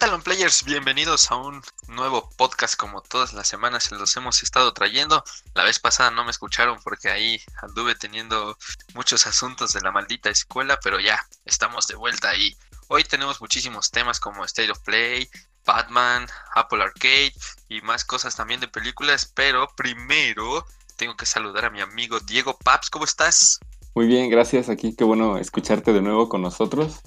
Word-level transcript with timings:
tal, 0.00 0.22
players? 0.22 0.64
Bienvenidos 0.64 1.30
a 1.30 1.36
un 1.36 1.60
nuevo 1.88 2.30
podcast 2.38 2.74
como 2.74 3.02
todas 3.02 3.34
las 3.34 3.46
semanas 3.46 3.84
se 3.84 3.96
los 3.96 4.16
hemos 4.16 4.42
estado 4.42 4.72
trayendo. 4.72 5.22
La 5.54 5.62
vez 5.62 5.78
pasada 5.78 6.10
no 6.10 6.24
me 6.24 6.30
escucharon 6.30 6.78
porque 6.82 7.10
ahí 7.10 7.38
anduve 7.60 7.94
teniendo 7.94 8.56
muchos 8.94 9.26
asuntos 9.26 9.74
de 9.74 9.82
la 9.82 9.92
maldita 9.92 10.30
escuela, 10.30 10.78
pero 10.82 11.00
ya 11.00 11.20
estamos 11.44 11.86
de 11.86 11.96
vuelta 11.96 12.30
ahí. 12.30 12.56
Hoy 12.88 13.04
tenemos 13.04 13.42
muchísimos 13.42 13.90
temas 13.90 14.18
como 14.18 14.42
State 14.46 14.70
of 14.70 14.78
Play, 14.78 15.28
Batman, 15.66 16.26
Apple 16.54 16.82
Arcade 16.82 17.34
y 17.68 17.82
más 17.82 18.02
cosas 18.02 18.34
también 18.34 18.60
de 18.60 18.68
películas, 18.68 19.30
pero 19.34 19.68
primero 19.76 20.64
tengo 20.96 21.14
que 21.14 21.26
saludar 21.26 21.66
a 21.66 21.70
mi 21.70 21.82
amigo 21.82 22.20
Diego 22.20 22.56
Paps, 22.64 22.88
¿cómo 22.88 23.04
estás? 23.04 23.60
Muy 23.94 24.06
bien, 24.06 24.30
gracias 24.30 24.70
aquí, 24.70 24.96
qué 24.96 25.04
bueno 25.04 25.36
escucharte 25.36 25.92
de 25.92 26.00
nuevo 26.00 26.30
con 26.30 26.40
nosotros 26.40 27.02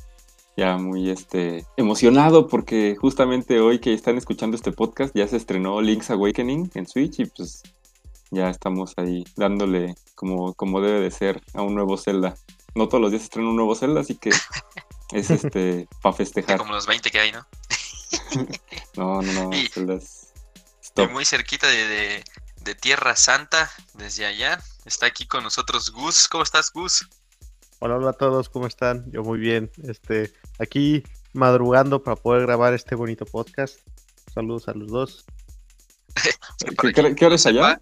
ya 0.56 0.78
muy 0.78 1.10
este, 1.10 1.66
emocionado 1.78 2.48
porque 2.48 2.96
justamente 3.00 3.60
hoy 3.60 3.80
que 3.80 3.94
están 3.94 4.18
escuchando 4.18 4.56
este 4.56 4.72
podcast 4.72 5.16
ya 5.16 5.28
se 5.28 5.38
estrenó 5.38 5.82
Link's 5.82 6.12
Awakening 6.12 6.72
en 6.76 6.88
Switch 6.88 7.20
y 7.20 7.26
pues 7.26 7.64
ya 8.30 8.50
estamos 8.50 8.94
ahí 8.98 9.24
dándole 9.36 9.96
como, 10.16 10.54
como 10.54 10.82
debe 10.82 11.00
de 11.02 11.12
ser 11.12 11.42
a 11.54 11.62
un 11.62 11.76
nuevo 11.76 11.98
Zelda. 11.98 12.36
No 12.76 12.88
todos 12.88 13.02
los 13.02 13.12
días 13.12 13.22
se 13.22 13.26
estrena 13.26 13.50
un 13.50 13.56
nuevo 13.56 13.76
Zelda, 13.76 14.02
así 14.02 14.16
que 14.16 14.30
es 15.12 15.30
este 15.30 15.88
para 16.02 16.16
festejar. 16.16 16.58
Como 16.58 16.74
los 16.74 16.88
20 16.88 17.10
que 17.10 17.20
hay, 17.20 17.32
¿no? 17.32 17.46
no, 18.98 19.22
no, 19.22 19.50
no, 19.50 19.52
Zelda 19.72 20.00
Estoy 20.82 21.08
muy 21.08 21.26
cerquita 21.26 21.68
de, 21.68 22.24
de 22.62 22.76
Tierra 22.76 23.16
Santa, 23.16 23.72
desde 23.96 24.28
allá. 24.28 24.60
Está 24.86 25.08
aquí 25.08 25.26
con 25.26 25.44
nosotros 25.44 25.92
Gus. 25.92 26.28
¿Cómo 26.28 26.44
estás, 26.44 26.72
Gus? 26.72 27.08
Hola, 27.80 27.98
hola 27.98 28.12
a 28.12 28.14
todos, 28.14 28.48
¿cómo 28.48 28.68
están? 28.68 29.12
Yo 29.12 29.24
muy 29.24 29.40
bien. 29.40 29.72
Este, 29.84 30.32
aquí 30.60 31.04
madrugando 31.34 32.04
para 32.04 32.16
poder 32.16 32.44
grabar 32.44 32.74
este 32.74 32.96
bonito 32.96 33.26
podcast. 33.26 33.80
Saludos 34.34 34.68
a 34.68 34.74
los 34.74 34.88
dos. 34.90 35.26
¿Qué, 37.16 37.26
hora 37.26 37.36
es 37.36 37.46
allá? 37.46 37.80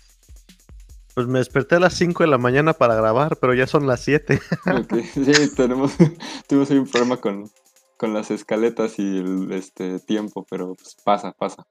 Pues 1.14 1.28
me 1.28 1.40
desperté 1.40 1.76
a 1.76 1.80
las 1.80 1.94
5 1.96 2.24
de 2.24 2.30
la 2.30 2.38
mañana 2.38 2.74
para 2.74 2.96
grabar, 2.96 3.38
pero 3.38 3.54
ya 3.54 3.68
son 3.68 3.88
las 3.88 4.02
7. 4.02 4.42
Sí, 5.14 5.56
tenemos, 5.56 5.94
tuvimos 6.48 6.72
ahí 6.72 6.78
un 6.78 6.88
problema 6.88 7.18
con, 7.18 7.52
con 7.98 8.14
las 8.14 8.32
escaletas 8.32 8.98
y 8.98 9.18
el 9.20 9.52
este, 9.52 10.00
tiempo, 10.00 10.46
pero 10.50 10.74
pues 10.76 10.96
pasa, 11.04 11.34
pasa. 11.34 11.68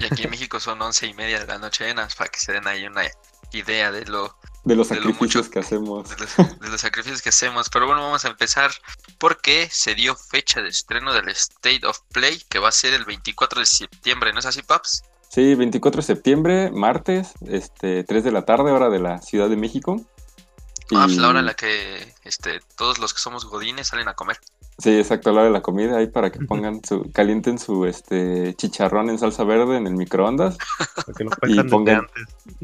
Y 0.00 0.04
aquí 0.04 0.24
en 0.24 0.30
México 0.30 0.58
son 0.58 0.80
once 0.80 1.06
y 1.06 1.12
media 1.12 1.40
de 1.40 1.46
la 1.46 1.58
noche, 1.58 1.94
para 1.94 2.30
que 2.30 2.38
se 2.38 2.52
den 2.52 2.66
ahí 2.66 2.86
una 2.86 3.02
idea 3.52 3.92
de 3.92 4.06
lo 4.06 4.34
de 4.64 4.76
los 4.76 4.88
sacrificios 4.88 5.48
que 5.48 5.58
hacemos. 5.58 6.08
De 6.10 6.68
los, 6.68 6.80
sacrificios 6.80 7.22
que 7.22 7.30
hacemos. 7.30 7.68
Pero 7.68 7.86
bueno, 7.86 8.02
vamos 8.02 8.24
a 8.24 8.28
empezar 8.28 8.70
porque 9.18 9.68
se 9.70 9.94
dio 9.94 10.14
fecha 10.14 10.62
de 10.62 10.68
estreno 10.68 11.12
del 11.12 11.28
State 11.28 11.86
of 11.86 11.98
Play, 12.12 12.42
que 12.48 12.58
va 12.58 12.68
a 12.68 12.72
ser 12.72 12.94
el 12.94 13.04
24 13.04 13.60
de 13.60 13.66
septiembre, 13.66 14.32
¿no 14.32 14.38
es 14.38 14.46
así, 14.46 14.62
Paps? 14.62 15.04
Sí, 15.28 15.54
24 15.54 16.02
de 16.02 16.06
septiembre, 16.06 16.70
martes, 16.70 17.32
este, 17.48 18.04
3 18.04 18.24
de 18.24 18.32
la 18.32 18.44
tarde, 18.44 18.70
hora 18.70 18.90
de 18.90 19.00
la 19.00 19.20
Ciudad 19.22 19.48
de 19.48 19.56
México. 19.56 20.04
Ah, 20.94 21.04
pues 21.06 21.16
la 21.16 21.28
hora 21.28 21.40
en 21.40 21.46
la 21.46 21.54
que 21.54 22.14
este, 22.24 22.60
todos 22.76 22.98
los 22.98 23.14
que 23.14 23.20
somos 23.20 23.46
godines 23.46 23.88
salen 23.88 24.08
a 24.08 24.14
comer. 24.14 24.38
Sí, 24.78 24.98
exacto, 24.98 25.30
a 25.30 25.32
la 25.32 25.40
hora 25.40 25.48
de 25.48 25.52
la 25.52 25.62
comida, 25.62 25.98
ahí 25.98 26.06
para 26.06 26.32
que 26.32 26.40
pongan 26.40 26.82
su, 26.84 27.10
calienten 27.12 27.58
su 27.58 27.86
este 27.86 28.54
chicharrón 28.54 29.10
en 29.10 29.18
salsa 29.18 29.44
verde 29.44 29.76
en 29.76 29.86
el 29.86 29.94
microondas 29.94 30.56
y 31.46 31.62
pongan 31.64 32.06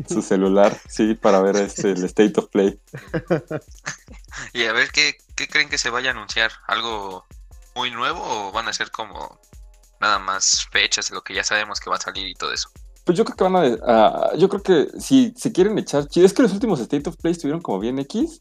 su 0.08 0.22
celular, 0.22 0.76
sí, 0.88 1.14
para 1.14 1.40
ver 1.40 1.56
este 1.56 1.90
el 1.92 2.04
State 2.04 2.34
of 2.36 2.46
Play. 2.46 2.80
y 4.52 4.64
a 4.64 4.72
ver 4.72 4.90
qué, 4.90 5.16
qué 5.36 5.46
creen 5.48 5.68
que 5.68 5.78
se 5.78 5.90
vaya 5.90 6.10
a 6.10 6.12
anunciar, 6.12 6.50
algo 6.66 7.24
muy 7.74 7.90
nuevo 7.90 8.20
o 8.20 8.52
van 8.52 8.68
a 8.68 8.72
ser 8.72 8.90
como 8.90 9.38
nada 10.00 10.18
más 10.18 10.66
fechas 10.70 11.10
de 11.10 11.14
lo 11.14 11.22
que 11.22 11.34
ya 11.34 11.44
sabemos 11.44 11.78
que 11.78 11.90
va 11.90 11.96
a 11.96 12.00
salir 12.00 12.26
y 12.26 12.34
todo 12.34 12.52
eso. 12.52 12.70
Pues 13.04 13.16
yo 13.16 13.24
creo 13.24 13.36
que 13.36 13.44
van 13.44 13.56
a, 13.56 14.34
yo 14.36 14.48
creo 14.48 14.62
que 14.62 15.00
si 15.00 15.32
se 15.36 15.52
quieren 15.52 15.78
echar, 15.78 16.06
es 16.14 16.32
que 16.32 16.42
los 16.42 16.52
últimos 16.52 16.80
State 16.80 17.08
of 17.08 17.16
Play 17.16 17.32
estuvieron 17.32 17.62
como 17.62 17.78
bien 17.78 17.98
X, 18.00 18.38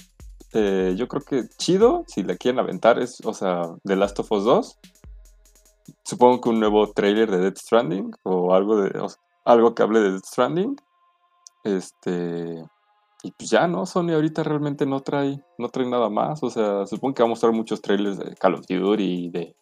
eh, 0.59 0.95
yo 0.97 1.07
creo 1.07 1.21
que 1.21 1.47
chido, 1.57 2.03
si 2.07 2.23
le 2.23 2.35
quieren 2.35 2.59
aventar, 2.59 2.97
es, 2.97 3.21
o 3.23 3.31
sea, 3.31 3.61
The 3.83 3.95
Last 3.95 4.17
of 4.17 4.31
Us 4.31 4.43
2. 4.43 4.79
Supongo 6.03 6.41
que 6.41 6.49
un 6.49 6.59
nuevo 6.59 6.91
trailer 6.93 7.29
de 7.29 7.37
Dead 7.37 7.55
Stranding 7.55 8.11
o 8.23 8.55
algo 8.55 8.81
de 8.81 8.91
algo 9.45 9.75
que 9.75 9.83
hable 9.83 9.99
de 9.99 10.11
Dead 10.13 10.23
Stranding. 10.23 10.75
Este 11.63 12.65
y 13.21 13.31
pues 13.31 13.51
ya, 13.51 13.67
¿no? 13.67 13.85
Sony 13.85 14.13
ahorita 14.13 14.41
realmente 14.41 14.87
no 14.87 15.01
trae 15.01 15.39
no 15.59 15.69
trae 15.69 15.85
nada 15.85 16.09
más, 16.09 16.41
o 16.41 16.49
sea, 16.49 16.87
supongo 16.87 17.13
que 17.13 17.23
va 17.23 17.27
a 17.27 17.29
mostrar 17.29 17.51
muchos 17.51 17.79
trailers 17.79 18.17
de 18.17 18.35
Call 18.35 18.55
of 18.55 18.65
Duty 18.67 19.29
de 19.29 19.55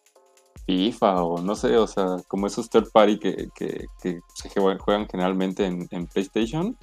FIFA 0.64 1.24
o 1.24 1.42
no 1.42 1.54
sé, 1.54 1.76
o 1.76 1.86
sea, 1.86 2.16
como 2.26 2.46
esos 2.46 2.70
third 2.70 2.90
party 2.90 3.18
que, 3.18 3.48
se 4.34 4.50
juegan 4.78 5.08
generalmente 5.10 5.66
en, 5.66 5.86
en 5.90 6.06
PlayStation 6.06 6.74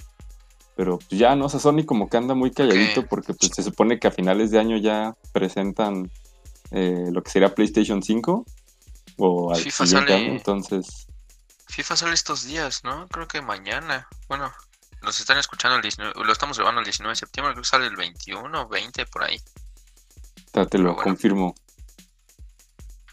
pero 0.76 0.98
pues 0.98 1.18
ya, 1.18 1.36
¿no? 1.36 1.46
O 1.46 1.48
sea, 1.48 1.60
Sony 1.60 1.84
como 1.86 2.08
que 2.08 2.16
anda 2.16 2.34
muy 2.34 2.50
calladito 2.50 3.06
porque 3.06 3.32
pues 3.34 3.52
se 3.54 3.62
supone 3.62 3.98
que 3.98 4.08
a 4.08 4.10
finales 4.10 4.50
de 4.50 4.58
año 4.58 4.76
ya 4.76 5.16
presentan 5.32 6.10
eh, 6.70 7.08
lo 7.12 7.22
que 7.22 7.30
sería 7.30 7.54
PlayStation 7.54 8.02
5 8.02 8.44
o 9.18 9.54
al 9.54 9.60
FIFA 9.60 9.86
sale, 9.86 10.14
año, 10.14 10.32
entonces... 10.32 11.06
FIFA 11.68 11.96
sale 11.96 12.14
estos 12.14 12.44
días, 12.44 12.82
¿no? 12.82 13.06
Creo 13.08 13.28
que 13.28 13.40
mañana. 13.40 14.08
Bueno, 14.28 14.52
nos 15.02 15.20
están 15.20 15.38
escuchando 15.38 15.76
el 15.76 15.82
19, 15.82 16.14
lo 16.24 16.32
estamos 16.32 16.56
grabando 16.58 16.80
el 16.80 16.84
19 16.84 17.12
de 17.12 17.16
septiembre, 17.16 17.52
creo 17.52 17.62
que 17.62 17.68
sale 17.68 17.86
el 17.86 17.96
21, 17.96 18.68
20 18.68 19.06
por 19.06 19.24
ahí. 19.24 19.40
Te 20.70 20.78
lo 20.78 20.96
confirmo. 20.96 21.54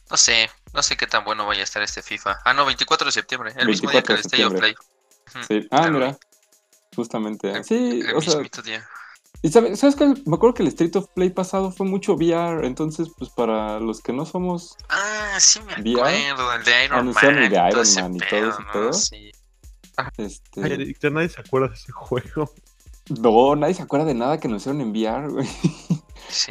No 0.10 0.18
sé, 0.18 0.50
no 0.74 0.84
sé 0.84 0.98
qué 0.98 1.08
tan 1.08 1.24
bueno 1.24 1.46
vaya 1.46 1.62
a 1.62 1.64
estar 1.64 1.82
este 1.82 2.02
FIFA. 2.02 2.40
Ah, 2.44 2.54
no, 2.54 2.66
24 2.66 3.06
de 3.06 3.12
septiembre, 3.12 3.54
el 3.56 3.68
mismo 3.68 3.90
día 3.90 4.04
que 4.04 4.14
el 4.14 4.20
State 4.20 4.46
of 4.46 4.54
Play. 4.54 4.76
Sí. 5.48 5.68
Ah, 5.72 5.90
mira. 5.90 6.18
Justamente. 6.96 7.64
sí, 7.64 8.02
o 8.16 8.22
sea. 8.22 8.42
Y 9.44 9.50
sabes, 9.50 9.80
¿sabes 9.80 9.96
qué? 9.96 10.06
Me 10.26 10.36
acuerdo 10.36 10.54
que 10.54 10.62
el 10.62 10.68
Street 10.68 10.96
of 10.96 11.08
Play 11.16 11.32
pasado 11.32 11.72
fue 11.72 11.88
mucho 11.88 12.14
VR, 12.14 12.66
entonces, 12.68 13.10
pues 13.18 13.32
para 13.32 13.80
los 13.80 14.02
que 14.02 14.14
no 14.14 14.26
somos. 14.26 14.78
Ah, 14.90 15.38
sí, 15.40 15.60
me 15.62 15.74
acuerdo, 15.74 16.54
el 16.54 16.64
de 16.64 16.86
Iron 16.86 17.12
Man. 17.12 17.38
El 17.38 17.50
de 17.50 17.56
Iron 17.56 17.88
Man 17.96 18.16
y 18.16 18.20
todo 18.20 18.50
ese 18.50 18.64
pedo. 18.72 18.94
Sí. 18.94 19.32
Este... 20.18 20.96
ya 21.00 21.10
nadie 21.10 21.30
se 21.30 21.42
acuerda 21.42 21.70
de 21.70 21.76
ese 21.76 21.92
juego. 21.92 22.52
No, 23.20 23.56
nadie 23.56 23.74
se 23.74 23.82
acuerda 23.82 24.06
de 24.06 24.14
nada 24.14 24.40
que 24.40 24.48
nos 24.48 24.62
hicieron 24.62 24.82
en 24.82 24.92
VR, 24.92 25.28
güey. 25.30 25.48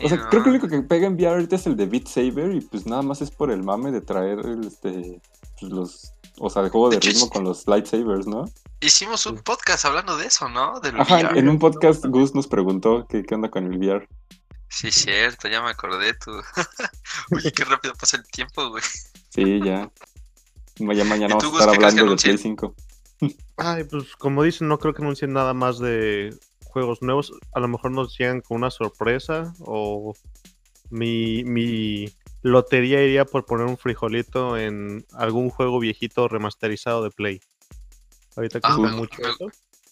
o 0.05 0.09
sea, 0.09 0.29
creo 0.29 0.43
que 0.43 0.51
lo 0.51 0.57
único 0.57 0.69
que 0.69 0.83
pega 0.83 1.07
en 1.07 1.15
VR 1.15 1.35
ahorita 1.35 1.57
es 1.57 1.67
el 1.67 1.77
de 1.77 1.87
Beat 1.87 2.09
Saber 2.09 2.53
y 2.55 2.61
pues 2.61 2.87
nada 2.87 3.03
más 3.03 3.23
es 3.23 3.31
por 3.31 3.51
el 3.51 3.63
mame 3.63 3.93
de 3.93 4.01
traer 4.01 4.41
este, 4.67 5.21
pues, 5.59 5.73
los 5.73 6.13
o 6.39 6.51
sea, 6.51 6.63
de 6.63 6.71
juego 6.71 6.91
de, 6.91 7.01
ritmo 7.01 7.29
con 7.29 7.45
los 7.45 7.67
lightsabers, 7.67 8.27
¿no? 8.27 8.45
Hicimos 8.81 9.27
un 9.27 9.39
podcast 9.39 9.85
hablando 9.85 10.17
de 10.17 10.27
eso, 10.27 10.49
¿no? 10.49 10.81
Ajá, 10.99 11.21
en 11.21 11.49
un 11.49 11.59
podcast 11.59 12.05
Gus 12.07 12.35
nos 12.35 12.47
preguntó 12.47 13.07
qué, 13.09 13.23
qué 13.23 13.35
onda 13.35 13.51
con 13.51 13.71
el 13.71 13.79
VR. 13.79 14.09
Sí, 14.71 14.91
cierto, 14.93 15.49
ya 15.49 15.61
me 15.61 15.71
acordé 15.71 16.15
tú. 16.15 16.31
Uy, 17.31 17.51
qué 17.51 17.65
rápido 17.65 17.95
pasa 17.95 18.17
el 18.17 18.27
tiempo, 18.29 18.71
güey. 18.71 18.83
Sí, 19.31 19.61
ya. 19.65 19.91
Ya 20.77 21.05
mañana 21.05 21.37
vamos 21.37 21.45
a 21.45 21.59
estar 21.59 21.75
hablando 21.75 22.11
de 22.11 22.17
Play 22.17 22.39
5. 22.39 22.75
Ay, 23.57 23.85
pues 23.85 24.17
como 24.17 24.43
dicen, 24.45 24.69
no 24.69 24.79
creo 24.79 24.95
que 24.95 25.03
anuncien 25.03 25.33
nada 25.33 25.53
más 25.53 25.79
de 25.79 26.35
juegos 26.65 27.03
nuevos. 27.03 27.33
A 27.53 27.61
lo 27.61 27.69
mejor 27.69 27.91
nos 27.91 28.17
llegan 28.17 28.41
con 28.41 28.59
una 28.59 28.71
sorpresa 28.71 29.53
o 29.61 30.15
mi, 30.89 31.45
mi 31.45 32.07
lotería 32.43 33.03
iría 33.03 33.25
por 33.25 33.45
poner 33.45 33.67
un 33.67 33.77
frijolito 33.77 34.57
en 34.57 35.05
algún 35.13 35.51
juego 35.51 35.79
viejito 35.79 36.29
remasterizado 36.29 37.03
de 37.03 37.11
Play. 37.11 37.41
Ahorita 38.37 38.61
que 38.61 38.69
ah, 38.71 38.77
mucho 38.77 39.23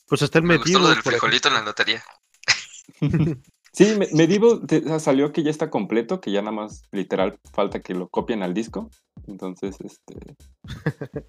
Pues 0.06 0.22
está 0.22 0.38
el 0.38 0.44
Medieval. 0.44 0.94
del 0.94 1.02
frijolito 1.02 1.48
en 1.48 1.54
la 1.54 1.62
lotería. 1.62 2.02
sí, 3.72 3.98
Medieval 4.12 4.62
salió 5.00 5.32
que 5.32 5.42
ya 5.42 5.50
está 5.50 5.70
completo, 5.70 6.20
que 6.20 6.30
ya 6.30 6.40
nada 6.40 6.52
más 6.52 6.82
literal 6.92 7.38
falta 7.52 7.80
que 7.80 7.94
lo 7.94 8.08
copien 8.08 8.42
al 8.42 8.54
disco. 8.54 8.90
Entonces, 9.26 9.76
este. 9.80 10.36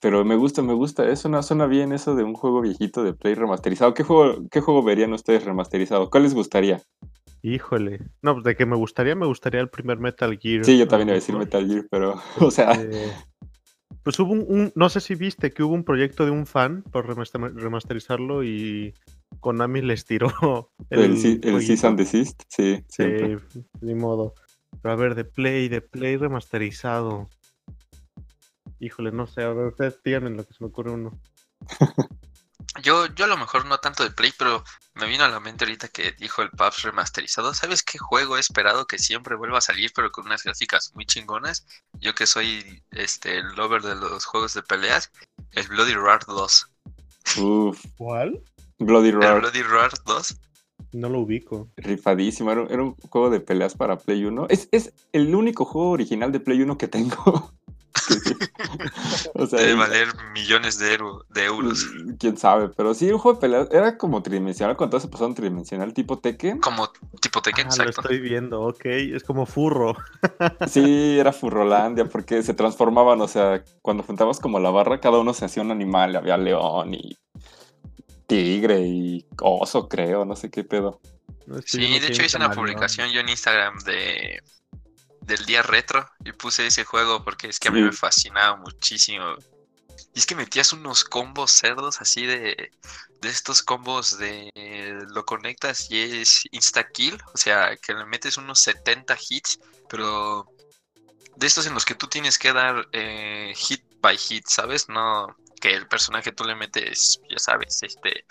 Pero 0.00 0.24
me 0.24 0.34
gusta, 0.34 0.62
me 0.62 0.72
gusta. 0.72 1.06
Eso 1.08 1.28
no 1.28 1.42
suena 1.42 1.66
bien 1.66 1.92
eso 1.92 2.14
de 2.14 2.24
un 2.24 2.34
juego 2.34 2.62
viejito 2.62 3.04
de 3.04 3.12
Play 3.12 3.34
remasterizado. 3.34 3.92
¿Qué 3.92 4.02
juego, 4.02 4.48
qué 4.50 4.62
juego 4.62 4.82
verían 4.82 5.12
ustedes 5.12 5.44
remasterizado? 5.44 6.08
¿Cuál 6.08 6.22
les 6.22 6.34
gustaría? 6.34 6.82
Híjole. 7.42 8.00
No, 8.22 8.34
pues 8.34 8.44
de 8.44 8.56
que 8.56 8.66
me 8.66 8.76
gustaría, 8.76 9.14
me 9.14 9.26
gustaría 9.26 9.60
el 9.60 9.70
primer 9.70 9.98
Metal 9.98 10.38
Gear. 10.38 10.64
Sí, 10.64 10.78
yo 10.78 10.86
también 10.86 11.08
iba 11.08 11.14
a 11.14 11.20
decir 11.20 11.36
Metal 11.36 11.66
Gear, 11.66 11.86
pero, 11.90 12.20
o 12.40 12.50
sea. 12.50 12.72
Este, 12.72 13.12
pues 14.02 14.18
hubo 14.18 14.32
un, 14.32 14.72
no 14.74 14.88
sé 14.88 15.00
si 15.00 15.14
viste 15.14 15.50
que 15.50 15.62
hubo 15.62 15.74
un 15.74 15.84
proyecto 15.84 16.24
de 16.24 16.30
un 16.30 16.46
fan 16.46 16.82
por 16.82 17.06
remasterizarlo 17.06 18.44
y 18.44 18.94
Konami 19.40 19.82
les 19.82 20.04
tiró 20.04 20.72
el, 20.90 21.16
el, 21.16 21.40
el 21.42 21.62
Cease 21.62 21.86
and 21.86 21.98
Desist, 21.98 22.42
sí. 22.48 22.84
Sí, 22.88 23.04
ni 23.80 23.94
modo. 23.94 24.34
Pero 24.82 24.92
a 24.92 24.96
ver, 24.96 25.14
de 25.14 25.24
Play, 25.24 25.68
de 25.68 25.80
Play 25.80 26.16
remasterizado. 26.16 27.28
Híjole, 28.78 29.12
no 29.12 29.26
sé, 29.26 29.42
a 29.42 29.52
ver, 29.52 29.66
ustedes 29.66 30.00
díganme 30.02 30.30
lo 30.30 30.46
que 30.46 30.54
se 30.54 30.64
me 30.64 30.68
ocurre 30.68 30.92
uno. 30.92 31.20
Yo, 32.82 33.06
yo 33.14 33.24
a 33.24 33.28
lo 33.28 33.36
mejor 33.36 33.66
no 33.66 33.78
tanto 33.78 34.04
de 34.04 34.10
Play, 34.10 34.32
pero 34.38 34.62
me 34.94 35.06
vino 35.06 35.24
a 35.24 35.28
la 35.28 35.40
mente 35.40 35.64
ahorita 35.64 35.88
que 35.88 36.12
dijo 36.12 36.42
el 36.42 36.50
PUBG 36.50 36.84
remasterizado. 36.84 37.52
¿Sabes 37.52 37.82
qué 37.82 37.98
juego 37.98 38.36
he 38.36 38.40
esperado 38.40 38.86
que 38.86 38.98
siempre 38.98 39.34
vuelva 39.34 39.58
a 39.58 39.62
salir, 39.62 39.90
pero 39.94 40.12
con 40.12 40.26
unas 40.26 40.44
gráficas 40.44 40.92
muy 40.94 41.04
chingonas? 41.04 41.66
yo 42.00 42.14
que 42.14 42.26
soy 42.26 42.82
este 42.92 43.38
el 43.38 43.54
lover 43.56 43.82
de 43.82 43.96
los 43.96 44.24
juegos 44.24 44.54
de 44.54 44.62
peleas, 44.62 45.10
el 45.52 45.66
Bloody 45.68 45.94
Roar 45.94 46.24
2. 46.26 46.72
Uf, 47.38 47.84
¿Cuál? 47.96 48.42
Bloody 48.78 49.08
El 49.08 49.14
Roar, 49.16 49.40
Bloody 49.40 49.62
Roar 49.62 49.92
2. 50.06 50.40
No 50.92 51.08
lo 51.08 51.20
ubico. 51.20 51.68
rifadísimo. 51.76 52.50
Era, 52.50 52.64
era 52.70 52.82
un 52.82 52.94
juego 52.94 53.30
de 53.30 53.40
peleas 53.40 53.74
para 53.74 53.98
Play 53.98 54.24
1. 54.24 54.46
Es, 54.48 54.68
es 54.72 54.92
el 55.12 55.34
único 55.34 55.64
juego 55.64 55.90
original 55.90 56.32
de 56.32 56.40
Play 56.40 56.62
1 56.62 56.78
que 56.78 56.88
tengo. 56.88 57.52
O 59.34 59.46
sea, 59.46 59.60
Debe 59.60 59.74
valer 59.74 60.08
millones 60.32 60.78
de, 60.78 60.94
euro- 60.94 61.24
de 61.28 61.44
euros. 61.44 61.86
Quién 62.18 62.36
sabe, 62.36 62.68
pero 62.68 62.94
sí, 62.94 63.10
un 63.10 63.18
juego 63.18 63.36
de 63.36 63.40
peleas 63.40 63.68
era 63.70 63.96
como 63.98 64.22
tridimensional, 64.22 64.76
cuando 64.76 64.92
todo 64.92 65.00
se 65.00 65.08
pasó 65.08 65.26
en 65.26 65.34
tridimensional, 65.34 65.92
tipo 65.92 66.18
Tekken. 66.18 66.58
Como 66.60 66.90
tipo 67.20 67.40
Tekken, 67.42 67.66
Ah, 67.70 67.76
lo 67.76 67.82
exacto. 67.84 68.02
estoy 68.02 68.20
viendo, 68.20 68.62
ok. 68.62 68.84
Es 68.86 69.22
como 69.24 69.46
furro. 69.46 69.96
Sí, 70.68 71.18
era 71.18 71.32
Furrolandia, 71.32 72.04
porque 72.06 72.42
se 72.42 72.54
transformaban, 72.54 73.20
o 73.20 73.28
sea, 73.28 73.64
cuando 73.82 74.02
juntabas 74.02 74.38
como 74.40 74.60
la 74.60 74.70
barra, 74.70 75.00
cada 75.00 75.18
uno 75.18 75.32
se 75.34 75.44
hacía 75.44 75.62
un 75.62 75.70
animal, 75.70 76.14
había 76.16 76.36
león 76.36 76.94
y 76.94 77.18
tigre 78.26 78.80
y 78.86 79.26
oso, 79.40 79.88
creo, 79.88 80.24
no 80.24 80.36
sé 80.36 80.50
qué 80.50 80.64
pedo. 80.64 81.00
No 81.46 81.60
Sí, 81.64 81.98
de 81.98 82.06
hecho 82.06 82.22
hice 82.22 82.36
una 82.36 82.50
publicación 82.50 83.10
yo 83.10 83.20
en 83.20 83.28
Instagram 83.28 83.78
de 83.80 84.40
del 85.30 85.46
día 85.46 85.62
retro 85.62 86.06
y 86.24 86.32
puse 86.32 86.66
ese 86.66 86.84
juego 86.84 87.24
porque 87.24 87.48
es 87.48 87.58
que 87.58 87.68
a 87.68 87.70
mí 87.70 87.78
Sí. 87.80 87.84
me 87.86 87.92
fascinaba 87.92 88.56
muchísimo. 88.56 89.34
Y 90.14 90.18
es 90.18 90.26
que 90.26 90.34
metías 90.34 90.72
unos 90.72 91.04
combos 91.04 91.50
cerdos 91.52 92.00
así 92.00 92.26
de 92.26 92.70
de 93.20 93.28
estos 93.28 93.62
combos 93.62 94.18
de 94.18 94.50
lo 95.08 95.24
conectas 95.26 95.90
y 95.90 96.00
es 96.22 96.42
insta 96.52 96.88
kill, 96.88 97.18
o 97.34 97.36
sea, 97.36 97.76
que 97.76 97.92
le 97.92 98.06
metes 98.06 98.38
unos 98.38 98.60
70 98.60 99.16
hits, 99.28 99.60
pero 99.90 100.50
de 101.36 101.46
estos 101.46 101.66
en 101.66 101.74
los 101.74 101.84
que 101.84 101.94
tú 101.94 102.06
tienes 102.06 102.38
que 102.38 102.52
dar 102.54 102.88
eh, 102.92 103.52
hit 103.54 103.82
by 104.00 104.16
hit, 104.16 104.46
¿sabes? 104.48 104.88
No 104.88 105.36
que 105.60 105.74
el 105.74 105.86
personaje 105.86 106.32
tú 106.32 106.44
le 106.44 106.54
metes, 106.54 107.20
ya 107.28 107.38
sabes, 107.38 107.82
este 107.82 108.24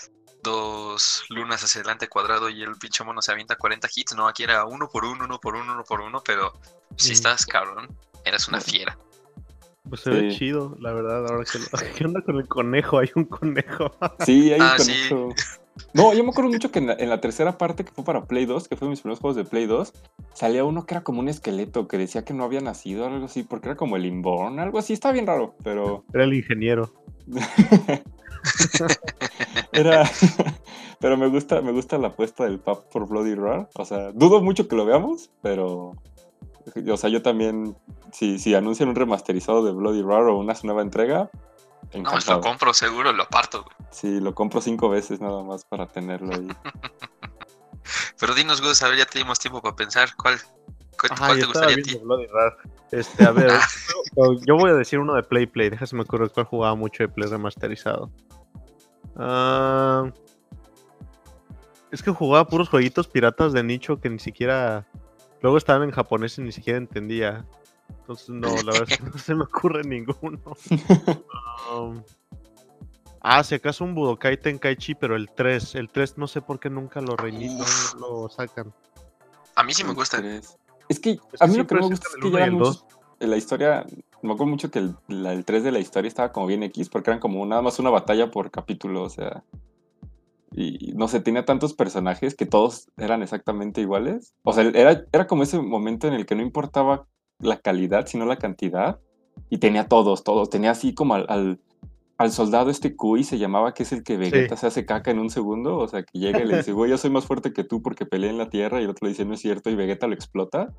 dos 0.43 1.25
lunas 1.29 1.63
hacia 1.63 1.81
adelante 1.81 2.07
cuadrado 2.07 2.49
y 2.49 2.61
el 2.61 2.75
pinche 2.77 3.03
mono 3.03 3.21
se 3.21 3.31
avienta 3.31 3.55
40 3.55 3.87
hits. 3.93 4.15
No, 4.15 4.27
aquí 4.27 4.43
era 4.43 4.65
uno 4.65 4.89
por 4.89 5.05
uno, 5.05 5.25
uno 5.25 5.39
por 5.39 5.55
uno, 5.55 5.73
uno 5.73 5.83
por 5.83 6.01
uno, 6.01 6.21
pero 6.25 6.53
si 6.95 7.09
Mm. 7.09 7.13
estás 7.13 7.45
cabrón, 7.45 7.87
eras 8.25 8.47
una 8.47 8.61
fiera. 8.61 8.97
Pues 9.87 10.01
se 10.01 10.09
ve 10.11 10.31
Sí. 10.31 10.37
chido, 10.37 10.75
la 10.79 10.91
verdad. 10.93 11.25
Ahora 11.27 11.45
que 11.45 11.59
lo... 11.59 11.65
¿Qué 11.97 12.05
onda 12.05 12.21
con 12.21 12.37
el 12.37 12.47
conejo? 12.47 12.99
Hay 12.99 13.09
un 13.15 13.25
conejo. 13.25 13.91
Sí, 14.25 14.51
ahí 14.53 14.59
Ah, 14.61 14.73
con 14.77 14.85
sí. 14.85 14.93
eso. 14.93 15.33
No, 15.93 16.13
yo 16.13 16.23
me 16.25 16.29
acuerdo 16.31 16.51
mucho 16.51 16.71
que 16.71 16.79
en 16.79 16.87
la, 16.87 16.93
en 16.93 17.09
la 17.09 17.21
tercera 17.21 17.57
parte 17.57 17.85
que 17.85 17.91
fue 17.91 18.03
para 18.03 18.25
Play 18.25 18.45
2, 18.45 18.67
que 18.67 18.75
fue 18.75 18.87
de 18.87 18.89
mis 18.91 18.99
primeros 18.99 19.19
juegos 19.21 19.37
de 19.37 19.45
Play 19.45 19.65
2, 19.65 19.93
salía 20.33 20.65
uno 20.65 20.85
que 20.85 20.93
era 20.93 21.03
como 21.03 21.21
un 21.21 21.29
esqueleto 21.29 21.87
que 21.87 21.97
decía 21.97 22.25
que 22.25 22.33
no 22.33 22.43
había 22.43 22.59
nacido, 22.59 23.05
algo 23.05 23.25
así, 23.25 23.43
porque 23.43 23.69
era 23.69 23.77
como 23.77 23.95
el 23.95 24.05
Inborn, 24.05 24.59
algo 24.59 24.77
así, 24.77 24.91
está 24.91 25.13
bien 25.13 25.25
raro, 25.25 25.55
pero 25.63 26.03
Era 26.13 26.25
el 26.25 26.33
ingeniero. 26.33 26.93
era... 29.71 30.09
pero 30.99 31.17
me 31.17 31.27
gusta, 31.27 31.61
me 31.61 31.71
gusta 31.71 31.97
la 31.97 32.09
apuesta 32.09 32.43
del 32.43 32.59
Pap 32.59 32.85
por 32.91 33.07
Bloody 33.07 33.35
Roar, 33.35 33.69
o 33.75 33.85
sea, 33.85 34.11
dudo 34.11 34.41
mucho 34.41 34.67
que 34.67 34.75
lo 34.75 34.85
veamos, 34.85 35.29
pero... 35.41 35.93
O 36.91 36.97
sea, 36.97 37.09
yo 37.09 37.21
también, 37.23 37.75
si, 38.11 38.37
si 38.37 38.53
anuncian 38.53 38.89
un 38.89 38.95
remasterizado 38.95 39.63
de 39.63 39.71
Bloody 39.71 40.01
Roar 40.01 40.23
o 40.25 40.37
una 40.37 40.53
nueva 40.63 40.81
entrega, 40.83 41.31
No, 41.95 42.11
pues 42.11 42.27
lo 42.27 42.41
compro 42.41 42.73
seguro, 42.73 43.11
lo 43.11 43.27
parto. 43.27 43.63
güey. 43.63 43.75
Sí, 43.91 44.19
lo 44.19 44.35
compro 44.35 44.61
cinco 44.61 44.89
veces 44.89 45.19
nada 45.19 45.41
más 45.41 45.65
para 45.65 45.87
tenerlo 45.87 46.35
ahí. 46.35 46.47
Pero 48.19 48.35
dinos, 48.35 48.61
Gus, 48.61 48.83
a 48.83 48.89
ver, 48.89 48.99
ya 48.99 49.05
te 49.05 49.17
dimos 49.17 49.39
tiempo 49.39 49.61
para 49.61 49.75
pensar 49.75 50.09
cuál, 50.15 50.39
cuál, 50.99 51.11
Ajá, 51.11 51.27
cuál 51.27 51.39
yo 51.39 51.45
te 51.45 51.47
estaba 51.47 51.65
gustaría 51.65 51.73
a 51.73 51.75
viendo 51.75 51.99
ti. 51.99 52.05
Bloody 52.05 52.27
Roar. 52.27 52.57
Este, 52.91 53.23
a 53.25 53.31
ver, 53.31 53.51
yo, 54.17 54.33
yo 54.45 54.55
voy 54.57 54.71
a 54.71 54.75
decir 54.75 54.99
uno 54.99 55.15
de 55.15 55.23
Play 55.23 55.45
Play. 55.47 55.69
Déjame 55.69 55.89
me 55.93 56.01
acuerdo 56.01 56.29
cuál 56.31 56.45
jugaba 56.45 56.75
mucho 56.75 57.03
de 57.03 57.09
Play 57.09 57.29
remasterizado. 57.29 58.11
Ah, 59.15 60.11
es 61.91 62.03
que 62.03 62.11
jugaba 62.11 62.47
puros 62.47 62.69
jueguitos 62.69 63.07
piratas 63.07 63.53
de 63.53 63.63
nicho 63.63 63.99
que 63.99 64.09
ni 64.09 64.19
siquiera. 64.19 64.85
Luego 65.41 65.57
estaban 65.57 65.83
en 65.83 65.91
japonés 65.91 66.37
y 66.37 66.41
ni 66.41 66.51
siquiera 66.51 66.77
entendía. 66.77 67.45
Entonces, 67.89 68.29
no, 68.29 68.49
la 68.49 68.71
verdad 68.71 68.87
es 68.89 68.97
que 68.97 69.03
no 69.11 69.17
se 69.17 69.35
me 69.35 69.43
ocurre 69.43 69.83
ninguno. 69.83 70.39
Um, 71.71 72.01
ah, 73.21 73.43
si 73.43 73.53
acaso 73.53 73.83
un 73.83 73.93
Budokai 73.93 74.37
Tenkaichi, 74.39 74.95
pero 74.95 75.15
el 75.15 75.29
3. 75.29 75.75
El 75.75 75.89
3 75.89 76.17
no 76.17 76.25
sé 76.27 76.41
por 76.41 76.59
qué 76.59 76.69
nunca 76.69 76.99
lo 77.01 77.15
reinician, 77.15 77.61
Uf. 77.61 77.95
no 77.95 78.21
lo 78.23 78.29
sacan. 78.29 78.73
A 79.55 79.63
mí 79.63 79.73
sí 79.73 79.83
me 79.83 79.93
gusta. 79.93 80.17
Tres. 80.17 80.57
Es 80.89 80.99
que 80.99 81.19
a 81.39 81.47
mí 81.47 81.53
lo 81.57 81.67
que 81.67 81.75
me 81.75 81.81
gusta 81.91 82.07
es 82.07 82.15
que 82.15 82.31
ya 82.31 82.45
el 82.45 82.51
muchos- 82.53 82.85
en 83.21 83.29
la 83.29 83.37
historia, 83.37 83.85
me 84.21 84.33
acuerdo 84.33 84.47
mucho 84.51 84.71
que 84.71 84.79
el, 84.79 84.95
la- 85.07 85.33
el 85.33 85.45
3 85.45 85.63
de 85.63 85.71
la 85.71 85.79
historia 85.79 86.07
estaba 86.07 86.31
como 86.31 86.47
bien 86.47 86.63
X, 86.63 86.89
porque 86.89 87.11
eran 87.11 87.19
como 87.21 87.45
nada 87.45 87.61
más 87.61 87.79
una 87.79 87.89
batalla 87.89 88.31
por 88.31 88.49
capítulo, 88.51 89.03
o 89.03 89.09
sea, 89.09 89.43
y 90.51 90.93
no 90.95 91.07
sé, 91.07 91.19
tenía 91.19 91.45
tantos 91.45 91.73
personajes 91.73 92.33
que 92.35 92.45
todos 92.45 92.89
eran 92.97 93.21
exactamente 93.21 93.81
iguales. 93.81 94.33
O 94.43 94.51
sea, 94.53 94.63
era, 94.63 95.05
era 95.11 95.27
como 95.27 95.43
ese 95.43 95.59
momento 95.61 96.07
en 96.07 96.13
el 96.13 96.25
que 96.25 96.35
no 96.35 96.41
importaba 96.41 97.05
la 97.39 97.59
calidad, 97.59 98.07
sino 98.07 98.25
la 98.25 98.37
cantidad, 98.37 98.99
y 99.49 99.59
tenía 99.59 99.87
todos, 99.87 100.23
todos, 100.23 100.49
tenía 100.49 100.71
así 100.71 100.93
como 100.93 101.13
al... 101.13 101.25
al 101.29 101.59
al 102.19 102.33
soldado 102.33 102.69
este 102.69 102.97
Kui 102.97 103.23
se 103.23 103.37
llamaba, 103.37 103.73
que 103.73 103.83
es 103.83 103.93
el 103.93 104.03
que 104.03 104.17
Vegeta 104.17 104.57
se 104.57 104.67
hace 104.67 104.85
caca 104.85 105.09
en 105.09 105.19
un 105.19 105.29
segundo, 105.29 105.77
o 105.77 105.87
sea, 105.87 106.03
que 106.03 106.19
llega 106.19 106.41
y 106.41 106.45
le 106.45 106.57
dice, 106.57 106.73
güey, 106.73 106.91
yo 106.91 106.97
soy 106.97 107.09
más 107.09 107.25
fuerte 107.25 107.53
que 107.53 107.63
tú 107.63 107.81
porque 107.81 108.05
peleé 108.05 108.29
en 108.29 108.37
la 108.37 108.49
Tierra, 108.49 108.81
y 108.81 108.83
el 108.83 108.89
otro 108.89 109.05
le 109.05 109.11
dice, 109.11 109.23
no 109.23 109.33
es 109.33 109.39
cierto, 109.39 109.69
y 109.69 109.75
Vegeta 109.75 110.05
lo 110.05 110.13
explota. 110.13 110.73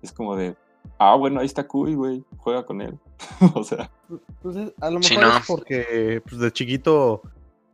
Es 0.00 0.12
como 0.12 0.34
de, 0.34 0.56
ah, 0.98 1.14
bueno, 1.14 1.40
ahí 1.40 1.46
está 1.46 1.66
Kui, 1.68 1.94
güey, 1.94 2.24
juega 2.38 2.64
con 2.64 2.80
él. 2.80 2.98
o 3.54 3.62
sea, 3.62 3.90
Entonces, 4.08 4.72
a 4.80 4.90
lo 4.90 5.02
Sí, 5.02 5.14
mejor 5.18 5.30
no. 5.30 5.38
es 5.38 5.46
porque 5.46 6.22
pues, 6.26 6.40
de 6.40 6.52
chiquito 6.52 7.20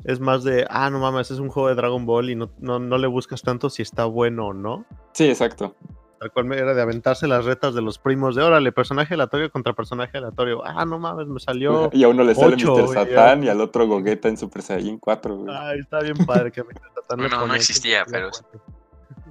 es 0.02 0.18
más 0.18 0.42
de, 0.42 0.66
ah, 0.68 0.90
no 0.90 0.98
mames, 0.98 1.30
es 1.30 1.38
un 1.38 1.50
juego 1.50 1.68
de 1.68 1.76
Dragon 1.76 2.04
Ball 2.04 2.30
y 2.30 2.34
no, 2.34 2.50
no, 2.58 2.80
no 2.80 2.98
le 2.98 3.06
buscas 3.06 3.42
tanto 3.42 3.70
si 3.70 3.82
está 3.82 4.06
bueno 4.06 4.48
o 4.48 4.52
no. 4.52 4.84
sí, 5.12 5.28
exacto. 5.28 5.76
Tal 6.24 6.32
cual 6.32 6.46
me- 6.46 6.56
era 6.56 6.72
de 6.72 6.80
aventarse 6.80 7.28
las 7.28 7.44
retas 7.44 7.74
de 7.74 7.82
los 7.82 7.98
primos 7.98 8.34
de, 8.34 8.42
órale, 8.42 8.72
personaje 8.72 9.12
aleatorio 9.12 9.52
contra 9.52 9.74
personaje 9.74 10.16
aleatorio. 10.16 10.64
Ah, 10.64 10.86
no 10.86 10.98
mames, 10.98 11.26
me 11.28 11.38
salió. 11.38 11.90
Y 11.92 12.02
a 12.02 12.08
uno 12.08 12.24
le 12.24 12.34
sale 12.34 12.54
ocho, 12.54 12.74
Mr. 12.78 12.94
Satán 12.94 13.44
y 13.44 13.48
al 13.50 13.60
otro 13.60 13.86
Gogeta 13.86 14.28
en 14.30 14.38
Super 14.38 14.62
Saiyan 14.62 14.96
4, 14.98 15.36
güey. 15.36 15.54
Ay, 15.54 15.80
está 15.80 16.00
bien 16.00 16.16
padre 16.24 16.50
que 16.50 16.64
me 16.64 16.72
Tatán 16.72 17.20
le 17.20 17.28
No, 17.28 17.46
no 17.46 17.54
existía, 17.54 18.06
pero- 18.10 18.30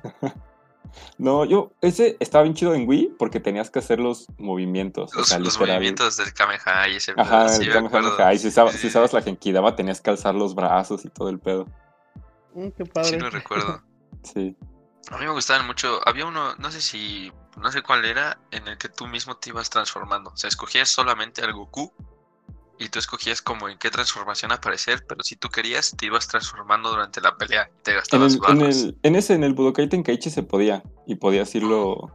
No, 1.18 1.46
yo, 1.46 1.72
ese 1.82 2.16
estaba 2.20 2.44
bien 2.44 2.54
chido 2.54 2.76
en 2.76 2.88
Wii 2.88 3.16
porque 3.18 3.40
tenías 3.40 3.72
que 3.72 3.80
hacer 3.80 4.00
los 4.00 4.28
movimientos. 4.38 5.12
o 5.16 5.18
Los, 5.20 5.30
sea, 5.30 5.40
los 5.40 5.54
literal. 5.56 5.78
movimientos 5.78 6.18
del 6.18 6.32
Kamehameha 6.32 6.90
y 6.90 6.96
ese 6.98 7.14
Ajá, 7.18 7.46
pedo, 7.48 7.50
sí 7.56 7.64
el 7.64 7.68
me 7.70 7.90
Kamehameha. 7.90 8.34
Y 8.36 8.38
si 8.38 8.50
usabas, 8.50 8.74
si 8.76 8.86
usabas 8.86 9.14
la 9.14 9.24
Genkidama 9.24 9.76
tenías 9.76 10.00
que 10.00 10.12
alzar 10.12 10.36
los 10.36 10.54
brazos 10.54 11.04
y 11.06 11.10
todo 11.10 11.30
el 11.30 11.40
pedo. 11.40 11.66
Mm, 12.54 12.68
qué 12.78 12.84
Sí 13.04 13.18
lo 13.18 13.32
recuerdo. 13.32 13.82
Sí. 14.22 14.56
A 15.12 15.18
mí 15.18 15.26
me 15.26 15.32
gustaban 15.32 15.68
mucho. 15.68 16.00
Había 16.08 16.26
uno, 16.26 16.56
no 16.56 16.72
sé 16.72 16.82
si, 16.82 17.32
no 17.58 17.72
sé 17.72 17.82
cuál 17.82 18.06
era, 18.06 18.40
en 18.52 18.68
el 18.68 18.78
que 18.78 18.90
tú 18.90 19.06
mismo 19.08 19.36
te 19.38 19.50
ibas 19.50 19.70
transformando. 19.70 20.32
O 20.32 20.38
sea, 20.38 20.48
escogías 20.48 20.90
solamente 20.90 21.42
al 21.44 21.54
Goku 21.54 21.92
y 22.80 22.90
tú 22.90 23.00
escogías 23.00 23.42
como 23.42 23.70
en 23.70 23.78
qué 23.78 23.90
transformación 23.92 24.52
aparecer, 24.52 25.06
pero 25.08 25.24
si 25.24 25.36
tú 25.36 25.50
querías, 25.50 25.96
te 25.96 26.08
ibas 26.08 26.28
transformando 26.28 26.90
durante 26.90 27.22
la 27.22 27.36
pelea 27.38 27.70
y 27.80 27.84
te 27.84 27.92
En, 27.92 27.98
gastabas 27.98 28.34
el, 28.34 28.42
en, 28.50 28.62
el- 28.62 28.98
en 29.04 29.16
ese, 29.16 29.34
en 29.36 29.44
el 29.44 29.54
Budokai 29.54 29.88
Tenkaichi 29.90 30.30
se 30.30 30.44
podía. 30.44 30.84
Y 31.06 31.16
podías 31.16 31.54
irlo 31.54 32.12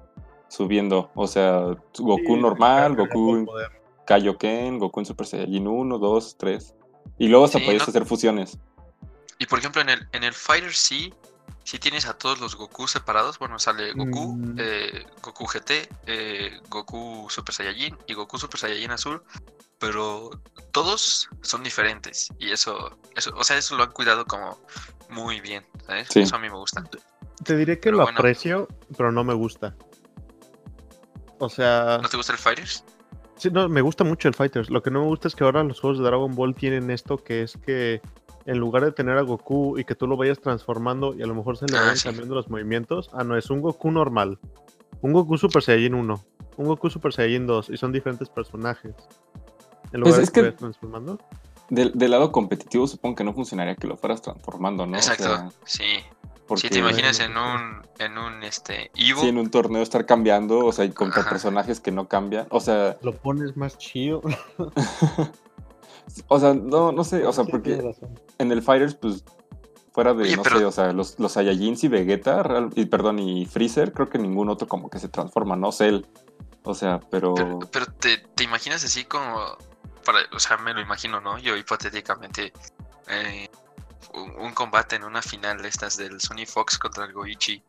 subiendo. 0.48 1.10
O 1.14 1.26
sea, 1.26 1.60
Goku 1.98 2.34
Sí, 2.36 2.40
normal, 2.40 2.96
Goku 2.96 3.36
en. 3.36 3.48
Kaioken, 4.06 4.78
Goku 4.78 5.00
en 5.00 5.06
Super 5.06 5.26
Saiyajin 5.26 5.68
1, 5.68 5.98
2, 5.98 6.36
3. 6.38 6.74
Y 7.18 7.28
luego 7.28 7.44
hasta 7.44 7.58
Sí, 7.58 7.64
podías 7.66 7.82
¿no? 7.82 7.88
hacer 7.90 8.06
fusiones. 8.06 8.58
Y 9.38 9.46
por 9.46 9.58
ejemplo, 9.58 9.82
en 9.82 9.90
el, 9.90 10.08
en 10.12 10.24
el 10.24 10.32
Fighter 10.32 10.72
sí, 10.72 11.12
sí 11.68 11.78
tienes 11.78 12.06
a 12.06 12.14
todos 12.16 12.40
los 12.40 12.56
Goku 12.56 12.88
separados. 12.88 13.38
Bueno, 13.38 13.58
sale 13.58 13.92
Goku, 13.92 14.36
Mm. 14.36 14.54
eh, 14.58 15.04
Goku 15.20 15.44
GT, 15.46 15.86
eh, 16.06 16.60
Goku 16.70 17.26
Super 17.28 17.54
Saiyajin 17.54 17.94
y 18.06 18.14
Goku 18.14 18.38
Super 18.38 18.58
Saiyajin 18.58 18.90
Azul. 18.90 19.22
Pero 19.78 20.30
todos 20.72 21.28
son 21.42 21.62
diferentes. 21.62 22.28
Y 22.38 22.52
eso, 22.52 22.98
eso, 23.14 23.32
o 23.36 23.44
sea, 23.44 23.58
eso 23.58 23.76
lo 23.76 23.82
han 23.82 23.92
cuidado 23.92 24.24
como 24.24 24.58
muy 25.10 25.40
bien. 25.42 25.62
¿sabes? 25.86 26.08
Sí. 26.10 26.20
Eso 26.20 26.36
a 26.36 26.38
mí 26.38 26.48
me 26.48 26.56
gusta. 26.56 26.82
Te 27.44 27.54
diré 27.54 27.76
que 27.76 27.82
Pero 27.90 27.98
lo 27.98 28.02
bueno. 28.04 28.18
aprecio, 28.18 28.66
pero 28.96 29.12
no 29.12 29.22
me 29.22 29.34
gusta. 29.34 29.76
O 31.38 31.48
sea, 31.50 31.98
¿No 32.02 32.08
te 32.08 32.16
gusta 32.16 32.32
el 32.32 32.38
Fighters? 32.38 32.82
sí, 33.36 33.50
no, 33.50 33.68
me 33.68 33.80
gusta 33.82 34.04
mucho 34.04 34.26
el 34.28 34.34
Fighters. 34.34 34.70
Lo 34.70 34.82
que 34.82 34.90
no 34.90 35.00
me 35.02 35.06
gusta 35.06 35.28
es 35.28 35.36
que 35.36 35.44
ahora 35.44 35.62
los 35.62 35.80
juegos 35.80 35.98
de 35.98 36.04
Dragon 36.04 36.34
Ball 36.34 36.54
tienen 36.54 36.90
esto 36.90 37.18
que 37.18 37.42
es 37.42 37.56
que 37.64 38.00
en 38.48 38.58
lugar 38.58 38.84
de 38.84 38.92
tener 38.92 39.16
a 39.18 39.22
Goku 39.22 39.78
y 39.78 39.84
que 39.84 39.94
tú 39.94 40.06
lo 40.06 40.16
vayas 40.16 40.40
transformando 40.40 41.14
y 41.14 41.22
a 41.22 41.26
lo 41.26 41.34
mejor 41.34 41.56
se 41.56 41.66
le 41.66 41.76
Ah, 41.76 41.80
vayan 41.82 41.96
sí. 41.96 42.04
cambiando 42.08 42.34
los 42.34 42.48
movimientos, 42.48 43.10
ah, 43.12 43.22
no, 43.22 43.36
es 43.36 43.50
un 43.50 43.60
Goku 43.60 43.90
normal. 43.90 44.38
Un 45.02 45.12
Goku 45.12 45.36
Super 45.38 45.62
Saiyajin 45.62 45.94
1, 45.94 46.24
un 46.56 46.66
Goku 46.66 46.90
Super 46.90 47.12
Saiyajin 47.12 47.46
2 47.46 47.70
y 47.70 47.76
son 47.76 47.92
diferentes 47.92 48.28
personajes. 48.28 48.94
En 49.92 50.00
Pues 50.00 50.00
lugar 50.00 50.16
de 50.16 50.22
es 50.24 50.30
que 50.30 50.34
que- 50.34 50.40
vayas 50.46 50.56
transformando. 50.58 51.18
Del, 51.70 51.92
del 51.94 52.10
lado 52.10 52.32
competitivo 52.32 52.86
supongo 52.86 53.16
que 53.16 53.24
no 53.24 53.34
funcionaría 53.34 53.76
que 53.76 53.86
lo 53.86 53.96
fueras 53.98 54.22
transformando, 54.22 54.86
¿no? 54.86 54.94
O 54.94 54.96
Exacto, 54.96 55.24
sea, 55.24 55.48
sí. 55.64 55.84
Si 56.56 56.70
te 56.70 56.78
imaginas 56.78 57.20
en 57.20 57.36
un, 57.36 57.82
en 57.98 58.16
un 58.16 58.42
este, 58.42 58.90
Evo. 58.94 59.20
Sí, 59.20 59.28
en 59.28 59.36
un 59.36 59.50
torneo 59.50 59.82
estar 59.82 60.06
cambiando, 60.06 60.64
o 60.64 60.72
sea, 60.72 60.86
y 60.86 60.90
contra 60.92 61.28
personajes 61.28 61.78
que 61.78 61.92
no 61.92 62.08
cambian. 62.08 62.46
O 62.48 62.58
sea. 62.60 62.96
Lo 63.02 63.12
pones 63.14 63.54
más 63.58 63.76
chido. 63.76 64.22
o 66.28 66.40
sea, 66.40 66.54
no, 66.54 66.92
no 66.92 67.04
sé, 67.04 67.26
o 67.26 67.32
sea, 67.32 67.44
porque 67.44 67.94
en 68.38 68.52
el 68.52 68.62
Fighters, 68.62 68.94
pues, 68.94 69.24
fuera 69.92 70.14
de, 70.14 70.36
no 70.36 70.44
sé, 70.44 70.64
o 70.64 70.72
sea, 70.72 70.92
los, 70.92 71.18
los 71.18 71.32
Saiyajins 71.32 71.84
y 71.84 71.88
Vegeta, 71.88 72.68
y 72.74 72.86
perdón, 72.86 73.18
y 73.18 73.46
Freezer, 73.46 73.92
creo 73.92 74.08
que 74.08 74.18
ningún 74.18 74.48
otro 74.48 74.68
como 74.68 74.90
que 74.90 74.98
se 74.98 75.08
transforma, 75.08 75.56
no 75.56 75.72
sé. 75.72 76.02
O 76.64 76.74
sea, 76.74 77.00
pero. 77.10 77.34
Pero, 77.72 77.86
te, 77.86 78.18
te, 78.18 78.44
imaginas 78.44 78.84
así 78.84 79.04
como. 79.04 79.56
Para, 80.04 80.20
o 80.32 80.38
sea, 80.38 80.56
me 80.58 80.74
lo 80.74 80.80
imagino, 80.80 81.20
¿no? 81.20 81.38
Yo 81.38 81.56
hipotéticamente. 81.56 82.52
Eh, 83.08 83.48
un, 84.14 84.52
combate 84.52 84.96
en 84.96 85.04
una 85.04 85.22
final 85.22 85.62
de 85.62 85.68
estas 85.68 85.96
del 85.96 86.20
Sony 86.20 86.46
Fox 86.46 86.78
contra 86.78 87.04
el 87.04 87.12
Goichi, 87.12 87.62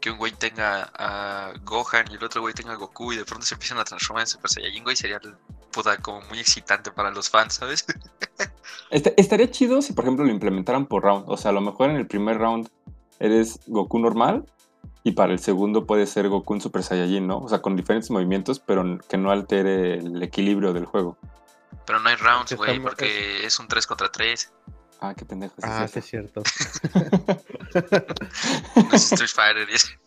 que 0.00 0.10
un 0.10 0.18
güey 0.18 0.32
tenga 0.32 0.90
a 0.94 1.52
Gohan 1.62 2.10
y 2.10 2.14
el 2.14 2.24
otro 2.24 2.40
güey 2.40 2.54
tenga 2.54 2.72
a 2.72 2.76
Goku 2.76 3.12
y 3.12 3.16
de 3.16 3.24
pronto 3.24 3.46
se 3.46 3.54
empiezan 3.54 3.78
a 3.78 3.84
transformar 3.84 4.22
en 4.22 4.26
Super 4.26 4.50
Saiyajin, 4.50 4.84
güey, 4.84 4.96
sería 4.96 5.20
puta 5.76 5.98
como 5.98 6.22
muy 6.22 6.40
excitante 6.40 6.90
para 6.90 7.10
los 7.10 7.28
fans, 7.28 7.54
¿sabes? 7.54 7.84
estaría 8.90 9.50
chido 9.50 9.82
si, 9.82 9.92
por 9.92 10.04
ejemplo, 10.04 10.24
lo 10.24 10.30
implementaran 10.32 10.86
por 10.86 11.02
round. 11.02 11.26
O 11.28 11.36
sea, 11.36 11.50
a 11.50 11.54
lo 11.54 11.60
mejor 11.60 11.90
en 11.90 11.96
el 11.96 12.06
primer 12.06 12.38
round 12.38 12.68
eres 13.18 13.60
Goku 13.66 13.98
normal 13.98 14.44
y 15.04 15.12
para 15.12 15.32
el 15.32 15.38
segundo 15.38 15.86
puede 15.86 16.06
ser 16.06 16.28
Goku 16.28 16.54
en 16.54 16.60
Super 16.62 16.82
Saiyajin, 16.82 17.26
¿no? 17.26 17.38
O 17.38 17.48
sea, 17.48 17.60
con 17.60 17.76
diferentes 17.76 18.10
movimientos, 18.10 18.58
pero 18.58 18.98
que 19.08 19.18
no 19.18 19.30
altere 19.30 19.98
el 19.98 20.22
equilibrio 20.22 20.72
del 20.72 20.86
juego. 20.86 21.18
Pero 21.84 22.00
no 22.00 22.08
hay 22.08 22.16
rounds, 22.16 22.54
güey, 22.54 22.80
porque 22.80 23.44
es 23.44 23.58
un 23.58 23.68
3 23.68 23.86
contra 23.86 24.10
3. 24.10 24.52
Ah, 25.06 25.14
qué 25.14 25.24
pendejo. 25.24 25.54
ah, 25.62 25.86
sí, 25.86 26.00
es 26.00 26.06
cierto. 26.06 26.42
es 28.92 29.12
Street 29.12 29.30
Fighter. 29.32 29.68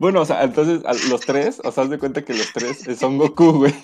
Bueno, 0.00 0.22
o 0.22 0.24
sea, 0.24 0.42
entonces 0.42 0.82
los 1.08 1.20
tres, 1.20 1.60
o 1.62 1.70
sea, 1.70 1.84
haz 1.84 1.90
de 1.90 1.98
cuenta 1.98 2.24
que 2.24 2.34
los 2.34 2.52
tres 2.52 2.84
son 2.98 3.18
Goku, 3.18 3.52
güey. 3.52 3.74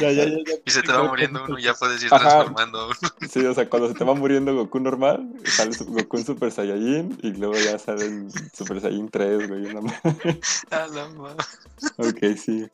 Ya, 0.00 0.12
ya, 0.12 0.26
ya, 0.26 0.36
y 0.64 0.70
se 0.70 0.80
te 0.82 0.92
va 0.92 1.02
muriendo 1.02 1.42
uno 1.44 1.58
y 1.58 1.64
ya 1.64 1.74
puedes 1.74 2.00
ir 2.04 2.08
transformando 2.08 2.78
a 2.78 2.86
uno. 2.86 2.94
Sí, 3.28 3.44
o 3.44 3.52
sea, 3.52 3.68
cuando 3.68 3.88
se 3.88 3.94
te 3.94 4.04
va 4.04 4.14
muriendo 4.14 4.54
Goku 4.54 4.78
normal, 4.78 5.28
sale 5.44 5.76
Goku 5.76 6.18
en 6.18 6.24
Super 6.24 6.52
Saiyajin 6.52 7.18
y 7.20 7.32
luego 7.32 7.56
ya 7.56 7.76
sale 7.80 8.04
en 8.04 8.30
Super 8.30 8.80
Saiyajin 8.80 9.10
3, 9.10 9.48
güey. 9.48 9.74
Una 9.74 9.92
A 10.70 10.86
la 10.86 11.08
madre. 11.08 11.44
Ok, 11.96 12.38
sí. 12.38 12.64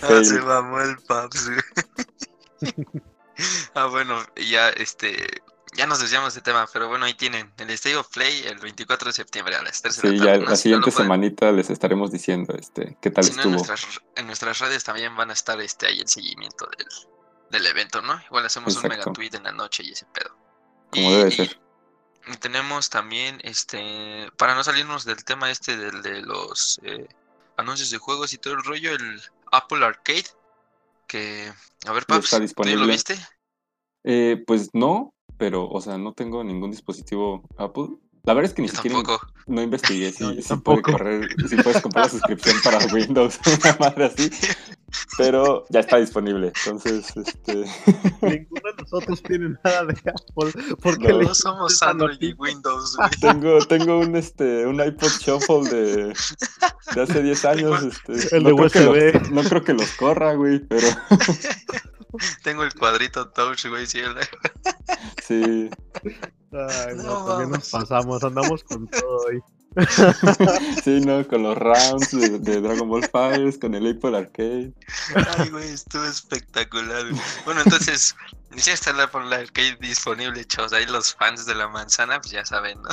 Ah, 0.00 0.24
se 0.24 0.40
mamó 0.40 0.80
el 0.80 0.96
Paps, 1.06 1.50
güey. 1.50 1.60
Ah, 3.74 3.86
bueno, 3.86 4.24
ya 4.36 4.70
este. 4.70 5.42
Ya 5.74 5.86
nos 5.86 6.00
desviamos 6.00 6.34
de 6.34 6.40
tema, 6.40 6.66
pero 6.72 6.88
bueno, 6.88 7.04
ahí 7.04 7.12
tienen 7.12 7.52
el 7.58 7.68
State 7.70 7.96
of 7.96 8.08
Play 8.08 8.44
el 8.46 8.58
24 8.58 9.08
de 9.08 9.12
septiembre 9.12 9.56
a 9.56 9.62
las 9.62 9.82
3 9.82 10.00
de 10.00 10.08
la 10.08 10.16
tarde. 10.16 10.38
Sí, 10.38 10.40
ya 10.42 10.50
la 10.50 10.56
siguiente 10.56 10.90
semanita 10.90 11.52
les 11.52 11.68
estaremos 11.68 12.10
diciendo 12.10 12.54
este 12.58 12.96
qué 13.02 13.10
tal 13.10 13.24
estuvo. 13.24 13.42
en, 13.42 13.52
nuestras, 13.52 13.86
en, 14.14 14.26
nuestras, 14.26 14.58
redes 14.60 14.84
también 14.84 15.14
van 15.16 15.28
a 15.30 15.32
estar 15.34 15.60
este 15.60 15.86
ahí 15.86 16.00
el 16.00 16.08
seguimiento 16.08 16.66
del, 16.78 16.88
del 17.50 17.66
evento, 17.66 18.00
¿no? 18.00 18.18
Igual 18.24 18.46
hacemos 18.46 18.74
un 18.76 18.88
mega 18.88 19.04
tweet 19.12 19.30
en 19.34 19.42
la 19.42 19.52
noche 19.52 19.82
y 19.82 19.92
ese 19.92 20.06
pedo. 20.06 20.34
Como 20.90 21.12
debe 21.12 21.30
ser. 21.30 21.60
Y 22.28 22.36
tenemos 22.38 22.88
también, 22.88 23.38
este, 23.42 24.30
para 24.36 24.54
no 24.54 24.64
salirnos 24.64 25.04
del 25.04 25.24
tema 25.24 25.50
este 25.50 25.76
del 25.76 26.02
de 26.02 26.22
los 26.22 26.80
eh, 26.82 27.06
anuncios 27.56 27.90
de 27.90 27.98
juegos 27.98 28.32
y 28.32 28.38
todo 28.38 28.54
el 28.54 28.64
rollo, 28.64 28.92
el 28.92 29.22
Apple 29.52 29.84
Arcade, 29.84 30.26
que, 31.06 31.50
a 31.86 31.92
ver, 31.92 32.04
Paps, 32.06 32.30
¿tú 32.30 32.64
lo 32.64 32.86
viste? 32.86 33.16
Eh, 34.04 34.42
pues 34.46 34.70
no, 34.72 35.14
pero, 35.36 35.68
o 35.68 35.80
sea, 35.80 35.98
no 35.98 36.12
tengo 36.12 36.44
ningún 36.44 36.70
dispositivo 36.70 37.42
Apple. 37.58 37.88
La 38.24 38.34
verdad 38.34 38.50
es 38.50 38.54
que 38.54 38.62
ni 38.62 38.68
siquiera 38.68 39.00
no 39.46 39.62
investigué 39.62 40.12
si, 40.12 40.24
si 40.42 40.56
puede 40.56 40.82
correr, 40.82 41.28
si 41.48 41.56
puedes 41.56 41.80
comprar 41.80 42.06
la 42.06 42.10
suscripción 42.10 42.56
para 42.62 42.78
Windows, 42.92 43.38
una 43.64 43.76
madre 43.78 44.06
así. 44.06 44.30
Pero 45.16 45.64
ya 45.70 45.80
está 45.80 45.96
disponible. 45.98 46.52
Entonces, 46.64 47.16
este. 47.16 47.54
Ninguno 48.22 48.72
de 48.72 48.82
nosotros 48.82 49.22
tiene 49.22 49.56
nada 49.64 49.84
de 49.84 49.94
Apple. 49.94 50.76
Porque 50.82 51.08
no, 51.08 51.34
somos 51.34 51.82
Android 51.82 52.18
y 52.20 52.32
Windows. 52.34 52.96
Tengo, 53.20 53.58
tengo 53.66 54.00
un 54.00 54.16
este 54.16 54.66
un 54.66 54.80
iPod 54.80 55.08
Shuffle 55.20 55.68
de, 55.68 56.14
de 56.94 57.02
hace 57.02 57.22
10 57.22 57.44
años. 57.44 57.82
Este, 58.08 58.36
El 58.36 58.44
de 58.44 58.52
USB. 58.52 59.30
no 59.30 59.42
creo 59.42 59.64
que 59.64 59.74
los 59.74 59.90
corra, 59.92 60.34
güey, 60.34 60.60
pero. 60.60 60.88
Tengo 62.42 62.62
el 62.64 62.74
cuadrito 62.74 63.28
touch, 63.30 63.66
güey, 63.66 63.86
sí. 63.86 64.00
Sí. 65.26 65.68
Ay, 66.52 66.96
no, 66.96 67.26
también 67.26 67.50
nos 67.50 67.68
pasamos, 67.68 68.22
andamos 68.22 68.62
con 68.64 68.86
todo 68.86 69.18
hoy. 69.26 69.42
sí, 70.84 71.00
¿no? 71.00 71.26
Con 71.26 71.42
los 71.42 71.56
rounds 71.58 72.10
de, 72.10 72.60
Dragon 72.60 72.88
Ball 72.88 73.06
Fighters, 73.08 73.58
con 73.58 73.74
el 73.74 73.90
Apple 73.90 74.16
Arcade. 74.16 74.72
Ay, 75.38 75.50
güey, 75.50 75.68
estuvo 75.68 76.04
espectacular. 76.04 77.04
Bueno, 77.44 77.60
entonces, 77.62 78.14
ya 78.54 78.72
está 78.72 78.90
el 78.90 79.00
Apple 79.00 79.34
Arcade 79.34 79.76
disponible, 79.80 80.44
chavos. 80.46 80.72
Ahí 80.72 80.86
los 80.86 81.14
fans 81.14 81.44
de 81.44 81.54
la 81.54 81.68
manzana, 81.68 82.20
pues 82.20 82.32
ya 82.32 82.44
saben, 82.44 82.80
¿no? 82.82 82.90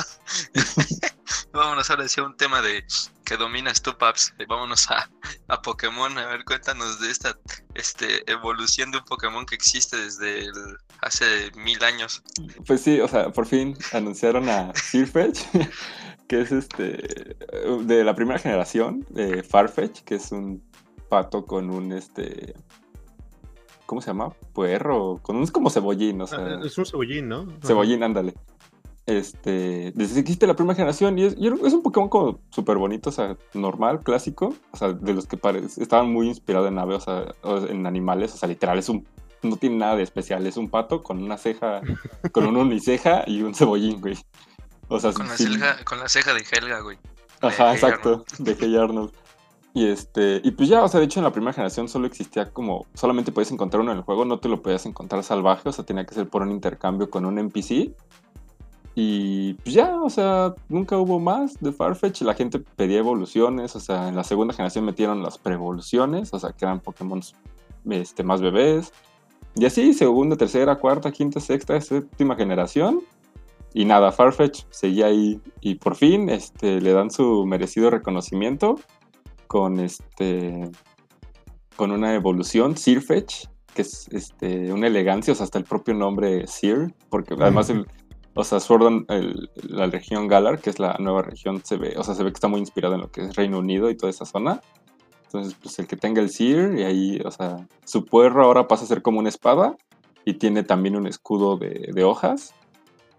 Vámonos 1.52 1.88
ahora 1.88 2.04
hacia 2.04 2.22
un 2.22 2.36
tema 2.36 2.60
de 2.60 2.84
que 3.24 3.36
dominas 3.36 3.80
tú, 3.80 3.96
Paps. 3.96 4.34
Vámonos 4.46 4.90
a, 4.90 5.08
a 5.48 5.62
Pokémon. 5.62 6.18
A 6.18 6.26
ver, 6.26 6.44
cuéntanos 6.44 7.00
de 7.00 7.10
esta 7.10 7.38
este, 7.74 8.30
evolución 8.30 8.90
de 8.90 8.98
un 8.98 9.04
Pokémon 9.04 9.46
que 9.46 9.54
existe 9.54 9.96
desde 9.96 10.48
hace 11.00 11.50
mil 11.54 11.82
años. 11.82 12.22
Pues 12.66 12.82
sí, 12.82 13.00
o 13.00 13.08
sea, 13.08 13.30
por 13.30 13.46
fin 13.46 13.76
anunciaron 13.92 14.48
a 14.48 14.74
Sirfetch 14.74 15.44
que 16.26 16.40
es 16.40 16.52
este 16.52 17.36
de 17.84 18.04
la 18.04 18.14
primera 18.14 18.38
generación 18.38 19.04
de 19.10 19.42
Farfetch, 19.42 20.00
que 20.00 20.16
es 20.16 20.32
un 20.32 20.62
pato 21.08 21.46
con 21.46 21.70
un 21.70 21.92
este 21.92 22.54
¿cómo 23.86 24.00
se 24.00 24.08
llama? 24.08 24.30
Puerro, 24.52 25.18
con 25.22 25.36
un 25.36 25.42
es 25.42 25.50
como 25.50 25.70
cebollín, 25.70 26.20
o 26.20 26.26
sea, 26.26 26.38
ah, 26.38 26.60
es 26.64 26.76
un 26.78 26.86
cebollín, 26.86 27.28
¿no? 27.28 27.46
Cebollín, 27.62 28.02
ándale. 28.02 28.34
Este, 29.06 29.92
desde 29.94 30.14
que 30.14 30.20
existe 30.20 30.46
la 30.46 30.56
primera 30.56 30.74
generación 30.74 31.18
y 31.18 31.24
es, 31.24 31.34
es 31.34 31.72
un 31.74 31.82
Pokémon 31.82 32.08
como 32.08 32.40
súper 32.48 32.78
bonito, 32.78 33.10
o 33.10 33.12
sea, 33.12 33.36
normal, 33.52 34.00
clásico, 34.00 34.54
o 34.70 34.76
sea, 34.76 34.94
de 34.94 35.12
los 35.12 35.26
que 35.26 35.38
estaban 35.78 36.10
muy 36.10 36.28
inspirados 36.28 36.68
en 36.68 36.78
aves, 36.78 36.96
o 36.96 37.00
sea, 37.00 37.68
en 37.68 37.86
animales, 37.86 38.32
o 38.32 38.38
sea, 38.38 38.48
literal, 38.48 38.78
es 38.78 38.88
un, 38.88 39.06
no 39.42 39.56
tiene 39.56 39.76
nada 39.76 39.96
de 39.96 40.02
especial, 40.02 40.46
es 40.46 40.56
un 40.56 40.70
pato 40.70 41.02
con 41.02 41.22
una 41.22 41.36
ceja, 41.36 41.82
con 42.32 42.46
un 42.46 42.56
uniceja 42.56 43.24
y 43.26 43.42
un 43.42 43.54
cebollín, 43.54 44.00
güey. 44.00 44.16
O 44.88 45.00
sea, 45.00 45.12
con, 45.12 45.26
la 45.28 45.84
con 45.84 45.98
la 45.98 46.08
ceja 46.08 46.34
de 46.34 46.44
Helga, 46.50 46.80
güey. 46.80 46.98
Ajá, 47.40 47.72
exacto, 47.72 48.24
de 48.38 48.56
Hey 48.58 48.76
Arnold. 48.76 49.12
Y 49.76 49.88
este, 49.88 50.40
y 50.44 50.52
pues 50.52 50.68
ya, 50.68 50.84
o 50.84 50.88
sea, 50.88 51.00
de 51.00 51.06
hecho 51.06 51.18
en 51.18 51.24
la 51.24 51.32
primera 51.32 51.52
generación 51.52 51.88
solo 51.88 52.06
existía 52.06 52.52
como, 52.52 52.86
solamente 52.94 53.32
podías 53.32 53.50
encontrar 53.50 53.80
uno 53.80 53.90
en 53.90 53.98
el 53.98 54.04
juego, 54.04 54.24
no 54.24 54.38
te 54.38 54.48
lo 54.48 54.62
podías 54.62 54.86
encontrar 54.86 55.24
salvaje, 55.24 55.68
o 55.68 55.72
sea, 55.72 55.84
tenía 55.84 56.06
que 56.06 56.14
ser 56.14 56.28
por 56.28 56.42
un 56.42 56.52
intercambio 56.52 57.10
con 57.10 57.24
un 57.24 57.38
NPC. 57.38 57.92
Y 58.94 59.54
pues 59.54 59.74
ya, 59.74 60.00
o 60.00 60.08
sea, 60.08 60.54
nunca 60.68 60.96
hubo 60.96 61.18
más 61.18 61.58
de 61.58 61.72
Farfetch, 61.72 62.22
la 62.22 62.34
gente 62.34 62.60
pedía 62.60 62.98
evoluciones, 62.98 63.74
o 63.74 63.80
sea, 63.80 64.08
en 64.08 64.14
la 64.14 64.22
segunda 64.22 64.54
generación 64.54 64.84
metieron 64.84 65.24
las 65.24 65.38
pre-evoluciones, 65.38 66.32
o 66.32 66.38
sea, 66.38 66.52
que 66.52 66.64
eran 66.64 66.78
Pokémon 66.78 67.20
este, 67.90 68.22
más 68.22 68.40
bebés. 68.40 68.92
Y 69.56 69.66
así, 69.66 69.92
segunda, 69.92 70.36
tercera, 70.36 70.76
cuarta, 70.76 71.10
quinta, 71.10 71.40
sexta, 71.40 71.80
séptima 71.80 72.36
generación. 72.36 73.00
Y 73.74 73.84
nada, 73.84 74.12
Farfetch 74.12 74.64
seguía 74.70 75.06
ahí 75.06 75.40
y 75.60 75.74
por 75.74 75.96
fin 75.96 76.30
este, 76.30 76.80
le 76.80 76.92
dan 76.92 77.10
su 77.10 77.44
merecido 77.44 77.90
reconocimiento 77.90 78.78
con 79.48 79.80
este 79.80 80.70
con 81.76 81.90
una 81.90 82.14
evolución, 82.14 82.76
Sirfetch, 82.76 83.46
que 83.74 83.82
es 83.82 84.06
este, 84.12 84.72
una 84.72 84.86
elegancia, 84.86 85.32
o 85.32 85.36
sea, 85.36 85.42
hasta 85.42 85.58
el 85.58 85.64
propio 85.64 85.92
nombre 85.92 86.46
Sir, 86.46 86.94
porque 87.10 87.34
además 87.34 87.68
el, 87.68 87.84
o 88.34 88.44
sea, 88.44 88.60
Sword 88.60 89.06
la 89.62 89.86
región 89.86 90.28
Galar, 90.28 90.60
que 90.60 90.70
es 90.70 90.78
la 90.78 90.96
nueva 91.00 91.22
región, 91.22 91.60
se 91.64 91.76
ve, 91.76 91.94
o 91.96 92.04
sea, 92.04 92.14
se 92.14 92.22
ve 92.22 92.30
que 92.30 92.36
está 92.36 92.46
muy 92.46 92.60
inspirado 92.60 92.94
en 92.94 93.00
lo 93.00 93.10
que 93.10 93.22
es 93.22 93.34
Reino 93.34 93.58
Unido 93.58 93.90
y 93.90 93.96
toda 93.96 94.10
esa 94.10 94.24
zona. 94.24 94.60
Entonces, 95.24 95.56
pues 95.60 95.76
el 95.80 95.88
que 95.88 95.96
tenga 95.96 96.22
el 96.22 96.30
Sir, 96.30 96.78
y 96.78 96.84
ahí, 96.84 97.20
o 97.24 97.30
sea, 97.32 97.66
su 97.84 98.04
puerro 98.04 98.44
ahora 98.44 98.68
pasa 98.68 98.84
a 98.84 98.86
ser 98.86 99.02
como 99.02 99.18
una 99.18 99.30
espada 99.30 99.76
y 100.24 100.34
tiene 100.34 100.62
también 100.62 100.94
un 100.94 101.08
escudo 101.08 101.56
de, 101.56 101.90
de 101.92 102.04
hojas 102.04 102.54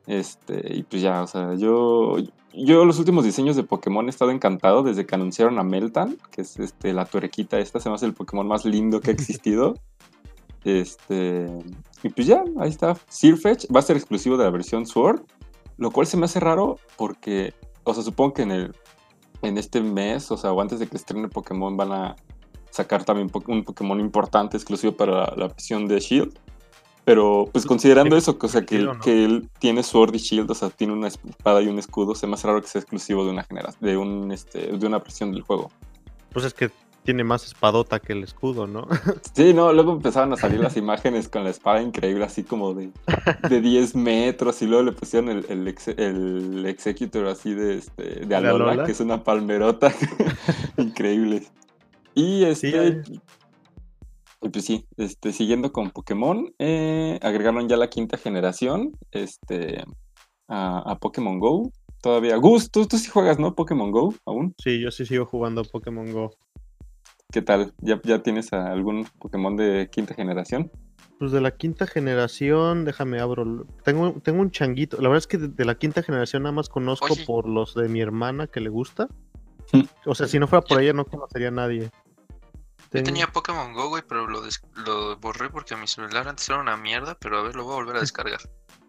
este, 0.07 0.75
y 0.75 0.83
pues 0.83 1.01
ya, 1.01 1.23
o 1.23 1.27
sea, 1.27 1.55
yo, 1.55 2.17
yo 2.53 2.85
los 2.85 2.99
últimos 2.99 3.25
diseños 3.25 3.55
de 3.55 3.63
Pokémon 3.63 4.05
he 4.05 4.09
estado 4.09 4.31
encantado 4.31 4.83
desde 4.83 5.05
que 5.05 5.15
anunciaron 5.15 5.57
a 5.57 5.63
Meltan, 5.63 6.17
que 6.31 6.41
es 6.41 6.59
este, 6.59 6.93
la 6.93 7.05
tuerquita 7.05 7.59
esta, 7.59 7.79
se 7.79 7.89
me 7.89 7.95
hace 7.95 8.05
el 8.05 8.13
Pokémon 8.13 8.47
más 8.47 8.65
lindo 8.65 9.01
que 9.01 9.11
ha 9.11 9.13
existido. 9.13 9.75
este, 10.63 11.47
y 12.03 12.09
pues 12.09 12.27
ya, 12.27 12.43
ahí 12.59 12.69
está. 12.69 12.97
Sirfetch 13.09 13.65
va 13.75 13.79
a 13.79 13.83
ser 13.83 13.97
exclusivo 13.97 14.37
de 14.37 14.43
la 14.43 14.51
versión 14.51 14.85
Sword, 14.85 15.23
lo 15.77 15.91
cual 15.91 16.07
se 16.07 16.17
me 16.17 16.25
hace 16.25 16.39
raro 16.39 16.77
porque, 16.97 17.53
o 17.83 17.93
sea, 17.93 18.03
supongo 18.03 18.33
que 18.35 18.41
en, 18.43 18.51
el, 18.51 18.75
en 19.41 19.57
este 19.57 19.81
mes, 19.81 20.29
o 20.31 20.37
sea, 20.37 20.51
o 20.51 20.61
antes 20.61 20.79
de 20.79 20.87
que 20.87 20.97
estrene 20.97 21.29
Pokémon 21.29 21.75
van 21.75 21.91
a 21.91 22.15
sacar 22.69 23.05
también 23.05 23.31
un 23.47 23.63
Pokémon 23.63 23.99
importante 23.99 24.57
exclusivo 24.57 24.93
para 24.93 25.11
la, 25.13 25.33
la 25.35 25.47
versión 25.47 25.87
de 25.87 25.99
Shield. 25.99 26.37
Pero, 27.05 27.47
pues 27.51 27.65
considerando 27.65 28.17
eso, 28.17 28.37
que, 28.39 28.45
o 28.47 28.49
sea, 28.49 28.65
que, 28.65 28.79
¿no? 28.79 28.99
que 28.99 29.23
él 29.25 29.47
tiene 29.59 29.83
Sword 29.83 30.15
y 30.15 30.17
Shield, 30.17 30.49
o 30.49 30.55
sea, 30.55 30.69
tiene 30.71 30.91
una 30.93 31.07
espada 31.07 31.61
y 31.61 31.67
un 31.67 31.77
escudo, 31.79 32.15
se 32.15 32.25
me 32.27 32.33
hace 32.33 32.47
raro 32.47 32.61
que 32.61 32.67
sea 32.67 32.81
exclusivo 32.81 33.23
de 33.23 33.31
una 33.31 33.43
generación, 33.43 33.77
de 33.87 33.95
un, 33.97 34.31
este, 34.31 34.75
de 34.75 34.87
una 34.87 34.97
versión 34.99 35.31
del 35.31 35.43
juego. 35.43 35.69
Pues 36.33 36.45
es 36.45 36.53
que 36.55 36.71
tiene 37.03 37.23
más 37.23 37.45
espadota 37.45 37.99
que 37.99 38.13
el 38.13 38.23
escudo, 38.23 38.65
¿no? 38.65 38.87
Sí, 39.35 39.53
no, 39.53 39.71
luego 39.71 39.91
empezaron 39.93 40.33
a 40.33 40.37
salir 40.37 40.59
las 40.59 40.75
imágenes 40.77 41.29
con 41.29 41.43
la 41.43 41.51
espada 41.51 41.79
increíble, 41.83 42.25
así 42.25 42.41
como 42.43 42.73
de, 42.73 42.89
de 43.47 43.61
10 43.61 43.93
metros, 43.95 44.59
y 44.63 44.65
luego 44.65 44.81
le 44.85 44.91
pusieron 44.91 45.29
el, 45.29 45.45
el, 45.49 45.67
exe- 45.67 45.93
el 45.99 46.65
Executor 46.65 47.27
así 47.27 47.53
de, 47.53 47.77
este, 47.77 48.25
de 48.25 48.35
Alola, 48.35 48.71
Alola? 48.71 48.85
que 48.85 48.93
es 48.93 48.99
una 48.99 49.23
palmerota 49.23 49.93
increíble. 50.77 51.43
Y 52.15 52.43
Sí, 52.55 52.67
este, 52.73 53.03
y 54.45 54.49
pues 54.49 54.63
sí, 54.63 54.85
este, 54.97 55.31
siguiendo 55.31 55.71
con 55.71 55.89
Pokémon, 55.89 56.53
eh, 56.59 57.17
agregaron 57.23 57.67
ya 57.67 57.77
la 57.77 57.89
quinta 57.89 58.15
generación 58.15 58.91
este, 59.09 59.83
a, 60.47 60.91
a 60.91 60.99
Pokémon 60.99 61.39
Go. 61.39 61.71
Todavía, 62.03 62.35
Gus, 62.37 62.69
¿tú, 62.69 62.85
tú 62.85 62.99
sí 62.99 63.09
juegas, 63.09 63.39
¿no? 63.39 63.55
Pokémon 63.55 63.89
Go 63.89 64.13
aún. 64.23 64.53
Sí, 64.63 64.79
yo 64.79 64.91
sí 64.91 65.07
sigo 65.07 65.25
jugando 65.25 65.63
Pokémon 65.63 66.13
Go. 66.13 66.29
¿Qué 67.31 67.41
tal? 67.41 67.73
¿Ya, 67.79 67.99
ya 68.03 68.21
tienes 68.21 68.53
a 68.53 68.71
algún 68.71 69.07
Pokémon 69.17 69.55
de 69.55 69.89
quinta 69.91 70.13
generación? 70.13 70.71
Pues 71.17 71.31
de 71.31 71.41
la 71.41 71.49
quinta 71.49 71.87
generación, 71.87 72.85
déjame 72.85 73.19
abro. 73.19 73.65
Tengo, 73.83 74.13
tengo 74.21 74.41
un 74.41 74.51
changuito. 74.51 74.97
La 74.97 75.09
verdad 75.09 75.17
es 75.17 75.27
que 75.27 75.39
de, 75.39 75.47
de 75.47 75.65
la 75.65 75.73
quinta 75.73 76.03
generación 76.03 76.43
nada 76.43 76.53
más 76.53 76.69
conozco 76.69 77.13
Oye. 77.13 77.25
por 77.25 77.49
los 77.49 77.73
de 77.73 77.89
mi 77.89 77.99
hermana 77.99 78.45
que 78.45 78.59
le 78.59 78.69
gusta. 78.69 79.07
Hmm. 79.71 79.85
O 80.05 80.13
sea, 80.13 80.27
si 80.27 80.37
no 80.37 80.45
fuera 80.45 80.63
por 80.63 80.79
ella 80.79 80.93
no 80.93 81.05
conocería 81.05 81.47
a 81.47 81.51
nadie. 81.51 81.89
Yo 82.93 83.03
tenía 83.03 83.27
Pokémon 83.27 83.73
Go, 83.73 83.89
güey, 83.89 84.03
pero 84.07 84.27
lo, 84.27 84.41
des- 84.41 84.61
lo 84.75 85.17
borré 85.17 85.49
porque 85.49 85.75
mi 85.75 85.87
celular 85.87 86.27
antes 86.27 86.47
era 86.49 86.59
una 86.59 86.77
mierda, 86.77 87.15
pero 87.19 87.39
a 87.39 87.43
ver, 87.43 87.55
lo 87.55 87.63
voy 87.65 87.73
a 87.73 87.75
volver 87.77 87.97
a 87.97 87.99
descargar. 87.99 88.39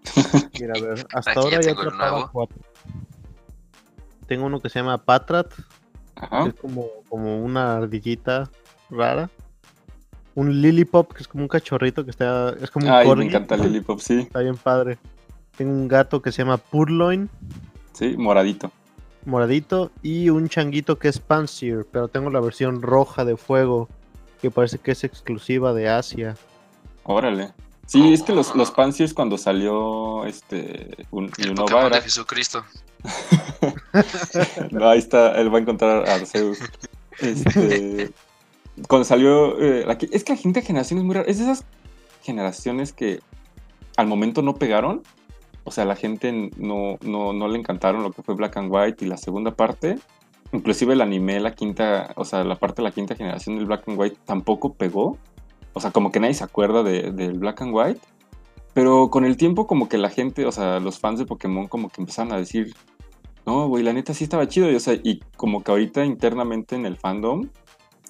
Mira, 0.60 0.74
a 0.76 0.80
ver, 0.80 1.06
hasta 1.12 1.30
Aquí 1.32 1.34
ya 1.34 1.42
ahora 1.44 1.50
ya 1.50 1.60
tengo 1.60 1.82
el 1.82 1.96
nuevo. 1.96 2.30
cuatro. 2.32 2.56
Tengo 4.26 4.46
uno 4.46 4.60
que 4.60 4.68
se 4.68 4.78
llama 4.80 4.98
Patrat, 4.98 5.52
que 5.52 5.62
Ajá. 6.16 6.46
es 6.46 6.54
como, 6.54 6.88
como 7.08 7.40
una 7.42 7.76
ardillita 7.76 8.50
rara. 8.90 9.30
Un 10.34 10.60
Lilipop, 10.60 11.12
que 11.14 11.22
es 11.22 11.28
como 11.28 11.44
un 11.44 11.48
cachorrito 11.48 12.04
que 12.04 12.10
está. 12.10 12.50
Es 12.60 12.70
como 12.70 12.86
un 12.86 12.92
Ay, 12.92 13.06
corgi. 13.06 13.20
me 13.24 13.26
encanta 13.30 13.56
Lilipop, 13.56 14.00
sí. 14.00 14.20
Está 14.20 14.40
bien 14.40 14.56
padre. 14.56 14.98
Tengo 15.56 15.72
un 15.72 15.88
gato 15.88 16.20
que 16.20 16.30
se 16.32 16.42
llama 16.42 16.58
Purloin, 16.58 17.30
Sí, 17.94 18.14
moradito. 18.18 18.70
Moradito, 19.26 19.90
y 20.02 20.30
un 20.30 20.48
changuito 20.48 20.98
que 20.98 21.08
es 21.08 21.18
Pansier, 21.18 21.86
pero 21.90 22.08
tengo 22.08 22.30
la 22.30 22.40
versión 22.40 22.80
roja 22.82 23.24
de 23.24 23.36
fuego, 23.36 23.88
que 24.40 24.50
parece 24.50 24.78
que 24.78 24.92
es 24.92 25.04
exclusiva 25.04 25.72
de 25.74 25.88
Asia. 25.88 26.36
Órale. 27.04 27.52
Sí, 27.86 28.12
es 28.12 28.22
que 28.22 28.32
los, 28.34 28.54
los 28.56 28.70
Pansiers 28.72 29.14
cuando 29.14 29.38
salió 29.38 30.24
este 30.26 31.06
un, 31.12 31.30
El 31.38 31.54
Pokémon 31.54 31.86
era- 31.86 31.96
de 31.96 32.02
Jesucristo. 32.02 32.64
No, 34.70 34.88
ahí 34.88 34.98
está, 34.98 35.38
él 35.40 35.52
va 35.52 35.58
a 35.58 35.60
encontrar 35.62 36.08
a 36.08 36.14
Arceus. 36.14 36.58
Este, 37.20 38.10
cuando 38.88 39.04
salió. 39.04 39.58
eh, 39.60 39.84
la 39.86 39.94
es 40.10 40.24
que 40.24 40.34
la 40.34 40.38
quinta 40.38 40.60
generación 40.60 40.98
es 40.98 41.04
muy 41.04 41.14
rara. 41.14 41.28
Es 41.28 41.38
de 41.38 41.44
esas 41.44 41.64
generaciones 42.22 42.92
que 42.92 43.20
al 43.96 44.06
momento 44.06 44.42
no 44.42 44.56
pegaron. 44.56 45.02
O 45.66 45.70
sea, 45.72 45.84
la 45.84 45.96
gente 45.96 46.50
no, 46.56 46.96
no, 47.02 47.32
no 47.34 47.48
le 47.48 47.58
encantaron 47.58 48.02
lo 48.02 48.12
que 48.12 48.22
fue 48.22 48.34
Black 48.36 48.56
and 48.56 48.72
White 48.72 49.04
y 49.04 49.08
la 49.08 49.16
segunda 49.16 49.50
parte. 49.54 49.98
Inclusive 50.52 50.94
el 50.94 51.00
anime, 51.00 51.40
la 51.40 51.54
quinta, 51.54 52.12
o 52.16 52.24
sea, 52.24 52.44
la 52.44 52.54
parte 52.54 52.76
de 52.80 52.84
la 52.88 52.92
quinta 52.92 53.16
generación 53.16 53.56
del 53.56 53.66
Black 53.66 53.82
and 53.88 53.98
White 53.98 54.16
tampoco 54.24 54.72
pegó. 54.74 55.18
O 55.72 55.80
sea, 55.80 55.90
como 55.90 56.12
que 56.12 56.20
nadie 56.20 56.34
se 56.34 56.44
acuerda 56.44 56.82
de- 56.82 57.10
del 57.10 57.38
Black 57.38 57.60
and 57.62 57.74
White. 57.74 58.00
Pero 58.72 59.10
con 59.10 59.24
el 59.24 59.36
tiempo 59.36 59.66
como 59.66 59.88
que 59.88 59.98
la 59.98 60.08
gente, 60.08 60.46
o 60.46 60.52
sea, 60.52 60.78
los 60.80 61.00
fans 61.00 61.18
de 61.18 61.26
Pokémon 61.26 61.66
como 61.66 61.88
que 61.88 62.00
empezaron 62.00 62.32
a 62.32 62.36
decir, 62.38 62.74
no, 63.44 63.66
güey, 63.68 63.82
la 63.82 63.92
neta 63.92 64.14
sí 64.14 64.22
estaba 64.24 64.46
chido. 64.46 64.70
Y, 64.70 64.76
o 64.76 64.80
sea, 64.80 64.94
y 65.02 65.20
como 65.36 65.64
que 65.64 65.72
ahorita 65.72 66.04
internamente 66.04 66.76
en 66.76 66.86
el 66.86 66.96
fandom 66.96 67.48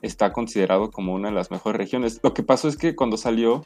está 0.03 0.33
considerado 0.33 0.91
como 0.91 1.15
una 1.15 1.29
de 1.29 1.35
las 1.35 1.51
mejores 1.51 1.79
regiones. 1.79 2.21
Lo 2.23 2.35
que 2.35 2.43
pasó 2.43 2.69
es 2.69 2.77
que 2.77 2.95
cuando 2.95 3.17
salió, 3.17 3.65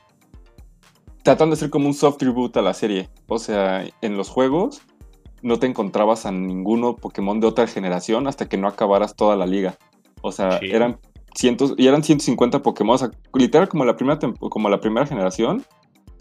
tratan 1.22 1.50
de 1.50 1.54
hacer 1.54 1.70
como 1.70 1.86
un 1.86 1.94
soft 1.94 2.18
tribute 2.18 2.58
a 2.58 2.62
la 2.62 2.74
serie. 2.74 3.08
O 3.28 3.38
sea, 3.38 3.84
en 4.00 4.16
los 4.16 4.28
juegos 4.28 4.82
no 5.42 5.58
te 5.58 5.66
encontrabas 5.66 6.26
a 6.26 6.32
ninguno 6.32 6.96
Pokémon 6.96 7.40
de 7.40 7.46
otra 7.46 7.66
generación 7.66 8.26
hasta 8.26 8.48
que 8.48 8.56
no 8.56 8.68
acabaras 8.68 9.16
toda 9.16 9.36
la 9.36 9.46
liga. 9.46 9.78
O 10.22 10.32
sea, 10.32 10.58
Sí. 10.58 10.66
eran 10.70 10.98
cientos, 11.34 11.74
y 11.76 11.86
eran 11.86 12.02
150 12.02 12.60
Pokémon, 12.62 12.94
o 12.94 12.98
sea, 12.98 13.10
literal 13.34 13.68
como 13.68 13.84
la 13.84 13.96
primera, 13.96 14.18
como 14.38 14.68
la 14.68 14.80
primera 14.80 15.06
generación, 15.06 15.64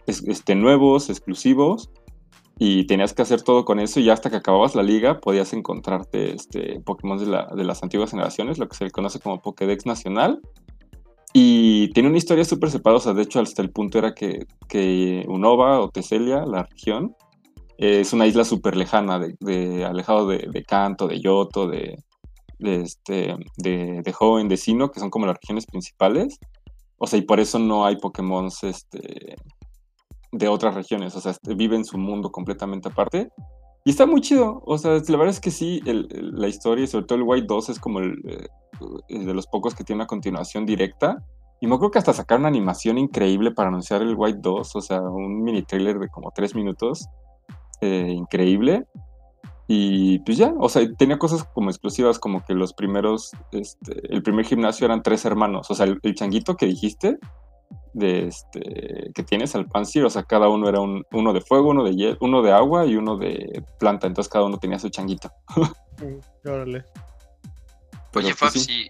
es- 0.07 0.23
este, 0.27 0.55
nuevos, 0.55 1.09
exclusivos, 1.09 1.89
y 2.61 2.85
tenías 2.87 3.13
que 3.13 3.21
hacer 3.21 3.41
todo 3.41 3.63
con 3.65 3.79
eso 3.79 3.99
y 4.01 4.03
ya 4.05 4.13
hasta 4.13 4.29
que 4.29 4.35
acababas 4.35 4.75
la 4.75 4.83
liga 4.83 5.19
podías 5.21 5.53
encontrarte 5.53 6.33
este, 6.35 6.81
Pokémon 6.81 7.17
de, 7.17 7.25
la- 7.25 7.47
de 7.55 7.63
las 7.63 7.83
antiguas 7.83 8.11
generaciones, 8.11 8.57
lo 8.57 8.67
que 8.67 8.75
se 8.75 8.83
le 8.83 8.91
conoce 8.91 9.19
como 9.19 9.41
Pokédex 9.41 9.85
Nacional. 9.85 10.41
Y 11.33 11.91
tiene 11.93 12.09
una 12.09 12.17
historia 12.17 12.43
súper 12.43 12.71
separada, 12.71 12.97
o 12.97 13.01
sea, 13.01 13.13
de 13.13 13.21
hecho 13.21 13.39
hasta 13.39 13.61
el 13.61 13.71
punto 13.71 13.99
era 13.99 14.13
que, 14.13 14.45
que 14.67 15.23
Unova 15.27 15.79
o 15.79 15.89
Teselia, 15.89 16.43
la 16.45 16.63
región, 16.63 17.15
es 17.77 18.11
una 18.13 18.25
isla 18.25 18.43
súper 18.43 18.75
lejana, 18.75 19.19
de, 19.19 19.35
de- 19.39 19.85
alejado 19.85 20.27
de, 20.27 20.49
de 20.51 20.63
Kanto, 20.63 21.07
de 21.07 21.21
Yoto, 21.21 21.67
de, 21.67 21.97
de, 22.57 22.81
este, 22.81 23.35
de, 23.57 24.01
de 24.03 24.15
Hoenn, 24.19 24.49
de 24.49 24.57
Sinnoh, 24.57 24.91
que 24.91 24.99
son 24.99 25.09
como 25.09 25.27
las 25.27 25.37
regiones 25.37 25.65
principales. 25.65 26.39
O 26.97 27.07
sea, 27.07 27.19
y 27.19 27.21
por 27.21 27.39
eso 27.39 27.59
no 27.59 27.85
hay 27.85 27.95
Pokémon 27.95 28.49
este, 28.63 29.35
de 30.31 30.47
otras 30.49 30.75
regiones, 30.75 31.15
o 31.15 31.21
sea, 31.21 31.31
este, 31.31 31.53
vive 31.53 31.75
en 31.77 31.85
su 31.85 31.97
mundo 31.97 32.31
completamente 32.31 32.89
aparte. 32.89 33.29
Y 33.89 33.91
está 33.91 34.05
muy 34.05 34.21
chido, 34.21 34.61
o 34.67 34.77
sea, 34.77 34.91
la 35.07 35.17
verdad 35.17 35.29
es 35.29 35.39
que 35.39 35.49
sí, 35.49 35.81
el- 35.87 36.07
el- 36.11 36.35
la 36.39 36.47
historia 36.47 36.83
y 36.83 36.87
sobre 36.87 37.05
todo 37.07 37.17
el 37.17 37.23
White 37.23 37.47
2 37.49 37.69
es 37.69 37.79
como 37.79 37.97
el, 38.01 38.21
eh, 38.23 38.47
el 39.07 39.25
de 39.25 39.33
los 39.33 39.47
pocos 39.47 39.73
que 39.73 39.83
tiene 39.83 39.97
una 40.03 40.05
continuación 40.05 40.63
directa. 40.67 41.25
Y 41.59 41.65
me 41.65 41.73
acuerdo 41.73 41.89
que 41.93 41.97
hasta 41.97 42.13
sacaron 42.13 42.43
una 42.43 42.49
animación 42.49 42.99
increíble 42.99 43.49
para 43.49 43.69
anunciar 43.69 44.03
el 44.03 44.13
White 44.15 44.41
2, 44.43 44.75
o 44.75 44.81
sea, 44.81 45.01
un 45.01 45.41
mini 45.41 45.63
trailer 45.63 45.97
de 45.97 46.07
como 46.07 46.29
tres 46.29 46.53
minutos, 46.53 47.07
eh, 47.81 48.13
increíble. 48.15 48.85
Y 49.67 50.19
pues 50.19 50.37
ya, 50.37 50.53
o 50.59 50.69
sea, 50.69 50.83
tenía 50.95 51.17
cosas 51.17 51.43
como 51.55 51.71
exclusivas, 51.71 52.19
como 52.19 52.45
que 52.45 52.53
los 52.53 52.73
primeros, 52.75 53.31
este, 53.51 54.13
el 54.13 54.21
primer 54.21 54.45
gimnasio 54.45 54.85
eran 54.85 55.01
tres 55.01 55.25
hermanos, 55.25 55.71
o 55.71 55.73
sea, 55.73 55.87
el, 55.87 55.99
el 56.03 56.13
changuito 56.13 56.55
que 56.57 56.67
dijiste, 56.67 57.17
de 57.93 58.27
este, 58.27 59.11
que 59.13 59.23
tienes 59.23 59.55
al 59.55 59.65
Pansir, 59.65 60.05
o 60.05 60.09
sea, 60.09 60.23
cada 60.23 60.47
uno 60.47 60.69
era 60.69 60.79
un, 60.79 61.05
uno 61.11 61.33
de 61.33 61.41
fuego, 61.41 61.69
uno 61.69 61.83
de 61.83 61.91
hiel- 61.91 62.17
uno 62.21 62.41
de 62.41 62.51
agua 62.51 62.85
y 62.85 62.95
uno 62.95 63.17
de 63.17 63.63
planta, 63.79 64.07
entonces 64.07 64.31
cada 64.31 64.45
uno 64.45 64.57
tenía 64.59 64.79
su 64.79 64.89
changuito. 64.89 65.31
Órale. 66.45 66.85
Pero, 68.11 68.25
Oye, 68.25 68.35
pues, 68.35 68.37
Fab, 68.37 68.51
sí. 68.51 68.59
sí. 68.59 68.87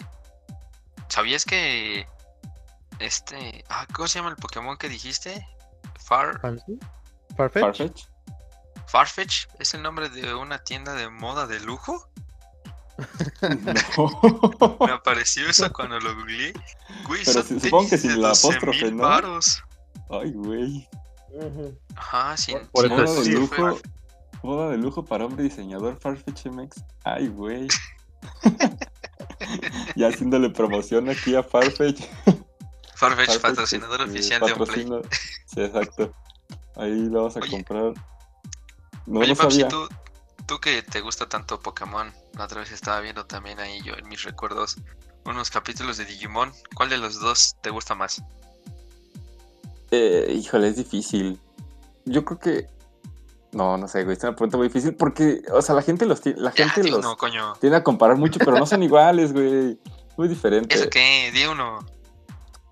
¿sabías 1.07 1.43
que 1.45 2.07
este, 2.99 3.63
ah, 3.69 3.87
¿cómo 3.93 4.07
se 4.07 4.19
llama 4.19 4.29
el 4.29 4.35
Pokémon 4.35 4.77
que 4.77 4.89
dijiste? 4.89 5.47
Far. 5.97 6.39
Farfetch. 7.35 8.05
Farfetch 8.87 9.47
es 9.59 9.73
el 9.73 9.81
nombre 9.81 10.09
de 10.09 10.33
una 10.33 10.63
tienda 10.63 10.93
de 10.93 11.09
moda 11.09 11.47
de 11.47 11.59
lujo. 11.59 12.09
No. 13.97 14.77
Me 14.85 14.91
apareció 14.91 15.47
eso 15.49 15.71
cuando 15.71 15.99
lo 15.99 16.15
googleé. 16.15 16.53
Güey, 17.07 17.21
Pero 17.25 17.43
son 17.43 17.45
sí, 17.45 17.59
supongo 17.59 17.89
que 17.89 17.97
sin 17.97 18.21
la 18.21 18.29
12 18.29 18.47
apóstrofe, 18.47 18.85
mil 18.85 18.97
¿no? 18.97 19.03
varos. 19.03 19.63
Ay, 20.09 20.31
güey. 20.31 20.87
Ajá, 21.95 22.35
sin, 22.37 22.59
Por- 22.71 22.87
sin 22.87 22.97
Moda 22.97 23.13
de 23.21 23.29
lujo. 23.31 23.79
Moda 24.43 24.69
de 24.69 24.77
lujo 24.77 25.03
para 25.05 25.25
hombre 25.25 25.43
diseñador 25.43 25.99
Farfetch 25.99 26.45
MX. 26.47 26.83
Ay, 27.03 27.27
güey. 27.27 27.67
y 29.95 30.03
haciéndole 30.03 30.49
promoción 30.49 31.09
aquí 31.09 31.35
a 31.35 31.43
Farfetch. 31.43 32.01
Farfetch, 32.95 33.27
Farfetch, 33.27 33.41
patrocinador 33.41 34.01
este, 34.01 34.11
oficial 34.13 34.41
de 34.41 34.47
patrocina- 34.55 35.01
Sí, 35.45 35.61
exacto. 35.61 36.13
Ahí 36.75 37.07
lo 37.09 37.23
vas 37.25 37.37
a 37.37 37.39
Oye. 37.39 37.49
comprar. 37.51 37.93
No 39.05 39.19
Oye, 39.21 39.29
lo 39.29 39.35
sabía. 39.35 39.67
Tú 40.49 40.59
que 40.59 40.81
te 40.81 41.01
gusta 41.01 41.29
tanto 41.29 41.59
Pokémon, 41.59 42.11
la 42.35 42.45
otra 42.45 42.61
vez 42.61 42.71
estaba 42.71 42.99
viendo 43.01 43.23
también 43.23 43.59
ahí 43.59 43.83
yo 43.83 43.93
en 43.93 44.07
mis 44.07 44.23
recuerdos 44.23 44.77
unos 45.23 45.51
capítulos 45.51 45.97
de 45.97 46.05
Digimon. 46.05 46.51
¿Cuál 46.73 46.89
de 46.89 46.97
los 46.97 47.19
dos 47.19 47.55
te 47.61 47.69
gusta 47.69 47.93
más? 47.93 48.23
Eh, 49.91 50.33
híjole, 50.35 50.69
es 50.69 50.77
difícil. 50.77 51.39
Yo 52.05 52.25
creo 52.25 52.39
que. 52.39 52.67
No, 53.51 53.77
no 53.77 53.87
sé, 53.87 54.03
güey. 54.03 54.17
Es 54.17 54.23
una 54.23 54.35
pregunta 54.35 54.57
muy 54.57 54.69
difícil 54.69 54.95
porque, 54.95 55.43
o 55.53 55.61
sea, 55.61 55.75
la 55.75 55.83
gente 55.83 56.07
los 56.07 56.19
tiene, 56.19 56.41
la 56.41 56.51
gente 56.51 56.83
los 56.83 56.97
uno, 56.97 57.15
coño. 57.15 57.53
tiende 57.61 57.77
a 57.77 57.83
comparar 57.83 58.17
mucho, 58.17 58.39
pero 58.39 58.57
no 58.57 58.65
son 58.65 58.81
iguales, 58.89 59.31
güey. 59.31 59.77
Muy 60.17 60.27
diferente. 60.27 60.73
¿Eso 60.73 60.89
qué? 60.89 61.29
Di 61.31 61.45
uno. 61.45 61.85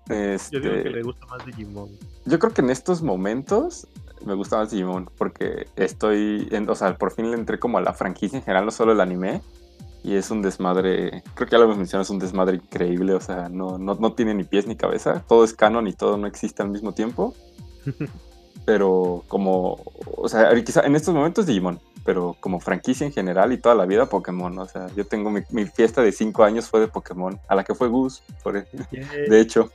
Este, 0.08 0.56
Yo 0.56 0.60
digo 0.60 0.82
que 0.82 0.90
le 0.90 1.02
gusta 1.04 1.26
más 1.26 1.46
Digimon. 1.46 1.96
Yo 2.24 2.40
creo 2.40 2.52
que 2.52 2.60
en 2.60 2.70
estos 2.70 3.02
momentos 3.02 3.86
me 4.24 4.34
gusta 4.34 4.56
más 4.56 4.70
Digimon 4.70 5.10
porque 5.16 5.66
estoy, 5.76 6.48
en, 6.50 6.68
o 6.68 6.74
sea, 6.74 6.96
por 6.96 7.12
fin 7.12 7.30
le 7.30 7.36
entré 7.36 7.58
como 7.58 7.78
a 7.78 7.80
la 7.80 7.92
franquicia 7.92 8.38
en 8.38 8.44
general, 8.44 8.64
no 8.64 8.70
solo 8.70 8.92
el 8.92 9.00
anime. 9.00 9.42
Y 10.04 10.14
es 10.14 10.30
un 10.30 10.42
desmadre, 10.42 11.24
creo 11.34 11.48
que 11.48 11.52
ya 11.52 11.58
lo 11.58 11.64
hemos 11.64 11.76
mencionado, 11.76 12.04
es 12.04 12.10
un 12.10 12.20
desmadre 12.20 12.56
increíble, 12.56 13.14
o 13.14 13.20
sea, 13.20 13.48
no, 13.48 13.78
no, 13.78 13.96
no 13.96 14.12
tiene 14.12 14.32
ni 14.32 14.44
pies 14.44 14.66
ni 14.66 14.76
cabeza, 14.76 15.24
todo 15.26 15.42
es 15.42 15.52
canon 15.52 15.88
y 15.88 15.92
todo 15.92 16.16
no 16.16 16.28
existe 16.28 16.62
al 16.62 16.70
mismo 16.70 16.92
tiempo. 16.92 17.34
pero 18.68 19.24
como, 19.28 19.82
o 20.16 20.28
sea, 20.28 20.54
quizá 20.62 20.82
en 20.82 20.94
estos 20.94 21.14
momentos 21.14 21.46
Digimon, 21.46 21.80
pero 22.04 22.36
como 22.40 22.60
franquicia 22.60 23.06
en 23.06 23.12
general 23.12 23.52
y 23.52 23.58
toda 23.58 23.74
la 23.74 23.86
vida 23.86 24.10
Pokémon. 24.10 24.58
O 24.58 24.66
sea, 24.66 24.88
yo 24.94 25.06
tengo 25.06 25.30
mi, 25.30 25.40
mi 25.50 25.64
fiesta 25.64 26.02
de 26.02 26.12
cinco 26.12 26.44
años 26.44 26.68
fue 26.68 26.80
de 26.80 26.88
Pokémon, 26.88 27.40
a 27.48 27.54
la 27.54 27.64
que 27.64 27.74
fue 27.74 27.88
Gus, 27.88 28.22
por, 28.42 28.56
e, 28.56 28.66
de 29.28 29.40
hecho. 29.40 29.70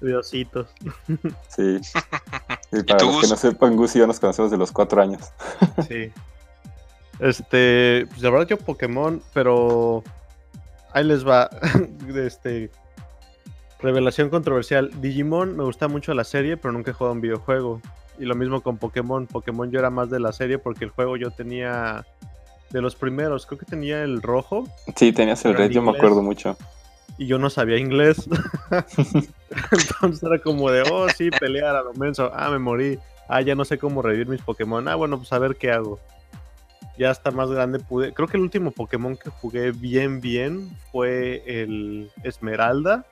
Diositos. 0.00 0.68
Sí. 1.48 1.78
Y 2.72 2.82
para 2.82 3.04
los 3.04 3.20
que 3.22 3.28
no 3.28 3.36
sepan, 3.36 3.76
Gus 3.76 3.96
y 3.96 4.00
yo 4.00 4.06
nos 4.06 4.20
conocemos 4.20 4.50
de 4.50 4.58
los 4.58 4.72
cuatro 4.72 5.00
años. 5.02 5.22
Sí. 5.88 6.12
Este, 7.20 8.06
pues 8.08 8.22
la 8.22 8.30
verdad 8.30 8.46
yo 8.46 8.58
Pokémon, 8.58 9.22
pero 9.32 10.04
ahí 10.92 11.04
les 11.04 11.26
va. 11.26 11.50
Este, 12.14 12.70
revelación 13.80 14.30
controversial. 14.30 14.90
Digimon 15.00 15.56
me 15.56 15.64
gusta 15.64 15.88
mucho 15.88 16.14
la 16.14 16.24
serie, 16.24 16.56
pero 16.56 16.72
nunca 16.72 16.90
he 16.90 16.94
jugado 16.94 17.14
un 17.14 17.20
videojuego. 17.20 17.80
Y 18.18 18.24
lo 18.24 18.34
mismo 18.34 18.60
con 18.60 18.78
Pokémon. 18.78 19.26
Pokémon 19.26 19.70
yo 19.70 19.78
era 19.78 19.90
más 19.90 20.10
de 20.10 20.20
la 20.20 20.32
serie 20.32 20.58
porque 20.58 20.84
el 20.84 20.90
juego 20.90 21.16
yo 21.16 21.30
tenía 21.30 22.04
de 22.70 22.80
los 22.80 22.96
primeros. 22.96 23.46
Creo 23.46 23.58
que 23.58 23.66
tenía 23.66 24.02
el 24.02 24.22
rojo. 24.22 24.64
Sí, 24.96 25.12
tenías 25.12 25.44
el 25.44 25.54
red, 25.54 25.70
yo 25.70 25.82
me 25.82 25.92
acuerdo 25.92 26.22
mucho. 26.22 26.56
Y 27.18 27.26
yo 27.26 27.38
no 27.38 27.50
sabía 27.50 27.78
inglés. 27.78 28.28
Entonces 29.72 30.22
era 30.22 30.38
como 30.38 30.70
de, 30.70 30.82
oh, 30.82 31.08
sí, 31.10 31.30
pelear 31.30 31.76
a 31.76 31.82
lo 31.82 31.92
menso. 31.94 32.30
Ah, 32.32 32.48
me 32.50 32.58
morí. 32.58 32.98
Ah, 33.28 33.40
ya 33.42 33.54
no 33.54 33.64
sé 33.64 33.76
cómo 33.76 34.00
revivir 34.02 34.28
mis 34.28 34.40
Pokémon. 34.40 34.86
Ah, 34.88 34.94
bueno, 34.94 35.18
pues 35.18 35.32
a 35.32 35.38
ver 35.38 35.56
qué 35.56 35.72
hago. 35.72 35.98
Ya 36.96 37.10
hasta 37.10 37.30
más 37.30 37.50
grande 37.50 37.80
pude. 37.80 38.14
Creo 38.14 38.28
que 38.28 38.36
el 38.36 38.42
último 38.42 38.70
Pokémon 38.70 39.16
que 39.16 39.30
jugué 39.30 39.72
bien, 39.72 40.20
bien 40.20 40.70
fue 40.90 41.42
el 41.46 42.10
Esmeralda 42.22 43.04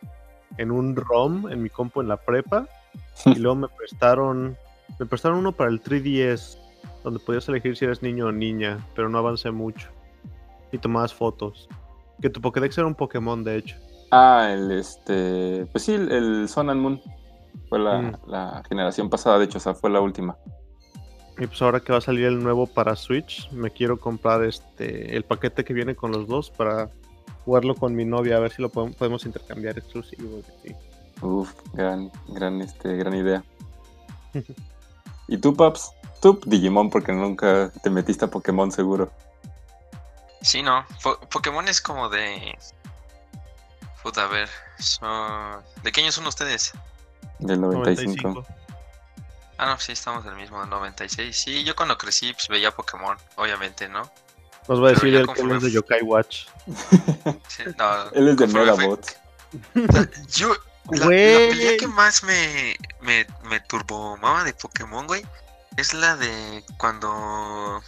en 0.56 0.70
un 0.70 0.96
ROM 0.96 1.50
en 1.50 1.62
mi 1.62 1.68
compu 1.68 2.00
en 2.00 2.08
la 2.08 2.16
prepa. 2.16 2.68
Y 3.26 3.38
luego 3.38 3.56
me 3.56 3.68
prestaron 3.68 4.56
me 4.98 5.06
prestaron 5.06 5.38
uno 5.38 5.52
para 5.52 5.70
el 5.70 5.82
3DS, 5.82 6.58
donde 7.04 7.20
podías 7.20 7.48
elegir 7.48 7.76
si 7.76 7.84
eres 7.84 8.02
niño 8.02 8.26
o 8.26 8.32
niña, 8.32 8.86
pero 8.94 9.08
no 9.08 9.18
avancé 9.18 9.50
mucho. 9.50 9.88
Y 10.72 10.78
tomabas 10.78 11.12
fotos. 11.12 11.68
Que 12.20 12.30
tu 12.30 12.40
Pokédex 12.40 12.78
era 12.78 12.86
un 12.86 12.94
Pokémon, 12.94 13.44
de 13.44 13.56
hecho. 13.56 13.76
Ah, 14.10 14.50
el 14.52 14.70
este. 14.72 15.66
Pues 15.72 15.84
sí, 15.84 15.94
el, 15.94 16.48
Sun 16.48 16.70
and 16.70 16.80
Moon. 16.80 17.02
Fue 17.68 17.78
mm. 17.78 18.16
la, 18.26 18.62
generación 18.68 19.10
pasada, 19.10 19.38
de 19.38 19.46
hecho, 19.46 19.58
o 19.58 19.60
sea, 19.60 19.74
fue 19.74 19.90
la 19.90 20.00
última. 20.00 20.36
Y 21.38 21.46
pues 21.46 21.60
ahora 21.60 21.80
que 21.80 21.92
va 21.92 21.98
a 21.98 22.02
salir 22.02 22.26
el 22.26 22.42
nuevo 22.42 22.66
para 22.66 22.96
Switch, 22.96 23.50
me 23.50 23.70
quiero 23.70 23.98
comprar 23.98 24.42
este 24.44 25.16
el 25.16 25.24
paquete 25.24 25.64
que 25.64 25.74
viene 25.74 25.94
con 25.94 26.10
los 26.12 26.26
dos 26.26 26.50
para 26.50 26.90
jugarlo 27.44 27.74
con 27.74 27.94
mi 27.94 28.04
novia, 28.04 28.36
a 28.36 28.40
ver 28.40 28.52
si 28.52 28.62
lo 28.62 28.70
podemos, 28.70 29.26
intercambiar 29.26 29.78
exclusivo. 29.78 30.42
Uf, 31.20 31.52
gran, 31.72 32.10
gran, 32.28 32.60
este, 32.62 32.96
gran 32.96 33.14
idea. 33.14 33.44
¿Y 35.28 35.38
tú, 35.38 35.54
Paps? 35.54 35.92
Tú, 36.20 36.40
Digimon, 36.46 36.90
porque 36.90 37.12
nunca 37.12 37.70
te 37.82 37.90
metiste 37.90 38.24
a 38.24 38.28
Pokémon 38.28 38.72
seguro. 38.72 39.10
Sí, 40.42 40.62
no. 40.62 40.84
Pokémon 41.30 41.66
es 41.68 41.80
como 41.80 42.08
de. 42.08 42.56
Puta, 44.06 44.22
a 44.22 44.28
ver. 44.28 44.48
¿De 45.82 45.90
qué 45.90 46.00
años 46.00 46.14
son 46.14 46.28
ustedes? 46.28 46.70
Del 47.40 47.60
95. 47.60 48.46
Ah, 49.58 49.66
no, 49.66 49.80
sí, 49.80 49.90
estamos 49.90 50.24
del 50.24 50.36
mismo, 50.36 50.60
del 50.60 50.70
96. 50.70 51.36
Sí, 51.36 51.64
yo 51.64 51.74
cuando 51.74 51.98
crecí 51.98 52.32
pues, 52.32 52.46
veía 52.46 52.70
Pokémon, 52.70 53.16
obviamente, 53.34 53.88
¿no? 53.88 54.08
Nos 54.68 54.80
va 54.80 54.90
a 54.90 54.92
decir 54.92 55.12
el 55.12 55.26
que 55.26 55.40
es 55.40 55.60
de 55.60 55.72
Yokai 55.72 56.02
Watch. 56.02 56.46
Sí, 57.48 57.64
no, 57.76 58.10
Él 58.12 58.28
es 58.28 58.36
de 58.36 58.46
Megabot. 58.46 59.18
Yo, 60.28 60.54
la, 60.92 61.08
pelea 61.08 61.76
que 61.76 61.88
más 61.88 62.22
me, 62.22 62.76
me, 63.00 63.26
me 63.50 63.58
turbomaba 63.58 64.44
de 64.44 64.54
Pokémon, 64.54 65.08
güey, 65.08 65.26
es 65.76 65.94
la 65.94 66.14
de 66.14 66.64
cuando 66.78 67.82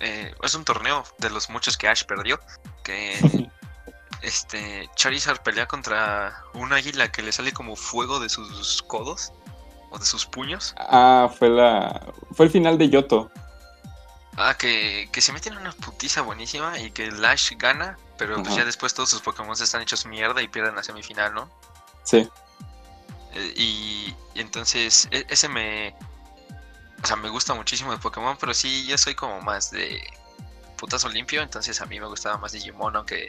eh, 0.00 0.34
es 0.42 0.54
un 0.54 0.66
torneo 0.66 1.04
de 1.16 1.30
los 1.30 1.48
muchos 1.48 1.78
que 1.78 1.88
Ash 1.88 2.04
perdió, 2.04 2.38
que 2.82 3.48
este 4.24 4.88
Charizard 4.96 5.42
pelea 5.42 5.66
contra 5.66 6.42
un 6.54 6.72
águila 6.72 7.10
que 7.12 7.22
le 7.22 7.32
sale 7.32 7.52
como 7.52 7.76
fuego 7.76 8.20
de 8.20 8.28
sus 8.28 8.82
codos 8.82 9.32
o 9.90 9.98
de 9.98 10.04
sus 10.04 10.26
puños. 10.26 10.74
Ah, 10.78 11.30
fue 11.38 11.48
la 11.48 12.12
fue 12.32 12.46
el 12.46 12.52
final 12.52 12.78
de 12.78 12.88
Yoto. 12.88 13.30
Ah, 14.36 14.56
que, 14.58 15.08
que 15.12 15.20
se 15.20 15.32
meten 15.32 15.52
en 15.52 15.60
una 15.60 15.72
putiza 15.72 16.22
buenísima 16.22 16.78
y 16.80 16.90
que 16.90 17.06
el 17.06 17.24
Ash 17.24 17.52
gana, 17.56 17.96
pero 18.18 18.42
pues 18.42 18.56
ya 18.56 18.64
después 18.64 18.92
todos 18.92 19.10
sus 19.10 19.20
Pokémon 19.20 19.52
están 19.52 19.82
hechos 19.82 20.06
mierda 20.06 20.42
y 20.42 20.48
pierden 20.48 20.74
la 20.74 20.82
semifinal, 20.82 21.32
¿no? 21.34 21.48
Sí. 22.02 22.28
Eh, 23.34 23.54
y, 23.56 24.14
entonces 24.34 25.08
e, 25.12 25.24
ese 25.28 25.48
me... 25.48 25.94
O 27.02 27.06
sea, 27.06 27.16
me 27.16 27.28
gusta 27.28 27.54
muchísimo 27.54 27.92
de 27.92 27.98
Pokémon, 27.98 28.36
pero 28.40 28.54
sí, 28.54 28.86
yo 28.86 28.98
soy 28.98 29.14
como 29.14 29.40
más 29.40 29.70
de 29.70 30.02
putazo 30.76 31.08
limpio, 31.08 31.42
entonces 31.42 31.80
a 31.80 31.86
mí 31.86 32.00
me 32.00 32.06
gustaba 32.06 32.38
más 32.38 32.52
Digimon, 32.52 32.96
aunque 32.96 33.28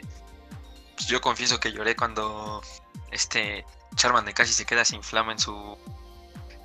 pues, 0.96 1.06
yo 1.08 1.20
confieso 1.20 1.60
que 1.60 1.72
lloré 1.72 1.94
cuando 1.94 2.62
este 3.10 3.64
Charmander 3.94 4.34
casi 4.34 4.52
se 4.52 4.66
queda 4.66 4.84
sin 4.84 5.02
flama 5.02 5.32
en 5.32 5.38
su 5.38 5.78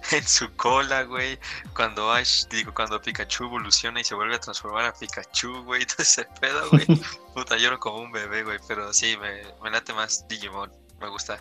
en 0.12 0.28
su 0.28 0.54
cola, 0.56 1.04
güey. 1.04 1.40
Cuando 1.76 2.12
Ash, 2.12 2.46
digo, 2.48 2.74
cuando 2.74 3.02
Pikachu 3.02 3.46
evoluciona 3.46 4.02
y 4.02 4.04
se 4.04 4.16
vuelve 4.16 4.36
a 4.36 4.40
transformar 4.40 4.86
a 4.86 4.94
Pikachu, 4.94 5.64
güey. 5.64 5.86
Todo 5.88 6.00
ese 6.00 6.26
pedo, 6.40 6.70
güey. 6.70 6.86
Puta, 7.36 7.58
lloro 7.58 7.80
como 7.80 8.00
un 8.00 8.12
bebé, 8.12 8.44
güey. 8.44 8.60
Pero 8.68 8.92
sí, 8.94 9.16
me, 9.18 9.42
me 9.62 9.72
late 9.72 9.94
más 9.94 10.28
Digimon. 10.28 10.72
Me 11.00 11.08
gusta. 11.10 11.40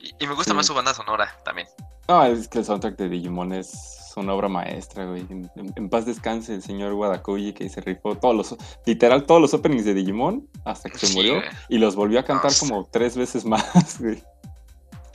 Y, 0.00 0.26
me 0.26 0.34
gusta 0.34 0.54
más 0.54 0.66
su 0.66 0.74
banda 0.74 0.94
sonora 0.94 1.36
también. 1.44 1.66
No, 2.06 2.24
es 2.24 2.48
que 2.48 2.58
el 2.58 2.64
soundtrack 2.64 2.96
de 2.96 3.08
Digimon 3.08 3.52
es 3.52 3.97
una 4.20 4.34
obra 4.34 4.48
maestra, 4.48 5.06
güey. 5.06 5.26
En, 5.30 5.88
paz 5.88 6.06
descanse 6.06 6.54
el 6.54 6.62
señor 6.62 6.92
Wadakuji 6.92 7.52
que 7.52 7.68
se 7.68 7.80
rifó 7.80 8.16
todos 8.16 8.34
los, 8.34 8.56
literal, 8.84 9.24
todos 9.24 9.40
los 9.40 9.54
openings 9.54 9.84
de 9.84 9.94
Digimon 9.94 10.48
hasta 10.64 10.90
que 10.90 10.98
se 10.98 11.14
murió. 11.14 11.42
Y 11.68 11.78
los 11.78 11.96
volvió 11.96 12.20
a 12.20 12.24
cantar 12.24 12.52
como 12.58 12.86
tres 12.86 13.16
veces 13.16 13.44
más, 13.44 13.64
güey. 14.00 14.22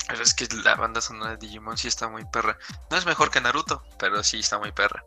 Pero 0.08 0.22
es 0.22 0.34
que 0.34 0.48
la 0.64 0.76
banda 0.76 1.02
sonora 1.02 1.32
de 1.32 1.38
Digimon 1.38 1.78
sí 1.78 1.88
está 1.88 2.10
muy 2.10 2.26
perra. 2.26 2.58
No 2.92 2.98
es 2.98 3.06
mejor 3.06 3.32
que 3.32 3.42
Naruto, 3.42 3.84
pero 3.98 4.24
sí 4.24 4.40
está 4.40 4.60
muy 4.60 4.72
perra. 4.72 5.04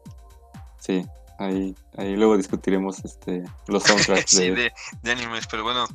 Sí, 0.79 1.05
ahí, 1.39 1.75
ahí 1.97 2.17
luego 2.17 2.37
discutiremos 2.37 3.05
este, 3.05 3.45
los 3.67 3.83
soundtracks 3.83 4.31
sí, 4.37 4.51
de, 4.51 4.73
de, 5.03 5.11
animes, 5.11 5.47
pero 5.47 5.63
bueno. 5.63 5.87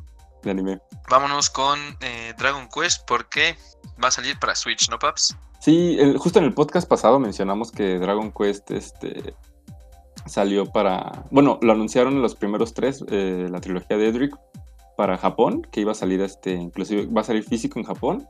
De 0.43 0.51
anime. 0.51 0.79
Vámonos 1.09 1.49
con 1.49 1.79
eh, 2.01 2.33
Dragon 2.37 2.67
Quest 2.69 3.05
porque 3.05 3.57
va 4.03 4.09
a 4.09 4.11
salir 4.11 4.37
para 4.39 4.55
Switch, 4.55 4.89
¿no, 4.89 4.97
Paps? 4.97 5.35
Sí, 5.62 5.95
justo 6.17 6.39
en 6.39 6.45
el 6.45 6.56
podcast 6.56 6.89
pasado 6.89 7.19
mencionamos 7.19 7.71
que 7.71 8.00
Dragon 8.00 8.32
Quest 8.32 8.71
este, 8.71 9.36
salió 10.26 10.65
para. 10.65 11.26
Bueno, 11.30 11.60
lo 11.62 11.71
anunciaron 11.71 12.13
en 12.13 12.24
los 12.24 12.34
primeros 12.34 12.74
tres, 12.74 13.06
eh, 13.10 13.47
la 13.47 13.62
trilogía 13.62 13.95
de 13.95 14.08
Edric, 14.08 14.36
para 14.97 15.19
Japón, 15.19 15.62
que 15.71 15.82
iba 15.82 15.91
a 15.91 15.95
salir, 15.95 16.19
este, 16.21 16.54
inclusive 16.54 17.06
va 17.06 17.21
a 17.21 17.26
salir 17.26 17.43
físico 17.43 17.78
en 17.78 17.86
Japón. 17.86 18.28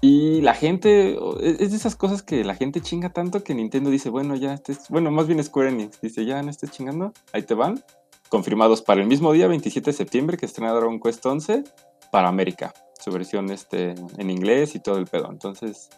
Y 0.00 0.42
la 0.42 0.54
gente, 0.54 1.18
es 1.40 1.70
de 1.70 1.76
esas 1.76 1.96
cosas 1.96 2.22
que 2.22 2.44
la 2.44 2.54
gente 2.54 2.80
chinga 2.80 3.10
tanto 3.10 3.42
que 3.42 3.54
Nintendo 3.54 3.90
dice, 3.90 4.08
bueno, 4.10 4.36
ya, 4.36 4.54
estés, 4.54 4.88
bueno, 4.90 5.10
más 5.10 5.26
bien 5.26 5.42
Square 5.42 5.70
Enix, 5.70 6.00
dice, 6.00 6.24
ya 6.24 6.40
no 6.40 6.50
estés 6.50 6.70
chingando, 6.70 7.12
ahí 7.32 7.42
te 7.42 7.54
van. 7.54 7.82
Confirmados 8.28 8.80
para 8.80 9.00
el 9.00 9.08
mismo 9.08 9.32
día, 9.32 9.48
27 9.48 9.90
de 9.90 9.96
septiembre, 9.96 10.36
que 10.36 10.46
estrena 10.46 10.72
Dragon 10.72 11.00
Quest 11.00 11.24
11 11.26 11.64
para 12.12 12.28
América 12.28 12.72
su 13.04 13.10
versión 13.10 13.50
este, 13.50 13.94
en 14.16 14.30
inglés 14.30 14.74
y 14.74 14.80
todo 14.80 14.96
el 14.96 15.06
pedo. 15.06 15.30
Entonces, 15.30 15.90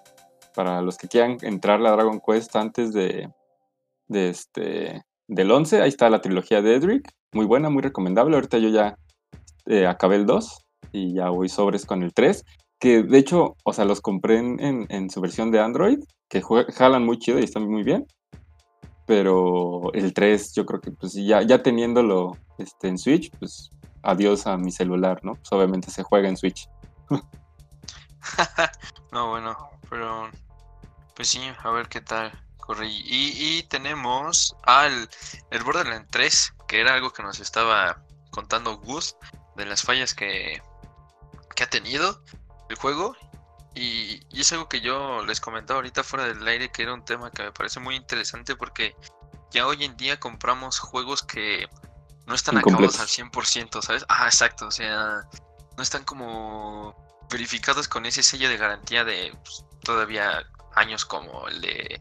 para 0.57 0.81
los 0.81 0.97
que 0.97 1.07
quieran 1.07 1.37
entrar 1.42 1.85
a 1.85 1.92
Dragon 1.92 2.19
Quest 2.19 2.57
antes 2.57 2.95
de, 2.95 3.31
de 4.09 4.31
este, 4.31 5.05
del 5.29 5.51
11, 5.51 5.83
ahí 5.83 5.90
está 5.90 6.09
la 6.09 6.23
trilogía 6.23 6.62
de 6.62 6.75
Edric. 6.75 7.12
Muy 7.33 7.45
buena, 7.45 7.69
muy 7.69 7.83
recomendable. 7.83 8.37
Ahorita 8.37 8.57
yo 8.57 8.71
ya 8.71 8.97
eh, 9.66 9.87
acabé 9.87 10.16
el 10.16 10.25
2 10.25 10.66
y 10.92 11.14
ya 11.14 11.29
voy 11.29 11.51
sobres 11.51 11.85
con 11.85 12.03
el 12.03 12.14
3. 12.14 12.42
Que 12.79 13.03
de 13.03 13.19
hecho, 13.19 13.57
o 13.64 13.73
sea, 13.75 13.85
los 13.85 14.01
compré 14.01 14.38
en, 14.38 15.11
su 15.11 15.21
versión 15.21 15.51
de 15.51 15.61
Android, 15.61 15.99
que 16.29 16.42
jalan 16.73 17.05
muy 17.05 17.19
chido 17.19 17.38
y 17.38 17.45
están 17.45 17.69
muy 17.69 17.83
bien. 17.83 18.07
Pero 19.07 19.92
el 19.92 20.14
3, 20.14 20.55
yo 20.55 20.64
creo 20.64 20.81
que 20.81 20.90
pues 20.90 21.12
ya, 21.12 21.42
ya 21.42 21.62
teniéndolo 21.62 22.37
este, 22.59 22.88
en 22.88 22.99
Switch, 22.99 23.31
pues 23.38 23.71
adiós 24.03 24.47
a 24.47 24.57
mi 24.57 24.73
celular, 24.73 25.21
¿no? 25.23 25.35
Pues 25.35 25.53
obviamente 25.53 25.90
se 25.90 26.03
juega 26.03 26.31
en 26.31 26.37
Switch. 26.37 26.69
no, 29.12 29.31
bueno, 29.31 29.57
pero 29.88 30.29
pues 31.16 31.29
sí, 31.29 31.40
a 31.62 31.70
ver 31.70 31.88
qué 31.88 32.00
tal 32.00 32.31
corre. 32.59 32.88
Y, 32.88 33.62
tenemos 33.64 34.55
al 34.64 35.09
el 35.50 35.62
Borderlands 35.64 36.09
3, 36.11 36.55
que 36.68 36.81
era 36.81 36.94
algo 36.94 37.12
que 37.12 37.22
nos 37.22 37.40
estaba 37.40 38.02
contando 38.31 38.76
Gus 38.76 39.16
de 39.57 39.66
las 39.66 39.83
fallas 39.83 40.14
que, 40.14 40.62
que 41.55 41.64
ha 41.64 41.70
tenido 41.70 42.22
el 42.68 42.76
juego. 42.76 43.16
Y, 43.74 44.20
y, 44.31 44.40
es 44.42 44.52
algo 44.52 44.68
que 44.68 44.81
yo 44.81 45.24
les 45.24 45.40
comentaba 45.40 45.79
ahorita 45.79 46.05
fuera 46.05 46.26
del 46.26 46.46
aire, 46.46 46.70
que 46.70 46.83
era 46.83 46.94
un 46.94 47.05
tema 47.05 47.31
que 47.31 47.44
me 47.44 47.52
parece 47.52 47.81
muy 47.81 47.96
interesante 47.96 48.55
porque 48.55 48.94
ya 49.50 49.66
hoy 49.66 49.85
en 49.85 49.96
día 49.96 50.20
compramos 50.20 50.79
juegos 50.79 51.22
que 51.22 51.68
no 52.26 52.35
están 52.35 52.59
acabados 52.59 53.00
al 53.00 53.07
100%, 53.07 53.83
¿sabes? 53.83 54.05
Ah, 54.09 54.26
exacto, 54.26 54.66
o 54.66 54.70
sea, 54.70 55.22
no 55.76 55.83
están 55.83 56.05
como 56.05 56.94
verificados 57.31 57.88
con 57.88 58.05
ese 58.07 58.22
sello 58.22 58.48
de 58.48 58.57
garantía 58.57 59.05
de 59.05 59.37
pues, 59.44 59.64
todavía 59.83 60.44
años 60.77 61.05
como 61.05 61.49
el 61.49 61.61
de 61.61 62.01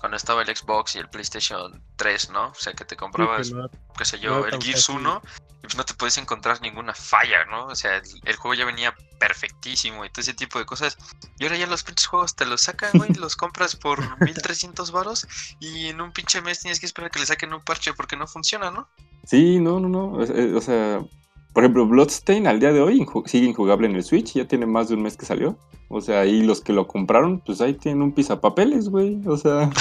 cuando 0.00 0.16
estaba 0.18 0.42
el 0.42 0.54
Xbox 0.54 0.94
y 0.94 0.98
el 0.98 1.08
PlayStation 1.08 1.82
3, 1.96 2.30
¿no? 2.30 2.48
O 2.48 2.54
sea, 2.54 2.74
que 2.74 2.84
te 2.84 2.96
comprabas, 2.96 3.46
Sí, 3.48 3.52
que 3.54 3.58
no- 3.58 3.70
qué 3.96 4.04
sé 4.04 4.18
yo, 4.18 4.44
el 4.46 4.60
Gears 4.62 4.86
fácil. 4.86 4.96
1 5.00 5.22
y 5.58 5.60
pues 5.62 5.76
no 5.76 5.84
te 5.84 5.94
puedes 5.94 6.18
encontrar 6.18 6.60
ninguna 6.60 6.94
falla, 6.94 7.44
¿no? 7.46 7.66
O 7.66 7.74
sea, 7.74 7.96
el, 7.96 8.02
el 8.24 8.36
juego 8.36 8.54
ya 8.54 8.64
venía 8.66 8.94
perfectísimo 9.18 10.04
y 10.04 10.10
todo 10.10 10.20
ese 10.20 10.34
tipo 10.34 10.58
de 10.58 10.66
cosas. 10.66 10.96
Y 11.38 11.44
ahora 11.44 11.56
ya 11.56 11.66
los 11.66 11.82
pinches 11.82 12.06
juegos 12.06 12.36
te 12.36 12.44
los 12.44 12.60
sacan, 12.62 12.92
güey, 12.94 13.12
los 13.14 13.36
compras 13.36 13.74
por 13.74 13.98
1300 14.20 14.92
varos 14.92 15.26
y 15.58 15.88
en 15.88 16.00
un 16.00 16.12
pinche 16.12 16.40
mes 16.42 16.60
tienes 16.60 16.78
que 16.78 16.86
esperar 16.86 17.10
que 17.10 17.18
le 17.20 17.26
saquen 17.26 17.52
un 17.54 17.62
parche 17.64 17.92
porque 17.94 18.16
no 18.16 18.26
funciona, 18.26 18.70
¿no? 18.70 18.88
Sí, 19.24 19.58
no, 19.58 19.80
no, 19.80 19.88
no. 19.88 20.22
es- 20.22 20.30
o 20.30 20.60
sea, 20.60 21.00
por 21.56 21.64
ejemplo, 21.64 21.86
Bloodstain 21.86 22.46
al 22.46 22.60
día 22.60 22.70
de 22.70 22.82
hoy 22.82 23.00
inju- 23.00 23.26
sigue 23.26 23.46
injugable 23.46 23.86
en 23.86 23.96
el 23.96 24.04
Switch, 24.04 24.34
ya 24.34 24.46
tiene 24.46 24.66
más 24.66 24.88
de 24.90 24.94
un 24.94 25.00
mes 25.00 25.16
que 25.16 25.24
salió. 25.24 25.56
O 25.88 26.02
sea, 26.02 26.26
y 26.26 26.42
los 26.42 26.60
que 26.60 26.74
lo 26.74 26.86
compraron, 26.86 27.40
pues 27.40 27.62
ahí 27.62 27.72
tienen 27.72 28.02
un 28.02 28.12
pisapapeles, 28.12 28.90
güey. 28.90 29.22
O 29.26 29.38
sea. 29.38 29.70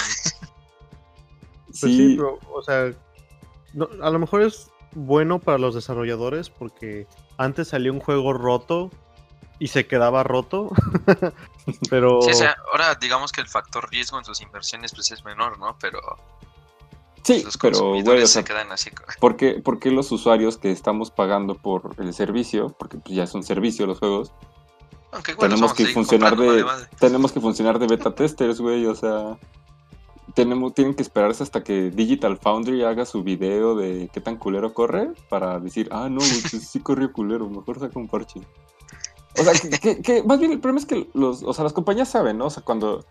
Pues 1.67 1.79
sí, 1.79 1.97
sí, 1.97 2.15
pero, 2.15 2.39
o 2.53 2.61
sea, 2.61 2.93
no- 3.73 3.89
a 4.01 4.09
lo 4.09 4.19
mejor 4.19 4.41
es 4.43 4.71
bueno 4.93 5.39
para 5.39 5.57
los 5.57 5.75
desarrolladores 5.75 6.49
porque 6.49 7.05
antes 7.37 7.67
salía 7.67 7.91
un 7.91 7.99
juego 7.99 8.31
roto 8.31 8.89
y 9.59 9.67
se 9.67 9.85
quedaba 9.85 10.23
roto, 10.23 10.69
pero 11.89 12.21
Sí, 12.21 12.31
o 12.31 12.33
sea, 12.33 12.55
ahora 12.71 12.95
digamos 12.95 13.33
que 13.33 13.41
el 13.41 13.47
factor 13.47 13.89
riesgo 13.91 14.17
en 14.17 14.23
sus 14.23 14.39
inversiones 14.41 14.93
pues 14.93 15.11
es 15.11 15.25
menor, 15.25 15.59
¿no? 15.59 15.75
Pero 15.81 15.99
sí, 17.25 17.43
los 17.43 17.57
pero, 17.57 17.73
consumidores 17.79 18.05
güey, 18.05 18.23
o 18.23 18.27
se 18.27 18.33
sea, 18.33 18.43
quedan 18.45 18.71
así. 18.71 18.91
co- 18.91 19.03
¿por 19.19 19.35
qué, 19.35 19.55
por 19.61 19.79
qué 19.79 19.91
los 19.91 20.09
usuarios 20.13 20.57
que 20.57 20.71
estamos 20.71 21.11
pagando 21.11 21.55
por 21.55 21.93
el 21.97 22.13
servicio, 22.13 22.69
porque 22.79 22.97
pues 22.97 23.13
ya 23.15 23.23
es 23.23 23.33
un 23.33 23.43
servicio 23.43 23.85
los 23.85 23.99
juegos, 23.99 24.31
tenemos 25.39 25.73
que 25.73 25.85
funcionar 25.87 26.35
de, 26.37 26.63
vale, 26.63 26.87
tenemos 26.99 27.31
que 27.31 27.39
funcionar 27.39 27.79
de 27.79 27.87
beta 27.87 28.13
testers, 28.13 28.59
güey, 28.61 28.85
o 28.85 28.95
sea, 28.95 29.37
tenemos, 30.33 30.73
tienen 30.73 30.93
que 30.93 31.03
esperarse 31.03 31.41
hasta 31.43 31.63
que 31.63 31.89
Digital 31.91 32.37
Foundry 32.37 32.83
haga 32.83 33.05
su 33.05 33.23
video 33.23 33.75
de 33.75 34.09
qué 34.13 34.19
tan 34.19 34.35
culero 34.37 34.73
corre 34.73 35.11
para 35.29 35.59
decir, 35.59 35.87
ah, 35.91 36.09
no, 36.09 36.19
güey, 36.19 36.41
pues 36.49 36.67
sí 36.69 36.79
corrió 36.81 37.13
culero, 37.13 37.49
mejor 37.49 37.79
saca 37.79 37.97
un 37.97 38.07
parche. 38.09 38.41
O 39.39 39.43
sea, 39.43 39.53
que, 39.53 39.69
que- 39.79 40.01
que 40.01 40.23
más 40.23 40.39
bien 40.39 40.51
el 40.51 40.59
problema 40.59 40.79
es 40.79 40.85
que 40.85 41.09
los, 41.13 41.43
o 41.43 41.53
sea, 41.53 41.63
las 41.63 41.73
compañías 41.73 42.09
saben, 42.09 42.37
¿no? 42.37 42.45
O 42.47 42.49
sea, 42.49 42.63
cuando, 42.63 43.05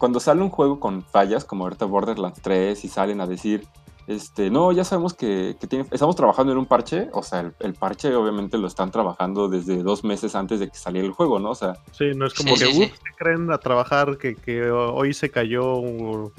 cuando 0.00 0.18
sale 0.18 0.40
un 0.42 0.48
juego 0.48 0.80
con 0.80 1.02
fallas, 1.04 1.44
como 1.44 1.64
ahorita 1.64 1.84
Borderlands 1.84 2.40
3, 2.42 2.84
y 2.84 2.88
salen 2.88 3.20
a 3.20 3.26
decir, 3.26 3.66
este, 4.06 4.50
no, 4.50 4.72
ya 4.72 4.82
sabemos 4.82 5.12
que, 5.12 5.56
que 5.60 5.66
tiene- 5.66 5.86
estamos 5.90 6.16
trabajando 6.16 6.52
en 6.52 6.58
un 6.58 6.64
parche, 6.64 7.10
o 7.12 7.22
sea, 7.22 7.40
el, 7.40 7.54
el 7.60 7.74
parche 7.74 8.14
obviamente 8.16 8.56
lo 8.56 8.66
están 8.66 8.90
trabajando 8.90 9.48
desde 9.48 9.82
dos 9.82 10.02
meses 10.02 10.34
antes 10.34 10.58
de 10.58 10.68
que 10.70 10.76
saliera 10.78 11.06
el 11.06 11.12
juego, 11.12 11.38
¿no? 11.38 11.50
O 11.50 11.54
sea, 11.54 11.74
sí, 11.92 12.06
no 12.16 12.26
es 12.26 12.32
como 12.34 12.56
Sí, 12.56 12.64
que, 12.64 12.70
sí, 12.70 12.74
sí. 12.78 12.82
"Ups, 12.84 12.98
¿qué 12.98 13.10
creen 13.18 13.52
a 13.52 13.58
trabajar 13.58 14.16
que, 14.16 14.34
que 14.36 14.70
hoy 14.70 15.12
se 15.12 15.30
cayó 15.30 16.32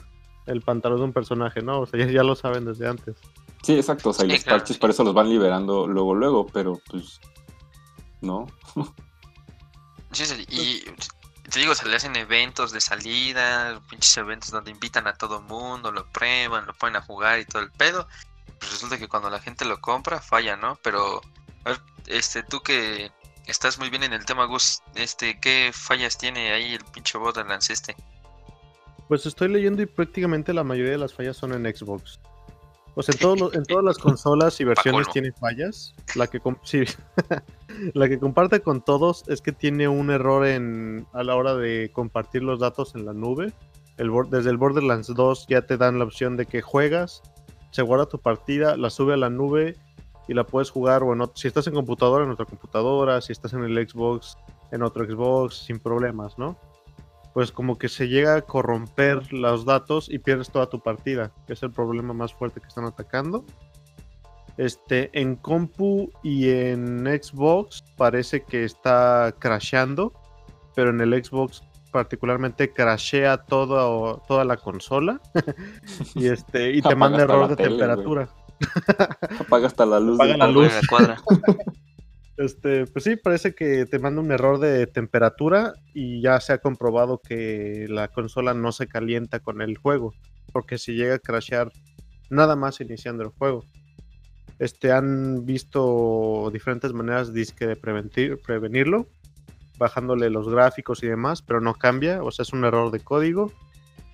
el 0.47 0.62
pantalón 0.65 0.97
de 0.97 1.04
un 1.06 1.13
personaje, 1.13 1.62
¿no? 1.62 1.82
O 1.82 1.86
sea, 1.86 2.00
ya, 2.04 2.12
ya 2.12 2.24
lo 2.24 2.36
saben 2.36 2.65
desde 2.65 2.88
antes. 2.88 3.15
Sí, 3.62 3.76
exacto, 3.76 4.10
o 4.10 4.13
sea, 4.13 4.26
y 4.26 4.30
los 4.30 4.43
claro, 4.43 4.58
parches 4.58 4.78
para 4.80 4.91
eso 4.91 5.04
los 5.04 5.13
van 5.13 5.30
liberando 5.30 5.86
luego, 5.88 6.15
luego, 6.15 6.47
pero 6.47 6.82
pues, 6.89 7.21
no. 8.21 8.47
Sí, 10.13 10.26
sí, 10.26 10.45
y 10.50 10.84
te 11.52 11.60
digo, 11.60 11.76
se 11.76 11.88
le 11.88 11.98
hacen 11.98 12.16
eventos 12.16 12.72
de 12.72 12.80
salida, 12.80 13.82
pinches 13.90 14.16
eventos 14.18 14.52
donde 14.52 14.72
invitan 14.72 15.06
a 15.08 15.14
todo 15.14 15.42
mundo, 15.42 15.92
lo 15.92 16.08
prueban, 16.08 16.66
lo 16.66 16.74
ponen 16.74 16.96
a 16.96 17.02
jugar 17.02 17.40
y 17.40 17.46
todo 17.46 17.62
el 17.62 17.72
pedo. 17.72 18.08
Pues 18.58 18.72
resulta 18.72 18.98
que 18.98 19.10
cuando 19.10 19.30
la 19.30 19.40
gente 19.40 19.66
lo 19.66 19.82
compra, 19.82 20.22
falla, 20.22 20.56
¿no? 20.56 20.80
Pero, 20.82 21.22
a 21.66 21.70
ver, 21.72 21.82
este, 22.08 22.44
tú 22.44 22.62
que 22.62 23.12
estás 23.48 23.80
muy 23.80 23.90
bien 23.90 24.04
en 24.04 24.14
el 24.14 24.26
tema, 24.26 24.46
Gus, 24.46 24.82
este, 24.96 25.40
¿qué 25.40 25.72
fallas 25.74 26.18
tiene 26.18 26.54
ahí 26.54 26.74
el 26.74 26.86
pinche 26.86 27.18
Borderlands 27.18 27.70
este? 27.70 27.96
Pues 29.10 29.26
estoy 29.26 29.50
leyendo 29.50 29.82
y 29.82 29.88
prácticamente 29.88 30.54
la 30.54 30.64
mayoría 30.64 30.94
de 30.94 31.00
las 31.00 31.14
fallas 31.14 31.36
son 31.36 31.52
en 31.54 31.76
Xbox. 31.76 32.20
O 32.96 33.02
sea, 33.02 33.14
en, 33.14 33.20
todos 33.20 33.40
los- 33.40 33.54
en 33.56 33.64
todas 33.64 33.84
las 33.86 33.98
consolas 33.98 34.60
y 34.60 34.64
versiones 34.66 35.08
tiene 35.14 35.32
fallas. 35.32 35.94
La 36.16 36.28
que, 36.28 36.42
sí, 36.64 36.84
la 37.94 38.10
que 38.10 38.20
comparte 38.20 38.60
con 38.62 38.82
todos 38.82 39.24
es 39.28 39.42
que 39.42 39.52
tiene 39.52 39.88
un 39.88 40.10
error 40.10 40.46
en, 40.46 41.06
a 41.14 41.24
la 41.24 41.36
hora 41.36 41.56
de 41.56 41.90
compartir 41.94 42.44
los 42.44 42.60
datos 42.60 42.96
en 42.96 43.06
la 43.06 43.14
nube. 43.14 43.54
El, 43.98 44.12
desde 44.30 44.50
el 44.50 44.58
Borderlands 44.58 45.08
2 45.14 45.46
ya 45.48 45.62
te 45.66 45.78
dan 45.78 46.00
la 46.00 46.06
opción 46.06 46.36
de 46.38 46.46
que 46.46 46.62
juegas, 46.62 47.22
se 47.72 47.82
guarda 47.82 48.08
tu 48.08 48.20
partida, 48.20 48.76
la 48.76 48.90
sube 48.90 49.14
a 49.14 49.18
la 49.18 49.30
nube 49.30 49.78
y 50.28 50.34
la 50.34 50.44
puedes 50.46 50.70
jugar. 50.70 51.04
Bueno, 51.04 51.32
si 51.36 51.48
estás 51.48 51.68
en 51.68 51.74
computadora, 51.74 52.26
en 52.26 52.32
otra 52.32 52.46
computadora, 52.46 53.22
si 53.22 53.32
estás 53.32 53.54
en 53.54 53.64
el 53.64 53.88
Xbox, 53.88 54.38
en 54.72 54.84
otro 54.84 55.06
Xbox, 55.06 55.56
sin 55.66 55.80
problemas, 55.80 56.38
¿no? 56.38 56.58
Pues 57.34 57.52
como 57.52 57.78
que 57.78 57.89
se 57.89 58.08
llega 58.08 58.36
a 58.36 58.41
corromper 58.41 59.32
los 59.32 59.65
datos 59.65 60.10
y 60.10 60.20
pierdes 60.20 60.50
toda 60.50 60.70
tu 60.70 60.80
partida, 60.80 61.32
que 61.48 61.54
es 61.54 61.63
el 61.63 61.72
problema 61.72 62.13
más 62.13 62.34
fuerte 62.34 62.60
que 62.60 62.67
están 62.67 62.86
atacando. 62.86 63.46
Este, 64.58 65.10
en 65.13 65.38
compu 65.38 66.12
y 66.24 66.50
en 66.50 67.06
Xbox 67.06 67.84
parece 67.96 68.44
que 68.44 68.65
está 68.65 69.34
crasheando, 69.39 70.13
pero 70.76 70.89
en 70.89 71.00
el 71.00 71.24
Xbox 71.24 71.63
particularmente 71.91 72.72
crashea 72.72 73.38
toda, 73.38 74.17
toda 74.28 74.46
la 74.46 74.58
consola 74.58 75.20
y 76.15 76.28
este 76.28 76.72
y 76.72 76.82
te 76.82 76.89
Apaga 76.89 76.96
manda 76.96 77.24
error 77.24 77.41
la 77.41 77.48
de 77.50 77.56
tele, 77.56 77.70
temperatura. 77.70 78.30
Apaga 79.39 79.67
hasta 79.67 79.86
la 79.86 80.00
luz. 80.00 80.15
Apaga 80.15 80.32
del 80.32 80.39
la 80.39 80.46
Algo 80.46 80.62
luz. 80.62 80.72
en 80.72 80.76
la 80.76 80.88
cuadra. 80.88 81.22
Este, 82.42 82.88
pues 82.88 83.04
sí, 83.04 83.18
parece 83.18 83.54
que 83.54 83.86
te 83.86 84.00
manda 84.00 84.20
un 84.20 84.32
error 84.32 84.58
de 84.60 84.88
temperatura 84.88 85.76
y 85.94 86.22
ya 86.22 86.40
se 86.40 86.54
ha 86.54 86.58
comprobado 86.58 87.20
que 87.20 87.86
la 87.88 88.08
consola 88.08 88.56
no 88.56 88.72
se 88.72 88.88
calienta 88.88 89.40
con 89.42 89.62
el 89.62 89.78
juego, 89.78 90.16
porque 90.52 90.80
si 90.80 90.94
llega 90.94 91.16
a 91.16 91.20
crashear 91.20 91.72
nada 92.32 92.56
más 92.56 92.82
iniciando 92.82 93.22
el 93.24 93.30
juego. 93.30 93.64
Este, 94.58 94.92
han 94.92 95.46
visto 95.46 96.50
diferentes 96.52 96.94
maneras 96.94 97.32
dizque, 97.32 97.68
de 97.68 97.76
preventir, 97.76 98.40
prevenirlo, 98.42 99.08
bajándole 99.78 100.30
los 100.32 100.50
gráficos 100.50 101.04
y 101.04 101.08
demás, 101.08 101.44
pero 101.44 101.62
no 101.62 101.76
cambia, 101.76 102.24
o 102.24 102.32
sea, 102.32 102.42
es 102.44 102.54
un 102.54 102.66
error 102.66 102.92
de 102.92 103.02
código. 103.02 103.52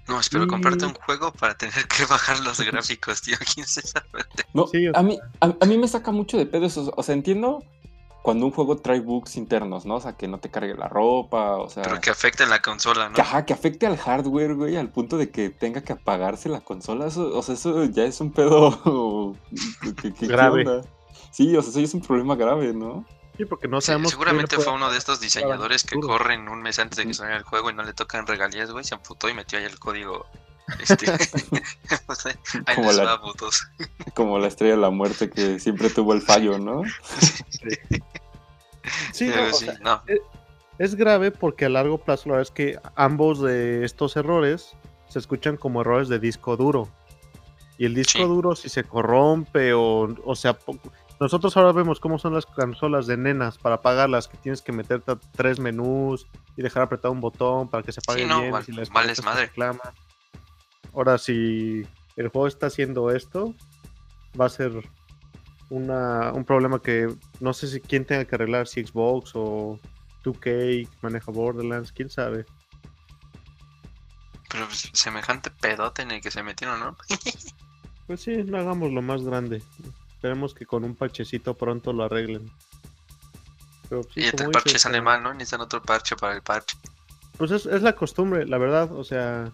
No, 0.10 0.20
espero 0.20 0.48
comprarte 0.48 0.86
Y- 0.86 0.88
un 0.88 0.94
juego 0.94 1.32
para 1.34 1.58
tener 1.58 1.86
que 1.88 2.06
bajar 2.06 2.40
los 2.42 2.60
gráficos, 2.72 3.22
tío. 3.22 3.36
¿Quién 3.54 3.66
se 3.66 3.82
sabe? 3.82 4.06
No, 4.54 4.68
Sí, 4.68 4.88
o 4.88 4.98
a, 4.98 5.04
mí, 5.04 5.18
a, 5.42 5.54
a 5.60 5.66
mí 5.66 5.78
me 5.78 5.88
saca 5.88 6.12
mucho 6.12 6.38
de 6.38 6.46
pedo 6.46 6.66
eso. 6.66 6.94
O 6.96 7.04
sea, 7.04 7.14
entiendo 7.14 7.62
cuando 8.28 8.46
un 8.46 8.52
juego 8.52 8.76
trae 8.76 9.00
bugs 9.00 9.38
internos, 9.38 9.86
¿no? 9.86 9.96
O 9.96 10.02
sea, 10.02 10.18
que 10.18 10.28
no 10.28 10.38
te 10.38 10.52
cargue 10.52 10.74
la 10.76 10.90
ropa, 10.90 11.56
o 11.56 11.70
sea... 11.70 11.84
Pero 11.84 12.02
que 12.02 12.10
afecte 12.10 12.44
en 12.44 12.50
la 12.50 12.62
consola, 12.62 13.08
¿no? 13.08 13.16
Que, 13.16 13.22
ajá, 13.22 13.46
que 13.46 13.54
afecte 13.54 13.88
al 13.88 13.96
hardware, 13.96 14.54
güey, 14.54 14.76
al 14.76 14.90
punto 14.90 15.18
de 15.18 15.30
que 15.30 15.50
tenga 15.50 15.80
que 15.82 15.94
apagarse 15.94 16.50
la 16.50 16.60
consola. 16.60 17.08
Eso, 17.08 17.34
o 17.34 17.42
sea, 17.42 17.56
eso 17.56 17.86
ya 17.86 18.04
es 18.04 18.20
un 18.20 18.34
pedo 18.34 19.34
¿qué- 19.82 19.96
qué- 19.96 20.14
qué 20.14 20.28
Grave. 20.28 20.68
onda? 20.68 20.86
Sí, 21.32 21.56
o 21.56 21.62
sea, 21.62 21.70
eso 21.70 21.80
ya 21.80 21.86
es 21.86 21.94
un 21.94 22.02
problema 22.02 22.36
grave, 22.36 22.74
¿no? 22.74 23.06
Sí, 23.38 23.46
porque 23.46 23.70
no 23.70 23.80
Sí, 23.80 23.88
sabemos. 23.88 24.12
seguramente 24.12 24.58
quién 24.58 24.66
fue 24.66 24.74
uno 24.74 24.92
de 24.92 24.98
estos 24.98 25.22
diseñadores 25.22 25.86
que 25.86 25.98
corren 25.98 26.50
un 26.50 26.62
mes 26.62 26.80
antes 26.80 26.98
de 26.98 27.06
que 27.08 27.14
salga 27.14 27.38
el 27.38 27.44
juego 27.44 27.70
y 27.70 27.76
no 27.76 27.84
le 27.84 27.94
tocan 27.94 28.28
regalías, 28.28 28.72
güey. 28.72 28.84
Se 28.84 28.94
amputó 28.94 29.30
y 29.30 29.34
metió 29.36 29.58
ahí 29.58 29.64
el 29.64 29.80
código. 29.80 30.26
Este, 30.82 31.06
o 32.08 32.16
sea, 32.16 32.36
ahí 32.66 32.76
Como 32.76 32.92
la- 32.92 33.04
va. 33.06 33.22
Como 34.16 34.38
la 34.38 34.48
estrella 34.48 34.76
de 34.76 34.82
la 34.82 34.90
muerte 34.90 35.30
que 35.30 35.60
siempre 35.62 35.90
tuvo 35.90 36.12
el 36.14 36.22
fallo, 36.22 36.60
¿no? 36.60 36.82
Sí, 37.22 37.76
no, 39.28 39.34
Pero 39.34 39.50
o 39.50 39.54
sí, 39.54 39.66
sea, 39.66 39.78
no. 39.82 40.02
Es 40.80 40.96
grave 40.96 41.32
porque 41.32 41.66
a 41.66 41.70
largo 41.70 41.98
plazo 41.98 42.30
la 42.30 42.36
verdad 42.38 42.50
es 42.50 42.52
que 42.52 42.80
ambos 42.96 43.42
de 43.42 43.84
estos 43.84 44.16
errores 44.16 44.76
se 45.08 45.20
escuchan 45.20 45.58
como 45.58 45.82
errores 45.82 46.08
de 46.08 46.20
disco 46.20 46.56
duro. 46.58 46.88
Y 47.80 47.86
el 47.86 47.94
disco 47.96 48.20
Sí. 48.20 48.24
duro 48.24 48.56
si 48.56 48.70
se 48.70 48.84
corrompe 48.84 49.74
o, 49.74 50.16
o 50.26 50.36
sea, 50.36 50.58
nosotros 51.20 51.56
ahora 51.58 51.72
vemos 51.72 52.00
cómo 52.00 52.20
son 52.20 52.34
las 52.36 52.46
consolas 52.46 53.08
de 53.08 53.18
nenas 53.18 53.58
para 53.58 53.76
apagarlas, 53.76 54.28
que 54.28 54.38
tienes 54.38 54.62
que 54.62 54.72
meterte 54.72 55.12
a 55.12 55.20
tres 55.36 55.60
menús 55.60 56.28
y 56.56 56.62
dejar 56.62 56.84
apretado 56.84 57.12
un 57.12 57.22
botón 57.22 57.68
para 57.70 57.82
que 57.84 57.92
se 57.92 58.00
apague 58.00 58.22
Sí, 58.22 58.28
no, 58.28 58.38
bien. 58.38 58.50
y 58.50 58.52
val- 58.52 59.16
si 59.16 59.22
madre. 59.24 59.46
reclama. 59.48 59.94
Ahora, 60.94 61.18
si 61.18 61.84
el 62.16 62.28
juego 62.30 62.48
está 62.48 62.68
haciendo 62.68 63.10
esto, 63.12 63.54
va 64.40 64.46
a 64.46 64.50
ser 64.50 64.72
una, 65.70 66.32
un 66.32 66.46
problema 66.46 66.82
que 66.82 67.14
no 67.40 67.54
sé 67.54 67.68
si 67.68 67.82
quién 67.82 68.06
tenga 68.06 68.26
que 68.26 68.36
arreglar, 68.36 68.68
si 68.68 68.86
Xbox 68.86 69.32
o 69.36 69.80
2K 70.24 70.42
que 70.42 70.98
maneja 71.02 71.32
Borderlands, 71.32 71.92
quién 71.92 72.10
sabe. 72.10 72.46
Pero 74.50 74.66
pues, 74.66 74.90
semejante 74.94 75.52
pedote 75.52 76.04
en 76.04 76.12
el 76.12 76.22
que 76.22 76.32
se 76.32 76.44
metieron, 76.44 76.80
¿no? 76.80 76.98
Pues 78.08 78.22
sí, 78.22 78.38
no 78.38 78.58
hagamos 78.58 78.94
lo 78.94 79.02
más 79.02 79.22
grande. 79.22 79.62
Esperemos 80.14 80.54
que 80.54 80.66
con 80.66 80.86
un 80.86 80.96
parchecito 80.96 81.56
pronto 81.56 81.92
lo 81.92 82.06
arreglen. 82.06 82.50
Pero 83.90 84.04
sí, 84.04 84.22
y 84.22 84.24
este 84.24 84.48
parche 84.48 84.80
sale 84.80 85.02
mal, 85.02 85.22
¿no? 85.22 85.34
Necesitan 85.34 85.60
otro 85.60 85.84
parche 85.84 86.16
para 86.16 86.34
el 86.34 86.42
parche. 86.42 86.78
Pues 87.38 87.52
es, 87.52 87.66
es 87.66 87.82
la 87.82 87.98
costumbre, 87.98 88.46
la 88.46 88.58
verdad. 88.58 88.94
O 88.94 89.04
sea, 89.04 89.52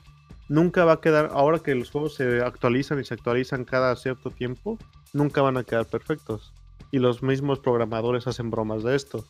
nunca 0.49 0.85
va 0.85 0.93
a 0.93 1.01
quedar. 1.01 1.31
Ahora 1.33 1.57
que 1.59 1.73
los 1.73 1.89
juegos 1.89 2.13
se 2.13 2.43
actualizan 2.43 2.99
y 2.99 3.03
se 3.03 3.15
actualizan 3.15 3.65
cada 3.65 3.95
cierto 3.95 4.29
tiempo, 4.29 4.77
nunca 5.13 5.41
van 5.41 5.57
a 5.57 5.63
quedar 5.63 5.85
perfectos. 5.85 6.53
Y 6.91 6.99
los 6.99 7.23
mismos 7.23 7.59
programadores 7.59 8.27
hacen 8.27 8.51
bromas 8.51 8.83
de 8.83 8.95
esto. 8.95 9.25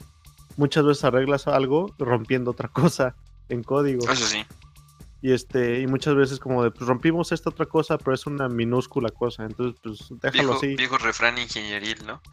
Muchas 0.58 0.86
veces 0.86 1.04
arreglas 1.04 1.48
algo 1.48 1.94
rompiendo 1.98 2.52
otra 2.52 2.68
cosa 2.70 3.16
en 3.50 3.64
código. 3.64 4.10
Eso 4.10 4.26
sí. 4.26 4.44
Y 5.22 5.32
este, 5.32 5.80
y 5.80 5.88
muchas 5.88 6.16
veces 6.16 6.40
como 6.40 6.64
de 6.64 6.72
pues 6.72 6.86
rompimos 6.86 7.32
esta 7.32 7.50
otra 7.50 7.66
cosa, 7.66 7.98
pero 7.98 8.14
es 8.14 8.26
una 8.26 8.50
minúscula 8.50 9.10
cosa. 9.10 9.46
Entonces, 9.46 9.80
pues 9.82 10.00
déjalo 10.22 10.32
Viejo, 10.32 10.54
así. 10.56 10.76
viejo 10.76 10.98
refrán 10.98 11.38
ingenieril, 11.38 12.06
¿no? 12.06 12.22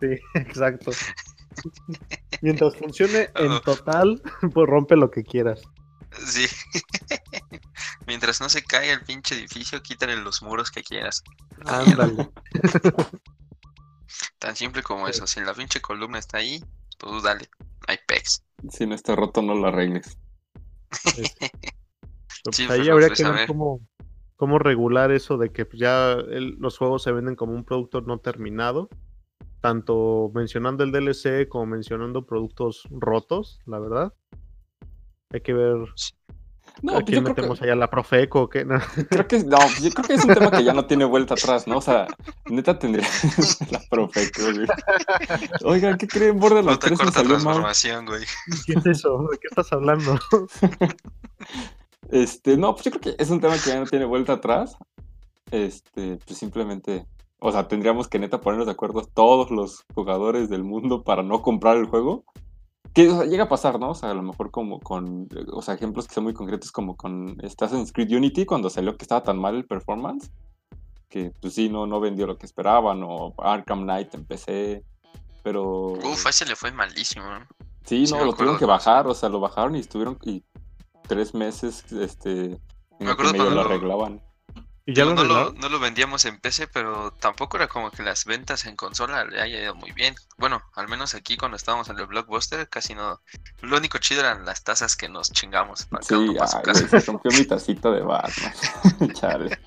Sí, 0.00 0.08
exacto. 0.34 0.90
Mientras 2.42 2.76
funcione 2.76 3.30
en 3.36 3.60
total, 3.60 4.20
pues 4.52 4.68
rompe 4.68 4.96
lo 4.96 5.10
que 5.10 5.22
quieras. 5.22 5.62
Sí. 6.26 6.46
Mientras 8.06 8.40
no 8.40 8.48
se 8.48 8.62
caiga 8.62 8.92
el 8.92 9.02
pinche 9.02 9.34
edificio, 9.34 9.82
quítale 9.82 10.16
los 10.16 10.42
muros 10.42 10.70
que 10.70 10.82
quieras. 10.82 11.22
Ándale. 11.66 12.30
Tan 14.38 14.54
simple 14.56 14.82
como 14.82 15.06
Sí. 15.06 15.12
eso. 15.12 15.26
Si 15.26 15.40
la 15.40 15.54
pinche 15.54 15.80
columna 15.80 16.18
está 16.18 16.38
ahí, 16.38 16.60
pues 16.98 17.12
tú 17.12 17.20
dale. 17.20 17.48
Hay 17.88 17.98
pex. 18.06 18.42
Si 18.70 18.86
no 18.86 18.94
está 18.94 19.14
roto, 19.16 19.42
no 19.42 19.54
lo 19.54 19.66
arregles. 19.68 20.16
Pero, 22.44 22.52
Sí, 22.52 22.66
pues, 22.66 22.78
ahí 22.80 22.88
habría 22.88 23.08
pues, 23.08 23.18
que 23.18 23.24
a 23.24 23.30
ver 23.30 23.38
ver. 23.40 23.46
cómo, 23.48 23.80
cómo 24.36 24.58
regular 24.58 25.10
eso 25.12 25.38
de 25.38 25.50
que 25.52 25.64
pues, 25.64 25.78
ya 25.80 26.12
el- 26.12 26.56
los 26.58 26.76
juegos 26.78 27.02
se 27.02 27.12
venden 27.12 27.36
como 27.36 27.54
un 27.54 27.64
producto 27.64 28.00
no 28.02 28.18
terminado. 28.18 28.88
Tanto 29.60 30.30
mencionando 30.34 30.84
el 30.84 30.92
DLC 30.92 31.48
como 31.48 31.64
mencionando 31.66 32.26
productos 32.26 32.86
rotos, 32.90 33.60
la 33.64 33.78
verdad. 33.78 34.12
Hay 35.34 35.40
que 35.40 35.52
ver 35.52 35.76
No, 36.82 36.92
a 36.92 36.94
pues 36.94 37.04
quién 37.06 37.16
yo 37.18 37.22
creo 37.22 37.24
que- 37.24 37.28
metemos 37.42 37.60
allá 37.62 37.74
la 37.74 37.90
Profeco 37.90 38.42
o 38.42 38.48
qué. 38.48 38.64
No. 38.64 38.78
Creo 39.10 39.26
que, 39.28 39.44
no, 39.44 39.58
yo 39.82 39.90
creo 39.90 40.06
que 40.06 40.14
es 40.14 40.24
un 40.24 40.32
tema 40.34 40.50
que 40.50 40.64
ya 40.64 40.72
no 40.72 40.86
tiene 40.86 41.04
vuelta 41.04 41.34
atrás, 41.34 41.66
¿no? 41.66 41.78
O 41.78 41.80
sea, 41.80 42.06
neta 42.48 42.78
tendría 42.78 43.06
la 43.70 43.80
Profeco, 43.90 44.42
güey. 44.54 44.66
Oigan, 45.64 45.98
¿qué 45.98 46.06
creen? 46.08 46.38
Borderlands 46.38 46.78
Puta 46.78 46.86
3 46.86 46.98
me 46.98 47.04
cuarta 47.04 47.18
salió 47.20 47.30
mal. 47.34 47.42
transformación, 47.42 48.06
güey. 48.06 48.22
¿Qué 48.66 48.72
es 48.74 48.86
eso? 48.86 49.28
¿De 49.30 49.38
qué 49.38 49.48
estás 49.50 49.72
hablando? 49.72 50.18
Este, 52.10 52.56
no, 52.56 52.72
pues 52.74 52.84
yo 52.84 52.90
creo 52.92 53.00
que 53.16 53.22
es 53.22 53.30
un 53.30 53.40
tema 53.40 53.54
que 53.54 53.70
ya 53.70 53.80
no 53.80 53.86
tiene 53.86 54.04
vuelta 54.04 54.34
atrás. 54.34 54.76
Este, 55.50 56.18
pues 56.26 56.38
simplemente, 56.38 57.06
o 57.38 57.50
sea, 57.50 57.66
tendríamos 57.66 58.08
que 58.08 58.18
neta 58.18 58.40
ponernos 58.40 58.66
de 58.66 58.72
acuerdo 58.72 59.02
todos 59.14 59.50
los 59.50 59.84
jugadores 59.94 60.48
del 60.48 60.64
mundo 60.64 61.02
para 61.02 61.22
no 61.22 61.42
comprar 61.42 61.76
el 61.76 61.86
juego. 61.86 62.24
Que 62.94 63.10
o 63.10 63.16
sea, 63.16 63.24
llega 63.26 63.44
a 63.44 63.48
pasar, 63.48 63.78
¿no? 63.80 63.90
O 63.90 63.94
sea, 63.94 64.10
a 64.12 64.14
lo 64.14 64.22
mejor 64.22 64.50
como 64.52 64.78
con, 64.80 65.28
o 65.52 65.62
sea, 65.62 65.74
ejemplos 65.74 66.06
que 66.06 66.14
son 66.14 66.24
muy 66.24 66.32
concretos 66.34 66.70
como 66.70 66.96
con 66.96 67.36
este 67.42 67.64
Assassin's 67.64 67.92
Creed 67.92 68.12
Unity 68.16 68.46
cuando 68.46 68.70
salió 68.70 68.96
que 68.96 69.04
estaba 69.04 69.22
tan 69.24 69.38
mal 69.38 69.56
el 69.56 69.66
performance 69.66 70.30
que 71.08 71.32
pues 71.40 71.54
sí, 71.54 71.68
no, 71.68 71.86
no 71.86 72.00
vendió 72.00 72.26
lo 72.26 72.38
que 72.38 72.46
esperaban 72.46 73.02
o 73.04 73.34
Arkham 73.38 73.82
Knight 73.82 74.14
en 74.14 74.24
PC, 74.24 74.84
pero 75.42 75.92
Uf, 75.92 76.26
a 76.26 76.30
ese 76.30 76.44
le 76.46 76.56
fue 76.56 76.72
malísimo. 76.72 77.26
sí, 77.84 78.06
sí 78.06 78.12
no, 78.12 78.18
lo 78.24 78.32
tuvieron 78.32 78.34
acuerdo. 78.34 78.58
que 78.58 78.64
bajar, 78.64 79.06
o 79.06 79.14
sea, 79.14 79.28
lo 79.28 79.38
bajaron 79.40 79.76
y 79.76 79.80
estuvieron 79.80 80.18
y 80.22 80.42
tres 81.06 81.34
meses, 81.34 81.84
este, 81.92 82.44
en 82.44 82.50
Me 82.50 82.56
el 83.00 83.06
que 83.06 83.10
acuerdo 83.12 83.32
medio 83.32 83.50
lo- 83.50 83.60
arreglaban. 83.60 84.22
¿Y 84.86 84.94
ya 84.94 85.06
lo 85.06 85.14
no, 85.14 85.24
lo, 85.24 85.52
no 85.52 85.68
lo 85.70 85.78
vendíamos 85.80 86.26
en 86.26 86.38
PC, 86.38 86.68
pero 86.68 87.10
tampoco 87.12 87.56
era 87.56 87.68
como 87.68 87.90
que 87.90 88.02
las 88.02 88.26
ventas 88.26 88.66
en 88.66 88.76
consola 88.76 89.24
le 89.24 89.40
haya 89.40 89.62
ido 89.62 89.74
muy 89.74 89.92
bien. 89.92 90.14
Bueno, 90.36 90.62
al 90.74 90.88
menos 90.88 91.14
aquí 91.14 91.38
cuando 91.38 91.56
estábamos 91.56 91.88
en 91.88 91.98
el 91.98 92.06
Blockbuster 92.06 92.68
casi 92.68 92.94
no. 92.94 93.20
Lo 93.62 93.78
único 93.78 93.96
chido 93.96 94.20
eran 94.20 94.44
las 94.44 94.62
tazas 94.62 94.94
que 94.94 95.08
nos 95.08 95.32
chingamos. 95.32 95.88
Sí, 96.02 96.14
ay, 96.14 96.26
güey, 96.28 96.74
se 96.88 97.00
rompió 97.06 97.30
mi 97.32 97.44
tacita 97.46 97.90
de 97.90 98.02
Batman. 98.02 98.52
Chale. 99.14 99.58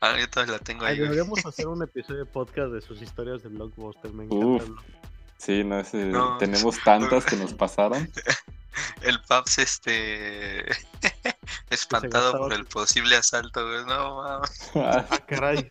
Ah, 0.00 0.16
yo 0.18 0.30
todavía 0.30 0.54
la 0.54 0.58
tengo 0.60 0.84
ahí. 0.86 0.98
deberíamos 0.98 1.44
hacer 1.46 1.66
un 1.68 1.82
episodio 1.82 2.20
de 2.20 2.26
podcast 2.26 2.72
de 2.72 2.80
sus 2.80 3.02
historias 3.02 3.42
de 3.42 3.50
Blockbuster. 3.50 4.10
Me 4.12 4.24
Uf. 4.28 4.62
encanta. 4.62 4.82
Sí, 5.36 5.64
no, 5.64 5.80
ese- 5.80 6.06
No. 6.06 6.38
tenemos 6.38 6.82
tantas 6.82 7.26
que 7.26 7.36
nos 7.36 7.52
pasaron. 7.52 8.10
El 9.02 9.20
Paps, 9.22 9.58
este. 9.58 10.64
espantado 11.70 12.38
por 12.38 12.52
el 12.52 12.64
posible 12.66 13.16
asalto, 13.16 13.64
güey. 13.66 13.84
No, 13.86 14.16
mames. 14.22 14.70
Ah, 14.74 15.06
Ah, 15.10 15.18
caray. 15.26 15.70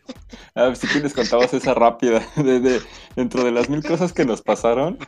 A 0.54 0.62
ver 0.64 0.76
si 0.76 0.86
que 0.88 1.00
les 1.00 1.12
contabas 1.14 1.52
esa 1.54 1.74
rápida. 1.74 2.20
De, 2.36 2.60
de- 2.60 2.82
dentro 3.16 3.44
de 3.44 3.50
las 3.52 3.68
mil 3.68 3.82
cosas 3.82 4.12
que 4.12 4.24
nos 4.24 4.42
pasaron, 4.42 4.98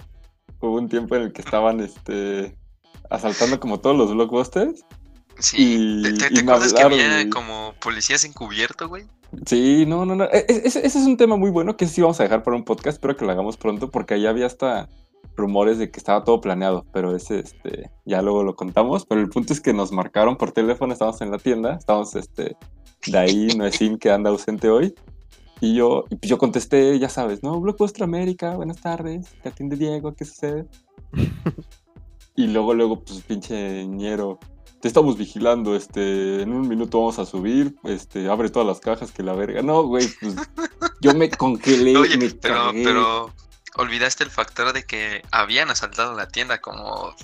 hubo 0.61 0.77
un 0.77 0.89
tiempo 0.89 1.17
en 1.17 1.23
el 1.23 1.33
que 1.33 1.43
estaban 1.43 1.81
este, 1.81 2.57
asaltando 3.11 3.61
como 3.61 3.81
todos 3.81 3.97
los 3.97 4.13
blockbusters. 4.13 4.85
Sí. 5.39 5.57
Y- 5.59 6.03
¿Te, 6.03 6.13
te- 6.13 6.27
y 6.27 6.35
te 6.37 6.43
me 6.43 6.53
acuerdas 6.53 6.73
que 6.73 6.83
había 6.83 7.29
como 7.31 7.75
policías 7.81 8.25
encubierto, 8.25 8.89
güey? 8.89 9.07
Sí, 9.45 9.85
no, 9.87 10.07
no, 10.07 10.15
no. 10.15 10.25
e- 10.25 10.47
e- 10.49 10.63
Ese, 10.65 10.87
ese 10.87 10.99
es 10.99 11.07
un 11.07 11.17
tema 11.17 11.37
muy 11.37 11.51
bueno 11.51 11.77
que 11.77 11.87
sí 11.87 12.01
vamos 12.01 12.19
a 12.21 12.23
dejar 12.23 12.43
para 12.43 12.57
un 12.57 12.65
podcast. 12.65 12.97
Espero 12.97 13.17
que 13.17 13.25
lo 13.25 13.33
hagamos 13.33 13.57
pronto 13.57 13.91
porque 13.91 14.15
ahí 14.15 14.27
había 14.27 14.47
hasta 14.47 14.89
rumores 15.37 15.79
de 15.79 15.91
que 15.91 15.99
estaba 15.99 16.25
todo 16.25 16.41
planeado, 16.41 16.85
pero 16.93 17.15
ese, 17.15 17.41
este, 17.41 17.91
ya 18.05 18.23
luego 18.23 18.43
lo 18.43 18.57
contamos. 18.57 19.05
Pero 19.07 19.21
el 19.21 19.29
punto 19.29 19.53
es 19.53 19.61
que 19.61 19.73
nos 19.73 19.93
marcaron 19.93 20.37
por 20.37 20.53
teléfono, 20.53 20.93
estábamos 20.93 21.21
en 21.21 21.31
la 21.31 21.39
tienda, 21.39 21.75
estábamos, 21.75 22.15
este, 22.15 22.57
de 23.07 23.19
ahí, 23.19 23.49
Noecín 23.57 23.99
que 23.99 24.11
anda 24.11 24.31
ausente 24.31 24.71
hoy. 24.71 24.95
Y 25.61 25.75
yo, 25.75 26.05
y 26.11 26.17
pues 26.17 26.29
yo 26.29 26.39
contesté, 26.39 26.99
ya 26.99 27.09
sabes, 27.09 27.43
¿no? 27.43 27.59
Blockbuster 27.61 28.03
América, 28.03 28.57
buenas 28.57 28.81
tardes, 28.81 29.35
te 29.43 29.49
atiende 29.49 29.77
Diego, 29.77 30.15
¿qué 30.15 30.25
sucede? 30.25 30.67
y 32.37 32.47
luego, 32.49 32.75
luego, 32.75 33.01
pues 33.03 33.23
pinche 33.23 33.87
ñero, 33.87 34.39
te 34.81 34.89
estamos 34.89 35.17
vigilando, 35.17 35.75
este, 35.75 36.43
en 36.43 36.53
un 36.53 36.69
minuto 36.69 36.99
vamos 36.99 37.19
a 37.19 37.25
subir, 37.25 37.75
este, 37.85 38.29
abre 38.29 38.51
todas 38.51 38.69
las 38.69 38.81
cajas 38.81 39.13
que 39.13 39.23
la 39.23 39.33
verga. 39.33 39.63
No, 39.63 39.85
güey, 39.85 40.07
pues 40.21 40.37
yo 41.01 41.15
me 41.15 41.31
congelé, 41.31 41.97
Oye, 41.97 42.19
me 42.19 42.31
pero, 42.31 42.55
cagué. 42.55 42.85
pero 42.85 43.31
olvidaste 43.77 44.25
el 44.25 44.31
factor 44.31 44.73
de 44.73 44.85
que 44.85 45.23
habían 45.31 45.71
asaltado 45.71 46.15
la 46.15 46.29
tienda 46.29 46.59
como 46.61 47.15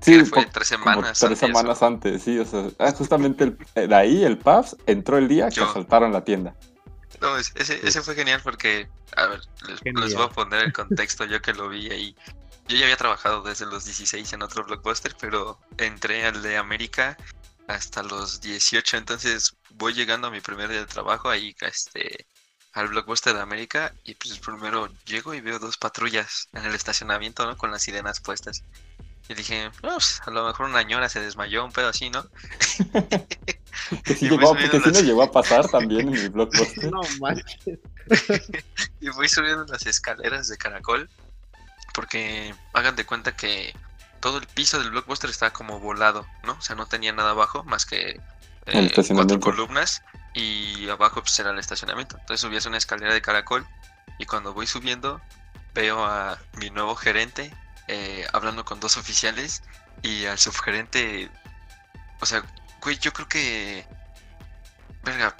sí, 0.00 0.24
fue 0.24 0.46
tres 0.46 0.70
como 0.70 0.84
semanas. 0.84 1.18
tres 1.18 1.30
antes, 1.30 1.42
¿o? 1.42 1.46
semanas 1.46 1.82
antes, 1.82 2.22
sí, 2.22 2.38
o 2.38 2.44
sea, 2.44 2.68
ah, 2.78 2.92
justamente 2.92 3.44
el- 3.44 3.58
eh, 3.74 3.86
de 3.86 3.94
ahí 3.94 4.24
el 4.24 4.38
Pubs 4.38 4.76
entró 4.86 5.18
el 5.18 5.28
día 5.28 5.48
que 5.48 5.56
Yo. 5.56 5.64
asaltaron 5.70 6.12
la 6.12 6.24
tienda. 6.24 6.54
No, 7.20 7.36
es- 7.38 7.52
ese, 7.54 7.80
ese 7.86 8.02
fue 8.02 8.14
genial 8.14 8.40
porque, 8.42 8.88
a 9.16 9.26
ver, 9.26 9.40
les, 9.68 9.80
les 9.94 10.14
voy 10.14 10.24
a 10.24 10.28
poner 10.28 10.62
el 10.64 10.72
contexto, 10.72 11.24
yo 11.24 11.40
que 11.40 11.54
lo 11.54 11.68
vi 11.68 11.90
ahí. 11.90 12.16
Yo 12.66 12.76
ya 12.76 12.84
había 12.84 12.96
trabajado 12.96 13.42
desde 13.42 13.66
los 13.66 13.84
16 13.84 14.32
en 14.32 14.42
otro 14.42 14.64
blockbuster, 14.64 15.14
pero 15.20 15.58
entré 15.78 16.24
al 16.26 16.42
de 16.42 16.56
América 16.56 17.16
hasta 17.68 18.02
los 18.02 18.40
18, 18.40 18.96
entonces 18.96 19.56
voy 19.70 19.94
llegando 19.94 20.26
a 20.28 20.30
mi 20.30 20.40
primer 20.40 20.68
día 20.68 20.80
de 20.80 20.86
trabajo 20.86 21.28
ahí 21.30 21.54
este, 21.60 22.26
al 22.74 22.88
blockbuster 22.88 23.34
de 23.34 23.40
América 23.40 23.92
y 24.04 24.14
pues 24.14 24.38
primero 24.38 24.88
llego 25.06 25.32
y 25.34 25.40
veo 25.40 25.58
dos 25.58 25.76
patrullas 25.78 26.48
en 26.52 26.64
el 26.64 26.74
estacionamiento, 26.74 27.46
¿no? 27.46 27.56
Con 27.56 27.70
las 27.70 27.82
sirenas 27.82 28.20
puestas. 28.20 28.62
Y 29.28 29.34
dije, 29.34 29.70
"No, 29.82 29.92
pues, 29.94 30.20
a 30.26 30.30
lo 30.30 30.44
mejor 30.46 30.66
una 30.66 30.82
ñora 30.82 31.08
se 31.08 31.20
desmayó, 31.20 31.64
un 31.64 31.72
pedo 31.72 31.88
así, 31.88 32.10
¿no? 32.10 32.24
Que 34.04 34.14
sí 34.14 34.28
llegó, 34.28 34.56
sí 34.56 34.68
las- 34.90 35.02
llegó 35.02 35.22
a 35.22 35.30
pasar 35.32 35.68
también 35.70 36.08
en 36.08 36.14
el 36.14 36.30
blockbuster. 36.30 36.90
No 36.90 37.00
manches. 37.20 37.78
Y 39.00 39.08
voy 39.10 39.28
subiendo 39.28 39.64
las 39.66 39.84
escaleras 39.86 40.48
de 40.48 40.56
caracol. 40.56 41.08
Porque 41.92 42.54
hagan 42.72 42.96
de 42.96 43.04
cuenta 43.06 43.36
que 43.36 43.72
todo 44.20 44.38
el 44.38 44.46
piso 44.46 44.78
del 44.78 44.90
blockbuster 44.90 45.30
estaba 45.30 45.52
como 45.52 45.78
volado, 45.80 46.26
¿no? 46.44 46.52
O 46.54 46.60
sea, 46.60 46.74
no 46.76 46.86
tenía 46.86 47.12
nada 47.12 47.30
abajo 47.30 47.62
más 47.64 47.84
que 47.86 48.20
eh, 48.66 48.90
cuatro 49.14 49.38
columnas 49.40 50.02
y 50.34 50.88
abajo 50.88 51.22
pues 51.22 51.38
era 51.38 51.50
el 51.50 51.58
estacionamiento. 51.58 52.16
Entonces 52.18 52.40
subías 52.40 52.66
una 52.66 52.78
escalera 52.78 53.14
de 53.14 53.22
caracol 53.22 53.66
y 54.18 54.26
cuando 54.26 54.52
voy 54.52 54.66
subiendo 54.66 55.20
veo 55.72 56.04
a 56.04 56.38
mi 56.58 56.70
nuevo 56.70 56.94
gerente 56.94 57.52
eh, 57.88 58.26
hablando 58.32 58.64
con 58.64 58.80
dos 58.80 58.96
oficiales 58.96 59.62
y 60.02 60.24
al 60.26 60.38
subgerente, 60.38 61.30
o 62.20 62.26
sea, 62.26 62.42
güey, 62.82 62.98
yo 62.98 63.12
creo 63.12 63.28
que, 63.28 63.86
verga, 65.02 65.36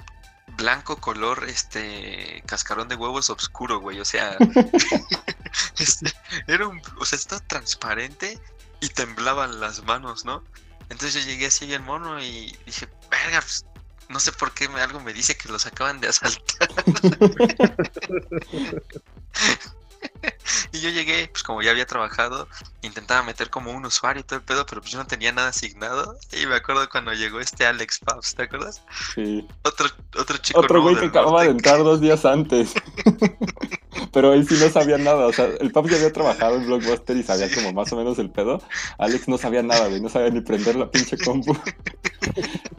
blanco 0.57 0.99
color, 0.99 1.49
este, 1.49 2.43
cascarón 2.47 2.89
de 2.89 2.97
huevos 2.97 3.31
oscuro, 3.31 3.81
güey, 3.81 3.99
o 4.01 4.05
sea, 4.05 4.37
este, 5.79 6.13
era 6.47 6.69
un, 6.69 6.83
o 6.99 7.05
sea, 7.05 7.19
estaba 7.19 7.41
transparente 7.47 8.39
y 8.81 8.89
temblaban 8.89 9.61
las 9.61 9.83
manos, 9.85 10.25
¿no? 10.27 10.45
Entonces 10.91 11.15
yo 11.15 11.31
llegué 11.31 11.47
así 11.47 11.67
bien 11.67 11.83
mono 11.83 12.23
y 12.23 12.59
dije, 12.67 12.89
verga, 13.11 13.41
pues, 13.41 13.65
no 14.09 14.21
sé 14.21 14.33
por 14.33 14.53
qué 14.53 14.67
algo 14.67 15.01
me 15.01 15.12
dice 15.12 15.37
que 15.37 15.49
los 15.49 15.67
acaban 15.67 16.01
de 16.01 16.09
asaltar. 16.09 16.69
y 20.73 20.81
yo 20.81 20.90
llegué, 20.90 21.29
pues 21.29 21.43
como 21.43 21.63
ya 21.63 21.71
había 21.71 21.87
trabajado, 21.87 22.48
intentaba 22.83 23.23
meter 23.23 23.50
como 23.50 23.71
un 23.73 23.85
usuario 23.87 24.21
y 24.21 24.25
todo 24.25 24.38
el 24.38 24.44
pedo, 24.44 24.67
pero 24.67 24.81
pues 24.81 24.92
yo 24.92 24.98
no 24.98 25.07
tenía 25.07 25.33
nada 25.33 25.48
asignado. 25.48 26.17
Y 26.33 26.46
me 26.46 26.57
acuerdo 26.57 26.88
cuando 26.88 27.13
llegó 27.13 27.40
este 27.40 27.67
Alex 27.67 28.00
Paps, 28.00 28.35
¿te 28.35 28.42
acuerdas? 28.44 28.83
Sí. 29.15 29.46
Otro, 29.63 29.87
otro 30.19 30.37
chico 30.38 30.61
Otro 30.61 30.83
güey 30.83 30.96
que 30.96 31.07
acababa 31.07 31.44
de 31.44 31.50
entrar 31.50 31.79
dos 31.79 32.00
días 32.00 32.25
antes. 32.25 32.75
Pero 34.13 34.33
él 34.33 34.46
sí 34.48 34.57
no 34.61 34.69
sabía 34.71 34.98
nada. 34.98 35.27
O 35.27 35.33
sea, 35.33 35.46
el 35.46 35.73
Pubs 35.73 35.90
ya 35.90 35.96
había 35.96 36.13
trabajado 36.13 36.57
en 36.57 36.67
Blockbuster 36.67 37.17
y 37.17 37.23
sabía 37.23 37.52
como 37.52 37.73
más 37.73 37.92
o 37.92 37.96
menos 37.96 38.19
el 38.19 38.31
pedo. 38.31 38.63
Alex 38.98 39.29
no 39.29 39.38
sabía 39.38 39.63
nada, 39.63 39.88
güey. 39.88 40.00
No 40.00 40.09
sabía 40.09 40.31
ni 40.31 40.40
prender 40.40 40.77
la 40.77 40.90
pinche 40.90 41.17
compu. 41.19 41.57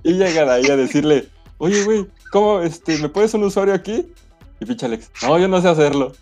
Y 0.04 0.14
llega 0.14 0.46
de 0.46 0.52
ahí 0.52 0.70
a 0.70 0.76
decirle, 0.76 1.30
oye, 1.58 1.84
güey, 1.84 2.08
¿cómo, 2.32 2.62
este, 2.62 2.98
me 2.98 3.10
puedes 3.10 3.34
un 3.34 3.44
usuario 3.44 3.74
aquí? 3.74 4.06
Y 4.60 4.66
pinche 4.66 4.86
Alex, 4.86 5.12
no, 5.24 5.38
yo 5.40 5.48
no 5.48 5.62
sé 5.62 5.68
hacerlo. 5.68 6.14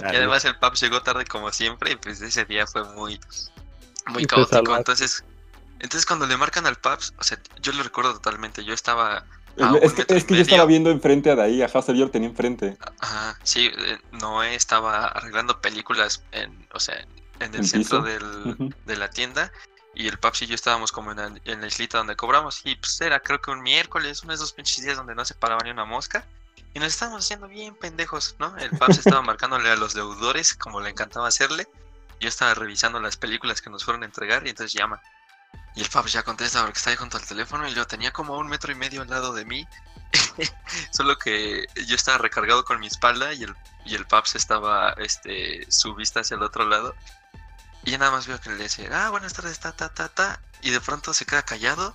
Y 0.00 0.16
además 0.16 0.44
el 0.44 0.56
Paps 0.56 0.80
llegó 0.80 1.02
tarde 1.02 1.24
como 1.24 1.50
siempre 1.52 1.92
y 1.92 1.96
pues 1.96 2.20
ese 2.20 2.44
día 2.44 2.66
fue 2.66 2.84
muy, 2.84 3.20
muy 4.06 4.26
caótico. 4.26 4.76
Entonces, 4.76 5.24
Entonces 5.80 6.06
cuando 6.06 6.26
le 6.26 6.36
marcan 6.36 6.66
al 6.66 6.76
Paps, 6.76 7.14
o 7.18 7.24
sea, 7.24 7.38
yo 7.60 7.72
lo 7.72 7.82
recuerdo 7.82 8.12
totalmente, 8.14 8.64
yo 8.64 8.74
estaba... 8.74 9.24
a 9.60 9.76
Es, 9.82 9.92
que, 9.92 10.04
es 10.08 10.26
yo 10.26 10.36
estaba 10.36 10.66
viendo 10.66 10.90
enfrente 10.90 11.34
de 11.34 11.42
ahí, 11.42 11.62
a 11.62 11.66
Hazard 11.66 11.94
yo 11.94 12.06
lo 12.06 12.10
tenía 12.10 12.28
enfrente. 12.28 12.76
Ajá, 13.00 13.38
sí, 13.42 13.70
eh, 13.76 13.98
Noé 14.12 14.54
estaba 14.54 15.06
arreglando 15.08 15.60
películas 15.60 16.22
en, 16.32 16.66
o 16.72 16.80
sea, 16.80 17.06
en 17.40 17.54
el 17.54 17.60
¿En 17.60 17.66
centro 17.66 18.02
del, 18.02 18.74
de 18.86 18.96
la 18.96 19.10
tienda 19.10 19.52
y 19.94 20.08
el 20.08 20.18
Paps 20.18 20.42
y 20.42 20.46
yo 20.46 20.54
estábamos 20.54 20.90
como 20.90 21.12
en 21.12 21.16
la, 21.18 21.32
en 21.44 21.60
la 21.60 21.66
islita 21.66 21.98
donde 21.98 22.16
cobramos. 22.16 22.62
Y 22.64 22.74
pues 22.76 23.00
era 23.00 23.20
creo 23.20 23.40
que 23.40 23.50
un 23.50 23.62
miércoles, 23.62 24.22
uno 24.22 24.32
de 24.32 24.36
esos 24.36 24.52
pinches 24.52 24.84
días 24.84 24.96
donde 24.96 25.14
no 25.14 25.24
se 25.24 25.34
paraba 25.34 25.62
ni 25.62 25.70
una 25.70 25.84
mosca 25.84 26.26
y 26.74 26.80
nos 26.80 26.88
estábamos 26.88 27.24
haciendo 27.24 27.48
bien 27.48 27.76
pendejos, 27.76 28.34
¿no? 28.38 28.56
El 28.58 28.70
Paps 28.70 28.98
estaba 29.06 29.22
marcándole 29.22 29.70
a 29.70 29.76
los 29.76 29.94
deudores 29.94 30.54
como 30.54 30.80
le 30.80 30.90
encantaba 30.90 31.28
hacerle, 31.28 31.68
yo 32.20 32.28
estaba 32.28 32.54
revisando 32.54 33.00
las 33.00 33.16
películas 33.16 33.60
que 33.60 33.70
nos 33.70 33.84
fueron 33.84 34.02
a 34.02 34.06
entregar 34.06 34.46
y 34.46 34.50
entonces 34.50 34.72
llama. 34.72 35.00
Y 35.76 35.82
el 35.82 35.88
Paps 35.88 36.12
ya 36.12 36.22
contesta 36.22 36.62
porque 36.62 36.78
está 36.78 36.90
ahí 36.90 36.96
junto 36.96 37.16
al 37.16 37.26
teléfono 37.26 37.68
y 37.68 37.74
yo 37.74 37.86
tenía 37.86 38.12
como 38.12 38.34
a 38.34 38.38
un 38.38 38.48
metro 38.48 38.72
y 38.72 38.74
medio 38.74 39.02
al 39.02 39.10
lado 39.10 39.32
de 39.32 39.44
mí. 39.44 39.66
Solo 40.90 41.18
que 41.18 41.66
yo 41.86 41.96
estaba 41.96 42.18
recargado 42.18 42.64
con 42.64 42.78
mi 42.80 42.86
espalda 42.86 43.32
y 43.32 43.44
el, 43.44 43.54
y 43.84 43.94
el 43.94 44.06
Paps 44.06 44.36
estaba, 44.36 44.92
este, 44.98 45.66
su 45.70 45.94
vista 45.94 46.20
hacia 46.20 46.36
el 46.36 46.42
otro 46.42 46.64
lado. 46.64 46.94
Y 47.84 47.92
nada 47.98 48.10
más 48.10 48.26
veo 48.26 48.40
que 48.40 48.50
le 48.50 48.62
dice, 48.62 48.88
ah, 48.92 49.10
buenas 49.10 49.34
tardes, 49.34 49.58
ta, 49.58 49.72
ta, 49.72 49.88
ta, 49.88 50.08
ta. 50.08 50.40
Y 50.62 50.70
de 50.70 50.80
pronto 50.80 51.12
se 51.12 51.26
queda 51.26 51.42
callado 51.42 51.94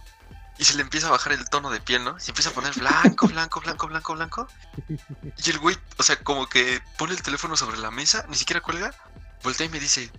y 0.59 0.65
se 0.65 0.75
le 0.75 0.81
empieza 0.81 1.07
a 1.07 1.11
bajar 1.11 1.31
el 1.31 1.49
tono 1.49 1.69
de 1.69 1.79
piel, 1.79 2.03
¿no? 2.03 2.19
Se 2.19 2.31
empieza 2.31 2.49
a 2.49 2.53
poner 2.53 2.73
blanco, 2.73 3.27
blanco, 3.29 3.61
blanco, 3.61 3.87
blanco, 3.87 4.13
blanco. 4.13 4.47
Y 4.89 5.49
el 5.49 5.57
güey, 5.57 5.77
o 5.97 6.03
sea, 6.03 6.17
como 6.17 6.49
que 6.49 6.81
pone 6.97 7.13
el 7.13 7.21
teléfono 7.21 7.55
sobre 7.55 7.77
la 7.77 7.91
mesa, 7.91 8.25
ni 8.27 8.35
siquiera 8.35 8.59
cuelga, 8.59 8.93
voltea 9.41 9.67
y 9.67 9.69
me 9.69 9.79
dice, 9.79 10.11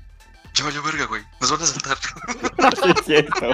ya 0.55 0.65
valió 0.65 0.83
verga, 0.83 1.05
güey, 1.05 1.23
nos 1.41 1.51
van 1.51 1.63
a 1.63 1.67
saltar. 1.67 1.99
Sí, 2.83 2.91
es 2.97 3.05
cierto. 3.05 3.53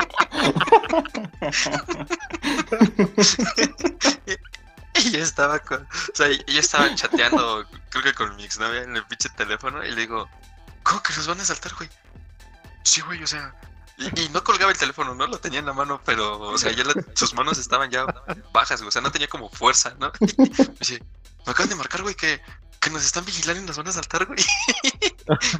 Y 4.98 5.10
yo 5.10 5.18
estaba 5.18 5.58
con, 5.58 5.82
o 5.82 6.14
sea, 6.14 6.28
yo 6.30 6.58
estaba 6.58 6.94
chateando, 6.94 7.68
creo 7.90 8.02
que 8.02 8.14
con 8.14 8.34
mi 8.34 8.44
exnovia 8.44 8.82
en 8.82 8.96
el 8.96 9.04
pinche 9.04 9.28
teléfono 9.28 9.84
y 9.84 9.90
le 9.90 10.00
digo, 10.00 10.26
¿cómo 10.82 11.02
que 11.02 11.12
nos 11.14 11.26
van 11.26 11.38
a 11.38 11.44
saltar, 11.44 11.74
güey? 11.74 11.90
Sí, 12.82 13.02
güey, 13.02 13.22
o 13.22 13.26
sea, 13.26 13.54
y, 13.98 14.20
y 14.22 14.28
no 14.30 14.42
colgaba 14.44 14.70
el 14.72 14.78
teléfono, 14.78 15.14
¿no? 15.14 15.26
Lo 15.26 15.38
tenía 15.38 15.60
en 15.60 15.66
la 15.66 15.72
mano, 15.72 16.00
pero, 16.04 16.40
o 16.40 16.58
sea, 16.58 16.72
ya 16.72 16.84
la- 16.84 16.94
sus 17.14 17.34
manos 17.34 17.58
estaban 17.58 17.90
ya 17.90 18.04
bajas, 18.52 18.80
güey, 18.80 18.88
o 18.88 18.92
sea, 18.92 19.02
no 19.02 19.10
tenía 19.10 19.28
como 19.28 19.48
fuerza, 19.50 19.94
¿no? 19.98 20.12
Me 20.38 20.46
dice, 20.78 21.02
me 21.46 21.52
acaban 21.52 21.68
de 21.68 21.74
marcar, 21.76 22.02
güey, 22.02 22.14
que, 22.14 22.40
que 22.80 22.90
nos 22.90 23.04
están 23.04 23.24
vigilando 23.24 23.62
y 23.62 23.66
nos 23.66 23.76
van 23.76 23.88
a 23.88 23.92
saltar, 23.92 24.26
güey. 24.26 24.38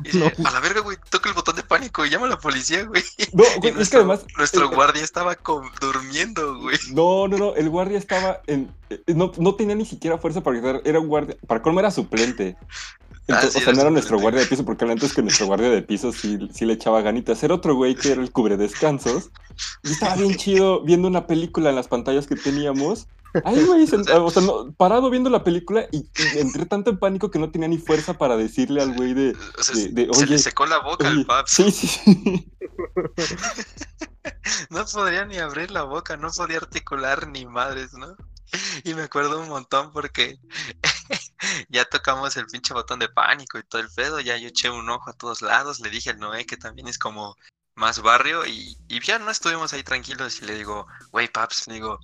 Y 0.05 0.13
dice, 0.13 0.33
a 0.45 0.51
la 0.53 0.61
verga, 0.61 0.81
güey, 0.81 0.97
toca 1.11 1.29
el 1.29 1.35
botón 1.35 1.57
de 1.57 1.65
pánico 1.65 2.07
y 2.07 2.11
llama 2.11 2.27
a 2.27 2.31
la 2.31 2.39
policía, 2.39 2.85
güey. 2.85 3.03
No, 3.33 3.43
es 3.43 3.91
que 3.91 3.97
además. 3.97 4.21
nuestro 4.37 4.67
eh, 4.71 4.75
guardia 4.75 5.03
estaba 5.03 5.35
con- 5.35 5.69
durmiendo, 5.81 6.57
güey. 6.61 6.79
No, 6.93 7.27
no, 7.27 7.37
no, 7.37 7.55
el 7.57 7.69
guardia 7.69 7.99
estaba 7.99 8.43
en. 8.47 8.73
eh, 8.91 9.03
No, 9.09 9.33
no 9.39 9.57
tenía 9.57 9.75
ni 9.75 9.85
siquiera 9.85 10.19
fuerza 10.19 10.41
para 10.41 10.57
gritar, 10.61 10.83
era 10.85 11.01
un 11.01 11.09
guardia. 11.09 11.37
Para 11.49 11.63
colmo 11.63 11.81
era 11.81 11.91
suplente. 11.91 12.57
Ah, 13.29 13.43
Entonces, 13.43 13.53
sí, 13.55 13.59
o 13.59 13.65
sea, 13.65 13.73
no 13.75 13.81
era 13.81 13.91
nuestro 13.91 14.21
guardia 14.21 14.41
de 14.43 14.47
piso, 14.47 14.65
porque 14.65 14.85
antes 14.85 15.13
que 15.13 15.23
nuestro 15.23 15.47
guardia 15.47 15.69
de 15.71 15.83
piso 15.83 16.13
sí, 16.13 16.49
sí 16.53 16.65
le 16.65 16.75
echaba 16.75 17.03
ganitas. 17.03 17.43
Era 17.43 17.55
otro 17.55 17.75
güey 17.75 17.97
que 17.97 18.13
era 18.13 18.23
el 18.23 18.31
cubre 18.31 18.57
descansos. 18.57 19.31
Y 19.83 19.91
estaba 19.93 20.15
bien 20.17 20.35
chido 20.37 20.83
viendo 20.85 21.09
una 21.09 21.27
película 21.27 21.71
en 21.71 21.77
las 21.77 21.89
pantallas 21.89 22.27
que 22.29 22.37
teníamos. 22.37 23.09
Ahí, 23.45 23.63
güey, 23.65 23.83
o 23.93 24.31
sea, 24.31 24.43
no, 24.43 24.73
parado 24.77 25.11
viendo 25.11 25.29
la 25.29 25.43
película 25.45 25.87
y, 25.91 25.99
y 25.99 26.39
entré 26.39 26.67
tanto 26.67 26.91
en 26.91 26.99
pánico 26.99 27.31
que 27.31 27.39
no 27.41 27.51
tenía 27.51 27.69
ni 27.69 27.79
fuerza 27.79 28.15
para 28.15 28.37
decirle 28.37 28.81
al 28.81 28.95
güey 28.95 29.13
de. 29.13 29.37
O 29.59 29.63
sea, 29.63 29.75
de- 29.75 29.89
de, 29.91 30.15
se 30.15 30.27
le 30.27 30.35
"Oye, 30.35 30.39
secó 30.39 30.65
la 30.67 30.79
boca 30.79 31.09
Oye, 31.09 31.19
al 31.21 31.27
Paps. 31.27 31.51
sí, 31.51 31.71
sí, 31.71 31.87
sí. 31.89 32.53
No 34.71 34.85
podría 34.87 35.25
ni 35.25 35.39
abrir 35.39 35.71
la 35.71 35.83
boca, 35.83 36.17
no 36.17 36.31
podía 36.31 36.59
articular 36.59 37.29
ni 37.29 37.47
madres, 37.47 37.93
¿no? 37.95 38.17
Y 38.85 38.95
me 38.95 39.03
acuerdo 39.03 39.41
un 39.41 39.49
montón 39.49 39.93
porque 39.93 40.39
ya 41.69 41.85
tocamos 41.85 42.37
el 42.37 42.47
pinche 42.47 42.75
botón 42.75 42.99
de 42.99 43.09
pánico 43.09 43.59
y 43.59 43.63
todo 43.65 43.81
el 43.81 43.89
pedo, 43.95 44.21
ya 44.21 44.37
yo 44.37 44.49
eché 44.49 44.71
un 44.71 44.89
ojo 44.91 45.11
a 45.11 45.17
todos 45.17 45.43
lados, 45.43 45.81
le 45.81 45.91
dije 45.91 46.11
al 46.11 46.19
Noé 46.19 46.47
que 46.47 46.57
también 46.57 46.89
es 46.89 46.99
como 46.99 47.37
más 47.75 48.01
barrio 48.01 48.47
y, 48.47 48.77
y 48.89 49.01
ya 49.01 49.19
no 49.19 49.31
estuvimos 49.31 49.73
ahí 49.73 49.83
tranquilos 49.83 50.41
y 50.43 50.47
le 50.47 50.55
digo, 50.55 50.87
güey, 51.11 51.29
Paps, 51.29 51.69
le 51.69 51.75
digo, 51.75 52.01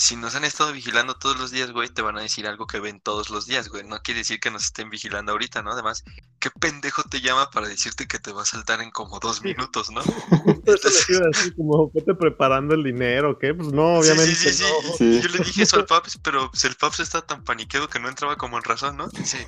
si 0.00 0.16
nos 0.16 0.34
han 0.34 0.44
estado 0.44 0.72
vigilando 0.72 1.14
todos 1.14 1.38
los 1.38 1.50
días, 1.50 1.72
güey, 1.72 1.90
te 1.90 2.00
van 2.00 2.16
a 2.16 2.22
decir 2.22 2.46
algo 2.46 2.66
que 2.66 2.80
ven 2.80 3.00
todos 3.00 3.28
los 3.28 3.44
días, 3.44 3.68
güey, 3.68 3.84
no 3.84 4.00
quiere 4.00 4.20
decir 4.20 4.40
que 4.40 4.50
nos 4.50 4.64
estén 4.64 4.88
vigilando 4.88 5.32
ahorita, 5.32 5.60
¿no? 5.60 5.72
Además, 5.72 6.04
¿qué 6.38 6.50
pendejo 6.50 7.02
te 7.02 7.20
llama 7.20 7.50
para 7.50 7.68
decirte 7.68 8.08
que 8.08 8.18
te 8.18 8.32
va 8.32 8.40
a 8.40 8.46
saltar 8.46 8.80
en 8.80 8.90
como 8.92 9.20
dos 9.20 9.42
minutos, 9.42 9.90
¿no? 9.90 10.00
Decir, 10.64 11.54
como, 11.54 11.90
vete 11.92 12.14
preparando 12.14 12.74
el 12.74 12.82
dinero, 12.82 13.38
¿qué? 13.38 13.52
Pues 13.52 13.74
no, 13.74 13.98
obviamente 13.98 14.34
sí, 14.34 14.50
sí, 14.50 14.54
sí. 14.54 14.64
no. 14.64 14.96
Sí. 14.96 15.20
Yo 15.20 15.28
le 15.28 15.44
dije 15.44 15.64
eso 15.64 15.76
al 15.76 15.84
Paps, 15.84 16.18
pero 16.22 16.50
pues, 16.50 16.64
el 16.64 16.76
Paps 16.76 17.00
está 17.00 17.20
tan 17.20 17.44
paniqueado 17.44 17.90
que 17.90 18.00
no 18.00 18.08
entraba 18.08 18.36
como 18.36 18.56
en 18.56 18.64
razón, 18.64 18.96
¿no? 18.96 19.08
Dice, 19.08 19.44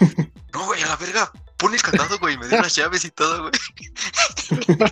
no, 0.53 0.67
güey, 0.67 0.83
a 0.83 0.87
la 0.87 0.97
verga, 0.97 1.33
pon 1.57 1.73
el 1.73 1.81
candado, 1.81 2.19
güey, 2.19 2.37
me 2.37 2.47
dio 2.47 2.61
las 2.61 2.75
llaves 2.75 3.07
y 3.07 3.11
todo, 3.11 3.41
güey. 3.41 3.53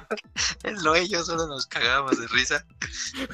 Él 0.62 0.76
no 0.82 0.96
y 0.96 1.06
yo 1.06 1.22
solo 1.22 1.46
nos 1.48 1.66
cagábamos 1.66 2.18
de 2.18 2.26
risa. 2.28 2.64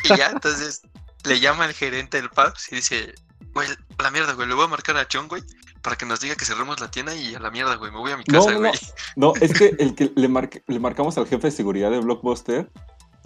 Y 0.02 0.08
ya, 0.16 0.30
entonces, 0.30 0.82
le 1.26 1.40
llama 1.40 1.66
el 1.66 1.72
gerente 1.74 2.20
del 2.20 2.30
Paps 2.30 2.72
y 2.72 2.76
dice, 2.76 3.14
güey, 3.54 3.68
a 3.98 4.02
la 4.02 4.10
mierda, 4.10 4.32
güey, 4.34 4.48
le 4.48 4.54
voy 4.54 4.64
a 4.64 4.68
marcar 4.68 4.96
a 4.96 5.06
John, 5.12 5.28
güey, 5.28 5.42
para 5.82 5.96
que 5.96 6.06
nos 6.06 6.20
diga 6.20 6.34
que 6.36 6.44
cerremos 6.44 6.80
la 6.80 6.90
tienda 6.90 7.14
y 7.14 7.34
a 7.34 7.40
la 7.40 7.50
mierda, 7.50 7.74
güey, 7.76 7.90
me 7.92 7.98
voy 7.98 8.12
a 8.12 8.16
mi 8.16 8.24
casa, 8.24 8.50
no, 8.52 8.58
güey. 8.58 8.72
no. 9.16 9.32
Es 9.40 9.52
que 9.52 9.74
el 9.78 9.94
que 9.94 10.12
le, 10.14 10.28
marque- 10.28 10.62
le 10.66 10.78
marcamos 10.80 11.16
al 11.18 11.26
jefe 11.26 11.48
de 11.48 11.50
seguridad 11.52 11.90
de 11.90 12.00
Blockbuster 12.00 12.70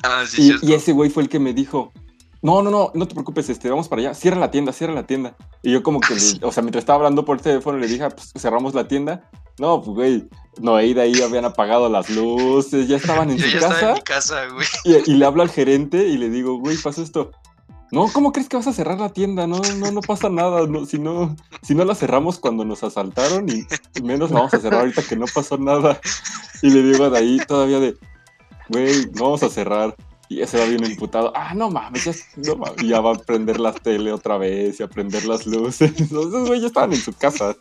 Ah, 0.02 0.24
sí, 0.26 0.40
y, 0.42 0.44
cierto. 0.46 0.66
y 0.66 0.72
ese 0.74 0.92
güey 0.92 1.10
fue 1.10 1.22
el 1.22 1.28
que 1.28 1.38
me 1.38 1.52
dijo, 1.52 1.92
no, 2.42 2.62
no, 2.62 2.70
no, 2.70 2.90
no 2.94 3.06
te 3.06 3.12
preocupes, 3.14 3.50
este, 3.50 3.68
vamos 3.68 3.86
para 3.88 4.00
allá, 4.00 4.14
cierra 4.14 4.38
la 4.40 4.50
tienda, 4.50 4.72
cierra 4.72 4.94
la 4.94 5.06
tienda. 5.06 5.36
Y 5.62 5.72
yo 5.72 5.82
como 5.82 6.00
que, 6.00 6.14
Ah, 6.14 6.16
le- 6.40 6.46
o 6.46 6.52
sea, 6.52 6.62
mientras 6.62 6.82
estaba 6.82 6.96
hablando 6.96 7.24
por 7.26 7.38
teléfono, 7.40 7.76
le 7.78 7.86
dije, 7.86 8.04
ah, 8.04 8.08
pues 8.10 8.32
cerramos 8.38 8.72
la 8.74 8.88
tienda. 8.88 9.28
No, 9.58 9.82
pues 9.82 9.94
güey, 9.94 10.28
no, 10.58 10.80
y 10.80 10.94
de 10.94 11.02
ahí 11.02 11.20
habían 11.20 11.44
apagado 11.44 11.90
las 11.90 12.08
luces, 12.08 12.88
ya 12.88 12.96
estaban 12.96 13.28
en 13.30 13.36
Yo 13.36 13.44
su 13.44 13.50
ya 13.50 13.58
estaba 13.58 13.74
en 13.74 13.80
casa. 13.80 13.94
mi 13.94 14.00
casa, 14.00 14.46
güey. 14.54 14.66
Y, 15.06 15.10
y 15.12 15.14
le 15.16 15.26
hablo 15.26 15.42
al 15.42 15.50
gerente 15.50 16.06
y 16.08 16.16
le 16.16 16.30
digo, 16.30 16.54
güey, 16.58 16.78
pasa 16.78 17.02
esto. 17.02 17.30
No, 17.92 18.06
¿cómo 18.12 18.32
crees 18.32 18.48
que 18.48 18.56
vas 18.56 18.68
a 18.68 18.72
cerrar 18.72 19.00
la 19.00 19.12
tienda? 19.12 19.46
No, 19.46 19.60
no, 19.78 19.90
no 19.90 20.00
pasa 20.00 20.28
nada. 20.28 20.66
No, 20.66 20.86
si, 20.86 20.98
no, 20.98 21.34
si 21.62 21.74
no 21.74 21.84
la 21.84 21.94
cerramos 21.94 22.38
cuando 22.38 22.64
nos 22.64 22.84
asaltaron 22.84 23.48
y 23.48 23.66
menos 24.02 24.30
la 24.30 24.38
vamos 24.38 24.54
a 24.54 24.60
cerrar 24.60 24.80
ahorita 24.80 25.02
que 25.02 25.16
no 25.16 25.26
pasó 25.32 25.58
nada. 25.58 26.00
Y 26.62 26.70
le 26.70 26.82
digo 26.82 27.10
de 27.10 27.18
ahí 27.18 27.38
todavía 27.48 27.80
de, 27.80 27.96
güey, 28.68 29.06
no 29.14 29.24
vamos 29.24 29.42
a 29.42 29.48
cerrar. 29.48 29.94
Y 30.28 30.36
ya 30.36 30.46
se 30.46 30.58
va 30.58 30.66
bien 30.66 30.84
imputado. 30.84 31.32
Ah, 31.34 31.54
no 31.54 31.70
mames, 31.70 32.04
ya, 32.04 32.12
no 32.36 32.54
mames, 32.54 32.84
ya 32.84 33.00
va 33.00 33.12
a 33.12 33.18
prender 33.18 33.58
la 33.58 33.72
tele 33.72 34.12
otra 34.12 34.38
vez 34.38 34.78
y 34.78 34.84
a 34.84 34.88
prender 34.88 35.24
las 35.24 35.44
luces. 35.44 35.92
Entonces, 35.98 36.46
güey, 36.46 36.60
ya 36.60 36.68
estaban 36.68 36.92
en 36.92 37.00
su 37.00 37.12
casa. 37.12 37.56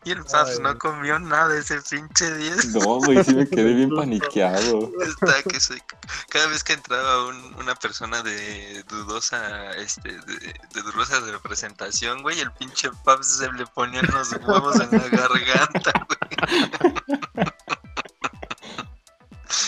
Y 0.04 0.10
el 0.12 0.22
Paps 0.24 0.50
Ay. 0.56 0.58
no 0.60 0.76
comió 0.78 1.18
nada 1.18 1.56
ese 1.58 1.80
pinche 1.82 2.32
día. 2.36 2.54
No, 2.74 2.96
güey, 2.98 3.22
sí 3.24 3.34
me 3.34 3.48
quedé 3.48 3.72
bien 3.74 3.90
paniqueado. 3.96 4.90
Está 5.00 5.42
que 5.44 5.58
soy- 5.60 5.82
cada 6.28 6.46
vez 6.48 6.62
que 6.64 6.72
entraba 6.74 7.26
un- 7.26 7.54
una 7.54 7.74
persona 7.76 8.22
de 8.22 8.84
dudosa, 8.88 9.70
este, 9.72 10.10
de, 10.12 10.54
de 10.74 10.82
dudosa 10.82 11.20
representación, 11.20 12.22
güey, 12.22 12.40
el 12.40 12.50
pinche 12.52 12.90
Paps 13.04 13.26
se 13.38 13.52
le 13.52 13.66
ponían 13.66 14.06
los 14.12 14.32
huevos 14.32 14.80
en 14.80 14.90
la 14.90 15.08
garganta, 15.08 15.92
güey. 16.08 17.48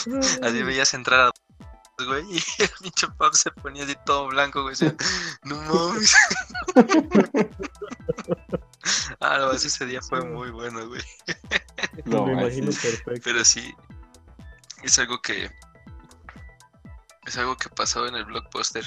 Así 0.43 0.62
veías 0.62 0.95
entrar 0.95 1.20
a 1.29 1.31
güey, 2.07 2.24
y 2.30 2.36
el 2.62 2.70
pinche 2.82 3.07
Paps 3.18 3.40
se 3.40 3.51
ponía 3.53 3.84
así 3.84 3.95
todo 4.05 4.28
blanco, 4.28 4.62
güey, 4.62 4.72
decía, 4.74 4.95
no 5.45 5.57
mames. 5.62 6.14
ah, 9.20 9.38
no, 9.38 9.53
ese 9.53 9.86
día 9.86 10.01
fue 10.03 10.24
muy 10.24 10.51
bueno, 10.51 10.86
güey. 10.88 11.01
No, 12.05 12.26
Me 12.26 12.32
imagino 12.32 12.66
perfecto. 12.66 13.20
Pero 13.24 13.45
sí, 13.45 13.74
es 14.82 14.99
algo 14.99 15.20
que. 15.20 15.51
Es 17.26 17.38
algo 17.38 17.57
que 17.57 17.68
pasó 17.70 18.07
en 18.07 18.16
el 18.16 18.24
blockbuster. 18.24 18.84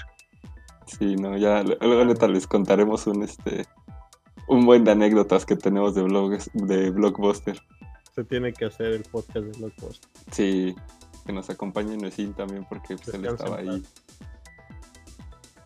Sí, 0.86 1.16
no, 1.16 1.38
ya 1.38 1.64
lu- 1.64 1.78
luego 1.82 2.06
neta 2.06 2.28
les 2.28 2.46
contaremos 2.48 3.08
un 3.08 3.24
este 3.24 3.66
un 4.48 4.66
buen 4.66 4.84
de 4.86 4.92
anécdotas 4.92 5.46
que 5.46 5.56
tenemos 5.56 5.96
de 5.96 6.04
blogs, 6.04 6.50
de 6.54 6.90
Blockbuster. 6.92 7.62
Se 8.16 8.24
tiene 8.24 8.54
que 8.54 8.66
hacer 8.66 8.94
el 8.94 9.04
podcast 9.04 9.46
de 9.46 9.52
Blockbuster. 9.60 10.10
Sí, 10.32 10.76
que 11.28 11.34
nos 11.34 11.50
acompañe 11.50 11.98
Nuesin 11.98 12.34
también 12.34 12.66
porque 12.68 12.96
pues, 12.96 13.14
él 13.14 13.26
estaba 13.26 13.58
ahí. 13.58 13.84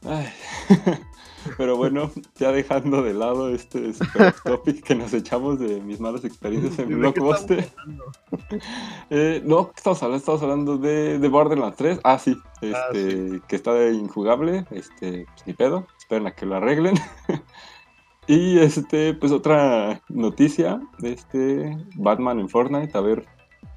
Ay. 0.03 0.27
Pero 1.57 1.75
bueno, 1.75 2.11
ya 2.35 2.51
dejando 2.51 3.01
de 3.01 3.13
lado 3.13 3.49
este 3.49 3.93
super 3.93 4.33
topic 4.43 4.83
que 4.83 4.95
nos 4.95 5.13
echamos 5.13 5.59
de 5.59 5.79
mis 5.81 5.99
malas 5.99 6.23
experiencias 6.23 6.77
en 6.79 6.89
¿De 6.89 6.95
qué 6.95 6.95
Blockbuster. 6.95 7.69
Eh, 9.09 9.41
no, 9.45 9.67
¿qué 9.67 9.73
estamos 9.77 10.01
hablando? 10.01 10.17
Estamos 10.19 10.41
hablando 10.41 10.77
de, 10.77 11.19
de 11.19 11.27
Borderlands 11.27 11.77
3. 11.77 11.99
Ah, 12.03 12.17
sí, 12.17 12.37
este, 12.61 12.75
Ah, 12.75 12.89
sí. 12.93 13.41
que 13.47 13.55
está 13.55 13.73
de 13.73 13.93
injugable. 13.93 14.65
Este, 14.71 15.25
pues, 15.25 15.47
ni 15.47 15.53
pedo. 15.53 15.85
Esperen 15.99 16.27
a 16.27 16.31
que 16.31 16.45
lo 16.45 16.55
arreglen. 16.55 16.95
y 18.27 18.59
este, 18.59 19.13
pues 19.13 19.31
otra 19.31 20.01
noticia 20.09 20.81
de 20.99 21.13
este 21.13 21.77
Batman 21.95 22.39
en 22.39 22.49
Fortnite. 22.49 22.97
A 22.97 23.01
ver, 23.01 23.25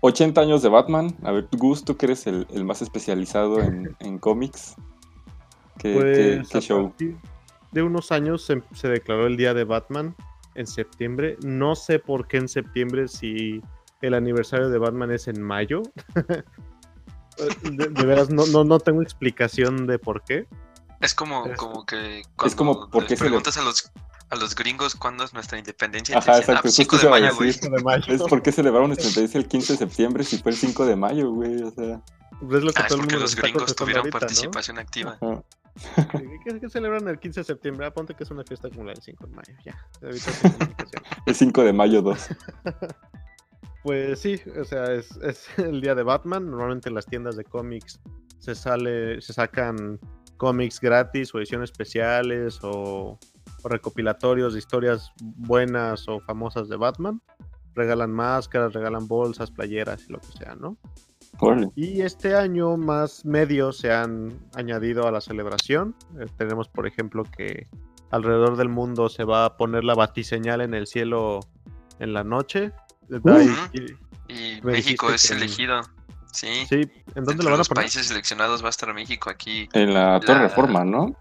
80 0.06 0.38
años 0.40 0.60
de 0.62 0.68
Batman. 0.68 1.16
A 1.22 1.32
ver, 1.32 1.48
Gus, 1.52 1.82
tú 1.84 1.96
que 1.96 2.04
eres 2.06 2.26
el, 2.26 2.46
el 2.52 2.64
más 2.64 2.82
especializado 2.82 3.60
en, 3.60 3.96
en 4.00 4.18
cómics. 4.18 4.74
¿Qué, 5.78 5.94
Pues 5.94 6.48
qué 6.50 6.60
show? 6.60 6.92
de 7.72 7.82
unos 7.82 8.12
años 8.12 8.44
se, 8.44 8.62
se 8.74 8.88
declaró 8.88 9.26
el 9.26 9.36
Día 9.36 9.54
de 9.54 9.64
Batman 9.64 10.14
en 10.54 10.66
septiembre. 10.66 11.36
No 11.42 11.74
sé 11.74 11.98
por 11.98 12.28
qué 12.28 12.36
en 12.36 12.48
septiembre 12.48 13.08
si 13.08 13.62
el 14.02 14.14
aniversario 14.14 14.68
de 14.68 14.78
Batman 14.78 15.10
es 15.10 15.26
en 15.26 15.42
mayo. 15.42 15.82
de, 17.62 17.88
de 17.88 18.04
veras, 18.06 18.30
no, 18.30 18.46
no, 18.46 18.62
no 18.64 18.78
tengo 18.78 19.02
explicación 19.02 19.86
de 19.86 19.98
por 19.98 20.22
qué. 20.22 20.46
Es 21.00 21.14
como, 21.14 21.46
Es- 21.46 21.56
como 21.58 21.84
que 21.86 22.20
es 22.44 22.54
como, 22.54 22.74
cuando 22.74 22.90
¿por 22.90 23.02
les 23.02 23.08
qué 23.08 23.16
se 23.16 23.24
le- 23.24 23.30
preguntas 23.30 23.56
a 23.56 23.62
los 23.62 23.90
a 24.30 24.36
los 24.36 24.54
gringos 24.54 24.94
cuándo 24.94 25.24
es 25.24 25.32
nuestra 25.34 25.58
independencia, 25.58 26.18
Ajá, 26.18 26.38
dicen, 26.38 26.56
ah, 26.56 26.58
exacto, 26.60 26.68
justo 26.68 26.96
5 26.96 26.98
de 26.98 27.08
mayo, 27.10 27.36
güey. 27.36 27.82
mayo. 27.84 28.04
Es 28.14 28.22
por 28.22 28.42
qué 28.42 28.52
celebraron 28.52 28.88
nuestra 28.88 29.06
independencia 29.08 29.38
el 29.38 29.46
15 29.48 29.72
de 29.74 29.78
septiembre 29.78 30.24
si 30.24 30.38
fue 30.38 30.52
el 30.52 30.58
5 30.58 30.86
de 30.86 30.96
mayo, 30.96 31.30
güey. 31.30 31.62
O 31.62 31.70
sea, 31.70 32.02
Pues 32.40 32.58
es 32.58 32.64
lo 32.64 32.72
que 32.72 32.80
Ah, 32.80 32.82
es 32.82 32.88
todo 32.88 32.96
el 32.96 33.00
porque 33.02 33.14
mundo 33.14 33.18
los 33.20 33.36
gringos 33.36 33.76
tuvieron 33.76 34.00
ahorita, 34.00 34.16
¿no? 34.16 34.20
participación 34.20 34.78
activa. 34.78 35.18
ajá. 35.20 35.42
¿Qué, 36.60 36.68
celebran 36.70 37.08
el 37.08 37.18
15 37.18 37.40
de 37.40 37.44
septiembre? 37.44 37.86
Ah, 37.86 37.92
ponte 37.92 38.14
que 38.14 38.22
es 38.22 38.30
una 38.30 38.44
fiesta 38.44 38.70
como 38.70 38.84
la 38.84 38.92
del 38.92 39.02
5 39.02 39.26
de 39.26 39.34
mayo. 39.34 39.52
Ya, 39.64 39.88
el 41.26 41.34
5 41.34 41.62
de 41.64 41.72
mayo 41.72 42.02
2. 42.02 42.18
Pues 43.82 44.18
sí, 44.20 44.40
o 44.58 44.64
sea, 44.64 44.94
es, 44.94 45.10
es 45.18 45.46
el 45.58 45.82
día 45.82 45.94
de 45.94 46.02
Batman. 46.02 46.50
Normalmente 46.50 46.88
en 46.88 46.94
las 46.94 47.04
tiendas 47.04 47.36
de 47.36 47.44
cómics 47.44 48.00
se 48.38 48.54
sale, 48.54 49.20
se 49.20 49.34
sacan 49.34 50.00
cómics 50.38 50.80
gratis 50.80 51.34
o 51.34 51.38
ediciones 51.38 51.70
especiales 51.70 52.60
o, 52.62 53.18
o 53.64 53.68
recopilatorios 53.68 54.52
de 54.52 54.58
historias 54.60 55.12
buenas 55.20 56.06
o 56.08 56.20
famosas 56.20 56.68
de 56.68 56.76
Batman. 56.76 57.20
Regalan 57.74 58.12
máscaras, 58.12 58.72
regalan 58.72 59.08
bolsas, 59.08 59.50
playeras 59.50 60.04
y 60.08 60.12
lo 60.12 60.20
que 60.20 60.28
sea, 60.38 60.54
¿no? 60.54 60.76
Órale. 61.40 61.70
Y 61.74 62.02
este 62.02 62.36
año 62.36 62.76
más 62.76 63.24
medios 63.24 63.78
se 63.78 63.92
han 63.92 64.38
añadido 64.54 65.08
a 65.08 65.10
la 65.10 65.20
celebración. 65.20 65.96
Eh, 66.20 66.26
tenemos, 66.38 66.68
por 66.68 66.86
ejemplo, 66.86 67.24
que 67.24 67.66
alrededor 68.12 68.56
del 68.56 68.68
mundo 68.68 69.08
se 69.08 69.24
va 69.24 69.44
a 69.44 69.56
poner 69.56 69.82
la 69.82 69.94
batiseñal 69.94 70.60
en 70.60 70.74
el 70.74 70.86
cielo 70.86 71.40
en 71.98 72.12
la 72.12 72.22
noche. 72.22 72.70
Eh. 73.10 73.96
Y 74.28 74.60
México 74.62 75.10
es 75.12 75.26
que 75.26 75.34
en- 75.34 75.40
elegido. 75.42 75.80
Sí. 76.32 76.48
sí, 76.68 76.74
¿en 76.74 77.24
dónde 77.24 77.32
Entre 77.32 77.36
lo 77.38 77.44
van 77.44 77.54
a 77.54 77.58
los 77.58 77.68
poner? 77.68 77.84
países 77.84 78.06
seleccionados 78.06 78.62
va 78.62 78.66
a 78.66 78.70
estar 78.70 78.92
México 78.92 79.30
aquí. 79.30 79.68
En 79.72 79.94
la 79.94 80.18
Torre 80.20 80.34
La- 80.40 80.48
Reforma, 80.48 80.84
¿no? 80.84 81.14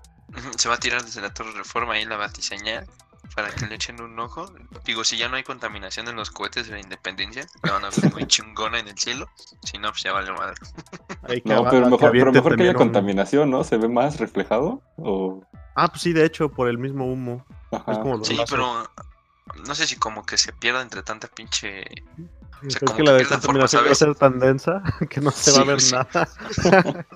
Se 0.57 0.69
va 0.69 0.75
a 0.75 0.79
tirar 0.79 1.03
desde 1.03 1.21
la 1.21 1.34
Torre 1.34 1.51
Reforma 1.51 1.93
ahí 1.93 2.05
la 2.05 2.17
batiseñal 2.17 2.88
para 3.36 3.49
que 3.49 3.65
le 3.65 3.75
echen 3.75 4.01
un 4.01 4.19
ojo. 4.19 4.51
Digo, 4.86 5.03
si 5.03 5.17
ya 5.17 5.27
no 5.27 5.36
hay 5.38 5.43
contaminación 5.43 6.07
en 6.07 6.15
los 6.15 6.31
cohetes 6.31 6.67
de 6.67 6.73
la 6.73 6.79
independencia, 6.79 7.47
la 7.63 7.73
van 7.73 7.86
a 7.86 7.89
ver 7.89 8.13
muy 8.13 8.27
chingona 8.27 8.79
en 8.79 8.88
el 8.88 8.97
cielo. 8.97 9.27
Si 9.63 9.77
no, 9.77 9.89
pues 9.89 10.03
ya 10.03 10.13
vale 10.13 10.31
madre. 10.31 10.55
Que 11.27 11.41
No, 11.45 11.63
pero 11.63 11.86
que 11.86 11.89
mejor, 11.89 12.11
pero 12.11 12.31
mejor 12.31 12.57
que 12.57 12.63
haya 12.63 12.73
contaminación, 12.73 13.49
¿no? 13.49 13.63
¿Se 13.63 13.77
ve 13.77 13.88
más 13.88 14.19
reflejado? 14.19 14.81
O... 14.97 15.41
Ah, 15.75 15.88
pues 15.88 16.01
sí, 16.01 16.13
de 16.13 16.25
hecho, 16.25 16.49
por 16.49 16.67
el 16.67 16.77
mismo 16.77 17.05
humo. 17.05 17.45
Ajá. 17.71 17.93
Es 17.93 17.97
como 17.99 18.23
Sí, 18.23 18.38
pero 18.49 18.88
no 19.65 19.75
sé 19.75 19.88
si 19.88 19.95
como 19.95 20.25
que 20.25 20.38
se 20.38 20.51
pierda 20.51 20.81
entre 20.81 21.01
tanta 21.01 21.27
pinche. 21.27 21.86
O 22.65 22.69
sea, 22.69 22.79
Es 22.79 22.79
como 22.79 22.91
que 22.91 22.97
que 22.97 23.03
la 23.03 23.13
va 23.13 23.91
a 23.91 23.95
ser 23.95 24.15
tan 24.15 24.39
densa 24.39 24.84
que 25.09 25.21
no 25.21 25.31
se 25.31 25.51
va 25.53 25.59
a 25.59 25.65
ver 25.65 25.81
sí. 25.81 25.93
nada. 25.93 26.27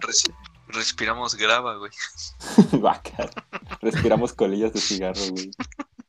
Res- 0.77 0.87
respiramos 0.87 1.35
grava, 1.35 1.75
güey. 1.77 1.91
Guácala. 2.71 3.31
Respiramos 3.81 4.33
colillas 4.33 4.73
de 4.73 4.79
cigarro, 4.79 5.21
güey. 5.31 5.51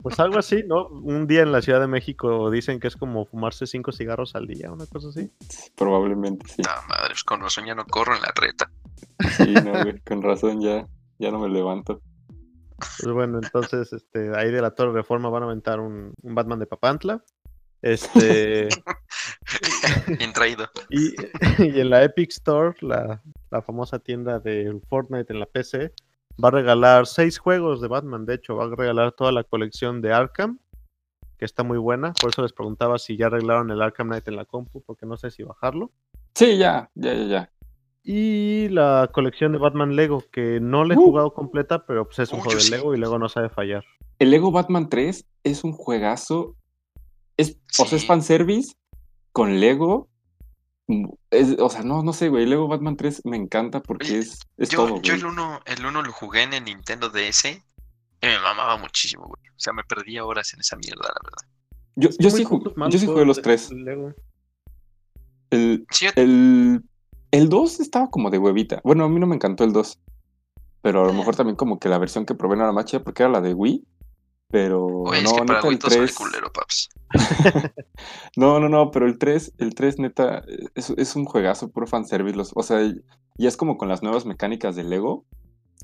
Pues 0.01 0.17
algo 0.19 0.39
así, 0.39 0.63
¿no? 0.65 0.87
Un 0.87 1.27
día 1.27 1.41
en 1.41 1.51
la 1.51 1.61
Ciudad 1.61 1.81
de 1.81 1.87
México 1.87 2.49
dicen 2.49 2.79
que 2.79 2.87
es 2.87 2.95
como 2.95 3.25
fumarse 3.25 3.67
cinco 3.67 3.91
cigarros 3.91 4.33
al 4.35 4.47
día, 4.47 4.71
una 4.71 4.85
cosa 4.85 5.09
así. 5.09 5.29
Probablemente 5.75 6.47
sí. 6.47 6.61
No, 6.61 6.71
madre, 6.87 7.09
pues 7.09 7.23
con 7.25 7.41
razón 7.41 7.65
ya 7.65 7.75
no 7.75 7.85
corro 7.85 8.15
en 8.15 8.21
la 8.21 8.31
reta. 8.33 8.71
Sí, 9.37 9.53
no, 9.53 9.71
güey. 9.83 9.99
Con 10.07 10.21
razón 10.21 10.61
ya, 10.61 10.87
ya 11.17 11.31
no 11.31 11.39
me 11.39 11.49
levanto. 11.49 12.01
Pues 12.77 13.13
bueno, 13.13 13.39
entonces, 13.43 13.91
este, 13.91 14.31
ahí 14.37 14.51
de 14.51 14.61
la 14.61 14.71
Torre 14.71 14.93
Reforma 14.93 15.29
van 15.29 15.43
a 15.43 15.47
aventar 15.47 15.81
un, 15.81 16.13
un 16.21 16.35
Batman 16.35 16.59
de 16.59 16.65
Papantla. 16.65 17.21
Este, 17.81 18.67
Bien 20.17 20.33
traído. 20.33 20.67
y, 20.89 21.13
y 21.77 21.79
en 21.79 21.89
la 21.89 22.03
Epic 22.03 22.29
Store, 22.31 22.75
la, 22.81 23.21
la 23.51 23.61
famosa 23.61 23.99
tienda 23.99 24.39
de 24.39 24.79
Fortnite 24.89 25.31
en 25.33 25.39
la 25.39 25.45
PC, 25.45 25.91
va 26.43 26.49
a 26.49 26.51
regalar 26.51 27.07
seis 27.07 27.37
juegos 27.37 27.81
de 27.81 27.87
Batman. 27.87 28.25
De 28.25 28.35
hecho, 28.35 28.55
va 28.55 28.65
a 28.65 28.75
regalar 28.75 29.11
toda 29.13 29.31
la 29.31 29.43
colección 29.43 30.01
de 30.01 30.11
Arkham, 30.13 30.59
que 31.37 31.45
está 31.45 31.63
muy 31.63 31.77
buena. 31.77 32.13
Por 32.19 32.31
eso 32.31 32.41
les 32.41 32.53
preguntaba 32.53 32.97
si 32.99 33.15
ya 33.17 33.27
arreglaron 33.27 33.71
el 33.71 33.81
Arkham 33.81 34.07
Knight 34.07 34.27
en 34.27 34.35
la 34.35 34.45
compu, 34.45 34.81
porque 34.85 35.05
no 35.05 35.17
sé 35.17 35.31
si 35.31 35.43
bajarlo. 35.43 35.91
Sí, 36.35 36.57
ya, 36.57 36.89
ya, 36.95 37.13
ya, 37.13 37.23
ya. 37.25 37.51
Y 38.03 38.69
la 38.69 39.09
colección 39.13 39.51
de 39.51 39.57
Batman 39.57 39.95
Lego, 39.95 40.23
que 40.31 40.59
no 40.59 40.83
le 40.85 40.95
he 40.95 40.97
Uh. 40.97 41.01
jugado 41.01 41.33
completa, 41.33 41.85
pero 41.85 42.05
pues 42.05 42.19
es 42.19 42.31
un 42.31 42.39
juego 42.39 42.55
de 42.55 42.61
sí. 42.61 42.71
Lego 42.71 42.93
y 42.95 42.97
Lego 42.97 43.19
no 43.19 43.29
sabe 43.29 43.49
fallar. 43.49 43.83
El 44.19 44.31
Lego 44.31 44.51
Batman 44.51 44.89
3 44.89 45.25
es 45.43 45.63
un 45.63 45.71
juegazo. 45.73 46.55
Es, 47.39 47.57
O 47.79 47.85
sea, 47.85 47.97
es 47.97 48.05
fanservice 48.05 48.73
con 49.31 49.59
Lego. 49.59 50.09
Es, 51.29 51.55
o 51.59 51.69
sea, 51.69 51.83
no, 51.83 52.03
no 52.03 52.13
sé, 52.13 52.29
güey. 52.29 52.45
Lego 52.45 52.67
Batman 52.67 52.97
3 52.97 53.21
me 53.25 53.37
encanta 53.37 53.81
porque 53.81 54.07
Oye, 54.07 54.19
es, 54.19 54.39
es 54.57 54.69
Yo, 54.69 54.77
todo, 54.85 55.01
yo 55.01 55.13
güey. 55.13 55.19
el 55.21 55.25
uno, 55.25 55.59
el 55.65 55.85
uno 55.85 56.01
lo 56.01 56.11
jugué 56.11 56.43
en 56.43 56.53
el 56.53 56.65
Nintendo 56.65 57.09
DS 57.09 57.45
y 57.45 58.25
me 58.25 58.39
mamaba 58.39 58.75
muchísimo, 58.77 59.25
güey. 59.27 59.41
O 59.55 59.59
sea, 59.59 59.71
me 59.71 59.83
perdía 59.83 60.25
horas 60.25 60.53
en 60.53 60.59
esa 60.59 60.75
mierda, 60.77 61.03
la 61.07 61.21
verdad. 61.23 61.47
Yo, 61.95 62.09
yo, 62.19 62.29
sí, 62.29 62.43
jugué, 62.43 62.71
malos 62.75 62.93
yo 62.93 62.99
sí 62.99 63.05
jugué 63.05 63.19
juegos 63.19 63.27
los 63.37 63.41
tres. 63.43 63.71
Lego. 63.71 64.13
El, 65.49 65.85
Sí, 65.91 66.05
yo- 66.05 66.11
el, 66.15 66.83
el 67.31 67.49
2 67.49 67.79
estaba 67.79 68.09
como 68.09 68.29
de 68.29 68.37
huevita. 68.37 68.81
Bueno, 68.83 69.05
a 69.05 69.09
mí 69.09 69.19
no 69.19 69.27
me 69.27 69.35
encantó 69.35 69.63
el 69.63 69.73
2. 69.73 69.99
Pero 70.81 71.03
a 71.03 71.07
lo 71.07 71.13
mejor 71.13 71.35
también 71.35 71.55
como 71.55 71.77
que 71.79 71.89
la 71.89 71.97
versión 71.97 72.25
que 72.25 72.35
probé 72.35 72.55
no 72.57 72.63
era 72.63 72.71
más 72.71 72.85
chida 72.85 73.03
porque 73.03 73.23
era 73.23 73.31
la 73.31 73.41
de 73.41 73.53
Wii. 73.53 73.85
Pero 74.49 74.85
Oye, 74.87 75.19
es 75.19 75.23
no, 75.25 75.35
que 75.35 75.43
para 75.45 75.61
Wii 75.61 75.73
el 75.73 75.79
todo 75.79 75.91
sale 75.91 76.03
3. 76.05 76.15
culero, 76.17 76.51
paps. 76.51 76.89
No, 78.35 78.59
no, 78.59 78.69
no, 78.69 78.91
pero 78.91 79.05
el 79.07 79.17
3, 79.17 79.53
el 79.57 79.73
3 79.75 79.99
neta, 79.99 80.43
es, 80.75 80.91
es 80.91 81.15
un 81.15 81.25
juegazo, 81.25 81.69
puro 81.69 81.87
fanservice. 81.87 82.35
Los, 82.37 82.51
o 82.55 82.63
sea, 82.63 82.79
ya 83.37 83.47
es 83.47 83.57
como 83.57 83.77
con 83.77 83.89
las 83.89 84.03
nuevas 84.03 84.25
mecánicas 84.25 84.75
de 84.75 84.83
Lego 84.83 85.25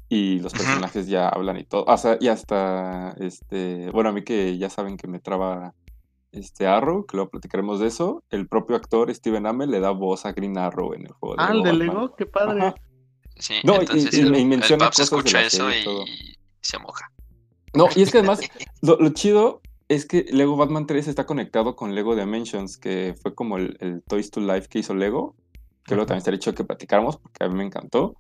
y 0.10 0.40
los 0.40 0.54
personajes 0.54 1.08
ya 1.08 1.28
hablan 1.30 1.58
y 1.58 1.64
todo. 1.64 1.84
O 1.88 1.98
sea, 1.98 2.18
y 2.20 2.28
hasta, 2.28 3.12
este, 3.20 3.90
bueno, 3.92 4.10
a 4.10 4.14
mí 4.14 4.24
que 4.24 4.58
ya 4.58 4.70
saben 4.70 4.98
que 4.98 5.08
me 5.08 5.20
traba 5.20 5.74
este 6.32 6.68
Arrow, 6.68 7.06
que 7.06 7.18
luego 7.18 7.32
platicaremos 7.32 7.80
de 7.80 7.88
eso, 7.88 8.24
el 8.30 8.48
propio 8.48 8.76
actor 8.76 9.14
Steven 9.14 9.48
Amell 9.48 9.72
le 9.72 9.80
da 9.80 9.92
voz 9.92 10.26
a 10.26 10.34
Green 10.34 10.58
Arrow 10.58 10.94
en 10.94 11.04
el 11.08 11.12
juego 11.14 11.36
de 11.38 11.44
Ah, 11.44 11.52
el 11.54 11.64
de. 11.64 11.74
Lego, 11.74 12.14
qué 12.16 12.26
padre. 12.26 12.62
Ajá. 12.62 12.76
Sí, 13.38 13.56
No, 13.64 13.76
y- 13.76 13.80
entonces 13.80 14.14
y- 14.14 14.20
el, 14.22 14.36
y 14.36 14.42
el 14.42 14.46
menciona 14.48 14.86
Paps 14.86 14.98
cosas 14.98 15.10
de 15.10 15.18
escucha 15.18 15.42
la 15.42 15.48
eso 15.48 15.70
y 15.72 16.38
se 16.62 16.78
moja. 16.80 17.12
No, 17.74 17.88
y 17.96 18.02
es 18.04 18.12
que 18.12 18.20
además, 18.20 18.40
lo, 18.82 18.98
lo 18.98 19.10
chido 19.10 19.62
es 19.88 20.06
que 20.08 20.26
Lego 20.32 20.58
Batman 20.58 20.88
3 20.88 21.08
está 21.08 21.26
conectado 21.26 21.76
con 21.76 21.96
Lego 21.96 22.16
Dimensions, 22.16 22.78
que 22.78 23.16
fue 23.22 23.36
como 23.36 23.58
el, 23.58 23.78
el 23.80 24.02
Toys 24.04 24.32
to 24.32 24.42
Life 24.42 24.68
que 24.70 24.80
hizo 24.80 24.96
Lego, 24.96 25.36
que 25.86 25.96
luego 25.96 26.04
Ajá. 26.04 26.08
también 26.08 26.20
estaría 26.20 26.38
hecho 26.38 26.56
que 26.56 26.64
platicáramos, 26.64 27.18
porque 27.18 27.44
a 27.44 27.50
mí 27.50 27.56
me 27.56 27.66
encantó. 27.66 28.18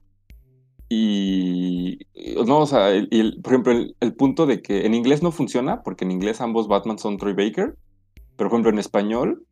Y, 0.87 1.97
no, 2.45 2.59
o 2.59 2.65
sea, 2.67 2.89
el- 2.91 3.39
por 3.41 3.53
ejemplo, 3.53 3.71
el, 3.73 3.95
el 3.99 4.15
punto 4.15 4.45
de 4.45 4.61
que 4.61 4.85
en 4.85 4.93
inglés 4.93 5.23
no 5.23 5.31
funciona, 5.31 5.81
porque 5.83 6.05
en 6.05 6.11
inglés 6.11 6.41
ambos 6.41 6.67
Batman 6.67 6.99
son 6.99 7.17
Troy 7.17 7.33
Baker, 7.33 7.75
pero 8.37 8.49
por 8.49 8.57
ejemplo 8.57 8.69
en 8.71 8.79
español, 8.79 9.45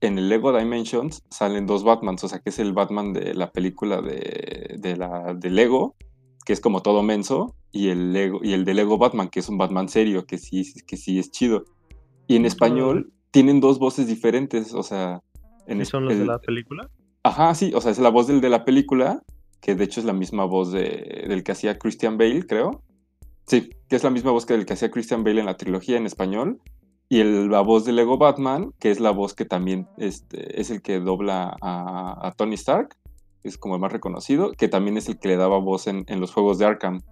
en 0.00 0.18
el 0.18 0.28
Lego 0.28 0.56
Dimensions 0.56 1.22
salen 1.30 1.66
dos 1.66 1.84
Batmans, 1.84 2.24
o 2.24 2.28
sea, 2.28 2.40
que 2.40 2.50
es 2.50 2.58
el 2.58 2.72
Batman 2.72 3.12
de 3.12 3.34
la 3.34 3.52
película 3.52 4.02
de, 4.02 4.76
de, 4.78 4.96
la, 4.96 5.34
de 5.34 5.50
Lego, 5.50 5.94
que 6.44 6.52
es 6.52 6.60
como 6.60 6.82
todo 6.82 7.02
menso, 7.04 7.54
y 7.72 7.88
el, 7.88 8.12
Lego, 8.12 8.40
y 8.42 8.52
el 8.52 8.64
de 8.64 8.74
Lego 8.74 8.98
Batman, 8.98 9.28
que 9.28 9.40
es 9.40 9.48
un 9.48 9.58
Batman 9.58 9.88
serio, 9.88 10.26
que 10.26 10.38
sí, 10.38 10.64
que 10.86 10.96
sí 10.96 11.18
es 11.18 11.30
chido. 11.30 11.64
Y 12.26 12.36
en 12.36 12.44
español 12.46 13.12
tienen 13.30 13.60
dos 13.60 13.78
voces 13.78 14.06
diferentes, 14.06 14.74
o 14.74 14.82
sea... 14.82 15.20
En 15.66 15.78
¿Sí 15.78 15.82
es- 15.82 15.88
son 15.88 16.04
los 16.04 16.14
de 16.14 16.20
el- 16.22 16.26
la 16.26 16.38
película? 16.38 16.88
Ajá, 17.24 17.54
sí, 17.54 17.72
o 17.74 17.80
sea, 17.80 17.92
es 17.92 17.98
la 17.98 18.08
voz 18.10 18.26
del 18.26 18.40
de 18.40 18.48
la 18.50 18.64
película, 18.64 19.22
que 19.60 19.74
de 19.74 19.84
hecho 19.84 20.00
es 20.00 20.06
la 20.06 20.12
misma 20.12 20.44
voz 20.44 20.72
de, 20.72 21.24
del 21.28 21.42
que 21.44 21.52
hacía 21.52 21.78
Christian 21.78 22.18
Bale, 22.18 22.46
creo. 22.46 22.82
Sí, 23.46 23.70
que 23.88 23.96
es 23.96 24.02
la 24.04 24.10
misma 24.10 24.30
voz 24.32 24.44
que 24.44 24.54
del 24.54 24.66
que 24.66 24.72
hacía 24.72 24.90
Christian 24.90 25.22
Bale 25.24 25.40
en 25.40 25.46
la 25.46 25.56
trilogía 25.56 25.96
en 25.96 26.06
español. 26.06 26.60
Y 27.08 27.20
el- 27.20 27.48
la 27.48 27.60
voz 27.60 27.84
de 27.84 27.92
Lego 27.92 28.18
Batman, 28.18 28.72
que 28.80 28.90
es 28.90 28.98
la 28.98 29.10
voz 29.12 29.34
que 29.34 29.44
también 29.44 29.86
este, 29.98 30.60
es 30.60 30.70
el 30.70 30.82
que 30.82 30.98
dobla 30.98 31.56
a, 31.60 32.26
a 32.26 32.32
Tony 32.32 32.54
Stark, 32.54 32.96
es 33.44 33.56
como 33.58 33.74
el 33.76 33.80
más 33.80 33.92
reconocido, 33.92 34.52
que 34.52 34.68
también 34.68 34.96
es 34.96 35.08
el 35.08 35.18
que 35.18 35.28
le 35.28 35.36
daba 35.36 35.58
voz 35.58 35.86
en, 35.86 36.04
en 36.08 36.20
los 36.20 36.32
juegos 36.32 36.58
de 36.58 36.66
Arkham. 36.66 37.02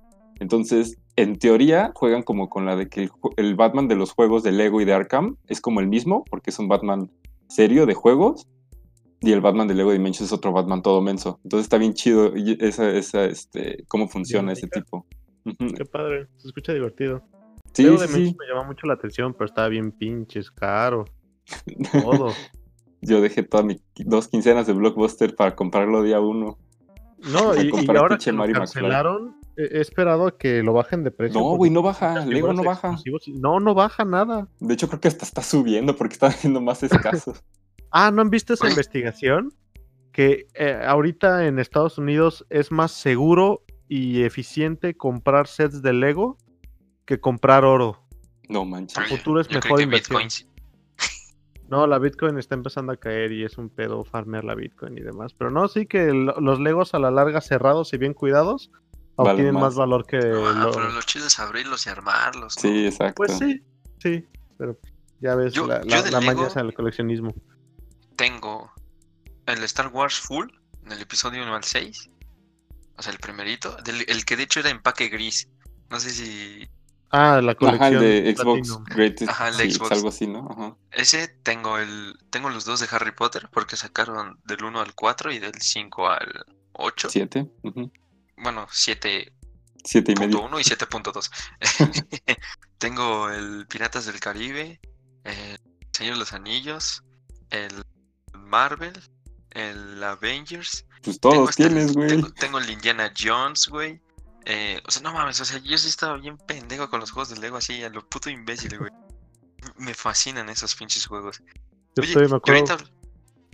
Entonces, 0.40 0.98
en 1.16 1.38
teoría, 1.38 1.92
juegan 1.94 2.22
como 2.22 2.48
con 2.48 2.66
la 2.66 2.74
de 2.74 2.88
que 2.88 3.08
el, 3.36 3.54
Batman 3.54 3.88
de 3.88 3.94
los 3.94 4.12
juegos 4.12 4.42
de 4.42 4.52
Lego 4.52 4.80
y 4.80 4.84
de 4.84 4.94
Arkham 4.94 5.36
es 5.46 5.60
como 5.60 5.80
el 5.80 5.86
mismo, 5.86 6.24
porque 6.28 6.50
es 6.50 6.58
un 6.58 6.66
Batman 6.66 7.10
serio 7.48 7.86
de 7.86 7.94
juegos, 7.94 8.48
y 9.20 9.32
el 9.32 9.42
Batman 9.42 9.68
de 9.68 9.74
Lego 9.74 9.92
Dimensions 9.92 10.30
es 10.30 10.32
otro 10.32 10.52
Batman 10.52 10.82
todo 10.82 11.02
menso. 11.02 11.38
Entonces 11.44 11.66
está 11.66 11.76
bien 11.76 11.92
chido 11.92 12.32
esa, 12.34 12.90
esa, 12.90 13.24
este, 13.26 13.84
cómo 13.86 14.08
funciona 14.08 14.52
ese 14.52 14.66
tipo. 14.66 15.06
Qué 15.76 15.84
padre, 15.84 16.26
se 16.38 16.48
escucha 16.48 16.72
divertido. 16.72 17.22
Sí, 17.74 17.82
Lego 17.82 17.98
sí, 17.98 18.06
de 18.06 18.12
Mensch 18.12 18.30
sí. 18.30 18.36
me 18.38 18.46
llama 18.46 18.66
mucho 18.66 18.86
la 18.86 18.94
atención, 18.94 19.34
pero 19.34 19.44
estaba 19.44 19.68
bien 19.68 19.92
pinches 19.92 20.50
caro. 20.50 21.04
Todo. 21.92 22.32
yo 23.02 23.20
dejé 23.20 23.42
todas 23.42 23.66
mis 23.66 23.82
dos 24.06 24.28
quincenas 24.28 24.66
de 24.66 24.72
Blockbuster 24.72 25.36
para 25.36 25.54
comprarlo 25.54 26.02
día 26.02 26.20
uno. 26.20 26.58
No, 27.24 27.54
y, 27.62 27.70
ahora 27.96 28.18
que 28.18 28.32
lo 28.32 28.52
cancelaron, 28.52 29.36
he 29.56 29.80
esperado 29.80 30.26
a 30.26 30.38
que 30.38 30.62
lo 30.62 30.72
bajen 30.72 31.04
de 31.04 31.10
precio. 31.10 31.40
No, 31.40 31.56
güey, 31.56 31.70
no 31.70 31.82
baja. 31.82 32.24
Lego 32.24 32.52
no 32.52 32.62
baja. 32.62 32.96
No, 33.34 33.60
no 33.60 33.74
baja 33.74 34.04
nada. 34.04 34.48
De 34.58 34.74
hecho, 34.74 34.88
creo 34.88 35.00
que 35.00 35.08
hasta 35.08 35.24
está 35.24 35.42
subiendo 35.42 35.96
porque 35.96 36.14
está 36.14 36.28
haciendo 36.28 36.60
más 36.60 36.82
escasos. 36.82 37.42
Ah, 37.92 38.12
¿no 38.12 38.22
han 38.22 38.30
visto 38.30 38.54
esa 38.54 38.68
investigación? 38.68 39.52
Que 40.12 40.46
eh, 40.54 40.80
ahorita 40.86 41.48
en 41.48 41.58
Estados 41.58 41.98
Unidos 41.98 42.46
es 42.48 42.70
más 42.70 42.92
seguro 42.92 43.64
y 43.88 44.22
eficiente 44.22 44.94
comprar 44.94 45.48
sets 45.48 45.82
de 45.82 45.92
Lego 45.92 46.38
que 47.04 47.18
comprar 47.18 47.64
oro. 47.64 48.00
No 48.48 48.64
manches. 48.64 48.96
Yo- 49.08 49.16
futuro 49.16 49.40
es 49.40 49.48
yo 49.48 49.58
mejor 49.58 49.80
inversión. 49.80 50.22
Bitcoin. 50.22 50.49
No, 51.70 51.86
la 51.86 51.98
Bitcoin 51.98 52.36
está 52.38 52.54
empezando 52.56 52.92
a 52.92 52.96
caer 52.96 53.30
y 53.32 53.44
es 53.44 53.56
un 53.56 53.70
pedo 53.70 54.04
farmear 54.04 54.44
la 54.44 54.54
Bitcoin 54.56 54.98
y 54.98 55.02
demás. 55.02 55.32
Pero 55.34 55.50
no, 55.50 55.68
sí 55.68 55.86
que 55.86 56.12
lo- 56.12 56.38
los 56.40 56.58
Legos 56.60 56.94
a 56.94 56.98
la 56.98 57.10
larga 57.12 57.40
cerrados 57.40 57.92
y 57.92 57.96
bien 57.96 58.12
cuidados 58.12 58.70
Valen 59.16 59.32
obtienen 59.32 59.54
más. 59.54 59.62
más. 59.62 59.74
valor 59.76 60.04
que 60.04 60.16
Ah, 60.18 60.64
lo- 60.64 60.72
pero 60.72 60.90
lo 60.90 61.02
chido 61.02 61.26
es 61.28 61.38
abrirlos 61.38 61.86
y 61.86 61.90
armarlos. 61.90 62.56
¿no? 62.56 62.62
Sí, 62.62 62.86
exacto. 62.86 63.14
Pues 63.14 63.38
sí, 63.38 63.62
sí. 64.02 64.26
Pero 64.58 64.76
ya 65.20 65.34
ves 65.36 65.52
Yo- 65.54 65.66
la, 65.66 65.80
yo 65.82 65.88
la, 66.04 66.10
la 66.10 66.20
maña 66.20 66.46
hacia 66.48 66.60
el 66.62 66.74
coleccionismo. 66.74 67.34
Tengo 68.16 68.70
el 69.46 69.62
Star 69.64 69.88
Wars 69.88 70.18
Full, 70.20 70.48
en 70.84 70.92
el 70.92 71.00
episodio 71.00 71.42
1 71.42 71.54
al 71.54 71.64
6. 71.64 72.10
O 72.98 73.02
sea, 73.02 73.12
el 73.12 73.18
primerito. 73.18 73.76
del- 73.84 74.04
el 74.08 74.24
que 74.24 74.36
de 74.36 74.42
hecho 74.42 74.60
era 74.60 74.70
empaque 74.70 75.08
gris. 75.08 75.48
No 75.88 75.98
sé 76.00 76.10
si. 76.10 76.68
Ah, 77.10 77.40
la 77.42 77.52
Ajá, 77.52 77.58
colección. 77.58 77.94
el 77.94 78.00
de 78.00 78.34
Xbox 78.36 78.68
Platinum. 78.68 78.84
Greatest 78.84 79.32
Hits, 79.32 79.74
Xbox. 79.76 79.92
algo 79.92 80.08
así, 80.10 80.26
¿no? 80.26 80.48
Ajá. 80.50 80.76
Ese 80.92 81.28
tengo 81.28 81.78
el. 81.78 82.16
Tengo 82.30 82.50
los 82.50 82.64
dos 82.64 82.80
de 82.80 82.88
Harry 82.90 83.12
Potter. 83.12 83.48
Porque 83.52 83.76
sacaron 83.76 84.38
del 84.44 84.62
1 84.64 84.80
al 84.80 84.94
4 84.94 85.32
y 85.32 85.38
del 85.40 85.60
5 85.60 86.08
al 86.08 86.44
8. 86.72 87.10
Siete. 87.10 87.50
ujú. 87.62 87.90
Bueno, 88.36 88.66
7. 88.70 89.32
Siete 89.84 90.12
y 90.12 90.14
medio. 90.14 90.38
7.1 90.48 90.60
y 90.60 90.64
7.2. 90.64 91.30
Tengo 92.78 93.28
el 93.30 93.66
Piratas 93.66 94.06
del 94.06 94.20
Caribe, 94.20 94.80
el 95.24 95.58
Señor 95.92 96.14
de 96.14 96.18
los 96.20 96.32
Anillos, 96.32 97.02
el 97.50 97.84
Marvel, 98.34 98.92
el 99.50 100.02
Avengers. 100.02 100.86
Pues 101.02 101.18
todos 101.20 101.50
el- 101.58 101.66
tienes, 101.68 101.92
güey. 101.94 102.08
Tengo, 102.08 102.30
tengo 102.32 102.58
el 102.58 102.70
Indiana 102.70 103.12
Jones, 103.18 103.68
güey. 103.68 104.00
Eh, 104.46 104.80
o 104.86 104.90
sea, 104.90 105.02
no 105.02 105.12
mames, 105.12 105.40
o 105.40 105.44
sea, 105.44 105.58
yo 105.58 105.76
sí 105.76 105.88
estaba 105.88 106.16
bien 106.16 106.38
pendejo 106.38 106.88
con 106.88 107.00
los 107.00 107.10
juegos 107.10 107.28
de 107.30 107.40
Lego 107.40 107.56
así, 107.56 107.82
a 107.82 107.90
lo 107.90 108.06
puto 108.08 108.30
imbécil, 108.30 108.78
güey. 108.78 108.90
Me 109.76 109.94
fascinan 109.94 110.48
esos 110.48 110.74
pinches 110.74 111.06
juegos. 111.06 111.42
Yo 111.96 112.02
Oye, 112.02 112.08
estoy, 112.08 112.28
me 112.28 112.36
acuerdo. 112.36 112.72
ahorita... 112.72 112.78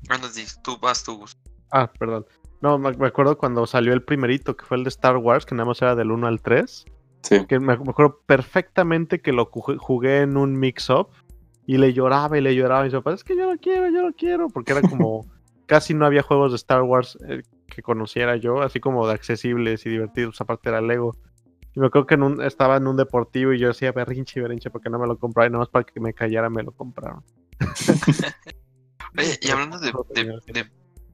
Bueno, 0.09 0.27
tú 0.63 0.79
vas, 0.79 1.03
tú. 1.03 1.25
Ah, 1.73 1.91
perdón. 1.99 2.27
No, 2.61 2.79
me, 2.79 2.89
acuerdo 3.07 3.37
cuando 3.37 3.67
salió 3.67 3.93
el 3.93 4.03
primerito, 4.03 4.57
que 4.57 4.65
fue 4.65 4.77
el 4.77 4.85
de 4.85 4.89
Star 4.89 5.17
Wars, 5.17 5.45
que 5.45 5.55
nada 5.55 5.69
más 5.69 5.83
era 5.83 5.95
del 5.97 6.13
1 6.13 6.27
al 6.27 6.41
3. 6.41 6.85
Sí. 7.23 7.47
Que 7.47 7.59
me, 7.59 7.73
acuerdo 7.73 8.21
perfectamente 8.27 9.21
que 9.21 9.33
lo 9.33 9.51
ju- 9.51 9.79
jugué 9.79 10.21
en 10.21 10.37
un 10.37 10.57
mix-up 10.59 11.09
y 11.67 11.79
le 11.79 11.93
lloraba 11.93 12.39
y 12.39 12.41
le 12.41 12.55
lloraba. 12.55 12.83
Y 12.83 12.85
mis 12.85 12.95
papás, 12.95 13.15
es 13.15 13.25
que 13.25 13.37
yo 13.37 13.53
lo 13.53 13.59
quiero, 13.59 13.89
yo 13.91 14.03
lo 14.03 14.13
quiero. 14.13 14.49
Porque 14.49 14.73
era 14.73 14.83
como. 14.83 15.27
casi 15.67 15.95
no 15.95 16.07
había 16.07 16.23
juegos 16.23 16.53
de 16.53 16.57
Star 16.57 16.83
Wars 16.83 17.19
eh, 17.29 17.43
que 17.69 17.83
conociera 17.83 18.37
yo, 18.37 18.63
así 18.63 18.81
como 18.81 19.07
de 19.07 19.15
accesibles 19.15 19.85
y 19.87 19.91
divertidos. 19.91 20.41
Aparte 20.41 20.69
era 20.69 20.81
Lego. 20.81 21.17
Y 21.75 21.81
me 21.81 21.87
acuerdo 21.89 22.07
que 22.07 22.15
en 22.15 22.23
un- 22.23 22.43
estaba 22.43 22.77
en 22.77 22.87
un 22.87 22.97
deportivo 22.97 23.53
y 23.53 23.59
yo 23.59 23.69
decía 23.69 23.93
berrinche, 23.93 24.41
berrinche, 24.41 24.71
porque 24.71 24.89
no 24.89 24.99
me 24.99 25.07
lo 25.07 25.19
compraba 25.19 25.47
y 25.47 25.51
nada 25.51 25.61
más 25.61 25.69
para 25.69 25.85
que 25.85 26.01
me 26.01 26.15
callara 26.15 26.49
me 26.49 26.63
lo 26.63 26.73
compraron. 26.73 27.23
Oye, 29.19 29.39
y 29.41 29.51
hablando 29.51 29.79
de, 29.79 29.93
de, 30.11 30.15
genial. 30.23 30.43
de- 30.47 30.71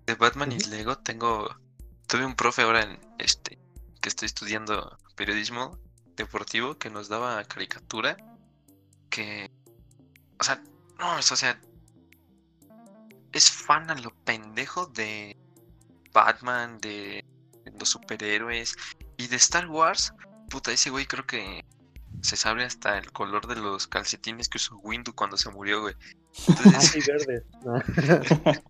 de 0.07 0.15
Batman 0.15 0.53
y. 0.53 0.59
Lego, 0.71 0.97
tengo. 0.99 1.49
Tuve 2.09 2.25
un 2.27 2.35
profe 2.35 2.63
ahora 2.63 2.83
en 2.83 2.99
este. 3.19 3.59
que 4.01 4.09
estoy 4.09 4.27
estudiando 4.27 4.97
periodismo 5.17 5.79
deportivo 6.17 6.77
que 6.77 6.91
nos 6.91 7.09
daba 7.09 7.43
caricatura. 7.45 8.17
Que. 9.11 9.51
O 10.41 10.45
sea, 10.45 10.63
no, 10.99 11.19
es, 11.19 11.31
o 11.31 11.37
sea. 11.37 11.61
Es 13.33 13.51
fan 13.51 13.89
a 13.91 13.95
lo 13.95 14.11
pendejo 14.25 14.87
de 14.87 15.37
Batman, 16.13 16.79
de 16.79 17.25
los 17.79 17.91
superhéroes 17.91 18.77
y 19.17 19.27
de 19.29 19.37
Star 19.37 19.69
Wars. 19.69 20.13
Puta, 20.51 20.73
ese 20.73 20.91
güey 20.91 21.07
creo 21.07 21.27
que 21.27 21.65
se 22.21 22.37
sabe 22.37 22.65
hasta 22.65 22.99
el 22.99 23.11
color 23.13 23.47
de 23.47 23.57
los 23.57 23.87
calcetines 23.87 24.49
que 24.49 24.59
usó 24.59 24.77
Windu 24.77 25.15
cuando 25.15 25.37
se 25.37 25.51
murió, 25.51 25.81
güey. 25.81 25.95
Entonces, 26.47 27.07
verde. 27.07 27.45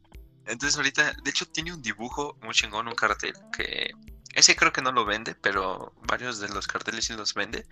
entonces 0.46 0.76
ahorita, 0.76 1.12
de 1.22 1.30
hecho 1.30 1.46
tiene 1.46 1.72
un 1.72 1.82
dibujo 1.82 2.38
muy 2.42 2.54
chingón, 2.54 2.88
un 2.88 2.94
cartel, 2.94 3.34
que 3.56 3.90
ese 4.34 4.56
creo 4.56 4.72
que 4.72 4.82
no 4.82 4.92
lo 4.92 5.04
vende, 5.04 5.34
pero 5.34 5.92
varios 6.06 6.38
de 6.38 6.48
los 6.48 6.66
carteles 6.66 7.06
sí 7.06 7.14
los 7.14 7.34
vende. 7.34 7.66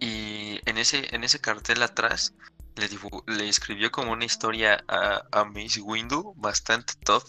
Y 0.00 0.60
en 0.66 0.78
ese, 0.78 1.14
en 1.14 1.24
ese 1.24 1.40
cartel 1.40 1.82
atrás 1.82 2.34
le, 2.74 2.88
le 3.26 3.48
escribió 3.48 3.90
como 3.90 4.12
una 4.12 4.24
historia 4.24 4.84
a, 4.88 5.22
a 5.32 5.44
Miss 5.44 5.78
Windu, 5.78 6.34
bastante 6.36 6.94
top. 7.04 7.22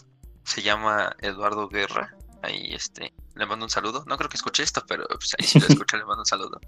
Se 0.48 0.62
llama 0.62 1.14
Eduardo 1.20 1.68
Guerra. 1.68 2.16
Ahí 2.42 2.72
este, 2.72 3.12
le 3.34 3.44
mando 3.44 3.66
un 3.66 3.70
saludo. 3.70 4.02
No 4.06 4.16
creo 4.16 4.30
que 4.30 4.38
escuche 4.38 4.62
esto, 4.62 4.82
pero 4.88 5.06
pues, 5.08 5.34
ahí 5.38 5.46
si 5.46 5.60
lo 5.60 5.66
escucha 5.66 5.98
le 5.98 6.06
mando 6.06 6.22
un 6.22 6.26
saludo. 6.26 6.58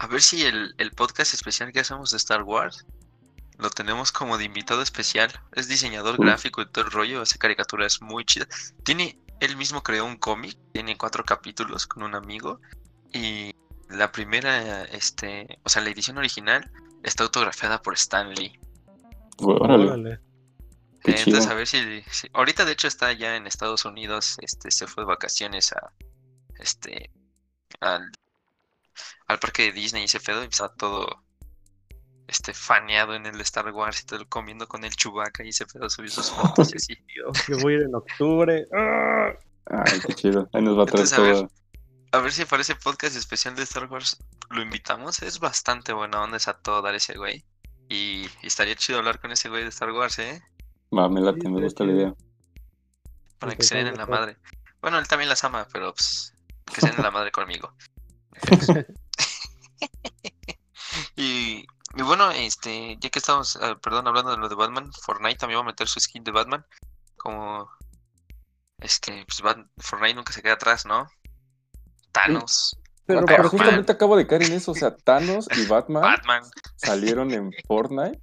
A 0.00 0.08
ver 0.08 0.20
si 0.20 0.44
el, 0.44 0.74
el 0.78 0.90
podcast 0.90 1.32
especial 1.32 1.72
que 1.72 1.78
hacemos 1.78 2.10
de 2.10 2.16
Star 2.16 2.42
Wars 2.42 2.84
lo 3.58 3.70
tenemos 3.70 4.10
como 4.10 4.36
de 4.36 4.44
invitado 4.44 4.82
especial. 4.82 5.30
Es 5.52 5.68
diseñador 5.68 6.18
gráfico 6.18 6.60
y 6.60 6.66
todo 6.66 6.84
el 6.84 6.90
rollo. 6.90 7.22
Esa 7.22 7.38
caricatura 7.38 7.86
es 7.86 8.02
muy 8.02 8.24
chida. 8.24 8.46
Tiene, 8.82 9.18
él 9.38 9.56
mismo 9.56 9.82
creó 9.82 10.06
un 10.06 10.16
cómic. 10.16 10.58
Tiene 10.72 10.96
cuatro 10.96 11.24
capítulos 11.24 11.86
con 11.86 12.02
un 12.02 12.16
amigo. 12.16 12.60
Y 13.12 13.54
la 13.88 14.10
primera, 14.10 14.82
este, 14.84 15.60
o 15.62 15.68
sea, 15.68 15.82
la 15.82 15.90
edición 15.90 16.18
original 16.18 16.68
está 17.02 17.22
autografiada 17.22 17.80
por 17.82 17.94
Stan 17.94 18.34
Lee. 18.34 18.58
Órale. 19.38 20.20
Qué 21.02 21.12
Entonces, 21.12 21.42
chido. 21.44 21.50
a 21.52 21.54
ver 21.54 21.66
si, 21.66 22.02
si- 22.10 22.28
Ahorita, 22.32 22.64
de 22.64 22.72
hecho, 22.72 22.88
está 22.88 23.12
ya 23.12 23.36
en 23.36 23.46
Estados 23.46 23.84
Unidos. 23.84 24.36
Este, 24.40 24.70
se 24.70 24.86
fue 24.86 25.02
de 25.04 25.08
vacaciones 25.08 25.72
a. 25.72 25.92
Este. 26.58 27.10
Al, 27.80 28.10
al 29.26 29.38
parque 29.38 29.62
de 29.64 29.72
Disney 29.72 30.02
y 30.02 30.04
ese 30.06 30.20
pedo. 30.20 30.42
Y 30.44 30.48
está 30.48 30.68
todo. 30.68 31.22
Este, 32.26 32.54
faneado 32.54 33.14
en 33.14 33.26
el 33.26 33.40
Star 33.40 33.68
Wars 33.72 34.02
y 34.02 34.06
todo 34.06 34.28
comiendo 34.28 34.68
con 34.68 34.84
el 34.84 34.94
Chewbacca 34.94 35.42
y 35.42 35.48
ese 35.48 35.66
pedo. 35.66 35.88
Subió 35.90 36.10
sus 36.10 36.30
fotos 36.30 36.72
y 36.72 36.76
así. 36.76 36.94
Yo, 37.16 37.32
yo 37.48 37.58
voy 37.60 37.74
a 37.74 37.76
ir 37.78 37.82
en 37.84 37.94
octubre. 37.94 38.66
¡Ah! 38.72 39.32
Ay, 39.66 40.00
qué 40.06 40.14
chido. 40.14 40.48
Ahí 40.52 40.62
nos 40.62 40.78
va 40.78 40.82
a 40.82 40.86
traer 40.86 41.06
Entonces, 41.06 41.18
a 41.18 41.22
ver. 41.22 41.34
todo. 41.34 41.50
A 42.12 42.18
ver 42.18 42.32
si 42.32 42.42
aparece 42.42 42.74
podcast 42.74 43.16
especial 43.16 43.54
de 43.56 43.62
Star 43.62 43.86
Wars. 43.86 44.18
Lo 44.50 44.62
invitamos. 44.62 45.22
Es 45.22 45.38
bastante 45.40 45.92
buena 45.92 46.20
onda. 46.22 46.36
Es 46.36 46.46
a 46.48 46.54
todo 46.58 46.82
dar 46.82 46.94
ese 46.94 47.16
güey. 47.16 47.44
Y, 47.88 48.28
y 48.42 48.46
estaría 48.46 48.74
chido 48.76 48.98
hablar 48.98 49.20
con 49.20 49.32
ese 49.32 49.48
güey 49.48 49.62
de 49.62 49.68
Star 49.70 49.90
Wars, 49.92 50.18
¿eh? 50.20 50.40
Va, 50.96 51.08
me 51.08 51.20
late, 51.20 51.40
Sí, 51.42 51.48
me 51.48 51.62
gusta 51.62 51.84
la 51.84 51.92
idea. 51.92 52.14
Para 53.38 53.52
Sí, 53.52 53.58
que 53.58 53.62
se 53.64 53.76
den 53.76 53.86
en 53.88 53.96
la 53.96 54.06
madre. 54.06 54.36
Bueno, 54.80 54.98
él 54.98 55.06
también 55.06 55.28
las 55.28 55.44
ama, 55.44 55.66
pero 55.72 55.92
pues, 55.92 56.34
que 56.66 56.80
se 56.80 56.88
den 56.88 56.96
en 56.96 57.04
la 57.04 57.10
madre 57.10 57.30
conmigo. 57.30 57.72
y, 61.16 61.66
y 61.94 62.02
bueno, 62.02 62.30
este, 62.30 62.96
ya 63.00 63.10
que 63.10 63.18
estamos, 63.18 63.56
ah, 63.56 63.78
perdón, 63.80 64.08
hablando 64.08 64.32
de 64.32 64.38
lo 64.38 64.48
de 64.48 64.54
Batman, 64.54 64.92
Fortnite 64.92 65.38
también 65.38 65.58
va 65.58 65.62
a 65.62 65.66
meter 65.66 65.86
su 65.86 66.00
skin 66.00 66.24
de 66.24 66.32
Batman. 66.32 66.66
Como, 67.16 67.70
este, 68.78 69.24
pues 69.26 69.42
Fortnite 69.78 70.14
nunca 70.14 70.32
se 70.32 70.42
queda 70.42 70.54
atrás, 70.54 70.86
¿no? 70.86 71.08
Thanos, 72.12 72.76
Pero, 73.06 73.24
pero 73.24 73.48
justamente 73.48 73.92
acabo 73.92 74.16
de 74.16 74.26
caer 74.26 74.42
en 74.44 74.52
eso. 74.52 74.72
O 74.72 74.74
sea, 74.74 74.96
Thanos 74.96 75.46
y 75.56 75.66
Batman 75.66 76.02
Batman, 76.02 76.42
salieron 76.76 77.30
en 77.32 77.52
Fortnite. 77.66 78.20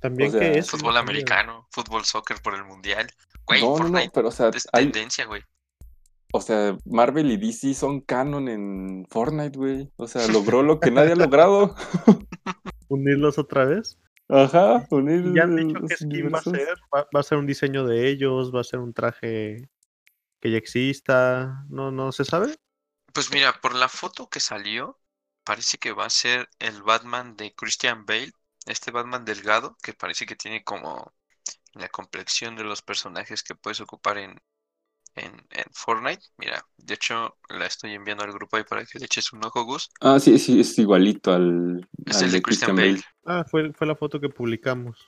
También 0.00 0.28
o 0.28 0.32
sea, 0.32 0.40
que 0.40 0.58
es. 0.58 0.70
fútbol 0.70 0.96
americano, 0.96 1.66
fútbol 1.70 2.04
soccer 2.04 2.40
por 2.42 2.54
el 2.54 2.64
mundial. 2.64 3.08
Güey, 3.46 3.60
no, 3.60 3.66
no, 3.66 3.72
no, 3.72 3.78
Fortnite 3.78 4.10
pero 4.14 4.28
o 4.28 4.32
sea, 4.32 4.48
es 4.48 4.68
hay, 4.72 4.84
tendencia, 4.84 5.24
güey. 5.24 5.42
o 6.32 6.40
sea, 6.40 6.76
Marvel 6.84 7.30
y 7.30 7.36
DC 7.36 7.74
son 7.74 8.00
canon 8.00 8.48
en 8.48 9.06
Fortnite, 9.10 9.58
güey. 9.58 9.90
O 9.96 10.06
sea, 10.06 10.26
logró 10.28 10.62
lo 10.62 10.80
que 10.80 10.90
nadie 10.90 11.12
ha 11.12 11.16
logrado. 11.16 11.74
Unirlos 12.88 13.38
otra 13.38 13.64
vez. 13.64 13.98
Ajá, 14.30 14.86
unir 14.90 15.32
ya 15.34 15.44
han 15.44 15.56
dicho 15.56 15.78
los 15.78 15.88
qué 15.88 15.96
skin 15.96 16.30
va 16.32 16.38
a 16.38 16.42
ser. 16.42 16.68
Va, 16.94 17.06
va 17.14 17.20
a 17.20 17.22
ser 17.22 17.38
un 17.38 17.46
diseño 17.46 17.86
de 17.86 18.08
ellos, 18.08 18.54
va 18.54 18.60
a 18.60 18.64
ser 18.64 18.78
un 18.80 18.92
traje 18.92 19.68
que 20.40 20.50
ya 20.50 20.58
exista. 20.58 21.64
No, 21.70 21.90
no 21.90 22.12
se 22.12 22.24
sabe. 22.24 22.54
Pues 23.12 23.32
mira, 23.32 23.58
por 23.60 23.74
la 23.74 23.88
foto 23.88 24.28
que 24.28 24.40
salió, 24.40 24.98
parece 25.44 25.78
que 25.78 25.92
va 25.92 26.04
a 26.04 26.10
ser 26.10 26.48
el 26.58 26.82
Batman 26.82 27.36
de 27.36 27.54
Christian 27.54 28.04
Bale, 28.04 28.32
este 28.68 28.90
Batman 28.90 29.24
delgado, 29.24 29.76
que 29.82 29.94
parece 29.94 30.26
que 30.26 30.36
tiene 30.36 30.62
como 30.62 31.12
la 31.74 31.88
complexión 31.88 32.56
de 32.56 32.64
los 32.64 32.82
personajes 32.82 33.42
que 33.42 33.54
puedes 33.54 33.80
ocupar 33.80 34.18
en, 34.18 34.40
en, 35.14 35.32
en 35.50 35.64
Fortnite. 35.72 36.22
Mira, 36.36 36.64
de 36.76 36.94
hecho 36.94 37.38
la 37.48 37.66
estoy 37.66 37.94
enviando 37.94 38.24
al 38.24 38.32
grupo 38.32 38.56
ahí 38.56 38.64
para 38.64 38.84
que 38.84 38.98
le 38.98 39.06
eches 39.06 39.32
un 39.32 39.44
ojo, 39.44 39.64
Gus. 39.64 39.90
Ah, 40.00 40.18
sí, 40.18 40.38
sí, 40.38 40.60
es 40.60 40.78
igualito 40.78 41.32
al, 41.32 41.88
Es 42.06 42.18
al 42.18 42.24
el 42.24 42.32
de 42.32 42.42
Christian 42.42 42.76
Bale. 42.76 43.00
Ah, 43.24 43.44
fue, 43.48 43.72
fue 43.72 43.86
la 43.86 43.96
foto 43.96 44.20
que 44.20 44.28
publicamos. 44.28 44.98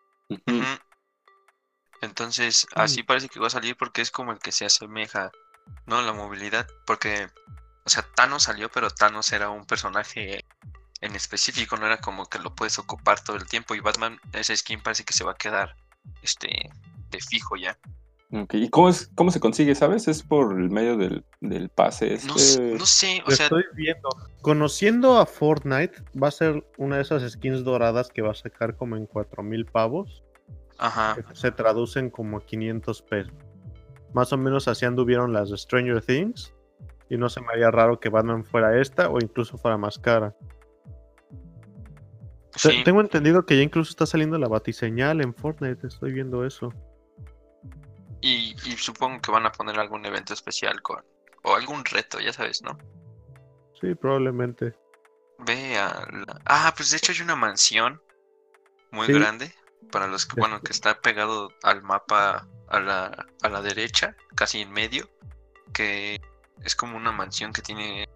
Entonces, 2.03 2.67
así 2.75 3.03
parece 3.03 3.29
que 3.29 3.41
va 3.41 3.49
a 3.49 3.51
salir 3.51 3.77
porque 3.77 4.01
es 4.01 4.11
como 4.11 4.33
el 4.33 4.39
que 4.39 4.53
se 4.53 4.65
asemeja, 4.65 5.31
¿no? 5.87 5.99
a 5.99 6.03
La 6.03 6.13
movilidad. 6.13 6.67
Porque, 6.87 7.29
o 7.85 7.91
sea, 7.91 8.07
Thanos 8.15 8.45
salió, 8.45 8.71
pero 8.71 8.91
Thanos 8.91 9.33
era 9.33 9.51
un 9.51 9.65
personaje 9.65 10.47
en 11.01 11.17
específico, 11.17 11.77
no 11.77 11.87
era 11.87 11.99
como 11.99 12.27
que 12.27 12.39
lo 12.39 12.55
puedes 12.55 12.79
ocupar 12.79 13.23
todo 13.23 13.37
el 13.37 13.47
tiempo. 13.47 13.75
Y 13.75 13.81
Batman, 13.81 14.19
ese 14.33 14.57
skin 14.57 14.83
parece 14.83 15.05
que 15.05 15.13
se 15.13 15.25
va 15.25 15.33
a 15.33 15.37
quedar 15.37 15.77
este 16.23 16.71
de 17.11 17.21
fijo 17.21 17.57
ya. 17.57 17.79
¿Y 18.53 18.69
cómo, 18.71 18.89
es, 18.89 19.11
cómo 19.17 19.33
se 19.33 19.41
consigue, 19.41 19.75
sabes? 19.75 20.07
¿Es 20.07 20.23
por 20.23 20.57
el 20.57 20.71
medio 20.71 20.97
del, 20.97 21.25
del 21.41 21.69
pase 21.69 22.17
No, 22.27 22.37
este? 22.37 22.75
no 22.79 22.87
sé, 22.87 23.23
o 23.27 23.31
sea, 23.33 23.47
estoy 23.47 23.65
viendo. 23.75 24.09
Conociendo 24.41 25.19
a 25.19 25.27
Fortnite, 25.27 26.05
va 26.21 26.29
a 26.29 26.31
ser 26.31 26.65
una 26.77 26.97
de 26.97 27.03
esas 27.03 27.29
skins 27.29 27.65
doradas 27.65 28.09
que 28.09 28.23
va 28.23 28.31
a 28.31 28.35
sacar 28.35 28.77
como 28.77 28.97
en 28.97 29.07
4000 29.07 29.67
pavos. 29.67 30.23
ajá. 30.79 31.17
que 31.17 31.35
se 31.35 31.51
traducen 31.51 32.09
como 32.09 32.37
a 32.37 32.41
500 32.47 33.03
pesos. 33.03 33.35
Más 34.15 34.33
o 34.33 34.37
menos 34.37 34.69
así 34.69 34.87
anduvieron 34.87 35.33
las 35.33 35.51
de 35.51 35.59
Stranger 35.59 36.01
Things. 36.01 36.55
Y 37.09 37.17
no 37.17 37.29
se 37.29 37.41
me 37.41 37.49
haría 37.49 37.73
raro 37.73 37.99
que 37.99 38.11
Batman 38.11 38.45
fuera 38.45 38.81
esta 38.81 39.09
o 39.09 39.19
incluso 39.21 39.59
fuera 39.59 39.77
más 39.77 39.99
cara. 39.99 40.37
Sí, 42.57 42.83
Tengo 42.85 43.01
entendido 43.01 43.47
que 43.47 43.57
ya 43.57 43.63
incluso 43.63 43.91
está 43.91 44.07
saliendo 44.07 44.37
la 44.39 44.49
batiseñal 44.49 45.21
en 45.21 45.35
Fortnite. 45.35 45.87
Estoy 45.87 46.13
viendo 46.13 46.45
eso. 46.45 46.73
y, 48.23 48.55
y 48.69 48.77
supongo 48.77 49.21
que 49.23 49.31
van 49.31 49.47
a 49.47 49.53
poner 49.53 49.79
algún 49.79 50.05
evento 50.05 50.35
especial 50.35 50.83
con, 50.83 51.03
o 51.43 51.55
algún 51.55 51.85
reto, 51.87 52.21
ya 52.21 52.33
sabes, 52.35 52.61
¿no? 52.63 52.77
Sí, 53.81 53.95
probablemente. 53.95 54.75
Ve 55.39 55.79
a 55.79 56.07
la- 56.11 56.41
Ah, 56.45 56.75
pues 56.77 56.91
de 56.91 56.99
hecho 56.99 57.13
hay 57.13 57.21
una 57.23 57.35
mansión 57.37 58.03
muy 58.91 59.07
Sí. 59.07 59.15
grande 59.15 59.55
para 59.91 60.07
los 60.07 60.27
que, 60.27 60.39
bueno, 60.39 60.61
que 60.61 60.73
está 60.73 61.01
pegado 61.01 61.49
al 61.63 61.83
mapa 61.83 62.47
a 62.69 62.81
la, 62.81 63.27
a 63.43 63.49
la 63.49 63.63
derecha, 63.63 64.15
casi 64.35 64.61
en 64.61 64.71
medio, 64.71 65.09
que 65.73 66.21
es 66.63 66.77
como 66.77 66.97
una 66.99 67.13
mansión 67.13 67.53
que 67.55 67.63
tiene 67.63 68.07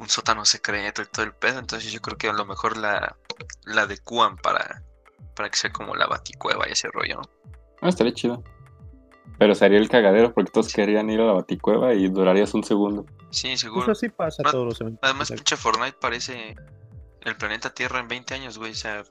un 0.00 0.08
sótano 0.08 0.44
secreto 0.44 1.02
y 1.02 1.06
todo 1.06 1.24
el 1.24 1.34
pedo, 1.34 1.58
entonces 1.58 1.92
yo 1.92 2.00
creo 2.00 2.16
que 2.16 2.28
a 2.28 2.32
lo 2.32 2.46
mejor 2.46 2.76
la, 2.76 3.16
la 3.64 3.82
adecuan 3.82 4.36
para, 4.38 4.82
para 5.36 5.50
que 5.50 5.58
sea 5.58 5.70
como 5.72 5.94
la 5.94 6.06
baticueva 6.06 6.66
y 6.68 6.72
ese 6.72 6.88
rollo, 6.88 7.16
¿no? 7.16 7.22
Ah, 7.82 7.90
estaría 7.90 8.12
chido. 8.14 8.42
Pero 9.38 9.54
sería 9.54 9.78
el 9.78 9.88
cagadero 9.88 10.34
porque 10.34 10.50
todos 10.50 10.72
querían 10.72 11.08
ir 11.10 11.20
a 11.20 11.24
la 11.26 11.32
baticueva 11.32 11.94
y 11.94 12.08
durarías 12.08 12.52
un 12.54 12.64
segundo. 12.64 13.06
Sí, 13.30 13.56
seguro. 13.56 13.92
así 13.92 14.08
pasa 14.08 14.42
Ah, 14.44 14.50
todos 14.50 14.66
los 14.66 14.80
eventos. 14.80 15.00
Además, 15.02 15.30
pinche 15.30 15.56
Fortnite 15.56 15.96
parece 16.00 16.56
el 17.22 17.36
planeta 17.36 17.72
Tierra 17.72 18.00
en 18.00 18.08
20 18.08 18.34
años, 18.34 18.58
güey. 18.58 18.72
O 18.72 18.74
sea, 18.74 19.02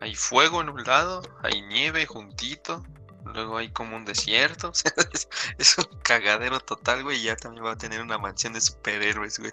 hay 0.00 0.14
fuego 0.14 0.60
en 0.60 0.68
un 0.68 0.82
lado, 0.84 1.22
hay 1.42 1.62
nieve 1.62 2.06
juntito, 2.06 2.84
luego 3.24 3.56
hay 3.56 3.70
como 3.70 3.96
un 3.96 4.04
desierto. 4.04 4.68
O 4.70 4.74
sea, 4.74 4.92
es, 5.12 5.28
es 5.58 5.78
un 5.78 5.98
cagadero 6.02 6.60
total, 6.60 7.02
güey. 7.02 7.18
Y 7.18 7.24
ya 7.24 7.36
también 7.36 7.64
va 7.64 7.72
a 7.72 7.76
tener 7.78 8.00
una 8.02 8.18
mansión 8.18 8.52
de 8.52 8.60
superhéroes, 8.60 9.38
güey. 9.40 9.52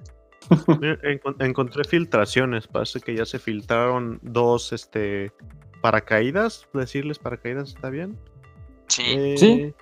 Encontré 1.39 1.83
filtraciones. 1.83 2.67
Parece 2.67 2.99
que 2.99 3.15
ya 3.15 3.25
se 3.25 3.39
filtraron 3.39 4.19
dos 4.21 4.73
este 4.73 5.31
paracaídas. 5.81 6.67
Decirles 6.73 7.19
paracaídas 7.19 7.69
está 7.69 7.89
bien. 7.89 8.17
Sí, 8.87 9.03
Eh, 9.05 9.35
Sí. 9.37 9.73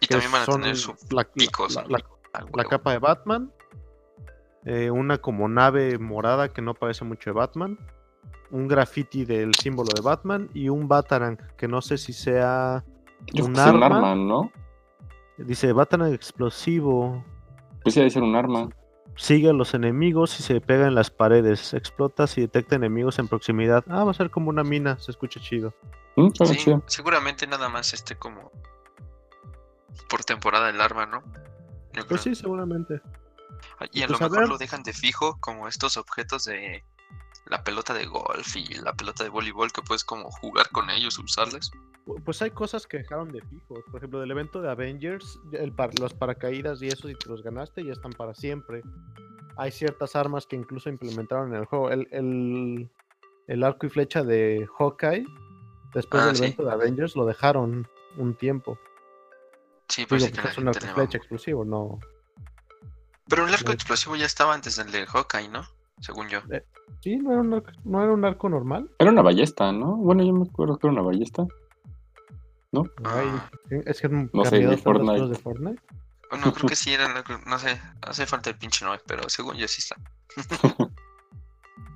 y 0.00 0.06
también 0.06 0.32
van 0.32 0.42
a 0.42 0.44
son 0.46 0.60
tener 0.62 0.76
su 0.76 0.92
la, 1.10 1.22
la- 1.22 1.24
picos, 1.32 1.74
la- 1.74 1.84
la- 1.88 2.04
Ah, 2.32 2.44
la 2.52 2.64
capa 2.64 2.92
de 2.92 2.98
Batman. 2.98 3.52
eh, 4.66 4.90
una 4.90 5.18
como 5.18 5.46
nave 5.48 5.98
morada 5.98 6.48
que 6.48 6.62
no 6.62 6.72
parece 6.74 7.04
mucho 7.04 7.30
de 7.30 7.34
Batman. 7.34 7.78
Un 8.50 8.66
graffiti 8.66 9.24
del 9.26 9.54
símbolo 9.54 9.90
de 9.94 10.00
Batman. 10.00 10.48
Y 10.54 10.68
un 10.70 10.88
Batarang 10.88 11.36
que 11.58 11.68
no 11.68 11.82
sé 11.82 11.98
si 11.98 12.12
sea. 12.14 12.82
Yo 13.32 13.44
Un 13.44 13.58
arma. 13.58 13.86
arma, 13.86 14.14
¿no? 14.14 14.50
Dice 15.38 15.72
Batarang 15.72 16.12
explosivo. 16.14 17.22
Pues 17.82 17.94
sí, 17.94 18.00
debe 18.00 18.10
ser 18.10 18.22
un 18.22 18.34
arma. 18.36 18.68
Sigue 19.16 19.50
a 19.50 19.52
los 19.52 19.74
enemigos 19.74 20.38
y 20.40 20.42
se 20.42 20.60
pega 20.60 20.86
en 20.86 20.94
las 20.94 21.10
paredes. 21.10 21.72
Explota 21.74 22.26
si 22.26 22.40
detecta 22.40 22.74
enemigos 22.76 23.18
en 23.18 23.28
proximidad. 23.28 23.84
Ah, 23.88 24.04
va 24.04 24.10
a 24.10 24.14
ser 24.14 24.30
como 24.30 24.50
una 24.50 24.64
mina. 24.64 24.98
Se 24.98 25.10
escucha 25.12 25.40
chido. 25.40 25.72
Mm, 26.16 26.26
está 26.28 26.46
Sí, 26.46 26.56
chido. 26.56 26.82
seguramente 26.86 27.46
nada 27.46 27.68
más 27.68 27.92
este 27.94 28.16
como 28.16 28.50
por 30.08 30.24
temporada 30.24 30.68
el 30.70 30.80
arma, 30.80 31.06
¿no? 31.06 31.22
Yo 31.92 32.06
Pues 32.06 32.06
creo. 32.06 32.18
sí, 32.18 32.34
seguramente. 32.34 33.00
Y 33.92 34.02
a 34.02 34.06
pues 34.08 34.10
lo 34.20 34.26
a 34.26 34.28
mejor 34.28 34.40
ver. 34.40 34.48
lo 34.48 34.58
dejan 34.58 34.82
de 34.82 34.92
fijo 34.92 35.36
como 35.40 35.68
estos 35.68 35.96
objetos 35.96 36.44
de 36.44 36.84
la 37.46 37.62
pelota 37.62 37.94
de 37.94 38.06
golf 38.06 38.56
y 38.56 38.74
la 38.74 38.94
pelota 38.94 39.22
de 39.22 39.30
voleibol 39.30 39.72
que 39.72 39.82
puedes 39.82 40.04
como 40.04 40.30
jugar 40.30 40.68
con 40.70 40.90
ellos, 40.90 41.18
usarles. 41.18 41.70
Pu- 42.06 42.22
Pues 42.24 42.40
hay 42.42 42.50
cosas 42.50 42.86
que 42.86 42.98
dejaron 42.98 43.30
de 43.32 43.40
fijos. 43.42 43.80
Por 43.90 43.96
ejemplo, 43.96 44.20
del 44.20 44.30
evento 44.30 44.60
de 44.60 44.70
Avengers, 44.70 45.38
el 45.52 45.72
par- 45.72 45.98
los 45.98 46.14
paracaídas 46.14 46.82
y 46.82 46.88
eso, 46.88 47.08
si 47.08 47.14
te 47.14 47.28
los 47.28 47.42
ganaste, 47.42 47.84
ya 47.84 47.92
están 47.92 48.12
para 48.12 48.34
siempre. 48.34 48.82
Hay 49.56 49.70
ciertas 49.70 50.16
armas 50.16 50.46
que 50.46 50.56
incluso 50.56 50.88
implementaron 50.88 51.50
en 51.54 51.60
el 51.60 51.64
juego. 51.66 51.90
El, 51.90 52.08
el- 52.10 52.90
el 53.46 53.62
arco 53.64 53.86
y 53.86 53.90
flecha 53.90 54.22
de 54.22 54.66
Hawkeye, 54.78 55.24
después 55.94 56.22
Ah, 56.22 56.26
del 56.26 56.36
sí. 56.36 56.44
evento 56.44 56.64
de 56.64 56.72
Avengers, 56.72 57.14
lo 57.16 57.26
dejaron 57.26 57.86
un 58.16 58.34
tiempo. 58.34 58.78
Sí, 59.88 60.06
pues 60.08 60.22
Digo, 60.22 60.28
sí 60.30 60.36
que 60.36 60.40
pues 60.42 60.52
es 60.52 60.58
un 60.58 60.68
arco 60.68 60.80
y 60.82 60.86
le 60.88 60.94
flecha 60.94 61.18
exclusivo, 61.18 61.64
no. 61.64 61.98
Pero 63.28 63.46
el 63.46 63.52
arco 63.54 63.66
no- 63.68 63.72
explosivo 63.72 64.16
ya 64.16 64.26
estaba 64.26 64.54
antes 64.54 64.76
del 64.76 64.90
de 64.90 65.06
Hawkeye, 65.06 65.48
¿no? 65.48 65.62
Según 66.00 66.28
yo. 66.28 66.40
Sí, 67.00 67.16
no 67.16 67.32
era 67.32 67.40
un 67.42 67.54
arco, 67.54 67.70
no 67.84 68.02
era 68.02 68.12
un 68.12 68.24
arco 68.24 68.48
normal. 68.48 68.90
Era 68.98 69.10
una 69.10 69.22
ballesta, 69.22 69.72
¿no? 69.72 69.96
Bueno, 69.96 70.24
yo 70.24 70.32
me 70.32 70.46
acuerdo 70.48 70.78
que 70.78 70.86
era 70.86 70.92
una 70.92 71.02
ballesta. 71.02 71.46
Ay, 73.04 73.26
Ah. 73.30 73.50
es 73.86 74.00
que 74.00 74.06
han 74.06 74.30
No 74.32 74.44
sé, 74.44 74.76
Fortnite. 74.78 75.28
de 75.28 75.34
Fortnite. 75.36 75.82
Bueno, 76.30 76.52
creo 76.52 76.68
que 76.68 76.76
sí 76.76 76.92
era 76.92 77.22
no 77.46 77.58
sé, 77.58 77.80
hace 78.02 78.26
falta 78.26 78.50
el 78.50 78.56
pinche 78.58 78.84
nombre, 78.84 79.02
pero 79.06 79.28
según 79.28 79.56
yo 79.56 79.68
sí 79.68 79.80
está. 79.82 79.96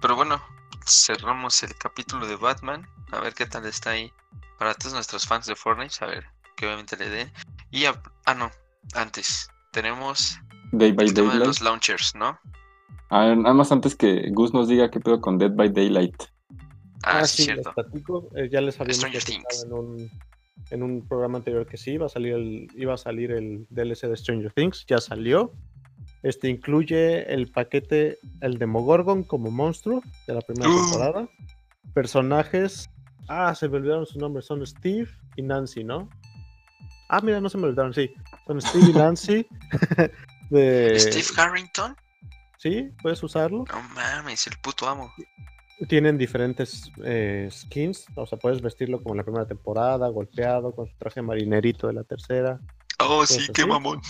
pero 0.01 0.17
bueno, 0.17 0.41
cerramos 0.87 1.63
el 1.63 1.75
capítulo 1.77 2.27
de 2.27 2.37
Batman, 2.37 2.87
a 3.13 3.21
ver 3.21 3.35
qué 3.35 3.47
tal 3.47 3.67
está 3.67 3.91
ahí. 3.91 4.13
Para 4.59 4.75
todos 4.75 4.93
nuestros 4.95 5.27
fans 5.27 5.47
de 5.47 5.55
Fortnite, 5.57 5.97
a 6.05 6.07
ver 6.07 6.25
que 6.57 6.67
obviamente 6.67 6.97
le 6.97 7.09
den. 7.09 7.33
Y, 7.71 7.85
a- 7.85 8.01
ah, 8.27 8.35
no, 8.35 8.51
antes, 8.95 9.49
tenemos 9.73 10.39
Day 10.73 10.93
by 10.93 11.07
el 11.07 11.15
tema 11.15 11.27
de 11.29 11.39
Daylight. 11.39 11.47
los 11.47 11.61
launchers, 11.61 12.15
¿no? 12.15 12.39
Ah, 13.11 13.35
nada 13.37 13.55
más 13.55 13.73
antes 13.73 13.95
que 13.97 14.29
Gus 14.33 14.53
nos 14.53 14.69
diga 14.69 14.91
qué 14.91 15.01
pedo 15.01 15.21
con 15.21 15.39
Dead 15.39 15.53
by 15.53 15.71
Daylight. 15.71 16.25
Ah, 17.05 17.25
sí, 17.25 17.47
les 17.47 17.55
cierto. 17.55 17.73
platico, 17.75 18.29
eh, 18.35 18.49
ya 18.51 18.61
les 18.61 18.79
habíamos 18.81 18.97
Stranger 18.97 19.23
platicado 19.25 19.49
Things. 19.49 19.65
en 19.65 19.73
un, 19.73 20.11
en 20.71 20.83
un 20.83 21.07
programa 21.07 21.39
anterior 21.39 21.67
que 21.67 21.77
sí, 21.77 21.93
iba 21.93 22.07
a 22.07 22.09
salir 22.09 22.35
el, 22.35 22.69
iba 22.75 22.95
a 22.95 22.99
salir 22.99 23.31
el 23.33 23.67
DLC 23.71 24.03
de 24.09 24.17
Stranger 24.17 24.53
Things, 24.53 24.85
ya 24.87 24.99
salió. 24.99 25.53
Este 26.23 26.49
incluye 26.49 27.33
el 27.33 27.51
paquete, 27.51 28.19
el 28.41 28.59
Demogorgon 28.59 29.23
como 29.23 29.51
monstruo 29.51 30.03
de 30.27 30.35
la 30.35 30.41
primera 30.41 30.69
Uh. 30.71 30.77
temporada. 30.91 31.29
Personajes, 31.95 32.89
ah, 33.29 33.55
se 33.55 33.69
me 33.69 33.77
olvidaron 33.77 34.07
sus 34.07 34.17
nombres, 34.17 34.45
son 34.47 34.67
Steve 34.67 35.09
y 35.37 35.43
Nancy, 35.43 35.85
¿no? 35.85 36.09
Ah, 37.09 37.21
mira, 37.23 37.41
no 37.41 37.49
se 37.49 37.57
me 37.59 37.65
olvidaron, 37.65 37.95
sí. 37.95 38.11
Son 38.47 38.61
Steve 38.61 38.87
y 38.91 38.93
Nancy. 38.93 39.47
de, 40.51 40.99
Steve 40.99 41.25
Harrington, 41.37 41.97
Sí, 42.59 42.91
puedes 43.03 43.23
usarlo. 43.23 43.65
no 43.71 43.83
mames, 43.95 44.47
el 44.49 44.55
puto 44.63 44.89
amo. 44.89 45.13
Tienen 45.87 46.19
diferentes 46.19 46.91
eh, 47.05 47.49
skins, 47.51 48.07
o 48.17 48.27
sea, 48.27 48.39
puedes 48.39 48.61
vestirlo 48.61 49.01
como 49.01 49.15
en 49.15 49.19
la 49.19 49.25
primera 49.25 49.47
temporada, 49.47 50.09
golpeado, 50.09 50.73
con 50.73 50.89
su 50.89 50.97
traje 50.97 51.23
marinerito 51.23 51.87
de 51.87 51.93
la 51.93 52.03
tercera. 52.03 52.61
Oh, 52.99 53.25
sí, 53.25 53.47
qué 53.55 53.63
así. 53.63 53.71
mamón. 53.71 54.01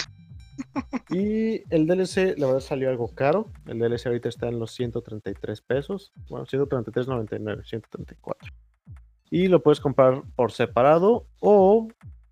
Y 1.10 1.62
el 1.72 1.86
DLC, 1.86 2.38
la 2.38 2.46
verdad, 2.46 2.60
salió 2.60 2.90
algo 2.90 3.14
caro. 3.14 3.50
El 3.66 3.78
DLC 3.78 4.06
ahorita 4.06 4.28
está 4.28 4.48
en 4.48 4.58
los 4.58 4.72
133 4.72 5.60
pesos. 5.60 6.12
Bueno, 6.28 6.46
133.99, 6.46 7.64
134. 7.64 8.52
Y 9.30 9.48
lo 9.48 9.62
puedes 9.62 9.80
comprar 9.80 10.22
por 10.36 10.52
separado 10.52 11.26
o 11.40 11.88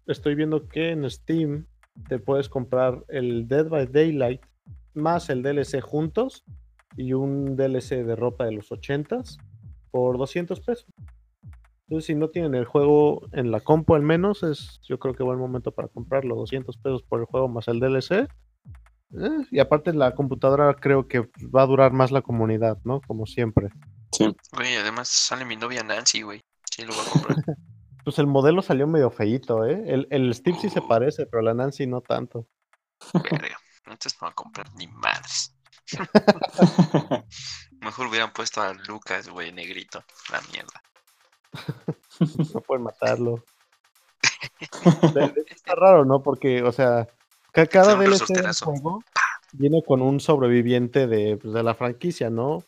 estoy 0.07 0.35
viendo 0.35 0.67
que 0.67 0.91
en 0.91 1.09
Steam 1.11 1.67
te 2.09 2.19
puedes 2.19 2.49
comprar 2.49 3.05
el 3.09 3.49
Dead 3.49 3.69
by 3.69 3.87
Daylight 3.87 4.41
más 4.95 5.29
el 5.29 5.43
DLC 5.43 5.81
juntos 5.81 6.45
y 6.97 7.13
un 7.13 7.57
DLC 7.57 8.05
de 8.05 8.17
ropa 8.17 8.45
de 8.45 8.53
los 8.53 8.71
80s 8.71 9.39
por 9.91 10.19
200 10.19 10.61
pesos. 10.61 10.87
Entonces, 11.89 12.07
si 12.07 12.15
no 12.15 12.31
tienen 12.31 12.55
el 12.55 12.65
juego 12.65 13.29
en 13.33 13.51
la 13.53 13.61
compu 13.61 13.95
al 13.95 14.03
menos, 14.03 14.43
es 14.43 14.81
yo 14.83 14.99
creo 14.99 15.15
que 15.15 15.23
buen 15.23 15.39
momento 15.39 15.71
para 15.73 15.89
comprarlo. 15.89 16.35
200 16.35 16.77
pesos 16.79 17.03
por 17.05 17.21
el 17.21 17.27
juego 17.27 17.49
más 17.49 17.69
el 17.69 17.79
DLC. 17.79 18.29
Eh, 19.13 19.47
y 19.53 19.61
aparte 19.61 19.93
la 19.93 20.15
computadora 20.15 20.75
creo 20.75 21.07
que 21.07 21.21
va 21.55 21.63
a 21.63 21.67
durar 21.67 21.93
más 21.93 22.11
la 22.11 22.23
comunidad, 22.23 22.79
¿no? 22.85 23.01
Como 23.07 23.25
siempre. 23.27 23.69
Sí. 24.11 24.35
Güey, 24.53 24.75
además 24.77 25.09
sale 25.09 25.45
mi 25.45 25.55
novia 25.55 25.85
Nancy, 25.85 26.23
güey. 26.23 26.41
Sí, 26.69 26.83
lo 26.83 26.93
voy 26.93 27.05
a 27.07 27.11
comprar. 27.11 27.37
Pues 28.07 28.21
el 28.21 28.29
modelo 28.29 28.63
salió 28.63 28.87
medio 28.87 29.11
feíto, 29.11 29.65
¿eh? 29.65 29.83
El, 29.85 30.07
el 30.11 30.33
Steve 30.33 30.57
sí 30.61 30.71
se 30.71 30.81
parece, 30.81 31.27
pero 31.27 31.43
la 31.43 31.55
Nancy 31.55 31.89
no 31.89 32.03
tanto. 32.03 32.47
Verga. 33.15 33.59
Entonces 33.85 34.15
no 34.21 34.27
voy 34.27 34.31
a 34.31 34.35
comprar 34.35 34.73
ni 34.77 34.87
madres. 34.87 35.56
Mejor 37.81 38.07
hubieran 38.07 38.33
puesto 38.33 38.63
a 38.63 38.73
Lucas, 38.73 39.29
güey, 39.29 39.53
negrito. 39.53 40.05
La 40.31 40.41
mierda. 40.53 40.83
No 42.55 42.63
pueden 42.63 42.85
matarlo. 42.85 43.45
Está 45.51 45.75
raro, 45.75 46.07
¿no? 46.07 46.23
Porque, 46.23 46.63
o 46.63 46.73
sea, 46.73 47.07
cada 47.53 47.95
DLC 47.95 48.27
del 48.29 48.55
juego 48.55 49.03
viene 49.53 49.83
con 49.87 50.01
un 50.01 50.19
sobreviviente 50.21 51.07
de, 51.07 51.37
pues, 51.37 51.53
de 51.53 51.63
la 51.63 51.75
franquicia, 51.75 52.31
¿no? 52.31 52.65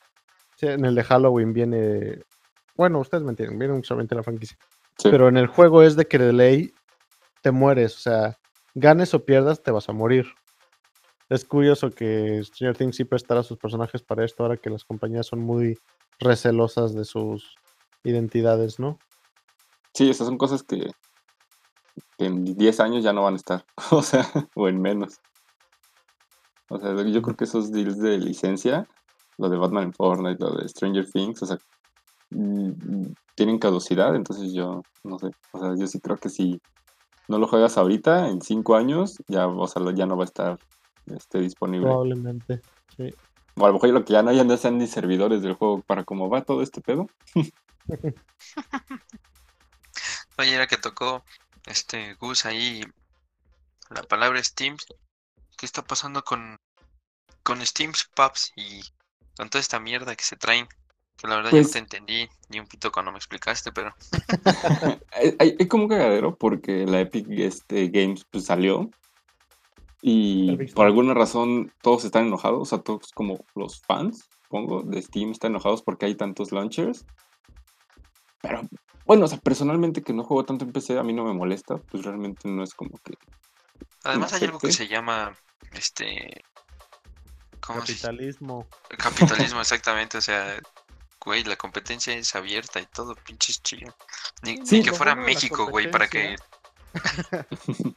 en 0.60 0.84
el 0.84 0.94
de 0.94 1.04
Halloween 1.04 1.52
viene. 1.52 2.22
Bueno, 2.74 2.98
ustedes 2.98 3.22
me 3.22 3.30
entienden, 3.30 3.58
viene 3.58 3.74
un 3.74 3.84
sobreviviente 3.84 4.14
de 4.14 4.18
la 4.18 4.24
franquicia. 4.24 4.58
Pero 5.02 5.28
en 5.28 5.36
el 5.36 5.46
juego 5.46 5.82
es 5.82 5.94
de 5.96 6.06
que 6.06 6.18
de 6.18 6.32
ley 6.32 6.74
te 7.40 7.52
mueres, 7.52 7.96
o 7.96 8.00
sea, 8.00 8.38
ganes 8.74 9.14
o 9.14 9.24
pierdas, 9.24 9.62
te 9.62 9.70
vas 9.70 9.88
a 9.88 9.92
morir. 9.92 10.26
Es 11.28 11.44
curioso 11.44 11.90
que 11.90 12.42
Stranger 12.42 12.76
Things 12.76 12.96
sí 12.96 13.04
prestara 13.04 13.40
a 13.40 13.44
sus 13.44 13.58
personajes 13.58 14.02
para 14.02 14.24
esto, 14.24 14.42
ahora 14.42 14.56
que 14.56 14.70
las 14.70 14.84
compañías 14.84 15.26
son 15.26 15.40
muy 15.40 15.78
recelosas 16.18 16.94
de 16.94 17.04
sus 17.04 17.56
identidades, 18.02 18.78
¿no? 18.78 18.98
Sí, 19.92 20.08
esas 20.08 20.26
son 20.26 20.38
cosas 20.38 20.62
que, 20.62 20.90
en 22.18 22.44
10 22.44 22.80
años 22.80 23.04
ya 23.04 23.12
no 23.12 23.24
van 23.24 23.34
a 23.34 23.36
estar, 23.36 23.64
o 23.90 24.02
sea, 24.02 24.26
o 24.54 24.68
en 24.68 24.80
menos. 24.80 25.20
O 26.70 26.78
sea, 26.78 26.94
yo 27.02 27.22
creo 27.22 27.36
que 27.36 27.44
esos 27.44 27.72
deals 27.72 27.98
de 27.98 28.18
licencia, 28.18 28.86
lo 29.36 29.48
de 29.48 29.56
Batman 29.56 29.84
en 29.84 29.94
Fortnite, 29.94 30.42
lo 30.42 30.56
de 30.56 30.68
Stranger 30.68 31.10
Things, 31.10 31.42
o 31.42 31.46
sea, 31.46 31.58
mm, 32.30 33.12
tienen 33.34 33.58
caducidad, 33.58 34.14
entonces 34.16 34.52
yo 34.52 34.82
no 35.04 35.18
sé, 35.18 35.30
o 35.52 35.60
sea, 35.60 35.74
yo 35.76 35.86
sí 35.86 36.00
creo 36.00 36.16
que 36.16 36.28
si 36.28 36.60
no 37.28 37.38
lo 37.38 37.46
juegas 37.46 37.76
ahorita, 37.76 38.28
en 38.28 38.40
5 38.40 38.76
años, 38.76 39.16
ya, 39.28 39.46
o 39.46 39.66
sea, 39.66 39.82
ya 39.94 40.06
no 40.06 40.16
va 40.16 40.24
a 40.24 40.26
estar 40.26 40.58
este, 41.16 41.40
disponible. 41.40 41.86
Probablemente, 41.86 42.60
sí. 42.96 43.14
O 43.56 43.64
a 43.64 43.68
lo 43.68 43.74
mejor 43.74 43.90
lo 43.90 44.04
que 44.04 44.12
ya 44.12 44.22
no, 44.22 44.32
ya 44.32 44.44
no 44.44 44.56
sean 44.56 44.78
ni 44.78 44.86
servidores 44.86 45.42
del 45.42 45.54
juego 45.54 45.82
para 45.82 46.04
cómo 46.04 46.30
va 46.30 46.42
todo 46.42 46.62
este 46.62 46.80
pedo. 46.80 47.08
Oye, 50.38 50.54
era 50.54 50.68
que 50.68 50.76
tocó 50.76 51.24
este 51.66 52.14
Gus 52.14 52.46
ahí 52.46 52.82
la 53.90 54.02
palabra 54.02 54.42
Steam. 54.42 54.76
¿Qué 55.56 55.66
está 55.66 55.82
pasando 55.82 56.22
con, 56.22 56.56
con 57.42 57.64
Steam 57.66 57.92
Pubs 58.14 58.52
y 58.54 58.80
con 59.36 59.50
toda 59.50 59.60
esta 59.60 59.80
mierda 59.80 60.14
que 60.14 60.24
se 60.24 60.36
traen? 60.36 60.68
Que 61.16 61.26
la 61.26 61.36
verdad 61.36 61.50
yo 61.50 61.56
no 61.56 61.62
pues 61.62 61.72
te 61.72 61.80
entendí 61.80 62.28
ni 62.48 62.60
un 62.60 62.66
pito 62.68 62.92
cuando 62.92 63.10
me 63.10 63.18
explicaste, 63.18 63.72
pero. 63.72 63.92
hay, 65.40 65.66
como 65.66 65.84
un 65.84 65.88
cagadero 65.88 66.36
porque 66.36 66.86
la 66.86 67.00
Epic 67.00 67.26
este, 67.30 67.88
Games 67.88 68.24
pues, 68.30 68.44
salió 68.44 68.88
y 70.00 70.56
por 70.72 70.86
alguna 70.86 71.14
razón 71.14 71.72
todos 71.82 72.04
están 72.04 72.26
enojados, 72.26 72.60
o 72.60 72.64
sea, 72.64 72.78
todos 72.78 73.10
como 73.12 73.44
los 73.54 73.80
fans, 73.82 74.28
pongo, 74.48 74.82
de 74.82 75.02
Steam 75.02 75.32
están 75.32 75.52
enojados 75.52 75.82
porque 75.82 76.06
hay 76.06 76.14
tantos 76.14 76.52
launchers. 76.52 77.04
Pero 78.40 78.62
bueno, 79.04 79.24
o 79.24 79.28
sea, 79.28 79.38
personalmente 79.38 80.02
que 80.02 80.12
no 80.12 80.22
juego 80.22 80.44
tanto 80.44 80.64
en 80.64 80.72
PC, 80.72 80.98
a 80.98 81.02
mí 81.02 81.12
no 81.12 81.24
me 81.24 81.32
molesta, 81.32 81.78
pues 81.78 82.04
realmente 82.04 82.48
no 82.48 82.62
es 82.62 82.74
como 82.74 82.98
que... 82.98 83.14
Además 84.04 84.32
hay 84.32 84.44
algo 84.44 84.58
que 84.58 84.72
se 84.72 84.86
llama, 84.86 85.36
este... 85.72 86.44
Capitalismo. 87.60 88.66
Capitalismo, 88.96 89.60
exactamente, 89.62 90.18
o 90.18 90.20
sea, 90.20 90.60
güey, 91.24 91.42
la 91.44 91.56
competencia 91.56 92.14
es 92.14 92.34
abierta 92.36 92.80
y 92.80 92.86
todo, 92.86 93.14
pinches 93.16 93.62
chido. 93.62 93.92
Ni, 94.42 94.62
que 94.62 94.92
fuera 94.92 95.16
México, 95.16 95.66
güey, 95.68 95.90
para 95.90 96.06
que... 96.06 96.36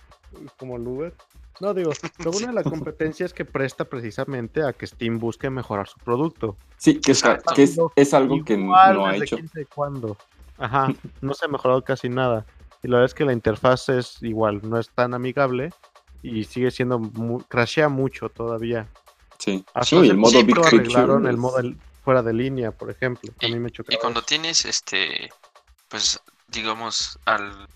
como 0.58 0.78
el 0.78 0.88
Uber. 0.88 1.16
No, 1.62 1.76
digo, 1.76 1.92
lo 2.18 2.32
bueno 2.32 2.48
de 2.48 2.54
la 2.54 2.64
competencia 2.64 3.24
es 3.24 3.34
que 3.36 3.46
presta 3.46 3.86
precisamente 3.86 4.64
a 4.64 4.74
que 4.74 4.88
Steam 4.88 5.20
busque 5.20 5.48
mejorar 5.52 5.88
su 5.88 6.00
producto. 6.00 6.58
Sí, 6.78 7.00
que 7.00 7.12
es, 7.12 7.24
es, 7.96 8.14
algo 8.16 8.44
que 8.44 8.58
no 8.58 8.76
ha 8.76 9.16
hecho. 9.16 9.38
Cuándo. 9.76 10.18
Ajá, 10.58 10.88
no 11.22 11.36
se 11.36 11.46
ha 11.46 11.48
mejorado 11.48 11.84
casi 11.84 12.10
nada. 12.10 12.48
Y 12.82 12.88
la 12.88 12.98
verdad 12.98 13.12
es 13.12 13.14
que 13.14 13.26
la 13.26 13.34
interfaz 13.34 13.90
es 13.90 14.24
igual, 14.24 14.62
no 14.64 14.80
es 14.80 14.90
tan 14.90 15.14
amigable 15.14 15.70
y 16.24 16.46
sigue 16.46 16.72
siendo, 16.72 17.00
crashea 17.48 17.90
mucho 17.90 18.30
todavía. 18.30 18.90
Sí, 19.38 19.64
sí 19.84 19.98
el 19.98 20.18
modo 20.18 20.44
Big 20.44 20.58
arreglaron 20.58 21.28
el 21.28 21.38
modo 21.38 21.62
fuera 22.04 22.24
de 22.24 22.34
línea, 22.34 22.72
por 22.72 22.90
ejemplo. 22.90 23.32
A 23.40 23.48
mí 23.48 23.60
me 23.60 23.70
y 23.70 23.98
cuando 23.98 24.24
tienes, 24.24 24.66
este, 24.66 25.30
pues, 25.90 26.20
digamos, 26.48 27.20
al 27.26 27.68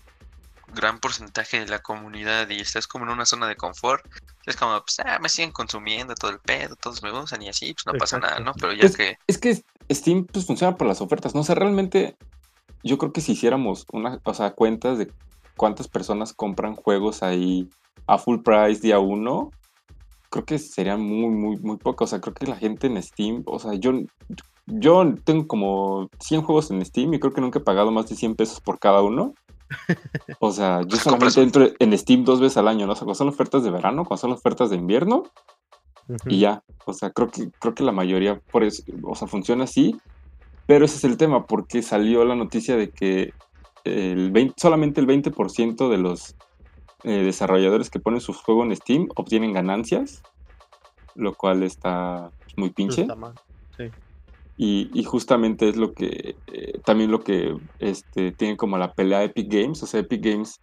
gran 0.74 0.98
porcentaje 0.98 1.60
de 1.60 1.66
la 1.66 1.80
comunidad 1.80 2.48
y 2.50 2.60
estás 2.60 2.86
como 2.86 3.04
en 3.04 3.12
una 3.12 3.26
zona 3.26 3.46
de 3.46 3.56
confort, 3.56 4.04
es 4.46 4.56
como, 4.56 4.80
pues, 4.80 5.00
ah, 5.00 5.18
me 5.20 5.28
siguen 5.28 5.52
consumiendo 5.52 6.14
todo 6.14 6.30
el 6.30 6.38
pedo, 6.38 6.76
todos 6.76 7.02
me 7.02 7.12
usan 7.12 7.42
y 7.42 7.48
así, 7.48 7.74
pues 7.74 7.86
no 7.86 7.98
pasa 7.98 8.18
nada, 8.18 8.40
¿no? 8.40 8.52
Pero 8.54 8.72
ya 8.72 8.80
pues, 8.80 8.96
que... 8.96 9.18
Es 9.26 9.38
que 9.38 9.62
Steam 9.92 10.26
pues 10.26 10.46
funciona 10.46 10.76
por 10.76 10.86
las 10.86 11.00
ofertas, 11.00 11.34
¿no? 11.34 11.40
O 11.40 11.44
sea, 11.44 11.54
realmente 11.54 12.16
yo 12.82 12.98
creo 12.98 13.12
que 13.12 13.20
si 13.20 13.32
hiciéramos 13.32 13.86
una, 13.92 14.20
o 14.24 14.34
sea, 14.34 14.52
cuentas 14.52 14.98
de 14.98 15.10
cuántas 15.56 15.88
personas 15.88 16.32
compran 16.32 16.76
juegos 16.76 17.22
ahí 17.22 17.68
a 18.06 18.18
full 18.18 18.40
price 18.42 18.80
día 18.80 18.98
uno, 18.98 19.50
creo 20.30 20.44
que 20.44 20.58
serían 20.58 21.00
muy, 21.00 21.30
muy, 21.30 21.56
muy 21.56 21.76
pocos. 21.76 22.08
O 22.08 22.10
sea, 22.10 22.20
creo 22.20 22.34
que 22.34 22.46
la 22.46 22.56
gente 22.56 22.86
en 22.86 23.02
Steam, 23.02 23.42
o 23.46 23.58
sea, 23.58 23.74
yo, 23.74 23.92
yo 24.66 25.14
tengo 25.24 25.46
como 25.46 26.08
100 26.20 26.42
juegos 26.42 26.70
en 26.70 26.84
Steam 26.84 27.14
y 27.14 27.18
creo 27.20 27.32
que 27.32 27.40
nunca 27.40 27.58
he 27.58 27.62
pagado 27.62 27.90
más 27.90 28.08
de 28.08 28.16
100 28.16 28.36
pesos 28.36 28.60
por 28.60 28.78
cada 28.78 29.02
uno. 29.02 29.34
O 30.38 30.52
sea, 30.52 30.82
yo 30.86 30.96
solamente 30.96 31.42
entro 31.42 31.68
en 31.78 31.96
Steam 31.98 32.24
dos 32.24 32.40
veces 32.40 32.56
al 32.58 32.68
año, 32.68 32.86
¿no? 32.86 32.92
O 32.92 32.96
sea, 32.96 33.04
cuando 33.04 33.18
son 33.18 33.28
ofertas 33.28 33.64
de 33.64 33.70
verano, 33.70 34.04
cuando 34.04 34.20
son 34.20 34.32
ofertas 34.32 34.70
de 34.70 34.76
invierno, 34.76 35.24
y 36.26 36.40
ya. 36.40 36.62
O 36.84 36.92
sea, 36.92 37.10
creo 37.10 37.28
que, 37.28 37.50
creo 37.58 37.74
que 37.74 37.82
la 37.82 37.92
mayoría, 37.92 38.38
por 38.38 38.62
eso, 38.64 38.82
o 39.02 39.14
sea, 39.14 39.26
funciona 39.28 39.64
así. 39.64 39.98
Pero 40.66 40.84
ese 40.84 40.96
es 40.96 41.04
el 41.04 41.16
tema, 41.16 41.46
porque 41.46 41.82
salió 41.82 42.24
la 42.24 42.34
noticia 42.34 42.76
de 42.76 42.90
que 42.90 43.32
el 43.84 44.52
solamente 44.56 45.00
el 45.00 45.06
20% 45.06 45.88
de 45.88 45.98
los 45.98 46.34
eh, 47.04 47.22
desarrolladores 47.22 47.88
que 47.88 48.00
ponen 48.00 48.20
sus 48.20 48.38
juegos 48.38 48.66
en 48.66 48.76
Steam 48.76 49.08
obtienen 49.14 49.52
ganancias, 49.52 50.22
lo 51.14 51.34
cual 51.34 51.62
está 51.62 52.30
muy 52.56 52.70
pinche. 52.70 53.06
Sí. 53.76 53.84
Y, 54.58 55.04
justamente 55.04 55.68
es 55.68 55.76
lo 55.76 55.92
que, 55.92 56.36
eh, 56.46 56.80
también 56.84 57.10
lo 57.10 57.20
que 57.20 57.54
este, 57.78 58.32
tiene 58.32 58.56
como 58.56 58.78
la 58.78 58.94
pelea 58.94 59.22
Epic 59.22 59.52
Games, 59.52 59.82
o 59.82 59.86
sea, 59.86 60.00
Epic 60.00 60.24
Games 60.24 60.60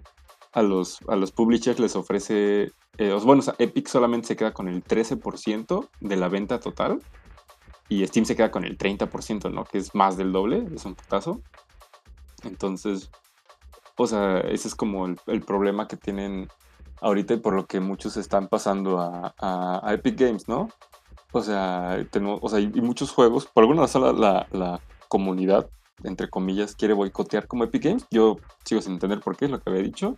a 0.52 0.64
los, 0.64 1.00
a 1.08 1.16
los 1.16 1.32
publishers 1.32 1.80
les 1.80 1.96
ofrece, 1.96 2.72
eh, 2.98 3.20
bueno, 3.24 3.44
Epic 3.60 3.88
solamente 3.88 4.30
se 4.30 4.36
queda 4.36 4.52
con 4.52 4.68
el 4.68 4.84
13% 4.84 5.90
de 6.00 6.16
la 6.16 6.28
venta 6.28 6.60
total 6.60 7.02
y 7.90 8.06
Steam 8.08 8.26
se 8.26 8.36
queda 8.36 8.52
con 8.52 8.64
el 8.64 8.78
30%, 8.78 9.52
¿no? 9.52 9.66
Que 9.66 9.78
es 9.78 9.94
más 9.94 10.18
del 10.18 10.32
doble, 10.32 10.66
es 10.74 10.86
un 10.86 10.96
putazo. 10.96 11.42
Entonces, 12.44 13.12
o 13.98 14.08
sea, 14.08 14.40
ese 14.40 14.68
es 14.68 14.76
como 14.76 15.06
el, 15.06 15.42
problema 15.42 15.88
que 15.88 15.98
tienen 15.98 16.48
ahorita 17.02 17.36
y 17.36 17.38
por 17.38 17.54
lo 17.54 17.66
que 17.66 17.80
muchos 17.80 18.18
están 18.18 18.48
pasando 18.48 19.00
a, 19.00 19.94
Epic 19.94 20.20
Games, 20.20 20.48
¿no? 20.48 20.70
O 21.34 21.42
sea, 21.42 22.06
tenemos, 22.12 22.40
o 22.44 22.48
sea, 22.48 22.60
y 22.60 22.68
muchos 22.68 23.12
juegos, 23.12 23.48
por 23.48 23.64
alguna 23.64 23.82
razón 23.82 24.22
la, 24.22 24.48
la, 24.52 24.82
comunidad, 25.08 25.70
entre 26.04 26.30
comillas, 26.30 26.76
quiere 26.76 26.94
boicotear 26.94 27.48
como 27.48 27.64
Epic 27.64 27.84
Games. 27.84 28.06
Yo 28.12 28.38
sigo 28.64 28.82
sin 28.82 28.94
entender 28.94 29.20
por 29.20 29.36
qué, 29.36 29.46
es 29.46 29.52
lo 29.52 29.60
que 29.60 29.70
había 29.70 29.82
dicho. 29.82 30.16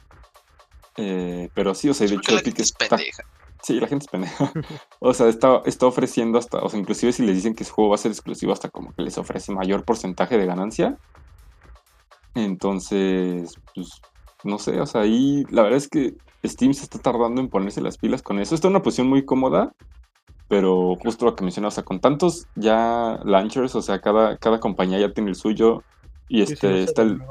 Eh, 0.97 1.49
pero 1.53 1.73
sí, 1.73 1.89
o 1.89 1.93
sea, 1.93 2.05
de 2.07 2.15
hecho 2.15 2.37
Epic 2.37 2.59
es 2.59 2.73
pendeja. 2.73 3.23
Sí, 3.63 3.79
la 3.79 3.87
gente 3.87 4.05
es 4.05 4.11
pendeja. 4.11 4.51
o 4.99 5.13
sea, 5.13 5.27
está, 5.27 5.61
está 5.65 5.85
ofreciendo 5.85 6.37
hasta, 6.37 6.59
o 6.59 6.69
sea, 6.69 6.79
inclusive 6.79 7.13
si 7.13 7.25
les 7.25 7.35
dicen 7.35 7.55
que 7.55 7.63
su 7.63 7.73
juego 7.73 7.91
va 7.91 7.95
a 7.95 7.99
ser 7.99 8.11
exclusivo, 8.11 8.51
hasta 8.51 8.69
como 8.69 8.93
que 8.93 9.01
les 9.01 9.17
ofrece 9.17 9.53
mayor 9.53 9.85
porcentaje 9.85 10.37
de 10.37 10.45
ganancia. 10.45 10.97
Entonces, 12.35 13.55
pues, 13.73 14.01
no 14.43 14.59
sé, 14.59 14.81
o 14.81 14.85
sea, 14.85 15.01
ahí 15.01 15.45
la 15.49 15.63
verdad 15.63 15.77
es 15.77 15.87
que 15.87 16.15
Steam 16.43 16.73
se 16.73 16.83
está 16.83 16.99
tardando 16.99 17.41
en 17.41 17.49
ponerse 17.49 17.81
las 17.81 17.97
pilas 17.97 18.21
con 18.21 18.39
eso. 18.39 18.53
Está 18.53 18.67
en 18.67 18.73
una 18.73 18.83
posición 18.83 19.07
muy 19.07 19.25
cómoda, 19.25 19.73
pero 20.47 20.95
justo 20.95 21.25
lo 21.25 21.35
que 21.35 21.43
mencionaba, 21.43 21.69
o 21.69 21.71
sea, 21.71 21.83
con 21.83 21.99
tantos 21.99 22.47
ya 22.55 23.19
launchers, 23.23 23.75
o 23.75 23.81
sea, 23.81 23.99
cada, 24.01 24.37
cada 24.37 24.59
compañía 24.59 24.99
ya 24.99 25.13
tiene 25.13 25.29
el 25.29 25.35
suyo. 25.35 25.83
Y 26.27 26.41
este, 26.41 26.83
está 26.83 27.03
el... 27.03 27.21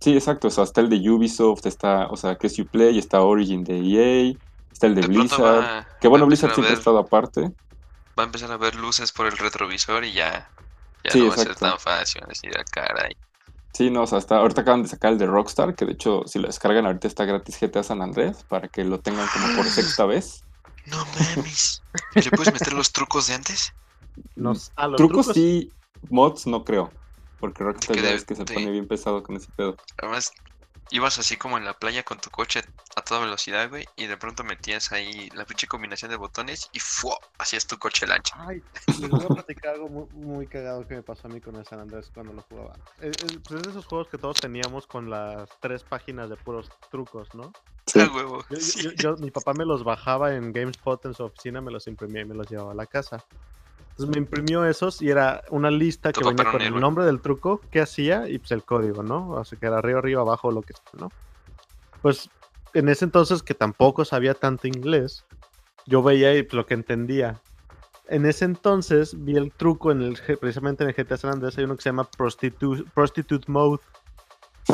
Sí, 0.00 0.14
exacto, 0.14 0.48
o 0.48 0.50
sea, 0.50 0.64
está 0.64 0.80
el 0.80 0.88
de 0.88 1.08
Ubisoft, 1.08 1.66
está, 1.66 2.08
o 2.08 2.16
sea, 2.16 2.36
que 2.36 2.48
es 2.48 2.58
Uplay, 2.58 2.98
está 2.98 3.20
Origin 3.20 3.62
de 3.62 3.78
EA, 3.78 4.34
Está 4.74 4.88
el 4.88 4.96
de, 4.96 5.06
Blizzard. 5.06 5.86
que 6.00 6.08
bueno, 6.08 6.26
Blizzard 6.26 6.52
siempre 6.52 6.74
ha 6.74 6.76
estado 6.76 6.98
aparte. 6.98 7.52
Va 8.18 8.24
a 8.24 8.26
empezar 8.26 8.50
a 8.50 8.56
ver 8.56 8.74
luces 8.74 9.12
por 9.12 9.26
el 9.26 9.38
retrovisor 9.38 10.04
y 10.04 10.12
ya, 10.12 10.50
ya 11.04 11.14
no 11.14 11.28
va 11.28 11.34
a 11.34 11.38
ser 11.38 11.54
tan 11.54 11.78
fácil 11.78 12.22
decir 12.28 12.58
a 12.58 12.64
cara. 12.64 13.08
Sí, 13.72 13.90
no, 13.90 14.02
o 14.02 14.06
sea, 14.08 14.18
hasta 14.18 14.38
ahorita 14.38 14.62
acaban 14.62 14.82
de 14.82 14.88
sacar 14.88 15.12
el 15.12 15.18
de 15.18 15.26
Rockstar, 15.26 15.76
que 15.76 15.84
de 15.84 15.92
hecho, 15.92 16.22
si 16.26 16.40
lo 16.40 16.48
descargan 16.48 16.86
ahorita 16.86 17.06
está 17.06 17.24
gratis 17.24 17.56
GTA 17.60 17.84
San 17.84 18.02
Andrés, 18.02 18.44
para 18.48 18.66
que 18.66 18.82
lo 18.82 18.98
tengan 18.98 19.28
como 19.32 19.56
por 19.56 19.66
sexta 19.66 20.06
vez. 20.06 20.44
Mames. 21.36 21.82
¿Y 22.14 22.22
le 22.22 22.30
puedes 22.30 22.52
meter 22.52 22.72
los 22.72 22.92
trucos 22.92 23.26
de 23.28 23.34
antes? 23.34 23.72
los 24.36 24.72
trucos, 24.96 25.28
sí, 25.32 25.72
mods 26.10 26.46
no 26.46 26.64
creo. 26.64 26.90
Porque 27.38 27.62
Rockstar 27.62 27.96
ya 27.96 28.12
es 28.12 28.24
que 28.24 28.34
se 28.34 28.44
pone 28.44 28.70
bien 28.70 28.86
pesado 28.88 29.22
con 29.22 29.36
ese 29.36 29.48
pedo. 29.54 29.76
Además, 29.98 30.32
ibas 30.94 31.18
así 31.18 31.36
como 31.36 31.58
en 31.58 31.64
la 31.64 31.74
playa 31.74 32.04
con 32.04 32.18
tu 32.20 32.30
coche 32.30 32.62
a 32.94 33.02
toda 33.02 33.20
velocidad, 33.20 33.68
güey, 33.68 33.84
y 33.96 34.06
de 34.06 34.16
pronto 34.16 34.44
metías 34.44 34.92
ahí 34.92 35.28
la 35.34 35.44
pinche 35.44 35.66
combinación 35.66 36.08
de 36.12 36.16
botones 36.16 36.68
y 36.72 36.78
¡fua! 36.78 37.16
hacías 37.38 37.66
tu 37.66 37.76
coche 37.78 38.06
lancha. 38.06 38.32
Ay, 38.38 38.62
les 39.00 39.10
voy 39.10 39.24
a 39.24 39.28
platicar 39.28 39.74
algo 39.74 39.88
muy, 39.88 40.06
muy 40.12 40.46
cagado 40.46 40.86
que 40.86 40.94
me 40.94 41.02
pasó 41.02 41.26
a 41.26 41.30
mí 41.30 41.40
con 41.40 41.56
el 41.56 41.66
San 41.66 41.80
Andrés 41.80 42.10
cuando 42.14 42.32
lo 42.32 42.42
jugaba. 42.42 42.76
Es, 43.00 43.10
es- 43.24 43.38
pues 43.38 43.56
es 43.56 43.62
de 43.64 43.70
esos 43.70 43.86
juegos 43.86 44.06
que 44.08 44.18
todos 44.18 44.36
teníamos 44.40 44.86
con 44.86 45.10
las 45.10 45.48
tres 45.60 45.82
páginas 45.82 46.30
de 46.30 46.36
puros 46.36 46.70
trucos, 46.92 47.28
¿no? 47.34 47.52
Sí. 47.86 48.00
Ah, 48.00 48.10
huevo. 48.14 48.44
Yo- 48.48 48.56
yo- 48.56 48.60
sí. 48.60 48.82
yo- 48.82 48.92
yo- 48.92 49.16
mi 49.16 49.32
papá 49.32 49.52
me 49.52 49.64
los 49.64 49.82
bajaba 49.82 50.32
en 50.34 50.52
GameSpot 50.52 51.04
en 51.06 51.14
su 51.14 51.24
oficina, 51.24 51.60
me 51.60 51.72
los 51.72 51.88
imprimía 51.88 52.22
y 52.22 52.24
me 52.24 52.34
los 52.36 52.48
llevaba 52.48 52.70
a 52.70 52.76
la 52.76 52.86
casa. 52.86 53.18
Entonces 53.94 54.12
me 54.16 54.18
imprimió 54.18 54.64
esos 54.64 55.00
y 55.02 55.08
era 55.08 55.44
una 55.50 55.70
lista 55.70 56.12
que 56.12 56.24
venía 56.24 56.50
con 56.50 56.60
el 56.60 56.80
nombre 56.80 57.04
del 57.04 57.20
truco, 57.20 57.60
qué 57.70 57.80
hacía 57.80 58.28
y 58.28 58.38
pues 58.38 58.50
el 58.50 58.64
código, 58.64 59.04
¿no? 59.04 59.30
O 59.30 59.44
sea, 59.44 59.56
que 59.56 59.66
era 59.66 59.78
arriba, 59.78 60.00
arriba, 60.00 60.22
abajo, 60.22 60.50
lo 60.50 60.62
que 60.62 60.74
¿no? 60.98 61.12
Pues 62.02 62.28
en 62.72 62.88
ese 62.88 63.04
entonces 63.04 63.44
que 63.44 63.54
tampoco 63.54 64.04
sabía 64.04 64.34
tanto 64.34 64.66
inglés, 64.66 65.24
yo 65.86 66.02
veía 66.02 66.34
y 66.36 66.42
pues, 66.42 66.54
lo 66.54 66.66
que 66.66 66.74
entendía. 66.74 67.40
En 68.08 68.26
ese 68.26 68.46
entonces 68.46 69.14
vi 69.16 69.36
el 69.36 69.52
truco 69.52 69.92
en 69.92 70.02
el 70.02 70.18
precisamente 70.40 70.82
en 70.82 70.90
el 70.90 70.96
GTA 70.96 71.16
San 71.16 71.30
Andrés 71.34 71.56
hay 71.56 71.64
uno 71.64 71.76
que 71.76 71.82
se 71.82 71.90
llama 71.90 72.08
Prostitu- 72.18 72.84
Prostitute 72.92 73.50
Mode. 73.50 73.80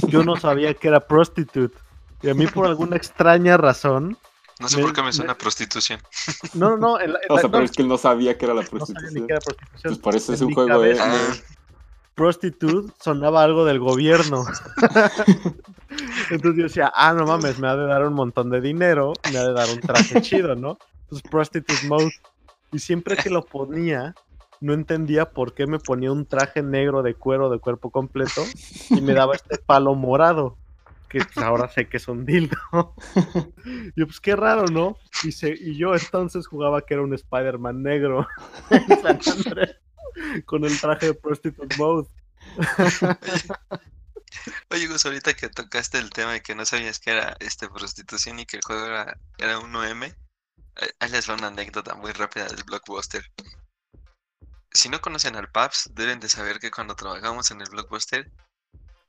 Yo 0.08 0.24
no 0.24 0.36
sabía 0.36 0.72
que 0.72 0.88
era 0.88 1.00
prostitute. 1.00 1.76
Y 2.22 2.30
a 2.30 2.34
mí 2.34 2.46
por 2.46 2.66
alguna 2.66 2.96
extraña 2.96 3.58
razón, 3.58 4.16
No 4.60 4.68
sé 4.68 4.76
me- 4.76 4.82
por 4.82 4.92
qué 4.92 5.00
me 5.00 5.06
me- 5.08 5.12
suena 5.12 5.32
a 5.32 5.38
prostitución. 5.38 6.00
no, 6.54 6.70
no, 6.70 6.76
no, 6.76 7.00
en 7.00 7.12
la- 7.14 7.18
en 7.20 7.32
O 7.32 7.34
sea, 7.36 7.42
no, 7.44 7.50
pero 7.50 7.64
es 7.64 7.72
que 7.72 7.82
él 7.82 7.88
no 7.88 7.98
sabía 7.98 8.36
que 8.38 8.44
era 8.44 8.54
la 8.54 8.62
no 8.62 8.66
sabía 8.68 8.78
ni 8.78 8.78
prostitución. 9.20 9.26
que 9.26 9.32
era 9.32 9.40
prostitución. 9.40 9.90
Pues 9.92 9.98
por 9.98 10.16
eso 10.16 10.32
es 10.34 10.40
un 10.42 10.54
juego 10.54 10.80
de... 10.80 10.94
cabeza- 10.96 11.04
Ah, 11.30 11.34
Prostitute 12.14 12.92
sonaba 13.00 13.42
algo 13.42 13.64
del 13.64 13.78
gobierno. 13.78 14.44
Entonces 16.30 16.56
yo 16.56 16.62
decía, 16.64 16.92
ah, 16.94 17.12
no 17.14 17.24
mames, 17.26 17.58
me 17.58 17.68
ha 17.68 17.76
de 17.76 17.86
dar 17.86 18.06
un 18.06 18.12
montón 18.14 18.50
de 18.50 18.60
dinero, 18.60 19.12
me 19.32 19.38
ha 19.38 19.44
de 19.44 19.52
dar 19.52 19.68
un 19.70 19.80
traje 19.80 20.20
chido, 20.22 20.54
¿no? 20.54 20.76
Entonces, 21.04 21.30
Prostitute 21.30 21.86
Mode. 21.86 22.10
Y 22.72 22.78
siempre 22.78 23.16
que 23.16 23.30
lo 23.30 23.44
ponía, 23.44 24.14
no 24.60 24.74
entendía 24.74 25.30
por 25.30 25.54
qué 25.54 25.66
me 25.66 25.78
ponía 25.78 26.12
un 26.12 26.26
traje 26.26 26.62
negro 26.62 27.02
de 27.02 27.14
cuero 27.14 27.50
de 27.50 27.58
cuerpo 27.58 27.90
completo 27.90 28.44
y 28.90 29.00
me 29.00 29.12
daba 29.14 29.34
este 29.34 29.58
palo 29.58 29.94
morado, 29.94 30.58
que 31.10 31.18
pues, 31.18 31.36
ahora 31.38 31.68
sé 31.68 31.88
que 31.88 31.96
es 31.98 32.08
un 32.08 32.24
dildo. 32.24 32.56
Yo, 33.96 34.06
pues 34.06 34.20
qué 34.20 34.36
raro, 34.36 34.66
¿no? 34.66 34.96
Y, 35.24 35.76
yo 35.76 35.94
entonces 35.94 36.46
jugaba 36.46 36.80
que 36.82 36.94
era 36.94 37.02
un 37.02 37.12
Spider-Man 37.12 37.82
negro 37.82 38.26
con 40.46 40.64
el 40.64 40.80
traje 40.80 41.06
de 41.06 41.14
Prostitute 41.14 41.76
Mode. 41.76 42.08
Oye, 44.70 44.86
Gus, 44.86 45.04
ahorita 45.04 45.34
que 45.34 45.48
tocaste 45.48 45.98
el 45.98 46.10
tema 46.10 46.32
de 46.32 46.42
que 46.42 46.54
no 46.54 46.64
sabías 46.64 47.00
que 47.00 47.10
era 47.10 47.36
este 47.40 47.68
prostitución 47.68 48.38
y 48.38 48.46
que 48.46 48.56
el 48.56 48.62
juego 48.64 48.86
era, 48.86 49.18
era 49.38 49.58
un 49.58 49.74
OM, 49.74 50.04
eh, 50.04 50.14
ahí 51.00 51.10
les 51.10 51.28
va 51.28 51.34
una 51.34 51.48
anécdota 51.48 51.96
muy 51.96 52.12
rápida 52.12 52.46
del 52.46 52.62
Blockbuster. 52.64 53.24
Si 54.72 54.88
no 54.88 55.00
conocen 55.00 55.34
al 55.34 55.50
Paps, 55.50 55.90
deben 55.92 56.20
de 56.20 56.28
saber 56.28 56.60
que 56.60 56.70
cuando 56.70 56.94
trabajamos 56.94 57.50
en 57.50 57.60
el 57.60 57.68
Blockbuster, 57.68 58.30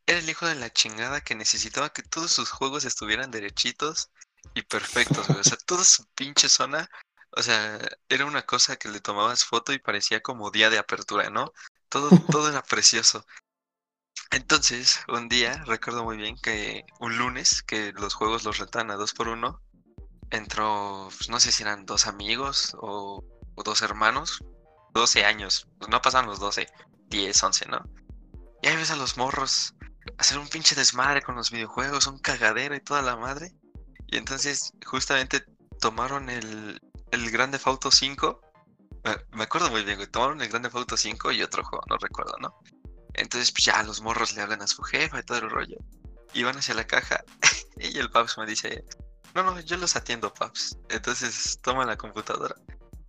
era 0.06 0.20
el 0.20 0.30
hijo 0.30 0.46
de 0.46 0.56
la 0.56 0.72
chingada 0.72 1.22
que 1.22 1.36
necesitaba 1.36 1.92
que 1.92 2.04
todos 2.04 2.32
sus 2.32 2.50
juegos 2.50 2.86
estuvieran 2.86 3.32
derechitos 3.32 4.12
y 4.54 4.64
perfectos. 4.64 5.30
O 5.30 5.44
sea, 5.44 5.58
toda 5.66 5.84
su 5.84 6.06
pinche 6.16 6.50
zona, 6.50 6.90
o 7.32 7.42
sea, 7.42 7.80
era 8.10 8.26
una 8.26 8.46
cosa 8.46 8.78
que 8.78 8.90
le 8.90 9.00
tomabas 9.00 9.46
foto 9.46 9.74
y 9.74 9.80
parecía 9.80 10.22
como 10.22 10.52
día 10.52 10.70
de 10.70 10.80
apertura, 10.80 11.30
¿no? 11.30 11.54
Todo, 11.90 12.10
todo 12.32 12.50
era 12.50 12.62
precioso. 12.64 13.26
Entonces, 14.32 15.02
un 15.08 15.30
día, 15.30 15.64
recuerdo 15.66 16.04
muy 16.04 16.18
bien 16.18 16.38
que 16.38 16.86
un 17.00 17.18
lunes, 17.18 17.62
que 17.64 17.92
los 17.94 18.14
juegos 18.14 18.44
los 18.44 18.58
rentaban 18.58 18.92
a 18.92 18.96
dos 18.96 19.14
por 19.14 19.28
uno, 19.28 19.62
entró, 20.30 21.10
pues, 21.18 21.30
no 21.30 21.40
sé 21.40 21.52
si 21.52 21.64
eran 21.64 21.86
dos 21.86 22.08
amigos 22.08 22.76
o, 22.80 23.24
o 23.56 23.64
dos 23.64 23.82
hermanos, 23.82 24.40
12 24.94 25.26
años, 25.26 25.68
pues 25.78 25.90
no 25.90 26.02
pasan 26.02 26.26
los 26.26 26.40
12, 26.40 26.68
10, 27.08 27.44
11, 27.44 27.66
¿no? 27.68 27.84
Y 28.62 28.68
ahí 28.68 28.76
ves 28.76 28.92
a 28.92 28.96
los 28.96 29.18
morros 29.18 29.74
hacer 30.22 30.38
un 30.38 30.48
pinche 30.48 30.76
desmadre 30.76 31.24
con 31.24 31.36
los 31.36 31.50
videojuegos, 31.50 32.06
un 32.06 32.20
cagadero 32.20 32.76
y 32.76 32.80
toda 32.80 33.02
la 33.02 33.16
madre. 33.16 33.52
Y 34.08 34.18
entonces, 34.18 34.72
justamente 34.86 35.44
tomaron 35.80 36.30
el, 36.30 36.80
el 37.12 37.32
Grande 37.32 37.60
Auto 37.66 37.90
5. 37.90 38.40
Me, 39.34 39.44
acuerdo 39.44 39.72
muy 39.72 39.84
bien, 39.84 39.98
güey. 39.98 40.08
Tomaron 40.08 40.40
el 40.42 40.50
Grande 40.50 40.70
Auto 40.72 40.96
5 40.96 41.32
y 41.32 41.42
otro 41.42 41.64
juego, 41.64 41.84
no 41.90 41.98
recuerdo, 41.98 42.36
¿no? 42.40 42.56
Entonces, 43.16 43.52
pues 43.52 43.66
ya 43.66 43.82
los 43.82 44.02
morros 44.02 44.36
le 44.36 44.44
hablan 44.44 44.62
a 44.62 44.68
su 44.68 44.84
jefa 44.84 45.20
y 45.20 45.24
todo 45.24 45.40
el 45.40 45.50
rollo. 45.50 45.78
Y 46.34 46.44
van 46.44 46.58
hacia 46.58 46.76
la 46.76 46.86
caja. 46.86 47.24
y 47.78 47.98
el 47.98 48.12
Paps 48.12 48.38
me 48.38 48.46
dice: 48.46 48.86
No, 49.34 49.42
no, 49.42 49.60
yo 49.60 49.76
los 49.78 49.96
atiendo, 49.96 50.32
Paps. 50.32 50.78
Entonces 50.90 51.60
toma 51.64 51.84
la 51.86 51.98
computadora 51.98 52.56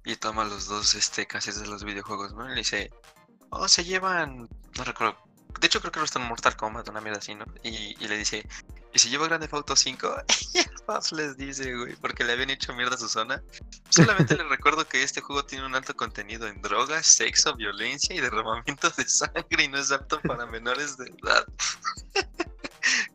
y 0.05 0.17
toma 0.17 0.45
los 0.45 0.67
dos 0.67 0.95
este, 0.95 1.27
cassettes 1.27 1.61
de 1.61 1.69
los 1.69 1.85
videojuegos, 1.85 2.33
¿no? 2.33 2.47
Y 2.47 2.51
le 2.51 2.57
dice: 2.57 2.91
Oh, 3.51 3.69
se 3.69 3.85
llevan. 3.85 4.49
No 4.79 4.85
recuerdo. 4.85 5.19
De 5.61 5.67
hecho, 5.67 5.81
creo 5.81 5.93
que 5.93 6.01
no 6.01 6.05
están 6.05 6.23
en 6.23 6.29
Mortal 6.29 6.57
Kombat, 6.57 6.89
una 6.89 7.01
mierda 7.01 7.19
así, 7.19 7.35
¿no? 7.35 7.45
Y, 7.63 7.97
y 7.99 8.09
le 8.09 8.17
dice: 8.17 8.47
¿Y 8.95 8.99
si 8.99 9.09
lleva 9.09 9.27
Grande 9.27 9.49
Auto 9.51 9.75
5? 9.75 10.17
y 10.55 10.59
el 10.59 11.17
les 11.17 11.37
dice, 11.37 11.75
güey, 11.75 11.97
porque 11.97 12.25
le 12.25 12.33
habían 12.33 12.51
hecho 12.51 12.75
mierda 12.75 12.97
a 12.97 12.99
su 12.99 13.09
zona. 13.09 13.43
Solamente 13.89 14.37
les 14.37 14.47
recuerdo 14.51 14.87
que 14.87 15.03
este 15.03 15.21
juego 15.21 15.45
tiene 15.45 15.65
un 15.65 15.75
alto 15.75 15.95
contenido 15.95 16.47
en 16.47 16.61
drogas, 16.61 17.07
sexo, 17.07 17.55
violencia 17.55 18.15
y 18.15 18.21
derramamiento 18.21 18.91
de 18.91 19.09
sangre 19.09 19.65
y 19.65 19.69
no 19.69 19.79
es 19.79 19.91
apto 19.93 20.21
para 20.21 20.47
menores 20.47 20.97
de 20.99 21.07
edad. 21.07 21.47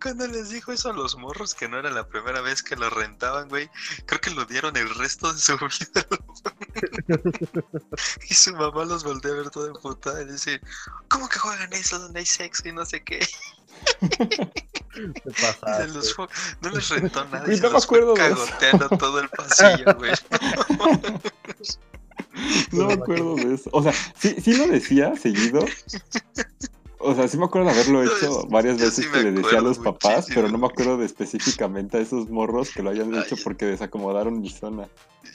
Cuando 0.08 0.26
les 0.28 0.50
dijo 0.52 0.72
eso 0.72 0.90
a 0.90 0.94
los 0.94 1.18
morros, 1.18 1.54
que 1.54 1.68
no 1.68 1.78
era 1.78 1.92
la 1.92 2.08
primera 2.08 2.40
vez 2.40 2.64
que 2.64 2.78
lo 2.78 2.90
rentaban, 2.90 3.50
güey, 3.50 3.70
creo 4.06 4.22
que 4.22 4.30
lo 4.30 4.46
dieron 4.46 4.78
el 4.78 4.90
resto 4.96 5.34
de 5.34 5.38
su 5.38 5.58
vida. 5.58 6.08
y 8.30 8.34
su 8.34 8.54
mamá 8.56 8.86
los 8.86 9.04
voltea 9.04 9.32
a 9.32 9.36
ver 9.36 9.50
todo 9.50 9.68
emputada 9.68 10.22
y 10.22 10.26
dice, 10.32 10.62
¿cómo 11.10 11.28
que 11.28 11.40
juegan 11.40 11.74
eso 11.74 12.00
donde 12.00 12.22
hay 12.22 12.26
sexo 12.26 12.70
y 12.70 12.72
no 12.72 12.86
sé 12.86 13.04
qué? 13.04 13.20
Se 15.76 15.88
los 15.90 16.14
fue- 16.16 16.28
no 16.62 16.70
les 16.70 16.88
rentó 16.88 17.26
nada. 17.30 17.52
Y 17.52 17.58
se 17.58 17.64
no 17.64 17.68
me 17.68 17.74
los 17.74 17.86
fue 17.86 17.98
acuerdo 18.00 18.14
de 18.14 18.28
eso. 18.28 18.46
cagoteando 18.46 18.90
todo 18.98 19.20
el 19.20 19.28
pasillo, 19.28 19.94
güey. 19.98 20.14
No 22.72 22.86
me 22.88 22.94
acuerdo 22.94 23.36
de 23.36 23.56
eso. 23.56 23.70
O 23.74 23.84
sea, 23.84 23.92
sí, 24.18 24.38
sí 24.42 24.56
lo 24.56 24.68
decía 24.68 25.18
seguido. 25.18 25.66
O 27.00 27.14
sea, 27.16 27.28
sí 27.28 27.38
me 27.38 27.46
acuerdo 27.46 27.68
de 27.70 27.74
haberlo 27.74 28.04
hecho 28.18 28.48
varias 28.48 28.78
veces 28.78 29.06
sí 29.06 29.12
que 29.12 29.24
le 29.24 29.32
decía 29.32 29.60
a 29.60 29.62
los 29.62 29.78
papás, 29.80 30.28
pero 30.34 30.50
no 30.50 30.58
me 30.58 30.68
acuerdo 30.68 30.98
de 30.98 31.06
específicamente 31.06 31.98
a 31.98 32.02
esos 32.02 32.30
morros 32.30 32.72
que 32.72 32.82
lo 32.84 32.90
hayan 32.90 33.14
Ay, 33.14 33.22
hecho 33.22 33.36
porque 33.44 33.66
desacomodaron 33.66 34.42
mi 34.42 34.50
zona. 34.50 34.88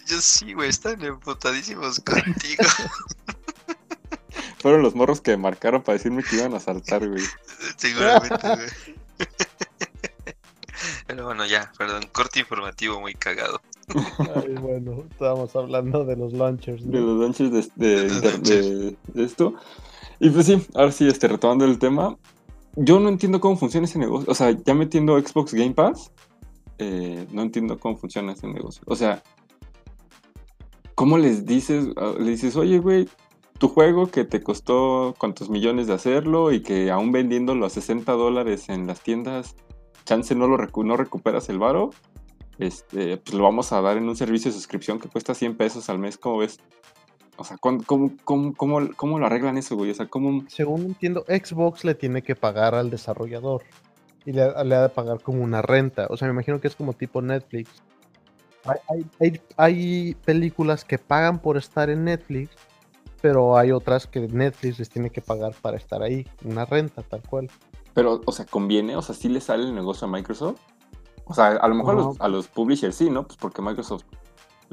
Yo 0.06 0.20
sí, 0.20 0.52
güey, 0.54 0.68
están 0.70 1.02
emputadísimos 1.04 2.00
contigo. 2.00 2.64
Fueron 4.58 4.82
los 4.82 4.94
morros 4.94 5.20
que 5.20 5.32
me 5.32 5.38
marcaron 5.38 5.82
para 5.82 5.98
decirme 5.98 6.22
que 6.22 6.36
iban 6.36 6.54
a 6.54 6.60
saltar, 6.60 7.08
güey. 7.08 7.22
Seguramente, 7.76 8.38
güey. 8.48 8.68
Pero 11.06 11.26
bueno, 11.26 11.46
ya, 11.46 11.70
perdón, 11.78 12.02
corte 12.12 12.40
informativo 12.40 13.00
muy 13.00 13.14
cagado. 13.14 13.60
Ay, 14.36 14.54
bueno, 14.54 15.04
estábamos 15.10 15.54
hablando 15.54 16.04
de 16.04 16.16
los 16.16 16.32
launchers. 16.32 16.84
De 16.84 16.98
¿no? 16.98 17.06
los 17.06 17.20
launchers 17.20 17.52
de, 17.52 17.86
de, 17.86 18.08
De 18.08 18.30
los 18.30 18.42
de- 18.42 18.96
de 19.06 19.24
esto. 19.24 19.54
Y 20.22 20.30
pues 20.30 20.46
sí, 20.46 20.56
ahora 20.76 20.92
sí, 20.92 21.08
este, 21.08 21.26
retomando 21.26 21.64
el 21.64 21.80
tema. 21.80 22.16
Yo 22.76 23.00
no 23.00 23.08
entiendo 23.08 23.40
cómo 23.40 23.56
funciona 23.56 23.86
ese 23.86 23.98
negocio. 23.98 24.30
O 24.30 24.36
sea, 24.36 24.52
ya 24.52 24.72
metiendo 24.72 25.18
Xbox 25.18 25.52
Game 25.52 25.74
Pass, 25.74 26.12
eh, 26.78 27.26
no 27.32 27.42
entiendo 27.42 27.76
cómo 27.80 27.96
funciona 27.96 28.30
ese 28.30 28.46
negocio. 28.46 28.84
O 28.86 28.94
sea, 28.94 29.20
¿cómo 30.94 31.18
les 31.18 31.44
dices? 31.44 31.88
ah, 31.96 32.14
Le 32.20 32.30
dices, 32.30 32.54
oye, 32.54 32.78
güey, 32.78 33.08
tu 33.58 33.66
juego 33.66 34.12
que 34.12 34.24
te 34.24 34.40
costó 34.40 35.16
cuántos 35.18 35.50
millones 35.50 35.88
de 35.88 35.94
hacerlo 35.94 36.52
y 36.52 36.62
que 36.62 36.92
aún 36.92 37.10
vendiéndolo 37.10 37.66
a 37.66 37.70
60 37.70 38.12
dólares 38.12 38.68
en 38.68 38.86
las 38.86 39.00
tiendas, 39.00 39.56
chance 40.04 40.36
no 40.36 40.46
lo 40.46 40.56
no 40.56 40.96
recuperas 40.96 41.48
el 41.48 41.58
varo. 41.58 41.90
Este, 42.58 43.16
pues 43.16 43.34
lo 43.34 43.42
vamos 43.42 43.72
a 43.72 43.80
dar 43.80 43.96
en 43.96 44.08
un 44.08 44.14
servicio 44.14 44.52
de 44.52 44.56
suscripción 44.56 45.00
que 45.00 45.08
cuesta 45.08 45.34
100 45.34 45.56
pesos 45.56 45.90
al 45.90 45.98
mes, 45.98 46.16
¿cómo 46.16 46.38
ves? 46.38 46.60
O 47.36 47.44
sea, 47.44 47.56
¿cuán- 47.56 47.82
¿cómo, 47.82 48.10
cómo, 48.24 48.54
cómo, 48.54 48.80
cómo 48.96 49.18
lo 49.18 49.26
arreglan 49.26 49.56
eso, 49.58 49.74
güey? 49.76 49.90
O 49.90 49.94
sea, 49.94 50.06
¿cómo...? 50.06 50.44
Según 50.48 50.82
entiendo, 50.82 51.24
Xbox 51.26 51.84
le 51.84 51.94
tiene 51.94 52.22
que 52.22 52.36
pagar 52.36 52.74
al 52.74 52.90
desarrollador. 52.90 53.62
Y 54.24 54.32
le, 54.32 54.44
le 54.64 54.74
ha 54.76 54.82
de 54.82 54.88
pagar 54.90 55.20
como 55.20 55.42
una 55.42 55.62
renta. 55.62 56.06
O 56.10 56.16
sea, 56.16 56.28
me 56.28 56.34
imagino 56.34 56.60
que 56.60 56.68
es 56.68 56.76
como 56.76 56.92
tipo 56.92 57.20
Netflix. 57.22 57.70
Hay, 58.64 58.78
hay- 58.88 59.06
hay- 59.20 59.40
hay 59.56 60.14
películas 60.24 60.84
que 60.84 60.98
pagan 60.98 61.40
por 61.40 61.56
estar 61.56 61.90
en 61.90 62.04
Netflix, 62.04 62.50
pero 63.20 63.56
hay 63.56 63.72
otras 63.72 64.06
que 64.06 64.20
Netflix 64.20 64.78
les 64.78 64.90
tiene 64.90 65.10
que 65.10 65.20
pagar 65.20 65.54
para 65.60 65.76
estar 65.76 66.02
ahí. 66.02 66.26
Una 66.44 66.64
renta, 66.66 67.02
tal 67.02 67.22
cual. 67.28 67.50
Pero, 67.94 68.20
o 68.24 68.32
sea, 68.32 68.44
¿conviene? 68.44 68.94
O 68.96 69.02
sea, 69.02 69.14
¿sí 69.14 69.28
le 69.28 69.40
sale 69.40 69.64
el 69.64 69.74
negocio 69.74 70.06
a 70.06 70.10
Microsoft? 70.10 70.60
O 71.24 71.34
sea, 71.34 71.48
a 71.48 71.68
lo 71.68 71.74
mejor 71.74 71.94
a, 71.94 71.98
los, 71.98 72.20
a 72.20 72.28
los 72.28 72.48
publishers 72.48 72.94
sí, 72.96 73.10
¿no? 73.10 73.26
Pues 73.26 73.36
porque 73.38 73.62
Microsoft 73.62 74.04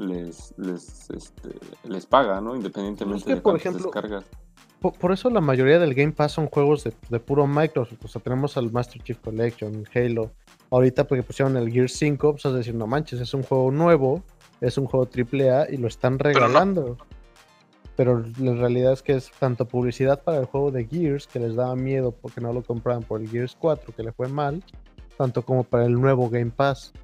les, 0.00 0.54
les, 0.56 1.10
este, 1.10 1.50
les 1.84 2.06
paga, 2.06 2.40
¿no? 2.40 2.56
Independientemente 2.56 3.24
que, 3.26 3.34
de 3.36 3.40
por 3.40 3.56
ejemplo, 3.56 3.84
descargas. 3.84 4.24
Por, 4.80 4.94
por 4.94 5.12
eso 5.12 5.28
la 5.30 5.40
mayoría 5.40 5.78
del 5.78 5.94
Game 5.94 6.12
Pass 6.12 6.32
son 6.32 6.46
juegos 6.46 6.84
de, 6.84 6.92
de 7.10 7.20
puro 7.20 7.46
Microsoft. 7.46 8.04
O 8.04 8.08
sea, 8.08 8.22
tenemos 8.22 8.56
al 8.56 8.72
Master 8.72 9.02
Chief 9.02 9.18
Collection, 9.18 9.84
Halo. 9.94 10.30
ahorita 10.70 11.06
porque 11.06 11.22
pusieron 11.22 11.56
el 11.56 11.70
Gear 11.70 11.88
5, 11.88 12.32
pues 12.32 12.44
vas 12.44 12.54
a 12.54 12.56
decir, 12.56 12.74
no 12.74 12.86
manches, 12.86 13.20
es 13.20 13.34
un 13.34 13.42
juego 13.42 13.70
nuevo, 13.70 14.22
es 14.60 14.78
un 14.78 14.86
juego 14.86 15.06
AAA 15.06 15.70
y 15.70 15.76
lo 15.76 15.86
están 15.88 16.18
regalando. 16.18 16.96
Pero, 17.96 18.24
la 18.38 18.54
realidad 18.54 18.94
es 18.94 19.02
que 19.02 19.12
es 19.12 19.30
tanto 19.38 19.66
publicidad 19.68 20.22
para 20.22 20.38
el 20.38 20.46
juego 20.46 20.70
de 20.70 20.86
Gears, 20.86 21.26
que 21.26 21.38
les 21.38 21.54
daba 21.54 21.76
miedo 21.76 22.12
porque 22.12 22.40
no 22.40 22.50
lo 22.54 22.62
compraban 22.62 23.02
por 23.02 23.20
el 23.20 23.28
Gears 23.28 23.54
4, 23.60 23.94
que 23.94 24.02
le 24.02 24.12
fue 24.12 24.28
mal, 24.28 24.64
tanto 25.18 25.42
como 25.42 25.64
para 25.64 25.84
el 25.84 25.92
nuevo 25.92 26.30
Game 26.30 26.50
Pass. 26.50 26.94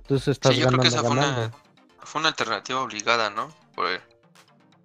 Entonces 0.00 0.28
estás 0.28 0.54
Sí, 0.54 0.60
yo 0.62 0.68
creo 0.68 0.80
que 0.80 0.88
ganando, 0.88 1.08
fue 1.08 1.16
ganando. 1.18 1.40
una, 1.42 1.63
fue 2.04 2.20
una 2.20 2.28
alternativa 2.28 2.80
obligada, 2.80 3.30
¿no? 3.30 3.48
Por 3.74 3.88
el, 3.88 4.02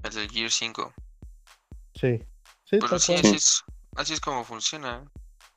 el 0.04 0.14
del 0.14 0.30
Gear 0.30 0.52
5. 0.52 0.94
Sí, 1.94 2.20
sí, 2.66 2.78
Pero 2.80 2.88
tal 2.88 3.00
sí, 3.00 3.14
cual. 3.14 3.20
así 3.20 3.36
es, 3.36 3.64
así 3.96 4.14
es 4.14 4.22
como 4.22 4.44
funciona. 4.44 5.04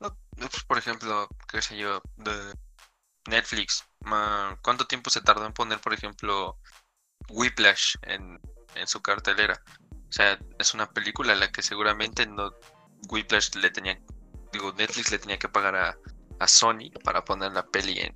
No, 0.00 0.16
pues, 0.36 0.64
por 0.64 0.78
ejemplo, 0.78 1.28
qué 1.48 1.62
sé 1.62 1.76
yo, 1.76 2.00
de 2.16 2.54
Netflix. 3.28 3.84
¿Cuánto 4.62 4.86
tiempo 4.86 5.10
se 5.10 5.20
tardó 5.20 5.46
en 5.46 5.52
poner, 5.52 5.80
por 5.80 5.94
ejemplo, 5.94 6.58
Whiplash 7.28 7.96
en, 8.02 8.40
en 8.74 8.86
su 8.86 9.00
cartelera? 9.00 9.62
O 10.08 10.12
sea, 10.12 10.38
es 10.58 10.74
una 10.74 10.90
película 10.92 11.32
a 11.32 11.36
la 11.36 11.50
que 11.52 11.62
seguramente 11.62 12.26
no 12.26 12.52
Whiplash 13.08 13.54
le 13.56 13.70
tenía, 13.70 13.98
digo, 14.52 14.72
Netflix 14.72 15.10
le 15.10 15.18
tenía 15.18 15.38
que 15.38 15.48
pagar 15.48 15.76
a, 15.76 15.96
a 16.38 16.48
Sony 16.48 16.90
para 17.04 17.24
poner 17.24 17.52
la 17.52 17.64
peli 17.66 17.98
en, 18.00 18.14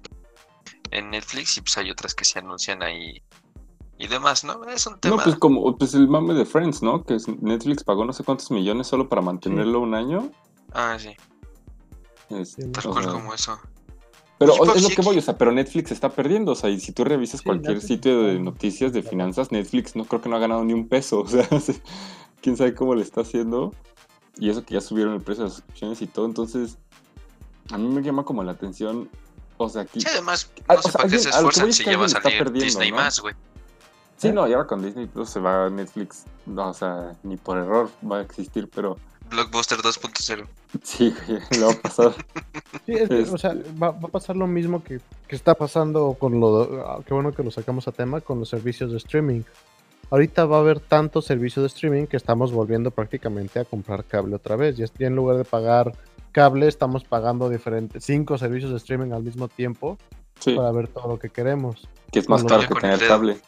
en 0.91 1.11
Netflix 1.11 1.57
y 1.59 1.61
pues 1.63 1.77
hay 1.79 1.91
otras 1.91 2.15
que 2.15 2.25
se 2.25 2.39
anuncian 2.39 2.83
ahí 2.83 3.23
y 3.99 4.07
demás, 4.09 4.45
¿no? 4.45 4.65
Es 4.65 4.87
un 4.87 4.99
tema. 5.01 5.17
No, 5.17 5.23
pues 5.23 5.37
como 5.37 5.77
pues 5.77 5.95
el 5.95 6.09
mame 6.09 6.35
de 6.35 6.45
Friends, 6.45 6.83
¿no? 6.83 7.03
Que 7.05 7.17
Netflix 7.41 7.83
pagó 7.85 8.05
no 8.05 8.13
sé 8.13 8.25
cuántos 8.25 8.51
millones 8.51 8.87
solo 8.87 9.09
para 9.09 9.23
mantenerlo 9.23 9.81
un 9.81 9.95
año. 9.95 10.31
Ah, 10.73 10.97
sí, 10.99 11.11
Este, 12.31 12.67
tal 12.69 12.87
o 12.89 12.91
cual 12.93 13.05
sea, 13.05 13.13
como 13.13 13.33
eso. 13.35 13.59
Pero 14.39 14.53
o- 14.55 14.75
es 14.75 14.83
lo 14.83 14.91
que 14.91 15.01
voy, 15.01 15.17
o 15.17 15.23
sea, 15.23 15.39
pero 15.39 15.51
Netflix 15.53 15.93
está 15.93 16.11
perdiendo, 16.11 16.53
o 16.53 16.55
sea, 16.55 16.69
y 16.69 16.79
si 16.79 16.93
tú 16.93 17.05
revisas 17.05 17.41
Sí, 17.41 17.47
cualquier 17.47 17.77
Netflix 17.77 17.89
sitio 17.89 18.23
de 18.25 18.39
noticias 18.39 18.93
de 18.93 19.03
finanzas, 19.03 19.51
Netflix 19.51 19.97
no 19.97 20.05
creo 20.05 20.21
que 20.21 20.29
no 20.29 20.37
ha 20.37 20.41
ganado 20.41 20.63
ni 20.65 20.75
un 20.75 20.89
peso, 20.89 21.21
o 21.25 21.27
sea, 21.29 21.45
se- 21.61 21.81
quién 22.43 22.57
sabe 22.57 22.75
cómo 22.75 22.95
le 22.95 23.03
está 23.03 23.23
haciendo, 23.23 23.73
y 24.39 24.51
eso 24.51 24.63
que 24.63 24.75
ya 24.75 24.83
subieron 24.83 25.15
el 25.15 25.23
precio 25.23 25.45
de 25.45 25.49
las 25.49 25.57
suscripciones 25.57 26.03
y 26.03 26.07
todo, 26.07 26.27
entonces, 26.27 26.77
a 27.71 27.79
mí 27.79 27.89
me 27.89 28.03
llama 28.03 28.25
como 28.25 28.45
la 28.45 28.53
atención, 28.53 29.09
o 29.59 29.69
sea, 29.69 29.83
aquí... 29.83 30.01
Sí, 30.01 30.07
además, 30.11 30.51
Ah, 30.69 30.75
no 30.75 30.81
o 30.81 30.83
sé 30.83 30.91
sea, 30.91 30.99
para 30.99 31.09
qué 31.11 31.19
se 31.19 31.29
lo 31.31 31.35
esfuerzan 31.37 31.69
es 31.69 31.77
si 31.77 31.85
ya 31.85 31.97
va 31.99 32.07
a 32.07 32.09
salir 32.09 32.39
perdiendo, 32.39 32.65
Disney 32.65 32.91
¿no? 32.91 32.97
más, 32.97 33.21
güey. 33.21 33.35
Sí, 34.19 34.33
no, 34.33 34.49
y 34.49 34.53
ahora 34.55 34.67
con 34.67 34.83
Disney 34.83 35.07
Plus 35.07 35.29
se 35.31 35.41
va 35.41 35.67
a 35.67 35.71
Netflix, 35.71 36.25
no, 36.47 36.71
o 36.71 36.75
sea, 36.75 37.13
ni 37.23 37.37
por 37.37 37.59
error 37.59 37.91
va 38.11 38.19
a 38.19 38.23
existir, 38.23 38.69
pero 38.75 38.97
Blockbuster 39.29 39.79
2.0. 39.79 40.47
sí, 40.83 41.15
güey, 41.27 41.41
le 41.51 41.65
va 41.67 41.73
a 41.73 41.77
pasar. 41.77 42.15
Sí, 42.87 42.93
es 42.93 43.09
que, 43.09 43.15
o 43.17 43.19
Este- 43.23 43.39
sea, 43.39 43.55
va, 43.83 43.91
va 43.91 44.09
a 44.09 44.13
pasar 44.13 44.37
lo 44.37 44.47
mismo 44.47 44.83
que, 44.85 45.01
que 45.27 45.35
está 45.35 45.55
pasando 45.55 46.15
con 46.19 46.39
lo. 46.39 46.87
ah, 46.87 47.01
Qué 47.05 47.13
bueno 47.15 47.33
que 47.33 47.43
lo 47.43 47.51
sacamos 47.51 47.89
a 47.89 47.93
tema 47.93 48.21
con 48.21 48.39
los 48.39 48.49
servicios 48.49 48.93
de 48.93 48.99
streaming. 48.99 49.43
Ahorita 50.11 50.45
va 50.45 50.59
a 50.59 50.61
haber 50.61 50.79
tantos 50.79 51.25
servicios 51.25 51.65
de 51.65 51.67
streaming 51.67 52.07
que 52.07 52.17
estamos 52.17 52.53
volviendo 52.53 52.93
prácticamente 52.93 53.59
a 53.59 53.65
comprar 53.65 54.05
cable 54.05 54.37
otra 54.37 54.55
vez. 54.55 54.77
Ya 54.77 54.87
en 55.01 55.17
lugar 55.17 55.37
de 55.37 55.45
pagar 55.45 55.93
cable, 56.37 56.69
estamos 56.69 57.03
pagando 57.03 57.49
diferentes 57.49 58.05
cinco 58.05 58.37
servicios 58.37 58.71
de 58.71 58.77
streaming 58.77 59.13
al 59.13 59.23
mismo 59.23 59.49
tiempo 59.49 59.97
Sí, 60.39 60.55
para 60.55 60.71
ver 60.71 60.87
todo 60.87 61.09
lo 61.09 61.19
que 61.19 61.31
queremos. 61.31 61.89
que 62.13 62.19
es 62.19 62.29
más 62.29 62.45
caro 62.45 62.69
que 62.69 62.75
tener 62.75 63.03
el 63.03 63.09
cable. 63.09 63.41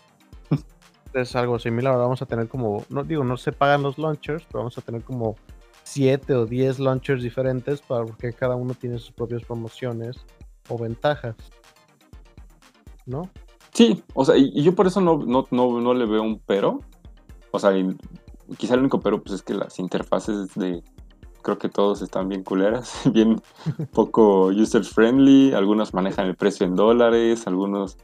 Es 1.13 1.37
algo 1.37 1.59
similar. 1.59 1.93
Ahora 1.93 2.05
vamos 2.05 2.23
a 2.23 2.27
tener 2.27 2.49
como, 2.49 2.87
no 2.89 3.05
digo, 3.05 3.25
no 3.25 3.37
se 3.37 3.53
pagan 3.53 3.83
los 3.83 3.99
launchers, 3.99 4.43
pero 4.47 4.61
vamos 4.61 4.79
a 4.79 4.81
tener 4.81 5.03
como 5.03 5.37
7 5.83 6.35
o 6.35 6.47
10 6.47 6.79
launchers 6.79 7.23
diferentes 7.23 7.83
para 7.83 8.07
porque 8.07 8.33
cada 8.33 8.57
uno 8.57 8.73
tiene 8.73 8.99
sus 8.99 9.13
propias 9.13 9.43
promociones 9.43 10.17
o 10.71 10.79
ventajas. 10.79 11.37
¿No? 13.05 13.29
Sí, 13.75 14.03
o 14.15 14.25
sea, 14.25 14.39
y, 14.39 14.51
y 14.55 14.63
yo 14.63 14.75
por 14.75 14.87
eso 14.87 15.03
no, 15.03 15.19
no, 15.19 15.47
no, 15.51 15.79
no 15.79 15.93
le 15.93 16.07
veo 16.07 16.23
un 16.23 16.41
pero. 16.41 16.81
O 17.51 17.59
sea, 17.59 17.77
y 17.77 17.95
quizá 18.57 18.75
el 18.75 18.81
único 18.81 19.01
pero 19.01 19.23
pues 19.23 19.35
es 19.35 19.43
que 19.43 19.53
las 19.53 19.79
interfaces 19.79 20.55
de 20.55 20.83
creo 21.43 21.59
que 21.59 21.69
todos 21.69 22.03
están 22.03 22.29
bien 22.29 22.43
culeras, 22.43 22.93
bien 23.13 23.41
poco 23.93 24.47
user 24.47 24.85
friendly, 24.85 25.53
algunos 25.53 25.95
manejan 25.95 26.27
el 26.27 26.37
precio 26.37 26.67
en 26.67 26.75
dólares, 26.75 27.47
algunos 27.47 27.97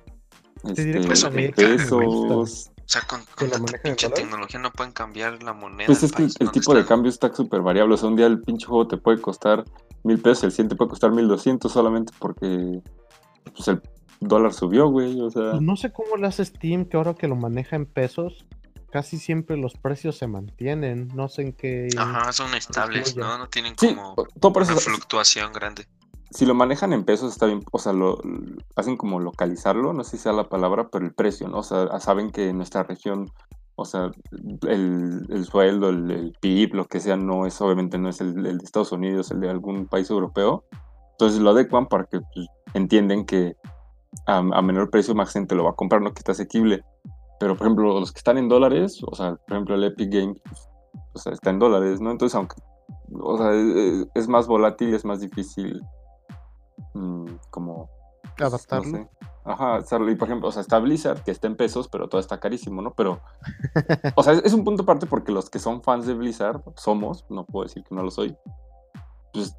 este, 0.64 0.98
en 0.98 1.52
pesos. 1.52 2.70
O 2.84 2.86
sea, 2.86 3.00
con, 3.02 3.20
¿Que 3.20 3.26
con 3.36 3.48
lo 3.48 3.54
tanta 3.54 3.78
pinche 3.82 4.10
tecnología 4.10 4.60
no 4.60 4.70
pueden 4.70 4.92
cambiar 4.92 5.42
la 5.42 5.54
moneda. 5.54 5.86
Pues 5.86 6.02
es 6.02 6.12
que 6.12 6.24
el, 6.24 6.50
tipo 6.50 6.74
de 6.74 6.84
cambio 6.84 7.08
está 7.08 7.34
súper 7.34 7.62
variable. 7.62 7.94
O 7.94 7.96
sea, 7.96 8.10
un 8.10 8.16
día 8.16 8.26
el 8.26 8.40
pinche 8.42 8.66
juego 8.66 8.86
te 8.86 8.98
puede 8.98 9.22
costar 9.22 9.64
mil 10.02 10.20
pesos, 10.20 10.44
el 10.44 10.50
siguiente 10.50 10.76
puede 10.76 10.90
costar 10.90 11.10
mil 11.10 11.26
doscientos 11.26 11.72
solamente 11.72 12.12
porque 12.18 12.82
pues, 13.54 13.68
el 13.68 13.80
dólar 14.20 14.52
subió, 14.52 14.88
güey. 14.88 15.18
O 15.20 15.30
sea, 15.30 15.52
Pues 15.52 15.62
no 15.62 15.76
sé 15.76 15.92
cómo 15.92 16.16
le 16.16 16.26
hace 16.26 16.44
Steam, 16.44 16.84
que 16.84 16.98
ahora 16.98 17.14
que 17.14 17.26
lo 17.26 17.36
maneja 17.36 17.76
en 17.76 17.86
pesos, 17.86 18.44
casi 18.94 19.18
siempre 19.18 19.56
los 19.56 19.74
precios 19.74 20.16
se 20.16 20.28
mantienen. 20.28 21.08
No 21.16 21.28
sé 21.28 21.42
en 21.42 21.52
qué. 21.52 21.88
Ajá, 21.98 22.32
son 22.32 22.54
estables. 22.54 23.16
¿no? 23.16 23.36
No 23.38 23.48
tienen 23.48 23.74
sí, 23.76 23.88
como 23.92 24.14
todo 24.38 24.52
por 24.52 24.62
eso. 24.62 24.70
una 24.70 24.80
fluctuación 24.80 25.52
grande. 25.52 25.88
si 26.30 26.46
lo 26.46 26.54
manejan 26.54 26.92
en 26.92 27.02
pesos 27.04 27.32
está 27.32 27.46
bien, 27.46 27.60
o 27.72 27.78
sea, 27.80 27.92
lo, 27.92 28.18
lo- 28.22 28.56
hacen 28.76 28.96
como 28.96 29.18
localizarlo, 29.18 29.92
no 29.92 30.04
sé 30.04 30.16
si 30.16 30.22
sea 30.22 30.32
la 30.32 30.48
palabra, 30.48 30.90
pero 30.92 31.04
el 31.04 31.12
precio, 31.12 31.48
¿no? 31.48 31.58
O 31.58 31.62
sea, 31.64 31.98
saben 31.98 32.30
que 32.30 32.50
en 32.50 32.56
nuestra 32.58 32.84
región, 32.84 33.32
o 33.74 33.84
sea, 33.84 34.12
el, 34.68 35.26
el 35.28 35.44
sueldo, 35.44 35.88
el, 35.88 36.08
el 36.12 36.32
PIB, 36.40 36.74
lo 36.74 36.84
que 36.86 37.00
sea, 37.00 37.16
no 37.16 37.46
es, 37.46 37.60
obviamente 37.60 37.98
no 37.98 38.08
es 38.08 38.20
el, 38.20 38.46
el 38.46 38.58
de 38.58 38.64
Estados 38.64 38.92
Unidos, 38.92 39.32
el 39.32 39.40
de 39.40 39.50
algún 39.50 39.88
país 39.88 40.08
europeo. 40.08 40.64
Entonces 41.14 41.40
lo 41.40 41.50
adecuan 41.50 41.86
para 41.88 42.04
que 42.04 42.20
pues, 42.32 42.46
entienden 42.74 43.26
que 43.26 43.56
a, 44.28 44.36
a 44.38 44.62
menor 44.62 44.90
precio 44.90 45.16
más 45.16 45.32
gente 45.32 45.56
lo 45.56 45.64
va 45.64 45.70
a 45.70 45.74
comprar, 45.74 46.00
¿no? 46.00 46.12
Que 46.14 46.20
está 46.20 46.30
asequible. 46.30 46.84
Pero, 47.40 47.56
por 47.56 47.66
ejemplo, 47.66 48.00
los 48.00 48.12
que 48.12 48.18
están 48.18 48.38
en 48.38 48.48
dólares, 48.48 49.00
o 49.06 49.14
sea, 49.14 49.36
por 49.36 49.52
ejemplo, 49.52 49.74
el 49.74 49.84
Epic 49.84 50.12
Game, 50.12 50.34
pues, 50.44 50.68
o 51.12 51.18
sea, 51.18 51.32
está 51.32 51.50
en 51.50 51.58
dólares, 51.58 52.00
¿no? 52.00 52.10
Entonces, 52.10 52.34
aunque, 52.34 52.56
o 53.12 53.36
sea, 53.36 53.52
es, 53.52 54.06
es 54.14 54.28
más 54.28 54.46
volátil, 54.46 54.94
es 54.94 55.04
más 55.04 55.20
difícil 55.20 55.82
mm, 56.94 57.26
como 57.50 57.90
pues, 58.22 58.40
no 58.40 58.46
Adaptarlo. 58.46 58.98
sé. 58.98 59.08
Ajá, 59.46 59.80
y 60.10 60.14
por 60.14 60.28
ejemplo, 60.28 60.48
o 60.48 60.52
sea, 60.52 60.62
está 60.62 60.78
Blizzard, 60.78 61.22
que 61.22 61.30
está 61.30 61.46
en 61.46 61.56
pesos, 61.56 61.88
pero 61.88 62.08
todo 62.08 62.18
está 62.20 62.40
carísimo, 62.40 62.80
¿no? 62.80 62.94
Pero, 62.94 63.20
o 64.16 64.22
sea, 64.22 64.32
es, 64.32 64.44
es 64.44 64.54
un 64.54 64.64
punto 64.64 64.84
aparte 64.84 65.06
porque 65.06 65.32
los 65.32 65.50
que 65.50 65.58
son 65.58 65.82
fans 65.82 66.06
de 66.06 66.14
Blizzard, 66.14 66.62
somos, 66.76 67.26
no 67.28 67.44
puedo 67.44 67.64
decir 67.64 67.84
que 67.84 67.94
no 67.94 68.02
lo 68.02 68.10
soy, 68.10 68.36
pues 69.34 69.54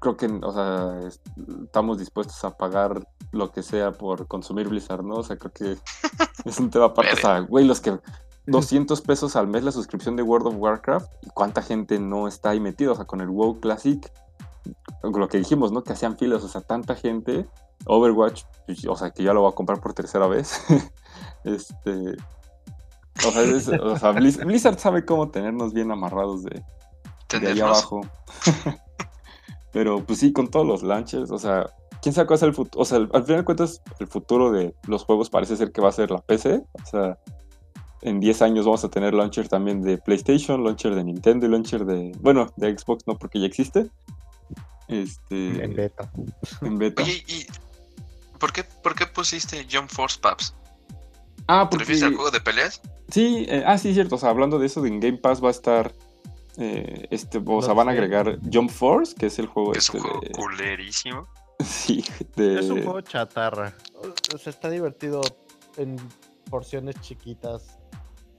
creo 0.00 0.16
que, 0.16 0.26
o 0.26 0.52
sea, 0.52 1.06
es- 1.08 1.20
estamos 1.64 1.98
dispuestos 1.98 2.42
a 2.44 2.56
pagar 2.56 3.06
lo 3.32 3.50
que 3.52 3.62
sea 3.62 3.92
por 3.92 4.26
consumir 4.26 4.68
Blizzard, 4.68 5.02
¿no? 5.04 5.16
O 5.16 5.22
sea, 5.22 5.36
creo 5.36 5.52
que 5.52 5.76
es 6.44 6.58
un 6.60 6.70
tema 6.70 6.86
aparte. 6.86 7.12
O 7.14 7.16
sea, 7.16 7.40
güey, 7.40 7.64
los 7.64 7.80
que 7.80 7.98
200 8.46 9.00
pesos 9.02 9.36
al 9.36 9.46
mes 9.46 9.62
la 9.62 9.70
suscripción 9.72 10.16
de 10.16 10.22
World 10.22 10.48
of 10.48 10.54
Warcraft, 10.58 11.12
¿y 11.22 11.30
cuánta 11.30 11.62
gente 11.62 11.98
no 12.00 12.26
está 12.28 12.50
ahí 12.50 12.60
metida? 12.60 12.92
O 12.92 12.94
sea, 12.96 13.04
con 13.04 13.20
el 13.20 13.28
WoW 13.28 13.60
Classic, 13.60 14.12
lo 15.02 15.28
que 15.28 15.38
dijimos, 15.38 15.72
¿no? 15.72 15.82
Que 15.84 15.92
hacían 15.92 16.16
filas, 16.18 16.42
o 16.44 16.48
sea, 16.48 16.60
tanta 16.60 16.94
gente. 16.94 17.46
Overwatch, 17.86 18.44
pues, 18.66 18.86
o 18.86 18.94
sea, 18.96 19.10
que 19.10 19.22
ya 19.24 19.32
lo 19.32 19.40
voy 19.42 19.50
a 19.50 19.54
comprar 19.54 19.80
por 19.80 19.92
tercera 19.94 20.26
vez. 20.28 20.60
este. 21.44 22.16
O 23.26 23.30
sea, 23.30 23.42
es- 23.42 23.68
o 23.68 23.96
sea, 23.96 24.12
Blizz- 24.12 24.44
Blizzard 24.44 24.78
sabe 24.78 25.04
cómo 25.04 25.30
tenernos 25.30 25.72
bien 25.72 25.90
amarrados 25.90 26.42
de, 26.44 26.50
de 26.50 26.60
allá 27.36 27.40
Tenernos. 27.40 27.78
abajo. 27.78 28.00
Pero 29.72 30.04
pues 30.04 30.18
sí, 30.18 30.32
con 30.32 30.48
todos 30.48 30.66
los 30.66 30.82
launchers, 30.82 31.30
o 31.30 31.38
sea, 31.38 31.66
quién 32.02 32.14
sabe 32.14 32.26
cuál 32.26 32.36
es 32.36 32.42
el 32.42 32.54
futuro. 32.54 32.82
O 32.82 32.84
sea, 32.84 32.98
al 32.98 33.24
final 33.24 33.38
de 33.38 33.44
cuentas, 33.44 33.80
el 34.00 34.06
futuro 34.06 34.52
de 34.52 34.74
los 34.86 35.04
juegos 35.04 35.30
parece 35.30 35.56
ser 35.56 35.72
que 35.72 35.80
va 35.80 35.88
a 35.88 35.92
ser 35.92 36.10
la 36.10 36.18
PC. 36.18 36.62
O 36.72 36.86
sea, 36.86 37.18
en 38.02 38.20
10 38.20 38.42
años 38.42 38.64
vamos 38.66 38.84
a 38.84 38.90
tener 38.90 39.14
launcher 39.14 39.48
también 39.48 39.80
de 39.80 39.96
PlayStation, 39.96 40.62
launcher 40.62 40.94
de 40.94 41.04
Nintendo 41.04 41.46
y 41.46 41.48
launcher 41.48 41.84
de. 41.84 42.12
Bueno, 42.20 42.52
de 42.56 42.76
Xbox 42.76 43.06
no, 43.06 43.16
porque 43.16 43.40
ya 43.40 43.46
existe. 43.46 43.90
Este. 44.88 45.64
En 45.64 45.74
beta. 45.74 46.10
en 46.60 46.78
beta. 46.78 47.02
Oye, 47.02 47.24
¿y 47.26 47.46
por 48.38 48.52
qué, 48.52 48.64
por 48.64 48.94
qué 48.94 49.06
pusiste 49.06 49.66
Jump 49.70 49.88
Force 49.88 50.18
Paps? 50.20 50.54
ah, 51.46 51.64
¿Te 51.64 51.70
porque. 51.70 51.84
refieres 51.84 52.02
al 52.02 52.14
juego 52.14 52.30
de 52.30 52.40
peleas? 52.40 52.82
Sí, 53.08 53.46
eh, 53.48 53.62
ah, 53.66 53.78
sí, 53.78 53.94
cierto. 53.94 54.16
O 54.16 54.18
sea, 54.18 54.30
hablando 54.30 54.58
de 54.58 54.66
eso, 54.66 54.82
de 54.82 54.88
en 54.88 55.00
Game 55.00 55.18
Pass 55.18 55.42
va 55.42 55.48
a 55.48 55.52
estar. 55.52 55.94
Eh, 56.58 57.06
este, 57.10 57.40
o 57.44 57.62
sea, 57.62 57.72
van 57.74 57.88
a 57.88 57.92
agregar 57.92 58.38
Jump 58.52 58.70
Force, 58.70 59.14
que 59.14 59.26
es 59.26 59.38
el 59.38 59.46
juego 59.46 59.74
es 59.74 59.88
un 59.90 59.96
este 59.96 60.08
juego 60.08 60.20
de- 60.20 60.30
culerísimo. 60.32 61.26
Sí, 61.64 62.04
de. 62.34 62.58
Es 62.58 62.70
un 62.70 62.82
juego 62.82 63.00
chatarra. 63.02 63.72
O 64.34 64.38
sea, 64.38 64.50
está 64.50 64.68
divertido 64.68 65.20
en 65.76 65.96
porciones 66.50 66.96
chiquitas 67.00 67.78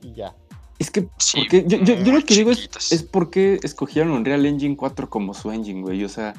y 0.01 0.13
ya. 0.13 0.35
Es 0.77 0.91
que, 0.91 1.07
Sí, 1.17 1.37
porque 1.39 1.63
yo, 1.67 1.77
yo- 1.77 1.93
yo 1.95 2.11
muy 2.11 2.19
lo 2.19 2.25
que 2.25 2.33
digo 2.35 2.51
es, 2.51 2.69
es 2.91 3.03
por 3.03 3.29
qué 3.29 3.59
escogieron 3.63 4.11
Unreal 4.11 4.45
Engine 4.45 4.75
4 4.75 5.09
como 5.09 5.33
su 5.33 5.51
engine, 5.51 5.81
güey. 5.81 6.03
O 6.03 6.09
sea, 6.09 6.33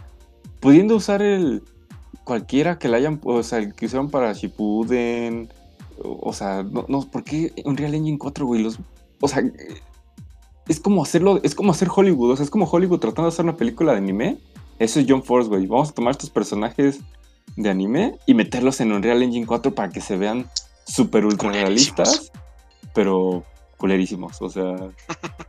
pudiendo 0.61 0.95
usar 0.97 1.23
el 1.23 1.63
cualquiera 2.25 2.79
que 2.79 2.89
la 2.89 2.99
hayan, 2.99 3.19
o 3.25 3.43
sea, 3.43 3.59
el 3.61 3.75
que 3.75 3.87
usaron 3.87 4.11
para 4.11 4.33
Shippuden, 4.35 5.49
o, 6.03 6.19
o 6.29 6.33
sea, 6.35 6.63
no, 6.65 6.85
no, 6.89 7.01
¿por 7.11 7.25
qué 7.25 7.53
Unreal 7.65 7.95
Engine 7.95 8.19
4, 8.19 8.45
güey? 8.47 8.63
Los, 8.63 8.79
o 9.21 9.29
sea, 9.29 9.43
es 10.69 10.81
como 10.81 11.03
hacerlo, 11.03 11.41
es 11.43 11.55
como 11.55 11.73
hacer 11.73 11.89
Hollywood, 11.95 12.33
o 12.33 12.37
sea, 12.37 12.45
es 12.45 12.51
como 12.51 12.67
Hollywood 12.67 12.99
tratando 12.99 13.31
de 13.31 13.35
hacer 13.35 13.45
una 13.45 13.57
película 13.57 13.93
de 13.93 13.99
anime. 13.99 14.39
Eso 14.79 15.01
es 15.01 15.07
John 15.09 15.23
Force, 15.23 15.49
güey. 15.49 15.67
Vamos 15.67 15.91
a 15.91 15.95
tomar 15.95 16.13
estos 16.13 16.31
personajes 16.31 17.01
de 17.57 17.71
anime 17.71 18.19
y 18.27 18.35
meterlos 18.35 18.81
en 18.81 18.93
Unreal 18.93 19.23
Engine 19.23 19.47
4 19.47 19.75
para 19.75 19.91
que 19.91 20.01
se 20.01 20.17
vean 20.17 20.47
súper 20.85 21.25
ultra 21.25 21.53
realistas, 21.53 22.33
pero 22.95 23.45
culerísimos. 23.77 24.41
O 24.41 24.49
sea, 24.49 24.75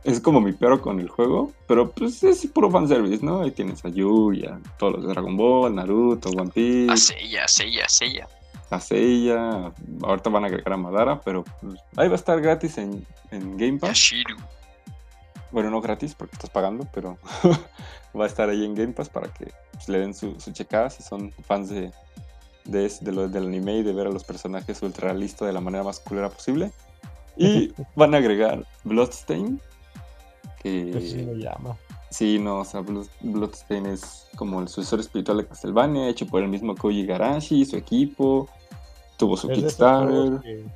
es 0.04 0.20
como 0.20 0.40
mi 0.40 0.52
perro 0.52 0.80
con 0.80 1.00
el 1.00 1.08
juego, 1.08 1.52
pero 1.66 1.90
pues 1.90 2.22
es 2.22 2.46
puro 2.46 2.70
fanservice, 2.70 3.24
¿no? 3.24 3.42
Ahí 3.42 3.50
tienes 3.50 3.84
a 3.84 3.88
Yuya, 3.88 4.60
todos 4.78 4.94
los 4.94 5.02
de 5.02 5.08
Dragon 5.08 5.36
Ball, 5.36 5.74
Naruto, 5.74 6.30
One 6.30 6.50
Piece. 6.50 6.92
A 6.92 6.96
Seiya, 6.96 7.48
Seiya, 7.48 7.88
Seiya. 7.88 8.28
A 8.70 8.80
Seiya, 8.80 9.72
ahorita 10.02 10.30
van 10.30 10.44
a 10.44 10.46
agregar 10.48 10.72
a 10.72 10.76
Madara, 10.76 11.20
pero 11.20 11.44
pues, 11.60 11.80
ahí 11.96 12.08
va 12.08 12.14
a 12.14 12.16
estar 12.16 12.40
gratis 12.40 12.78
en, 12.78 13.06
en 13.30 13.56
Game 13.56 13.78
Pass. 13.78 13.90
Yashiru. 13.90 14.36
Bueno, 15.56 15.70
no 15.70 15.80
gratis 15.80 16.14
porque 16.14 16.34
estás 16.34 16.50
pagando, 16.50 16.86
pero 16.92 17.16
va 18.14 18.24
a 18.24 18.26
estar 18.26 18.50
ahí 18.50 18.62
en 18.62 18.74
Game 18.74 18.92
Pass 18.92 19.08
para 19.08 19.32
que 19.32 19.54
pues, 19.72 19.88
le 19.88 20.00
den 20.00 20.12
su, 20.12 20.38
su 20.38 20.52
checada 20.52 20.90
si 20.90 21.02
son 21.02 21.32
fans 21.32 21.70
de, 21.70 21.92
de, 22.66 22.92
de 23.00 23.12
lo, 23.12 23.26
del 23.26 23.46
anime 23.46 23.78
y 23.78 23.82
de 23.82 23.94
ver 23.94 24.06
a 24.06 24.10
los 24.10 24.22
personajes 24.22 24.82
ultra 24.82 25.08
realistas 25.08 25.46
de 25.48 25.54
la 25.54 25.62
manera 25.62 25.82
más 25.82 25.98
culera 25.98 26.28
posible. 26.28 26.72
Y 27.38 27.72
van 27.96 28.12
a 28.14 28.18
agregar 28.18 28.66
Bloodstain, 28.84 29.58
que... 30.62 31.00
Sí 31.00 31.22
me 31.22 31.42
llama. 31.42 31.74
Sí, 32.10 32.38
no, 32.38 32.58
o 32.58 32.64
sea, 32.66 32.82
Blood- 32.82 33.08
Bloodstain 33.22 33.86
es 33.86 34.26
como 34.36 34.60
el 34.60 34.68
sucesor 34.68 35.00
espiritual 35.00 35.38
de 35.38 35.46
Castlevania, 35.46 36.06
hecho 36.10 36.26
por 36.26 36.42
el 36.42 36.50
mismo 36.50 36.74
Koji 36.76 37.06
Garashi, 37.06 37.64
su 37.64 37.78
equipo, 37.78 38.46
tuvo 39.16 39.38
su 39.38 39.50
Es 39.50 39.56
de 39.56 39.62
Kickstarter. 39.62 40.40
Que, 40.42 40.66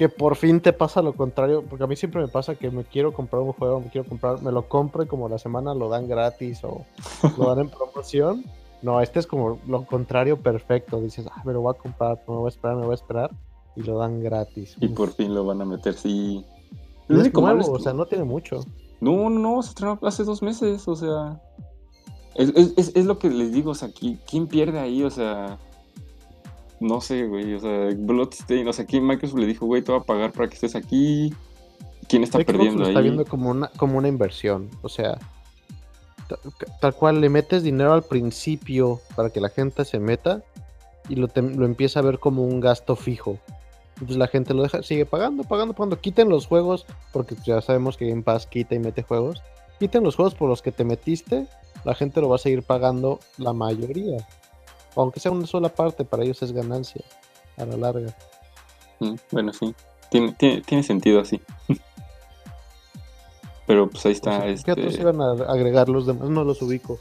que 0.00 0.08
por 0.08 0.34
fin 0.34 0.62
te 0.62 0.72
pasa 0.72 1.02
lo 1.02 1.12
contrario, 1.12 1.62
porque 1.68 1.84
a 1.84 1.86
mí 1.86 1.94
siempre 1.94 2.22
me 2.22 2.28
pasa 2.28 2.54
que 2.54 2.70
me 2.70 2.84
quiero 2.84 3.12
comprar 3.12 3.42
un 3.42 3.52
juego, 3.52 3.80
me 3.80 3.90
quiero 3.90 4.08
comprar, 4.08 4.40
me 4.40 4.50
lo 4.50 4.66
compro 4.66 5.02
y 5.02 5.06
como 5.06 5.28
la 5.28 5.36
semana 5.36 5.74
lo 5.74 5.90
dan 5.90 6.08
gratis 6.08 6.64
o 6.64 6.86
lo 7.36 7.44
dan 7.54 7.58
en 7.66 7.68
promoción. 7.68 8.42
No, 8.80 9.02
este 9.02 9.18
es 9.18 9.26
como 9.26 9.58
lo 9.66 9.84
contrario 9.84 10.38
perfecto. 10.40 11.02
Dices, 11.02 11.26
ah, 11.30 11.42
me 11.44 11.52
lo 11.52 11.60
voy 11.60 11.74
a 11.76 11.78
comprar, 11.78 12.18
me 12.26 12.34
voy 12.34 12.46
a 12.46 12.48
esperar, 12.48 12.76
me 12.76 12.84
voy 12.86 12.92
a 12.92 12.94
esperar 12.94 13.30
y 13.76 13.82
lo 13.82 13.98
dan 13.98 14.22
gratis. 14.22 14.74
Y 14.80 14.86
Uf. 14.86 14.96
por 14.96 15.10
fin 15.12 15.34
lo 15.34 15.44
van 15.44 15.60
a 15.60 15.66
meter, 15.66 15.92
sí. 15.92 16.46
Y 17.06 17.12
Lo 17.12 17.16
es 17.16 17.24
único 17.24 17.42
malo 17.42 17.56
nuevo, 17.58 17.72
es 17.72 17.74
o 17.74 17.76
que- 17.76 17.82
sea, 17.84 17.92
no 17.92 18.06
tiene 18.06 18.24
mucho. 18.24 18.60
No, 19.02 19.28
no, 19.28 19.38
no, 19.38 19.62
se 19.62 19.68
estrenó 19.68 19.98
hace 20.00 20.24
dos 20.24 20.40
meses, 20.40 20.88
o 20.88 20.96
sea. 20.96 21.38
Es, 22.34 22.48
es- 22.56 22.96
es- 22.96 23.04
lo 23.04 23.18
que 23.18 23.28
les 23.28 23.52
digo, 23.52 23.72
o 23.72 23.74
sea, 23.74 23.88
¿qui- 23.90 24.18
¿quién 24.26 24.46
pierde 24.46 24.78
ahí? 24.78 25.02
O 25.02 25.10
sea. 25.10 25.58
No 26.80 27.00
sé, 27.00 27.26
güey, 27.26 27.54
o 27.54 27.60
sea, 27.60 27.88
Bloodstain, 27.96 28.66
o 28.66 28.72
sea, 28.72 28.86
¿quién 28.86 29.06
Microsoft 29.06 29.38
le 29.38 29.46
dijo, 29.46 29.66
güey, 29.66 29.82
te 29.82 29.92
voy 29.92 30.00
a 30.00 30.04
pagar 30.04 30.32
para 30.32 30.48
que 30.48 30.54
estés 30.54 30.74
aquí? 30.74 31.32
¿Quién 32.08 32.22
está 32.24 32.38
Xbox 32.38 32.46
perdiendo 32.46 32.78
lo 32.80 32.84
ahí? 32.86 32.90
está 32.92 33.00
viendo 33.02 33.24
como 33.26 33.50
una, 33.50 33.68
como 33.76 33.98
una 33.98 34.08
inversión. 34.08 34.68
O 34.82 34.88
sea, 34.88 35.18
ta- 36.26 36.38
tal 36.80 36.94
cual 36.94 37.20
le 37.20 37.28
metes 37.28 37.62
dinero 37.62 37.92
al 37.92 38.02
principio 38.02 39.00
para 39.14 39.30
que 39.30 39.40
la 39.40 39.50
gente 39.50 39.84
se 39.84 39.98
meta 40.00 40.42
y 41.08 41.16
lo, 41.16 41.28
te- 41.28 41.42
lo 41.42 41.66
empieza 41.66 42.00
a 42.00 42.02
ver 42.02 42.18
como 42.18 42.44
un 42.44 42.60
gasto 42.60 42.96
fijo. 42.96 43.38
Entonces 43.94 44.16
la 44.16 44.28
gente 44.28 44.54
lo 44.54 44.62
deja, 44.62 44.82
sigue 44.82 45.04
pagando, 45.04 45.44
pagando, 45.44 45.74
pagando. 45.74 46.00
Quiten 46.00 46.30
los 46.30 46.46
juegos, 46.46 46.86
porque 47.12 47.36
ya 47.44 47.60
sabemos 47.60 47.98
que 47.98 48.08
Game 48.08 48.22
Pass 48.22 48.46
quita 48.46 48.74
y 48.74 48.78
mete 48.78 49.02
juegos. 49.02 49.42
Quiten 49.78 50.02
los 50.02 50.16
juegos 50.16 50.34
por 50.34 50.48
los 50.48 50.62
que 50.62 50.72
te 50.72 50.84
metiste, 50.84 51.46
la 51.84 51.94
gente 51.94 52.20
lo 52.22 52.28
va 52.30 52.36
a 52.36 52.38
seguir 52.38 52.62
pagando 52.62 53.20
la 53.36 53.52
mayoría. 53.52 54.26
Aunque 54.96 55.20
sea 55.20 55.30
una 55.32 55.46
sola 55.46 55.68
parte, 55.68 56.04
para 56.04 56.22
ellos 56.24 56.42
es 56.42 56.52
ganancia 56.52 57.02
a 57.56 57.64
la 57.64 57.76
larga. 57.76 58.14
Mm, 59.00 59.14
Bueno, 59.30 59.52
sí, 59.52 59.74
tiene, 60.10 60.32
tiene, 60.32 60.60
tiene 60.62 60.82
sentido 60.82 61.20
así. 61.20 61.40
Pero 63.66 63.88
pues 63.88 64.04
ahí 64.06 64.12
está, 64.12 64.38
O 64.38 64.42
sea, 64.42 64.56
¿Qué 64.64 64.72
otros 64.72 64.86
este, 64.88 65.02
iban 65.02 65.20
a 65.20 65.30
agregar 65.48 65.88
los 65.88 66.06
demás? 66.06 66.28
No 66.28 66.42
los 66.44 66.60
ubico. 66.62 66.98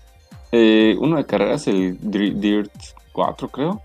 eh, 0.51 0.95
uno 0.99 1.17
de 1.17 1.25
carreras, 1.25 1.67
el 1.67 1.97
Dirt 2.01 2.71
4, 3.13 3.49
creo. 3.49 3.81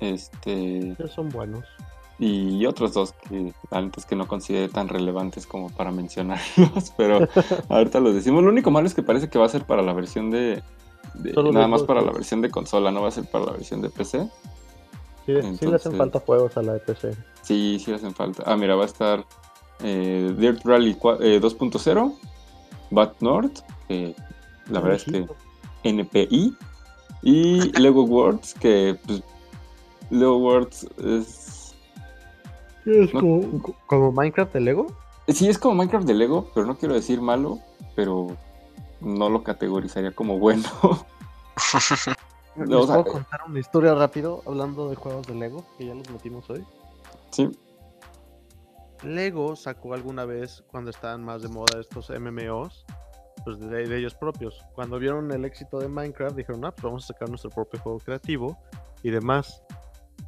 Este, 0.00 0.78
Ellos 0.78 1.12
son 1.14 1.28
buenos. 1.28 1.64
y 2.18 2.64
otros 2.66 2.94
dos 2.94 3.12
que 3.28 3.52
antes 3.70 4.06
que 4.06 4.16
no 4.16 4.26
consideré 4.26 4.68
tan 4.68 4.88
relevantes 4.88 5.46
como 5.46 5.68
para 5.70 5.90
mencionarlos, 5.90 6.92
pero 6.96 7.28
ahorita 7.68 8.00
los 8.00 8.14
decimos. 8.14 8.42
Lo 8.42 8.50
único 8.50 8.70
malo 8.70 8.86
es 8.86 8.94
que 8.94 9.02
parece 9.02 9.28
que 9.28 9.38
va 9.38 9.46
a 9.46 9.50
ser 9.50 9.64
para 9.64 9.82
la 9.82 9.92
versión 9.92 10.30
de, 10.30 10.62
de- 11.14 11.32
Solo 11.34 11.48
de 11.48 11.54
nada 11.54 11.68
más 11.68 11.80
juegos. 11.82 11.86
para 11.96 12.06
la 12.06 12.12
versión 12.12 12.40
de 12.42 12.50
consola, 12.50 12.90
no 12.90 13.02
va 13.02 13.08
a 13.08 13.12
ser 13.12 13.24
para 13.30 13.46
la 13.46 13.52
versión 13.52 13.80
de 13.82 13.90
PC. 13.90 14.28
Sí, 15.26 15.32
sí 15.58 15.66
le 15.66 15.76
hacen 15.76 15.96
falta 15.96 16.20
juegos 16.20 16.56
a 16.56 16.62
la 16.62 16.74
de 16.74 16.80
PC. 16.80 17.16
Sí, 17.42 17.80
sí 17.82 17.92
hacen 17.92 18.14
falta. 18.14 18.42
Ah, 18.46 18.56
mira, 18.56 18.74
va 18.76 18.82
a 18.82 18.86
estar 18.86 19.24
eh, 19.82 20.34
Dirt 20.38 20.60
Rally 20.64 20.94
cua- 20.94 21.18
eh, 21.20 21.40
2.0, 21.40 22.14
Bad 22.90 23.12
North, 23.20 23.60
que 23.88 24.14
la 24.70 24.80
verdad 24.80 24.96
es 24.96 25.04
que. 25.04 25.26
NPI, 25.82 26.54
y 27.22 27.60
Lego 27.80 28.04
Worlds, 28.04 28.54
que 28.54 28.96
pues, 29.06 29.22
Lego 30.10 30.36
Worlds 30.38 30.86
es 31.04 31.74
Es 32.86 33.12
no- 33.14 33.20
como, 33.20 33.62
como 33.86 34.12
Minecraft 34.12 34.52
de 34.54 34.60
Lego. 34.60 34.86
Sí, 35.28 35.48
es 35.48 35.58
como 35.58 35.74
Minecraft 35.76 36.06
de 36.06 36.14
Lego, 36.14 36.50
pero 36.54 36.66
no 36.66 36.76
quiero 36.76 36.94
decir 36.94 37.20
malo, 37.22 37.58
pero 37.96 38.28
no 39.04 39.28
lo 39.28 39.42
categorizaría 39.42 40.12
como 40.14 40.38
bueno. 40.38 40.64
¿Les 42.56 42.68
No, 42.68 42.80
o 42.80 42.86
sea, 42.86 42.96
puedo 43.02 43.12
contar 43.14 43.40
una 43.48 43.58
historia 43.60 43.94
rápido 43.94 44.42
hablando 44.46 44.88
de 44.88 44.96
juegos 44.96 45.26
de 45.26 45.34
Lego 45.34 45.64
que 45.76 45.86
ya 45.86 45.94
los 45.94 46.08
metimos 46.10 46.48
hoy? 46.50 46.64
sí, 47.30 47.50
Lego 49.02 49.54
sacó 49.56 49.92
alguna 49.94 50.24
vez 50.24 50.62
cuando 50.68 50.90
estaban 50.90 51.22
más 51.22 51.42
de 51.42 51.48
moda 51.48 51.78
estos 51.80 52.08
MMOs, 52.10 52.86
pues 53.44 53.58
de, 53.60 53.86
de 53.86 53.98
ellos 53.98 54.14
propios. 54.14 54.64
Cuando 54.74 54.98
vieron 54.98 55.30
el 55.32 55.44
éxito 55.44 55.78
de 55.78 55.88
Minecraft 55.88 56.36
dijeron, 56.36 56.64
ah, 56.64 56.70
pues 56.72 56.84
vamos 56.84 57.04
a 57.04 57.08
sacar 57.08 57.28
nuestro 57.28 57.50
propio 57.50 57.80
juego 57.80 57.98
creativo 57.98 58.56
y 59.02 59.10
demás. 59.10 59.62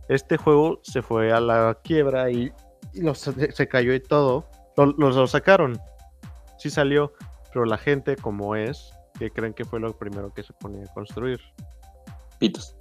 Este 0.09 0.37
juego 0.37 0.81
se 0.83 1.01
fue 1.01 1.33
a 1.33 1.41
la 1.41 1.79
quiebra 1.83 2.31
y, 2.31 2.53
y 2.93 3.01
los- 3.01 3.19
se, 3.19 3.51
se 3.53 3.69
cayó 3.69 3.95
y 3.95 4.01
todo. 4.03 4.45
Lo, 4.77 4.87
los 4.87 5.17
lo 5.17 5.27
sacaron. 5.27 5.81
Sí 6.59 6.69
salió, 6.69 7.13
pero 7.57 7.65
la 7.65 7.79
gente 7.79 8.17
como 8.17 8.55
es, 8.55 8.93
que 9.19 9.31
creen 9.31 9.55
que 9.55 9.65
fue 9.65 9.81
lo 9.81 9.97
primero 9.97 10.31
que 10.35 10.43
se 10.43 10.53
ponía 10.53 10.85
a 10.85 10.93
construir. 10.93 11.41
pitos. 12.39 12.77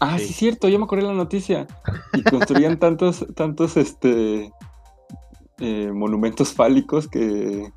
Ah, 0.00 0.18
sí, 0.18 0.26
Sí. 0.26 0.32
cierto, 0.32 0.66
yo 0.68 0.80
me 0.80 0.84
acordé 0.86 1.02
de 1.04 1.10
la 1.10 1.14
noticia. 1.14 1.68
Y 2.12 2.24
construían 2.24 2.76
tantos, 2.80 3.24
tantos, 3.36 3.76
este, 3.76 4.50
eh, 5.60 5.92
monumentos 5.94 6.52
fálicos 6.52 7.06
que, 7.06 7.70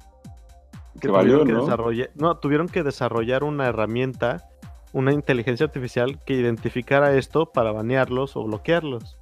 que 1.00 1.08
valió, 1.08 1.46
que 1.46 1.52
¿no? 1.52 1.68
no, 2.16 2.38
tuvieron 2.40 2.68
que 2.68 2.82
desarrollar 2.82 3.44
una 3.44 3.68
herramienta, 3.68 4.50
una 4.92 5.14
inteligencia 5.14 5.68
artificial 5.68 6.20
que 6.26 6.34
identificara 6.34 7.16
esto 7.16 7.52
para 7.52 7.72
banearlos 7.72 8.36
o 8.36 8.44
bloquearlos. 8.44 9.19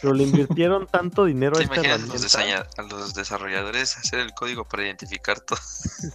Pero 0.00 0.14
le 0.14 0.22
invirtieron 0.24 0.86
tanto 0.86 1.24
dinero 1.24 1.56
a 1.56 1.58
¿Te 1.58 1.64
esta 1.64 1.74
imaginas 1.76 1.96
a 1.96 2.06
los, 2.14 2.34
herramienta. 2.34 2.64
diseña- 2.64 2.66
a 2.78 2.82
los 2.88 3.14
desarrolladores 3.14 3.96
hacer 3.96 4.20
el 4.20 4.32
código 4.32 4.64
para 4.64 4.84
identificar 4.84 5.40
todo? 5.40 5.58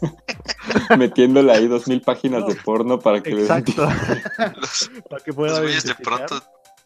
Metiéndole 0.97 1.51
ahí 1.51 1.67
dos 1.67 1.87
mil 1.87 2.01
páginas 2.01 2.47
de 2.47 2.55
porno 2.55 2.99
para 2.99 3.21
que 3.21 3.31
Exacto. 3.31 3.85
Los, 4.55 4.91
para 5.09 5.23
que 5.23 5.33
pueda 5.33 5.51
los 5.53 5.61
güeyes 5.61 5.83
de 5.83 5.95
pronto 5.95 6.41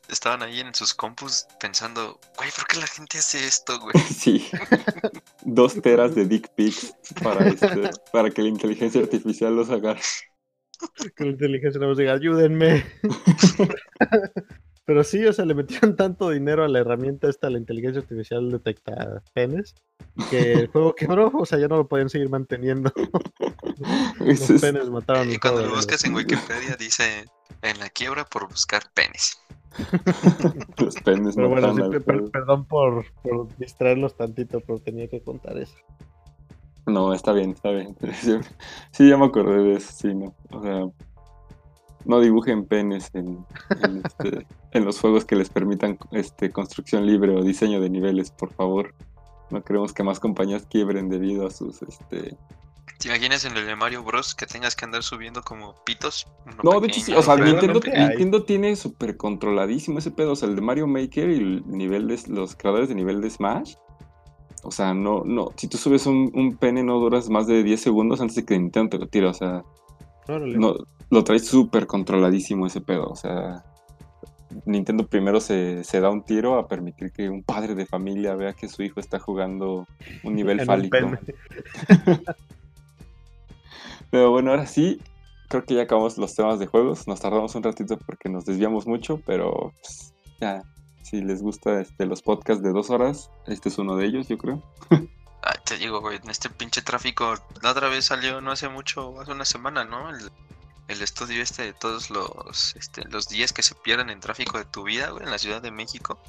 estaban 0.07 0.43
ahí 0.43 0.59
en 0.59 0.73
sus 0.75 0.93
compus 0.93 1.47
pensando, 1.59 2.19
güey, 2.37 2.49
¿por 2.51 2.67
qué 2.67 2.77
la 2.79 2.87
gente 2.87 3.17
hace 3.17 3.45
esto, 3.47 3.79
güey? 3.79 3.93
Sí. 4.03 4.47
Dos 5.43 5.81
teras 5.81 6.13
de 6.13 6.25
dick 6.25 6.49
pics 6.55 6.93
para, 7.23 7.47
este, 7.47 7.89
para 8.11 8.29
que 8.29 8.41
la 8.43 8.49
inteligencia 8.49 9.01
artificial 9.01 9.55
los 9.55 9.69
agarre. 9.71 10.01
Con 11.17 11.27
la 11.27 11.31
inteligencia 11.33 11.79
vamos 11.79 11.97
a 11.97 12.01
decir, 12.01 12.11
ayúdenme. 12.13 12.85
Pero 14.85 15.03
sí, 15.03 15.25
o 15.25 15.33
sea, 15.33 15.45
le 15.45 15.55
metieron 15.55 15.95
tanto 15.95 16.29
dinero 16.29 16.63
a 16.63 16.67
la 16.67 16.79
herramienta 16.79 17.27
esta, 17.27 17.49
la 17.49 17.57
inteligencia 17.57 18.01
artificial 18.01 18.51
detecta 18.51 19.23
penes, 19.33 19.75
que 20.29 20.53
el 20.59 20.67
juego 20.67 20.93
quebró, 20.95 21.31
o 21.33 21.45
sea, 21.45 21.57
ya 21.59 21.67
no 21.67 21.77
lo 21.77 21.87
podían 21.87 22.09
seguir 22.09 22.29
manteniendo. 22.29 22.91
Los 24.19 24.49
es- 24.49 24.61
penes 24.61 24.89
mataron 24.89 25.29
Y 25.31 25.37
cuando 25.37 25.65
lo 25.65 25.75
buscas 25.75 26.03
en 26.05 26.13
Wikipedia 26.15 26.75
dice 26.77 27.25
en 27.61 27.79
la 27.79 27.89
quiebra 27.89 28.23
por 28.25 28.47
buscar 28.47 28.83
penes. 28.93 29.37
los 30.77 30.95
penes 30.97 31.35
Pero 31.35 31.49
bueno, 31.49 31.73
sí, 31.75 31.81
per- 31.99 32.29
perdón 32.31 32.65
por, 32.65 33.05
por 33.21 33.55
distraerlos 33.57 34.15
tantito, 34.15 34.61
pero 34.61 34.79
tenía 34.79 35.07
que 35.09 35.21
contar 35.21 35.57
eso. 35.57 35.75
No, 36.85 37.13
está 37.13 37.33
bien, 37.33 37.51
está 37.51 37.71
bien. 37.71 37.95
Sí, 38.21 38.37
sí, 38.91 39.09
ya 39.09 39.17
me 39.17 39.25
acordé 39.25 39.63
de 39.63 39.73
eso, 39.73 39.91
sí, 39.91 40.13
no. 40.13 40.33
O 40.51 40.61
sea, 40.61 40.85
no 42.05 42.19
dibujen 42.19 42.65
penes 42.65 43.09
en, 43.13 43.45
en, 43.83 44.01
este, 44.05 44.47
en 44.71 44.85
los 44.85 44.99
juegos 44.99 45.25
que 45.25 45.35
les 45.35 45.49
permitan 45.49 45.97
este, 46.11 46.51
construcción 46.51 47.05
libre 47.05 47.35
o 47.35 47.43
diseño 47.43 47.81
de 47.81 47.89
niveles, 47.89 48.31
por 48.31 48.53
favor. 48.53 48.93
No 49.51 49.63
queremos 49.63 49.93
que 49.93 50.03
más 50.03 50.19
compañías 50.19 50.65
quiebren 50.65 51.09
debido 51.09 51.45
a 51.45 51.51
sus 51.51 51.81
este. 51.83 52.35
¿Te 52.99 53.09
imaginas 53.09 53.45
en 53.45 53.57
el 53.57 53.65
de 53.65 53.75
Mario 53.75 54.03
Bros 54.03 54.33
que 54.33 54.45
tengas 54.45 54.75
que 54.75 54.85
andar 54.85 55.03
subiendo 55.03 55.43
como 55.43 55.75
pitos? 55.83 56.27
No, 56.63 56.79
de 56.79 56.87
hecho 56.87 57.01
sí, 57.01 57.13
o 57.13 57.21
sea, 57.21 57.35
Nintendo. 57.35 57.79
Nintendo 57.83 58.43
tiene 58.43 58.75
súper 58.75 59.17
controladísimo 59.17 59.99
ese 59.99 60.11
pedo. 60.11 60.31
O 60.31 60.35
sea, 60.35 60.47
el 60.47 60.55
de 60.55 60.61
Mario 60.61 60.87
Maker 60.87 61.29
y 61.29 61.37
el 61.37 61.67
nivel 61.67 62.07
de 62.07 62.19
los 62.29 62.55
creadores 62.55 62.89
de 62.89 62.95
nivel 62.95 63.21
de 63.21 63.29
Smash. 63.29 63.75
O 64.63 64.71
sea, 64.71 64.95
no, 64.95 65.23
no, 65.23 65.49
si 65.57 65.67
tú 65.67 65.77
subes 65.77 66.07
un, 66.07 66.31
un 66.33 66.57
pene 66.57 66.81
no 66.81 66.99
duras 66.99 67.29
más 67.29 67.45
de 67.45 67.61
10 67.61 67.79
segundos 67.79 68.19
antes 68.19 68.35
de 68.35 68.45
que 68.45 68.57
Nintendo 68.57 68.89
te 68.89 68.97
lo 68.97 69.07
tire. 69.07 69.27
O 69.27 69.33
sea, 69.33 69.63
no, 70.27 70.75
lo 71.15 71.23
traes 71.23 71.47
súper 71.47 71.87
controladísimo 71.87 72.67
ese 72.67 72.81
pedo. 72.81 73.07
O 73.07 73.15
sea, 73.15 73.63
Nintendo 74.65 75.07
primero 75.07 75.39
se, 75.39 75.83
se 75.83 75.99
da 76.01 76.09
un 76.09 76.23
tiro 76.23 76.59
a 76.59 76.67
permitir 76.67 77.11
que 77.11 77.29
un 77.29 77.41
padre 77.41 77.73
de 77.73 77.85
familia 77.85 78.35
vea 78.35 78.53
que 78.53 78.67
su 78.67 78.83
hijo 78.83 78.99
está 78.99 79.17
jugando 79.17 79.87
un 80.23 80.35
nivel 80.35 80.59
En 80.59 80.65
fálico. 80.65 80.97
Pero 84.11 84.29
bueno, 84.29 84.51
ahora 84.51 84.67
sí, 84.67 85.01
creo 85.47 85.63
que 85.63 85.75
ya 85.75 85.83
acabamos 85.83 86.17
los 86.17 86.35
temas 86.35 86.59
de 86.59 86.67
juegos. 86.67 87.07
Nos 87.07 87.21
tardamos 87.21 87.55
un 87.55 87.63
ratito 87.63 87.97
porque 87.97 88.29
nos 88.29 88.45
desviamos 88.45 88.85
mucho, 88.85 89.19
pero 89.25 89.73
pues, 89.81 90.13
ya, 90.39 90.61
si 91.01 91.21
les 91.21 91.41
gusta 91.41 91.81
este, 91.81 92.05
los 92.05 92.21
podcasts 92.21 92.63
de 92.63 92.71
dos 92.71 92.91
horas, 92.91 93.31
este 93.47 93.69
es 93.69 93.77
uno 93.77 93.97
de 93.97 94.05
ellos, 94.05 94.27
yo 94.27 94.37
creo. 94.37 94.61
Ay, 94.89 95.57
te 95.65 95.77
digo, 95.77 95.99
güey, 96.01 96.19
en 96.23 96.29
este 96.29 96.49
pinche 96.49 96.81
tráfico, 96.81 97.35
la 97.61 97.71
otra 97.71 97.89
vez 97.89 98.05
salió 98.05 98.39
no 98.41 98.51
hace 98.51 98.69
mucho, 98.69 99.19
hace 99.19 99.31
una 99.31 99.43
semana, 99.43 99.83
¿no? 99.83 100.09
El, 100.09 100.31
el 100.87 101.01
estudio 101.01 101.41
este 101.41 101.63
de 101.63 101.73
todos 101.73 102.09
los, 102.09 102.75
este, 102.75 103.03
los 103.09 103.27
días 103.27 103.51
que 103.53 103.63
se 103.63 103.75
pierden 103.75 104.09
en 104.09 104.19
tráfico 104.19 104.57
de 104.57 104.65
tu 104.65 104.83
vida, 104.83 105.09
güey, 105.09 105.23
en 105.23 105.31
la 105.31 105.37
Ciudad 105.37 105.61
de 105.61 105.71
México. 105.71 106.19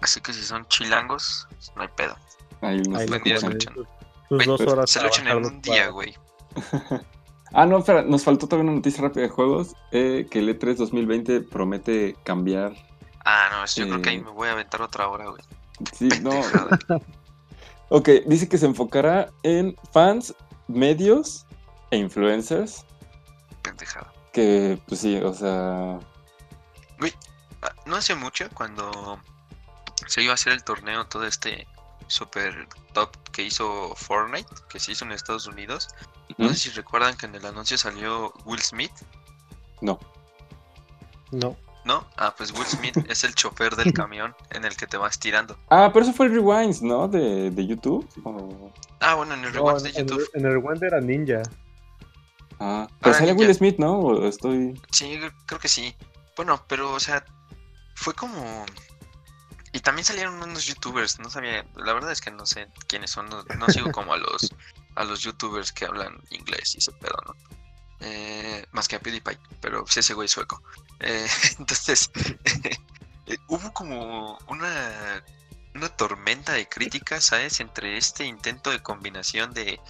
Así 0.00 0.20
que 0.20 0.32
si 0.32 0.42
son 0.42 0.66
chilangos, 0.68 1.46
no 1.74 1.82
hay 1.82 1.88
pedo. 1.96 2.16
Ahí 2.62 2.80
nos 2.82 3.00
Ahí 3.00 3.08
lo 3.08 3.18
Güey, 4.30 4.46
dos 4.46 4.60
horas. 4.62 4.90
Se 4.90 5.00
lo 5.00 5.08
echan 5.08 5.28
en 5.28 5.44
un 5.44 5.60
día, 5.60 5.74
para- 5.74 5.88
güey. 5.90 6.14
Ah, 7.52 7.64
no, 7.64 7.78
espera, 7.78 8.02
nos 8.02 8.24
faltó 8.24 8.48
también 8.48 8.68
una 8.68 8.76
noticia 8.78 9.02
rápida 9.02 9.22
de 9.22 9.28
juegos. 9.28 9.74
eh, 9.92 10.26
que 10.30 10.40
el 10.40 10.48
E3 10.48 10.74
2020 10.76 11.42
promete 11.42 12.16
cambiar. 12.24 12.74
Ah, 13.24 13.48
no, 13.52 13.64
yo 13.66 13.86
creo 13.86 14.02
que 14.02 14.10
ahí 14.10 14.16
Eh. 14.16 14.22
me 14.22 14.30
voy 14.30 14.48
a 14.48 14.52
aventar 14.52 14.82
otra 14.82 15.08
hora, 15.08 15.26
güey. 15.28 15.42
Sí, 15.94 16.08
no. 16.22 16.32
Ok, 17.88 18.08
dice 18.26 18.48
que 18.48 18.58
se 18.58 18.66
enfocará 18.66 19.30
en 19.42 19.76
fans, 19.92 20.34
medios 20.66 21.46
e 21.90 21.98
influencers. 21.98 22.84
Pendejada. 23.70 24.12
Que, 24.32 24.78
pues 24.86 25.00
sí, 25.00 25.16
o 25.16 25.32
sea. 25.34 25.98
Ah, 27.62 27.72
No 27.86 27.96
hace 27.96 28.14
mucho, 28.14 28.48
cuando 28.54 29.18
se 30.06 30.22
iba 30.22 30.32
a 30.32 30.34
hacer 30.34 30.52
el 30.52 30.62
torneo, 30.62 31.06
todo 31.06 31.26
este 31.26 31.66
super 32.06 32.68
top 32.92 33.10
que 33.32 33.42
hizo 33.42 33.94
Fortnite, 33.96 34.48
que 34.68 34.78
se 34.78 34.92
hizo 34.92 35.04
en 35.04 35.12
Estados 35.12 35.46
Unidos. 35.46 35.88
No 36.38 36.48
sé 36.50 36.54
si 36.56 36.70
recuerdan 36.70 37.16
que 37.16 37.26
en 37.26 37.34
el 37.34 37.44
anuncio 37.46 37.78
salió 37.78 38.32
Will 38.44 38.60
Smith, 38.60 38.92
No. 39.80 39.98
No. 41.32 41.56
¿no? 41.84 42.06
Ah, 42.16 42.34
pues 42.36 42.52
Will 42.52 42.66
Smith 42.66 42.96
es 43.08 43.24
el 43.24 43.34
chofer 43.34 43.74
del 43.76 43.92
camión 43.92 44.34
en 44.50 44.64
el 44.64 44.76
que 44.76 44.86
te 44.86 44.96
vas 44.96 45.18
tirando. 45.18 45.56
Ah, 45.70 45.90
pero 45.92 46.04
eso 46.04 46.12
fue 46.14 46.26
el 46.26 46.32
Rewinds, 46.32 46.82
¿no? 46.82 47.08
De, 47.08 47.50
de 47.50 47.66
YouTube. 47.66 48.06
o- 48.24 48.70
Ah, 49.00 49.14
bueno, 49.14 49.34
en 49.34 49.44
el 49.44 49.52
No, 49.52 49.66
rewind 49.70 49.86
en, 49.86 49.92
de 49.92 50.00
en 50.00 50.06
YouTube. 50.08 50.30
el, 50.34 50.40
en 50.44 50.50
el 50.50 50.58
Wend 50.58 50.82
era 50.84 51.00
ninja. 51.00 51.42
Ah, 52.58 52.88
pero 53.00 53.14
sale. 53.14 53.32
Will 53.32 53.54
Smith, 53.54 53.76
¿no? 53.78 53.98
O 53.98 54.26
estoy. 54.26 54.80
Sí, 54.90 55.18
creo 55.46 55.60
que 55.60 55.68
sí. 55.68 55.94
Bueno, 56.36 56.64
pero, 56.68 56.92
o 56.92 57.00
sea, 57.00 57.24
fue 57.94 58.14
como... 58.14 58.64
Y 59.72 59.80
también 59.80 60.04
salieron 60.04 60.42
unos 60.42 60.64
youtubers, 60.64 61.18
no 61.18 61.28
sabía, 61.28 61.66
la 61.76 61.92
verdad 61.92 62.12
es 62.12 62.22
que 62.22 62.30
no 62.30 62.46
sé 62.46 62.68
quiénes 62.86 63.10
son, 63.10 63.28
no, 63.28 63.42
no 63.58 63.68
sigo 63.68 63.92
como 63.92 64.14
a 64.14 64.16
los 64.16 64.50
a 64.96 65.04
los 65.04 65.20
youtubers 65.20 65.72
que 65.72 65.84
hablan 65.84 66.20
inglés 66.30 66.74
y 66.74 66.78
ese 66.78 66.92
pedo, 66.92 67.16
¿no? 67.26 67.34
Eh, 68.00 68.66
más 68.72 68.88
que 68.88 68.96
a 68.96 69.00
PewDiePie, 69.00 69.38
pero 69.60 69.84
pues 69.84 69.96
ese 69.98 70.14
güey 70.14 70.28
sueco. 70.28 70.62
Eh, 71.00 71.26
entonces, 71.58 72.10
eh, 73.26 73.36
hubo 73.48 73.72
como 73.72 74.38
una, 74.48 75.22
una 75.74 75.88
tormenta 75.90 76.52
de 76.52 76.68
críticas, 76.68 77.24
¿sabes? 77.24 77.60
Entre 77.60 77.96
este 77.96 78.24
intento 78.24 78.70
de 78.70 78.82
combinación 78.82 79.52
de 79.52 79.80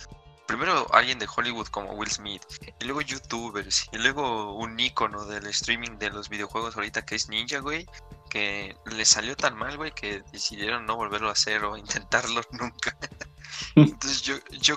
primero 0.46 0.86
alguien 0.94 1.18
de 1.18 1.28
Hollywood 1.34 1.68
como 1.68 1.92
Will 1.92 2.10
Smith, 2.10 2.42
y 2.80 2.84
luego 2.84 3.00
youtubers, 3.00 3.88
y 3.92 3.98
luego 3.98 4.54
un 4.54 4.78
ícono 4.78 5.24
del 5.24 5.46
streaming 5.46 5.98
de 5.98 6.10
los 6.10 6.28
videojuegos 6.28 6.76
ahorita 6.76 7.04
que 7.04 7.16
es 7.16 7.28
Ninja, 7.28 7.58
güey, 7.58 7.86
que 8.30 8.76
le 8.86 9.04
salió 9.04 9.36
tan 9.36 9.56
mal, 9.56 9.76
güey, 9.76 9.92
que 9.92 10.22
decidieron 10.32 10.86
no 10.86 10.96
volverlo 10.96 11.28
a 11.28 11.32
hacer 11.32 11.64
o 11.64 11.76
intentarlo 11.76 12.42
nunca. 12.52 12.96
Entonces 13.74 14.22
yo, 14.22 14.36
yo, 14.60 14.76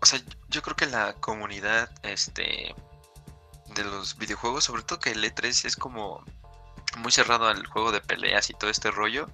o 0.00 0.06
sea, 0.06 0.20
yo 0.48 0.62
creo 0.62 0.76
que 0.76 0.86
la 0.86 1.14
comunidad, 1.14 1.90
este, 2.02 2.74
de 3.74 3.84
los 3.84 4.16
videojuegos, 4.18 4.64
sobre 4.64 4.82
todo 4.82 4.98
que 5.00 5.10
el 5.10 5.24
E3 5.24 5.64
es 5.66 5.76
como 5.76 6.24
muy 6.98 7.12
cerrado 7.12 7.48
al 7.48 7.66
juego 7.66 7.92
de 7.92 8.00
peleas 8.00 8.50
y 8.50 8.54
todo 8.54 8.70
este 8.70 8.90
rollo, 8.90 9.28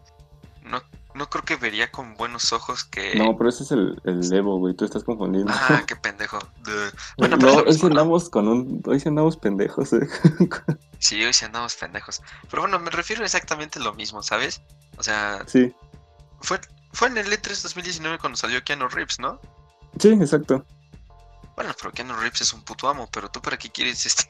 no, 0.62 0.82
no 1.18 1.28
creo 1.28 1.44
que 1.44 1.56
vería 1.56 1.90
con 1.92 2.14
buenos 2.14 2.52
ojos 2.52 2.84
que... 2.84 3.14
No, 3.16 3.36
pero 3.36 3.50
ese 3.50 3.64
es 3.64 3.72
el, 3.72 4.00
el 4.04 4.32
Evo, 4.32 4.58
güey. 4.58 4.74
Tú 4.74 4.84
estás 4.86 5.04
confundiendo. 5.04 5.52
Ah, 5.54 5.82
qué 5.86 5.96
pendejo. 5.96 6.38
Duh. 6.64 6.70
no, 6.72 6.90
Bueno, 7.18 7.38
pero 7.38 7.56
hoy 7.64 7.78
andamos 7.82 8.30
con 8.30 8.48
un. 8.48 8.82
Hoy 8.86 8.98
sí 9.00 9.08
andamos 9.08 9.36
pendejos, 9.36 9.92
eh. 9.92 10.08
Sí, 10.98 11.22
hoy 11.24 11.32
sí 11.32 11.44
andamos 11.44 11.76
pendejos. 11.76 12.22
Pero 12.50 12.62
bueno, 12.62 12.78
me 12.78 12.90
refiero 12.90 13.24
exactamente 13.24 13.78
a 13.78 13.82
lo 13.82 13.92
mismo, 13.94 14.22
¿sabes? 14.22 14.62
O 14.96 15.02
sea, 15.02 15.44
sí, 15.46 15.74
fue, 16.40 16.58
fue 16.92 17.08
en 17.08 17.18
el 17.18 17.32
E 17.32 17.40
E3 17.40 17.62
2019 17.62 18.18
cuando 18.18 18.36
salió 18.36 18.64
Keanu 18.64 18.88
Reeves, 18.88 19.18
¿no? 19.20 19.40
sí, 19.98 20.08
exacto. 20.08 20.64
Bueno, 21.56 21.74
pero 21.76 21.92
Keanu 21.92 22.14
Reeves 22.14 22.40
es 22.40 22.52
un 22.52 22.62
puto 22.62 22.88
amo, 22.88 23.08
pero 23.12 23.28
tú 23.30 23.40
para 23.42 23.56
qué 23.56 23.68
quieres 23.70 24.06
este 24.06 24.28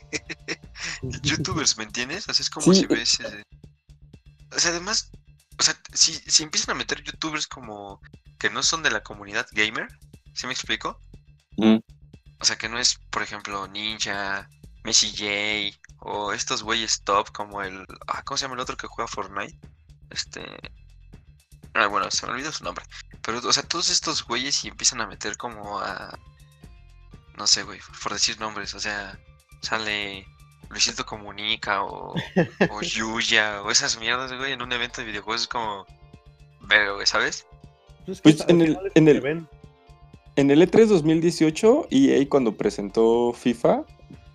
youtubers, 1.23 1.77
¿me 1.77 1.85
entiendes? 1.85 2.29
O 2.29 2.35
sea, 2.35 2.43
es 2.43 2.51
como 2.51 2.73
Sí, 2.73 2.81
si 2.81 2.87
ves... 2.87 3.21
eh, 3.21 3.43
O 4.55 4.59
sea, 4.59 4.71
además, 4.71 5.11
o 5.59 5.63
sea, 5.63 5.79
si, 5.93 6.15
si 6.15 6.43
empiezan 6.43 6.75
a 6.75 6.79
meter 6.79 7.03
youtubers 7.03 7.47
como 7.47 8.01
que 8.39 8.51
no 8.51 8.63
son 8.63 8.83
de 8.83 8.91
la 8.91 9.03
comunidad 9.03 9.47
gamer, 9.53 9.89
¿sí 10.33 10.47
me 10.47 10.53
explico? 10.53 11.01
Mm. 11.57 11.79
O 12.41 12.45
sea, 12.45 12.57
que 12.57 12.69
no 12.69 12.79
es, 12.79 12.99
por 13.11 13.23
ejemplo, 13.23 13.67
Ninja, 13.67 14.49
Messi 14.85 15.11
J 15.11 15.77
o 16.01 16.33
estos 16.33 16.63
güeyes 16.63 17.03
top 17.03 17.33
como 17.33 17.63
el... 17.63 17.85
Ah, 18.07 18.23
¿Cómo 18.23 18.39
se 18.39 18.45
llama 18.45 18.55
el 18.55 18.61
otro 18.61 18.77
que 18.77 18.87
juega 18.87 19.09
Fortnite? 19.09 19.59
Este... 20.11 20.45
Ah, 21.75 21.87
bueno, 21.89 22.11
se 22.11 22.27
me 22.27 22.33
olvidó 22.33 22.53
su 22.53 22.63
nombre. 22.63 22.85
Pero, 23.23 23.39
o 23.39 23.53
sea, 23.53 23.65
todos 23.65 23.91
estos 23.91 24.25
güeyes 24.25 24.65
y 24.65 24.69
empiezan 24.69 25.01
a 25.01 25.07
meter 25.07 25.37
como 25.37 25.81
a... 25.81 26.17
No 27.37 27.47
sé, 27.47 27.65
güey, 27.65 27.81
por 28.03 28.13
decir 28.13 28.39
nombres. 28.39 28.75
O 28.75 28.81
sea, 28.81 29.19
sale 29.63 30.27
Luisito 30.71 31.05
Comunica 31.07 31.83
o, 31.85 32.15
o 32.71 32.83
Yuya 32.83 33.63
o 33.63 33.71
esas 33.71 33.99
mierdas, 33.99 34.33
güey, 34.37 34.53
en 34.53 34.63
un 34.63 34.73
evento 34.73 35.01
de 35.01 35.07
videojuegos 35.09 35.43
es 35.43 35.49
como... 35.49 35.87
Verga, 36.61 36.93
güey, 36.93 37.07
¿sabes? 37.07 37.47
Pues, 38.05 38.21
Pues, 38.21 38.45
en 38.49 38.61
el- 38.63 38.79
en 38.95 39.09
el-. 39.09 39.47
En 40.37 40.51
el 40.53 40.63
E 40.63 40.71
E3 40.71 40.87
2018, 40.87 41.89
EA 41.91 42.29
cuando 42.29 42.57
presentó 42.57 43.33
FIFA, 43.33 43.83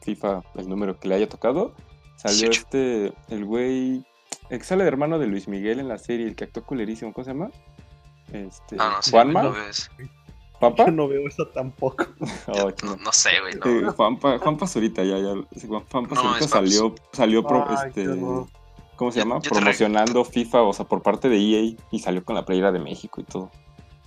FIFA, 0.02 0.44
el 0.56 0.68
número 0.68 1.00
que 1.00 1.08
le 1.08 1.16
haya 1.16 1.30
tocado, 1.30 1.74
salió 2.18 2.50
18. 2.50 2.60
este, 2.60 3.14
el 3.30 3.46
güey, 3.46 4.04
el 4.50 4.60
que 4.60 4.64
sale 4.66 4.84
de 4.84 4.90
hermano 4.90 5.18
de 5.18 5.28
Luis 5.28 5.48
Miguel 5.48 5.80
en 5.80 5.88
la 5.88 5.98
serie, 5.98 6.28
el 6.28 6.36
que 6.36 6.44
actuó 6.44 6.66
culerísimo, 6.66 7.14
¿cómo 7.14 7.24
se 7.24 7.32
llama? 7.32 7.52
Este, 8.34 8.76
Ah, 8.80 9.00
no 9.06 9.12
¿Juanma? 9.12 9.44
no 9.44 9.56
¿Juanpa? 10.64 10.86
Yo 10.88 10.92
no 10.92 11.08
veo 11.08 11.28
eso 11.28 11.48
tampoco. 11.48 12.06
Oh, 12.48 12.70
Yo 12.70 12.76
no, 12.86 12.96
no 12.98 13.12
sé, 13.12 13.30
güey, 13.42 13.56
no. 13.56 13.90
Eh, 13.90 13.92
Juanpa, 13.96 14.38
Juanpa 14.40 14.68
Zurita, 14.68 15.04
ya, 15.04 15.18
ya. 15.18 15.34
Juanpa 15.68 16.00
No, 16.16 16.22
Zurita 16.22 16.40
Paps. 16.40 16.50
salió, 16.50 16.96
salió 17.12 17.44
pro- 17.44 17.66
Ay, 17.68 17.88
este. 17.90 18.06
¿cómo 18.96 19.12
se 19.12 19.20
Yo- 19.20 19.26
llama? 19.26 19.40
Promocionando 19.42 20.24
FIFA, 20.26 20.62
o 20.64 20.74
sea, 20.74 20.86
por 20.86 21.02
parte 21.02 21.30
de 21.30 21.38
EA 21.38 21.76
y 21.92 22.00
salió 22.00 22.24
con 22.24 22.36
la 22.36 22.46
playera 22.46 22.72
de 22.72 22.80
México 22.80 23.22
y 23.22 23.24
todo. 23.24 23.50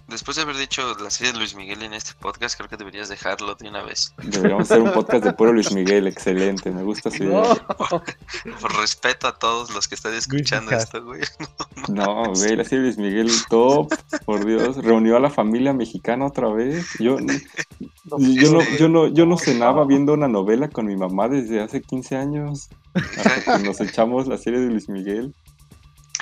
Después 0.08 0.36
de 0.36 0.44
haber 0.44 0.56
dicho 0.56 0.96
la 1.02 1.10
serie 1.10 1.32
de 1.32 1.38
Luis 1.40 1.56
Miguel 1.56 1.82
en 1.82 1.92
este 1.92 2.12
podcast, 2.20 2.56
creo 2.56 2.68
que 2.68 2.76
deberías 2.76 3.08
dejarlo 3.08 3.56
de 3.56 3.68
una 3.68 3.82
vez. 3.82 4.14
Deberíamos 4.22 4.70
hacer 4.70 4.80
un 4.80 4.92
podcast 4.92 5.24
de 5.24 5.32
puro 5.32 5.52
Luis 5.52 5.72
Miguel, 5.72 6.06
excelente, 6.06 6.70
me 6.70 6.84
gusta 6.84 7.10
su 7.10 7.24
idea. 7.24 7.42
No. 7.42 7.56
Por 8.60 8.76
respeto 8.80 9.26
a 9.26 9.36
todos 9.36 9.74
los 9.74 9.88
que 9.88 9.96
están 9.96 10.14
escuchando 10.14 10.70
esto, 10.70 11.04
güey. 11.04 11.22
No, 11.88 12.32
güey, 12.34 12.56
la 12.56 12.64
serie 12.64 12.78
de 12.78 12.84
Luis 12.84 12.98
Miguel 12.98 13.30
top, 13.48 13.94
por 14.24 14.44
Dios, 14.44 14.76
reunió 14.78 15.16
a 15.16 15.20
la 15.20 15.30
familia 15.30 15.72
mexicana 15.72 16.26
otra 16.26 16.48
vez. 16.48 16.86
Yo, 16.98 17.18
yo, 17.18 18.50
no, 18.50 18.60
yo, 18.78 18.88
no, 18.88 19.06
yo 19.08 19.26
no 19.26 19.36
cenaba 19.38 19.84
viendo 19.84 20.14
una 20.14 20.26
novela 20.26 20.68
con 20.68 20.86
mi 20.86 20.96
mamá 20.96 21.28
desde 21.28 21.60
hace 21.60 21.82
15 21.82 22.16
años, 22.16 22.70
hasta 22.94 23.58
que 23.58 23.64
nos 23.64 23.80
echamos 23.80 24.26
la 24.26 24.38
serie 24.38 24.60
de 24.60 24.66
Luis 24.66 24.88
Miguel. 24.88 25.34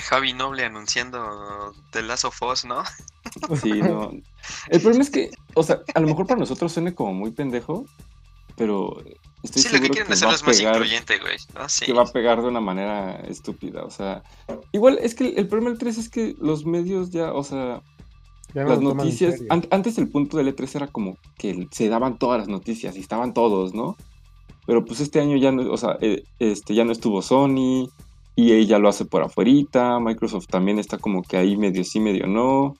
Javi 0.08 0.32
Noble 0.32 0.64
anunciando 0.64 1.72
The 1.90 2.02
Last 2.02 2.24
of 2.24 2.40
Us, 2.42 2.64
¿no? 2.64 2.82
Sí, 3.62 3.72
no. 3.82 4.12
El 4.68 4.80
problema 4.80 5.02
es 5.02 5.10
que, 5.10 5.30
o 5.54 5.62
sea, 5.62 5.80
a 5.94 6.00
lo 6.00 6.06
mejor 6.06 6.26
para 6.26 6.38
nosotros 6.40 6.72
suene 6.72 6.94
como 6.94 7.14
muy 7.14 7.30
pendejo, 7.32 7.84
pero 8.56 9.02
estoy 9.42 9.62
sí, 9.62 9.68
lo 9.68 9.72
que 9.72 9.86
seguro 9.86 9.92
quieren 9.92 10.06
que, 10.06 10.12
hacerlo 10.12 10.28
va 10.30 10.34
es 10.36 10.42
a 10.42 10.46
más 10.46 10.56
pegar, 10.58 10.74
incluyente, 10.76 11.18
güey. 11.18 11.36
¿no? 11.54 11.68
Sí. 11.68 11.86
que 11.86 11.92
va 11.92 12.02
a 12.02 12.06
pegar 12.12 12.42
de 12.42 12.48
una 12.48 12.60
manera 12.60 13.16
estúpida, 13.28 13.82
o 13.82 13.90
sea, 13.90 14.22
igual 14.72 14.98
es 15.02 15.14
que 15.14 15.28
el 15.30 15.48
problema 15.48 15.70
del 15.70 15.78
3 15.78 15.98
es 15.98 16.08
que 16.08 16.36
los 16.40 16.64
medios 16.66 17.10
ya, 17.10 17.32
o 17.32 17.42
sea, 17.42 17.82
Ya 18.54 18.62
no 18.64 18.68
las 18.70 18.80
noticias, 18.80 19.40
an- 19.50 19.66
antes 19.70 19.98
el 19.98 20.08
punto 20.08 20.36
del 20.36 20.54
E3 20.54 20.76
era 20.76 20.86
como 20.86 21.16
que 21.38 21.66
se 21.72 21.88
daban 21.88 22.18
todas 22.18 22.38
las 22.40 22.48
noticias 22.48 22.96
y 22.96 23.00
estaban 23.00 23.34
todos, 23.34 23.74
¿no? 23.74 23.96
Pero 24.66 24.84
pues 24.84 25.00
este 25.00 25.20
año 25.20 25.36
ya 25.36 25.50
no, 25.50 25.70
o 25.72 25.76
sea, 25.76 25.98
eh, 26.00 26.22
este, 26.38 26.74
ya 26.74 26.84
no 26.84 26.92
estuvo 26.92 27.20
Sony, 27.22 27.90
EA 28.36 28.64
ya 28.64 28.78
lo 28.78 28.88
hace 28.88 29.04
por 29.04 29.22
afuerita, 29.22 30.00
Microsoft 30.00 30.46
también 30.46 30.78
está 30.78 30.98
como 30.98 31.22
que 31.22 31.36
ahí 31.36 31.56
medio 31.56 31.84
sí, 31.84 32.00
medio 32.00 32.26
no. 32.26 32.74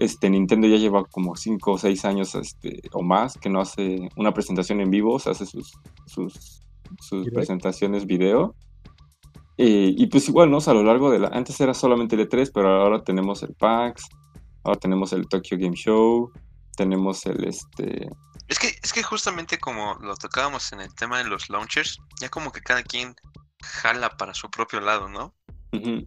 Este, 0.00 0.28
Nintendo 0.30 0.66
ya 0.66 0.76
lleva 0.76 1.04
como 1.04 1.36
5 1.36 1.72
o 1.72 1.78
6 1.78 2.04
años 2.04 2.34
este, 2.34 2.80
o 2.92 3.02
más 3.02 3.36
que 3.36 3.48
no 3.48 3.60
hace 3.60 4.08
una 4.16 4.34
presentación 4.34 4.80
en 4.80 4.90
vivo, 4.90 5.14
o 5.14 5.18
sea, 5.18 5.32
hace 5.32 5.46
sus, 5.46 5.72
sus, 6.06 7.30
presentaciones 7.32 8.06
video. 8.06 8.56
Eh, 9.58 9.94
y 9.96 10.06
pues 10.06 10.28
igual, 10.28 10.50
¿no? 10.50 10.56
O 10.56 10.60
sea, 10.60 10.72
a 10.72 10.76
lo 10.76 10.82
largo 10.82 11.10
de 11.10 11.20
la... 11.20 11.28
Antes 11.28 11.60
era 11.60 11.74
solamente 11.74 12.16
el 12.16 12.28
E3, 12.28 12.50
pero 12.52 12.82
ahora 12.82 13.04
tenemos 13.04 13.42
el 13.42 13.54
PAX, 13.54 14.08
ahora 14.64 14.78
tenemos 14.78 15.12
el 15.12 15.28
Tokyo 15.28 15.56
Game 15.58 15.76
Show, 15.76 16.32
tenemos 16.76 17.26
el 17.26 17.44
este... 17.44 18.08
Es 18.48 18.58
que, 18.58 18.68
es 18.82 18.92
que 18.92 19.02
justamente 19.04 19.58
como 19.58 19.94
lo 20.00 20.16
tocábamos 20.16 20.72
en 20.72 20.80
el 20.80 20.92
tema 20.94 21.18
de 21.18 21.24
los 21.24 21.48
launchers, 21.50 21.98
ya 22.20 22.28
como 22.28 22.50
que 22.50 22.60
cada 22.60 22.82
quien 22.82 23.14
jala 23.62 24.16
para 24.16 24.34
su 24.34 24.50
propio 24.50 24.80
lado, 24.80 25.08
¿no? 25.08 25.34
Ujú. 25.72 26.06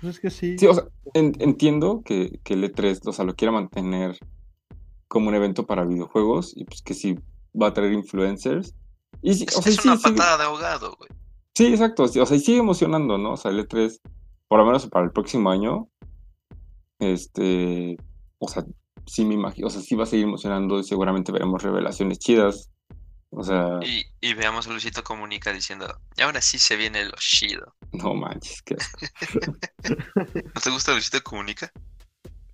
Pues 0.00 0.16
es 0.16 0.20
que 0.20 0.30
sí. 0.30 0.56
Sí, 0.58 0.66
o 0.66 0.74
sea, 0.74 0.84
en- 1.14 1.34
entiendo 1.40 2.02
que, 2.04 2.40
que 2.44 2.54
el 2.54 2.64
E3, 2.64 3.00
o 3.06 3.12
sea, 3.12 3.24
lo 3.24 3.34
quiera 3.34 3.52
mantener 3.52 4.18
como 5.08 5.28
un 5.28 5.34
evento 5.34 5.66
para 5.66 5.84
videojuegos 5.84 6.52
y 6.56 6.64
pues 6.64 6.82
que 6.82 6.94
sí 6.94 7.16
va 7.60 7.68
a 7.68 7.74
traer 7.74 7.92
influencers. 7.92 8.74
Y 9.22 9.34
sí, 9.34 9.46
Es, 9.46 9.56
o 9.56 9.62
sea, 9.62 9.72
es 9.72 9.78
sí, 9.78 9.88
una 9.88 9.96
sí, 9.96 10.10
patada 10.10 10.38
de 10.38 10.44
ahogado, 10.44 10.96
güey. 10.96 11.10
sí, 11.54 11.66
exacto. 11.66 12.08
sí, 12.08 12.18
o 12.20 12.26
sea, 12.26 12.36
y 12.36 12.40
sigue 12.40 12.58
emocionando, 12.58 13.18
¿no? 13.18 13.32
O 13.32 13.36
sea, 13.36 13.50
el 13.50 13.60
E3, 13.60 14.00
por 14.48 14.58
lo 14.60 14.66
menos 14.66 14.86
para 14.88 15.04
el 15.06 15.12
próximo 15.12 15.50
año, 15.50 15.88
este, 16.98 17.96
o 18.38 18.48
sea, 18.48 18.64
sí 19.06 19.24
me 19.24 19.34
imagino, 19.34 19.66
o 19.66 19.70
sea, 19.70 19.80
sí 19.80 19.94
va 19.94 20.04
a 20.04 20.06
seguir 20.06 20.26
emocionando 20.26 20.78
y 20.78 20.84
seguramente 20.84 21.32
veremos 21.32 21.62
revelaciones 21.62 22.18
chidas. 22.18 22.70
O 23.34 23.42
sea, 23.42 23.80
Y, 23.82 24.04
y 24.20 24.34
veamos 24.34 24.66
a 24.66 24.70
Luisito 24.70 25.02
Comunica 25.02 25.52
diciendo, 25.54 25.86
y 26.16 26.22
ahora 26.22 26.42
sí 26.42 26.58
se 26.58 26.76
viene 26.76 27.04
lo 27.06 27.14
chido. 27.18 27.74
no 27.92 28.14
manches, 28.14 28.58
asco. 28.68 29.52
¿No 30.54 30.60
te 30.62 30.70
gusta 30.70 30.92
Luisito 30.92 31.22
Comunica? 31.22 31.72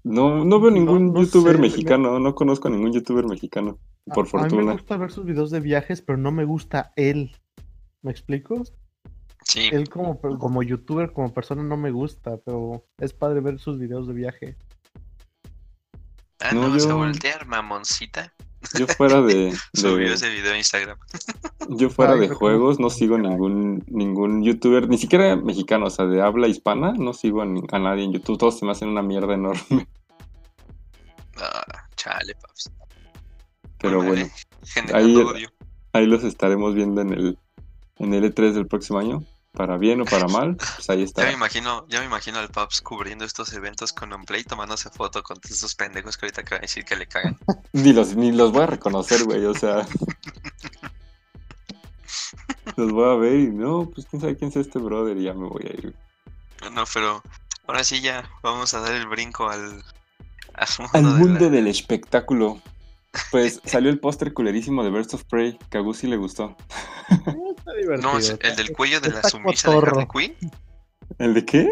No, 0.04 0.44
no 0.44 0.60
veo 0.60 0.70
ningún 0.70 1.12
no 1.12 1.20
youtuber 1.22 1.54
sé, 1.56 1.58
me- 1.60 1.68
mexicano, 1.68 2.18
no 2.20 2.34
conozco 2.34 2.68
a 2.68 2.70
ningún 2.70 2.92
youtuber 2.92 3.26
mexicano, 3.26 3.78
por 4.14 4.18
A- 4.18 4.20
A 4.20 4.22
mí 4.22 4.28
me 4.28 4.28
fortuna. 4.28 4.72
gusta 4.72 4.96
ver 4.96 5.10
sus 5.10 5.24
videos 5.26 5.50
de 5.50 5.60
viajes, 5.60 6.00
pero 6.00 6.16
no 6.16 6.30
me 6.30 6.44
gusta 6.44 6.92
él. 6.96 7.36
¿Me 8.02 8.12
explico? 8.12 8.62
Sí. 9.44 9.68
Él 9.72 9.88
como, 9.88 10.20
como 10.20 10.62
youtuber, 10.62 11.12
como 11.12 11.34
persona 11.34 11.62
no 11.64 11.76
me 11.76 11.90
gusta, 11.90 12.36
pero 12.38 12.86
es 12.98 13.12
padre 13.12 13.40
ver 13.40 13.58
sus 13.58 13.78
videos 13.78 14.06
de 14.06 14.14
viaje. 14.14 14.56
Ah, 16.40 16.52
No, 16.54 16.68
no, 16.68 16.70
vas 16.70 16.86
a 16.86 16.94
voltear, 16.94 17.46
mamoncita. 17.46 18.32
Yo 18.78 18.86
fuera 18.88 19.22
de, 19.22 19.52
Subió 19.74 20.08
de- 20.08 20.14
ese 20.14 20.28
video 20.30 20.52
a 20.52 20.56
Instagram. 20.58 20.98
yo 21.68 21.90
fuera 21.90 22.14
Ay, 22.14 22.20
de 22.20 22.28
que 22.28 22.34
juegos 22.34 22.78
no 22.80 22.90
sigo 22.90 23.16
ningún 23.18 23.84
ningún 23.86 24.42
youtuber, 24.42 24.88
ni 24.88 24.98
siquiera 24.98 25.36
mexicano, 25.36 25.86
o 25.86 25.90
sea, 25.90 26.06
de 26.06 26.20
habla 26.22 26.48
hispana, 26.48 26.92
no 26.92 27.12
sigo 27.12 27.42
a, 27.42 27.78
nadie 27.78 28.04
en 28.04 28.12
YouTube, 28.12 28.38
todos 28.38 28.58
se 28.58 28.64
me 28.64 28.72
hacen 28.72 28.88
una 28.88 29.02
mierda 29.02 29.34
enorme. 29.34 29.86
Ah, 31.40 31.86
chale, 31.94 32.34
paps. 32.34 32.72
Pero 33.78 34.02
bueno, 34.02 34.26
Generando 34.64 35.06
ahí- 35.06 35.16
odio. 35.24 35.48
ahí 35.92 36.06
los 36.06 36.24
estaremos 36.24 36.74
viendo 36.74 37.00
en 37.00 37.12
el 37.12 37.38
en 38.00 38.12
el 38.14 38.24
E3 38.24 38.52
del 38.54 38.66
próximo 38.66 38.98
año, 38.98 39.22
para 39.52 39.76
bien 39.76 40.00
o 40.00 40.04
para 40.04 40.28
mal, 40.38 40.56
pues 40.56 40.88
ahí 40.90 40.98
Ya 40.98 41.02
me 41.02 41.04
está. 41.04 41.32
imagino, 41.32 41.86
ya 41.88 42.00
me 42.00 42.06
imagino 42.06 42.38
al 42.38 42.48
Paps 42.50 42.80
cubriendo 42.80 43.24
estos 43.24 43.52
eventos 43.52 43.92
con 43.92 44.12
un 44.12 44.24
play 44.24 44.44
tomándose 44.44 44.90
foto 44.90 45.22
con 45.22 45.38
todos 45.40 45.56
esos 45.56 45.74
pendejos 45.74 46.16
que 46.16 46.26
ahorita 46.26 46.42
acaban 46.42 46.60
de 46.60 46.66
decir 46.66 46.84
que 46.84 46.96
le 46.96 47.06
cagan. 47.06 47.38
Ni 47.72 47.92
los 47.92 48.14
ni 48.16 48.32
los 48.32 48.52
voy 48.52 48.62
a 48.62 48.66
reconocer, 48.66 49.24
güey, 49.24 49.44
o 49.44 49.54
sea, 49.54 49.86
los 52.76 52.92
voy 52.92 53.10
a 53.10 53.14
ver 53.16 53.34
y 53.40 53.50
no, 53.50 53.90
pues 53.92 54.06
quién 54.06 54.20
sabe 54.20 54.36
quién 54.36 54.50
es 54.50 54.56
este 54.56 54.78
brother 54.78 55.16
y 55.16 55.24
ya 55.24 55.34
me 55.34 55.48
voy 55.48 55.64
a 55.64 55.72
ir. 55.74 55.94
No, 56.72 56.84
pero 56.92 57.22
ahora 57.66 57.84
sí 57.84 58.00
ya 58.00 58.28
vamos 58.42 58.74
a 58.74 58.80
dar 58.80 58.92
el 58.92 59.06
brinco 59.06 59.48
al, 59.48 59.82
al 60.54 60.68
mundo, 60.78 60.90
Al 60.92 61.04
de 61.04 61.10
la- 61.10 61.16
mundo 61.18 61.50
del 61.50 61.66
espectáculo. 61.68 62.60
Pues 63.30 63.60
salió 63.64 63.90
el 63.90 63.98
póster 64.00 64.32
culerísimo 64.32 64.82
de 64.84 64.90
Birds 64.90 65.14
of 65.14 65.24
Prey, 65.24 65.58
que 65.70 65.78
a 65.78 65.80
Gus 65.80 65.98
sí 65.98 66.06
le 66.06 66.16
gustó. 66.16 66.56
No, 68.00 68.18
es 68.18 68.30
el 68.40 68.56
del 68.56 68.72
cuello 68.72 69.00
de 69.00 69.10
la 69.10 69.22
sumisa 69.22 69.70
de. 69.70 69.76
Harley 69.76 70.06
Quinn. 70.12 70.34
¿El 71.18 71.34
de 71.34 71.44
qué? 71.44 71.70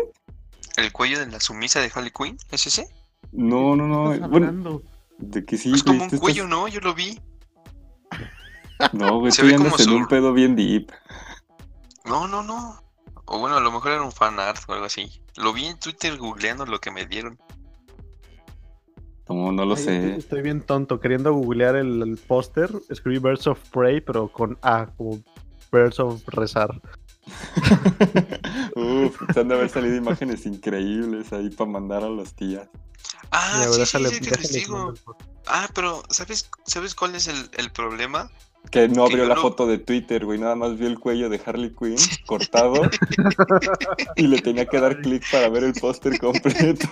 ¿El 0.77 0.93
cuello 0.93 1.19
de 1.19 1.27
la 1.27 1.41
sumisa 1.41 1.81
de 1.81 1.91
Harley 1.93 2.13
Quinn? 2.13 2.37
¿Es 2.51 2.67
ese? 2.67 2.87
No, 3.33 3.75
no, 3.75 3.85
¿Qué 4.13 4.21
no. 4.21 4.29
Bueno, 4.29 4.47
hablando? 4.47 4.83
de 5.19 5.45
que 5.45 5.57
sí, 5.57 5.73
es 5.75 5.83
como 5.83 6.05
un 6.05 6.11
tú 6.11 6.19
cuello, 6.19 6.45
estás- 6.45 6.51
¿no? 6.59 6.69
Yo 6.69 6.81
lo 6.81 6.95
vi. 6.95 7.19
No, 8.93 9.19
güey, 9.21 9.33
como 9.33 9.55
andas 9.57 9.81
en 9.81 9.91
un 9.91 10.07
pedo 10.07 10.33
bien 10.33 10.55
deep. 10.55 10.93
No, 12.05 12.29
no, 12.29 12.43
no. 12.43 12.81
O 13.25 13.39
bueno, 13.39 13.57
a 13.57 13.61
lo 13.61 13.73
mejor 13.73 13.93
era 13.93 14.03
un 14.03 14.13
fan 14.13 14.39
art 14.39 14.63
o 14.69 14.73
algo 14.75 14.85
así. 14.85 15.21
Lo 15.37 15.53
vi 15.53 15.67
en 15.67 15.79
Twitter 15.79 16.17
googleando 16.17 16.67
lo 16.67 16.79
que 16.81 16.91
me 16.91 17.07
dieron. 17.07 17.39
No, 19.29 19.51
no 19.53 19.65
lo 19.65 19.75
Ay, 19.75 19.83
sé. 19.83 20.17
Estoy 20.17 20.43
bien 20.43 20.61
tonto. 20.61 21.01
Queriendo 21.01 21.33
googlear 21.33 21.77
el, 21.77 22.03
el 22.03 22.17
póster, 22.17 22.71
escribí 22.89 23.19
Birds 23.19 23.47
of 23.47 23.59
Prey, 23.71 24.01
pero 24.01 24.29
con 24.29 24.57
A, 24.63 24.87
como 24.97 25.21
Birds 25.73 25.99
of 26.01 26.23
Rezar. 26.29 26.81
Uf, 28.77 29.21
se 29.33 29.41
han 29.41 29.49
de 29.49 29.55
haber 29.55 29.69
salido 29.69 29.97
imágenes 29.97 30.47
increíbles 30.47 31.33
ahí 31.33 31.51
para 31.51 31.71
mandar 31.71 32.05
a 32.05 32.09
los 32.09 32.35
tías. 32.35 32.69
Ah, 33.33 33.67
sí, 33.69 33.85
sí, 33.87 34.25
sí, 34.45 34.65
póster. 34.67 35.27
Ah, 35.47 35.69
pero 35.75 36.03
¿sabes, 36.11 36.49
¿sabes 36.65 36.95
cuál 36.95 37.15
es 37.17 37.27
el, 37.29 37.37
el 37.57 37.71
problema? 37.71 38.31
Que 38.71 38.89
no 38.89 39.05
abrió 39.05 39.27
la 39.27 39.35
lo- 39.37 39.43
foto 39.43 39.67
de 39.67 39.79
Twitter, 39.79 40.25
güey, 40.25 40.39
nada 40.41 40.57
más 40.57 40.77
vio 40.77 40.89
el 40.89 40.99
cuello 40.99 41.29
de 41.29 41.41
Harley 41.45 41.73
Quinn 41.75 41.97
cortado 42.27 42.83
y 44.17 44.27
le 44.27 44.41
tenía 44.41 44.67
que 44.67 44.81
dar 44.81 45.01
clic 45.01 45.23
para 45.31 45.49
ver 45.49 45.65
el 45.65 45.73
póster 45.75 46.19
completo. 46.21 46.89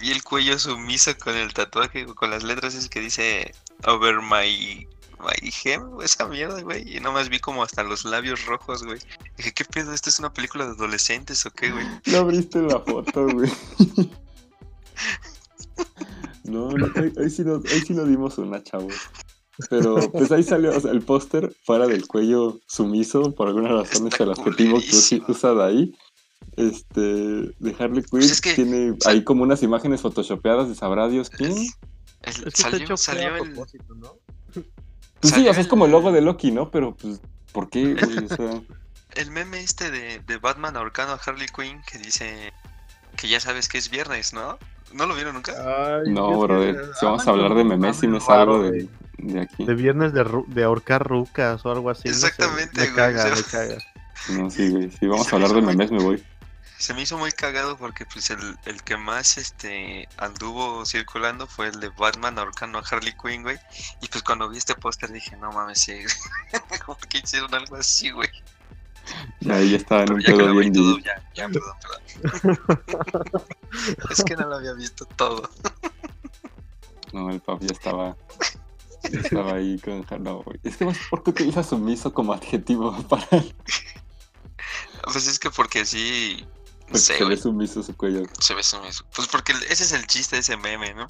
Vi 0.00 0.10
el 0.10 0.22
cuello 0.22 0.58
sumiso 0.58 1.16
con 1.18 1.36
el 1.36 1.52
tatuaje, 1.52 2.06
con 2.06 2.30
las 2.30 2.42
letras 2.42 2.74
esas 2.74 2.88
que 2.88 3.00
dice 3.00 3.54
Over 3.86 4.20
my, 4.20 4.86
my 5.20 5.52
hem, 5.64 6.00
esa 6.02 6.26
mierda, 6.28 6.60
güey. 6.62 6.96
Y 6.96 7.00
nomás 7.00 7.28
vi 7.28 7.38
como 7.38 7.62
hasta 7.62 7.82
los 7.82 8.04
labios 8.04 8.44
rojos, 8.46 8.82
güey. 8.84 8.98
Dije, 9.36 9.52
¿qué 9.52 9.64
pedo? 9.64 9.92
¿Esto 9.92 10.10
es 10.10 10.18
una 10.18 10.32
película 10.32 10.66
de 10.66 10.72
adolescentes 10.72 11.44
o 11.46 11.50
qué, 11.50 11.70
güey? 11.70 11.86
No 12.06 12.18
abriste 12.18 12.60
la 12.60 12.80
foto, 12.80 13.26
güey. 13.28 13.50
No, 16.44 16.70
no, 16.70 16.86
ahí, 16.96 17.10
ahí 17.18 17.30
sí 17.30 17.42
nos, 17.42 17.64
ahí 17.64 17.80
sí 17.80 17.94
nos 17.94 18.06
dimos 18.06 18.36
una, 18.38 18.62
chavos. 18.62 18.94
Pero 19.70 20.10
pues 20.12 20.30
ahí 20.32 20.42
salió, 20.42 20.76
o 20.76 20.80
sea, 20.80 20.90
el 20.90 21.02
póster 21.02 21.54
fuera 21.64 21.86
del 21.86 22.06
cuello 22.06 22.60
sumiso, 22.66 23.34
por 23.34 23.48
alguna 23.48 23.68
razón 23.68 24.08
es 24.08 24.20
el 24.20 24.32
adjetivo 24.32 24.78
que 24.80 25.22
usa 25.26 25.54
de 25.54 25.64
ahí. 25.64 25.94
Este, 26.56 27.00
de 27.00 27.76
Harley 27.78 28.02
Quinn, 28.02 28.08
Pues 28.10 28.30
es 28.30 28.40
que- 28.40 28.54
tiene 28.54 28.92
o 28.92 28.96
sea- 29.00 29.12
ahí 29.12 29.24
como 29.24 29.42
unas 29.42 29.62
imágenes 29.62 30.00
photoshopeadas 30.02 30.68
de 30.68 30.74
sabrá 30.74 31.08
Dios 31.08 31.30
quién. 31.30 31.52
Es 32.22 32.40
que 32.40 32.50
salió, 32.52 32.96
salió 32.96 33.34
a 33.34 33.38
el, 33.38 33.44
propósito, 33.52 33.94
¿no? 33.96 34.14
Pues 35.20 35.32
sí, 35.34 35.46
o 35.48 35.52
sea, 35.52 35.60
es 35.62 35.68
como 35.68 35.86
el 35.86 35.92
logo 35.92 36.12
de 36.12 36.20
Loki, 36.20 36.50
¿no? 36.52 36.70
Pero 36.70 36.94
pues, 36.96 37.20
¿por 37.52 37.68
qué, 37.70 37.94
güey? 37.94 38.18
O 38.24 38.28
sea, 38.28 38.60
el 39.16 39.30
meme 39.30 39.60
este 39.60 39.90
de, 39.90 40.20
de 40.20 40.36
Batman 40.38 40.76
ahorcando 40.76 41.12
a 41.14 41.20
Harley 41.24 41.48
Quinn 41.48 41.80
que 41.90 41.98
dice 41.98 42.52
que 43.16 43.28
ya 43.28 43.40
sabes 43.40 43.68
que 43.68 43.78
es 43.78 43.90
viernes, 43.90 44.32
¿no? 44.32 44.58
¿No 44.92 45.06
lo 45.06 45.14
vieron 45.14 45.34
nunca? 45.34 45.52
Ay, 46.02 46.12
no, 46.12 46.30
es 46.30 46.38
que 46.38 46.44
brother. 46.44 46.90
Si 46.98 47.04
vamos 47.06 47.26
a 47.26 47.30
hablan 47.30 47.46
hablar 47.46 47.58
de 47.58 47.64
memes, 47.64 48.02
mame 48.02 48.20
salgo 48.20 48.58
raro, 48.58 48.62
de, 48.70 48.88
de 49.18 49.40
aquí. 49.40 49.64
De 49.64 49.74
viernes 49.74 50.12
de, 50.12 50.24
ru- 50.24 50.46
de 50.46 50.62
ahorcar 50.64 51.06
rucas 51.06 51.64
o 51.66 51.70
algo 51.72 51.90
así. 51.90 52.08
no 52.08 52.14
sé, 52.14 52.26
Exactamente, 52.28 52.80
Me 52.80 52.84
güey, 52.86 52.94
caga, 52.96 53.34
me 53.34 53.42
caga. 53.42 53.78
No, 54.30 54.50
sí, 54.50 54.70
güey. 54.70 54.90
Si 54.92 55.06
vamos 55.08 55.32
a 55.32 55.36
hablar 55.36 55.52
de 55.52 55.62
memes, 55.62 55.90
me 55.90 56.02
voy. 56.02 56.22
Se 56.78 56.92
me 56.92 57.02
hizo 57.02 57.16
muy 57.16 57.32
cagado 57.32 57.76
porque 57.76 58.04
pues 58.04 58.30
el, 58.30 58.58
el 58.66 58.82
que 58.82 58.96
más 58.96 59.38
este 59.38 60.08
anduvo 60.16 60.84
circulando 60.84 61.46
fue 61.46 61.68
el 61.68 61.80
de 61.80 61.88
Batman 61.88 62.38
ahorcando 62.38 62.78
a 62.78 62.82
Harley 62.82 63.14
Quinn, 63.20 63.42
güey. 63.42 63.58
Y 64.02 64.08
pues 64.08 64.22
cuando 64.22 64.48
vi 64.48 64.58
este 64.58 64.74
póster 64.74 65.12
dije, 65.12 65.36
no 65.36 65.52
mames, 65.52 65.80
sí. 65.80 66.00
¿Cómo 66.84 66.98
que 67.08 67.18
hicieron 67.18 67.54
algo 67.54 67.76
así, 67.76 68.10
güey? 68.10 68.30
Ahí 69.50 69.70
ya 69.70 69.76
estaba 69.76 70.02
en 70.02 70.12
un 70.14 70.22
que 70.22 70.32
pedo 70.32 70.54
bien 70.54 70.72
todo, 70.72 70.98
ya, 70.98 71.22
ya, 71.34 71.48
perdón, 71.48 71.76
perdón. 72.42 72.58
es 74.10 74.24
que 74.24 74.36
no 74.36 74.48
lo 74.48 74.56
había 74.56 74.72
visto 74.72 75.04
todo. 75.04 75.50
No, 77.12 77.30
el 77.30 77.40
pap 77.40 77.60
ya 77.60 77.72
estaba. 77.72 78.16
Ya 79.12 79.20
estaba 79.20 79.54
ahí 79.54 79.78
con. 79.78 80.04
No, 80.22 80.42
güey. 80.42 80.58
Es 80.64 80.76
que 80.76 80.92
sé 80.92 81.00
por 81.10 81.22
qué 81.22 81.30
utilizas 81.30 81.68
sumiso 81.68 82.12
como 82.12 82.32
adjetivo 82.32 82.92
para. 83.08 83.28
Pues 85.04 85.26
es 85.26 85.38
que 85.38 85.50
porque 85.50 85.84
sí, 85.84 86.44
sé, 86.98 87.18
se 87.18 87.24
ve 87.24 87.36
sumiso 87.36 87.82
su 87.82 87.96
cuello. 87.96 88.22
se 88.40 88.54
ve 88.54 88.62
sumiso. 88.62 89.04
Pues 89.14 89.28
porque 89.28 89.52
ese 89.68 89.84
es 89.84 89.92
el 89.92 90.06
chiste 90.06 90.36
de 90.36 90.40
ese 90.40 90.56
meme, 90.56 90.94
¿no? 90.94 91.06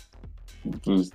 Pues, 0.84 1.10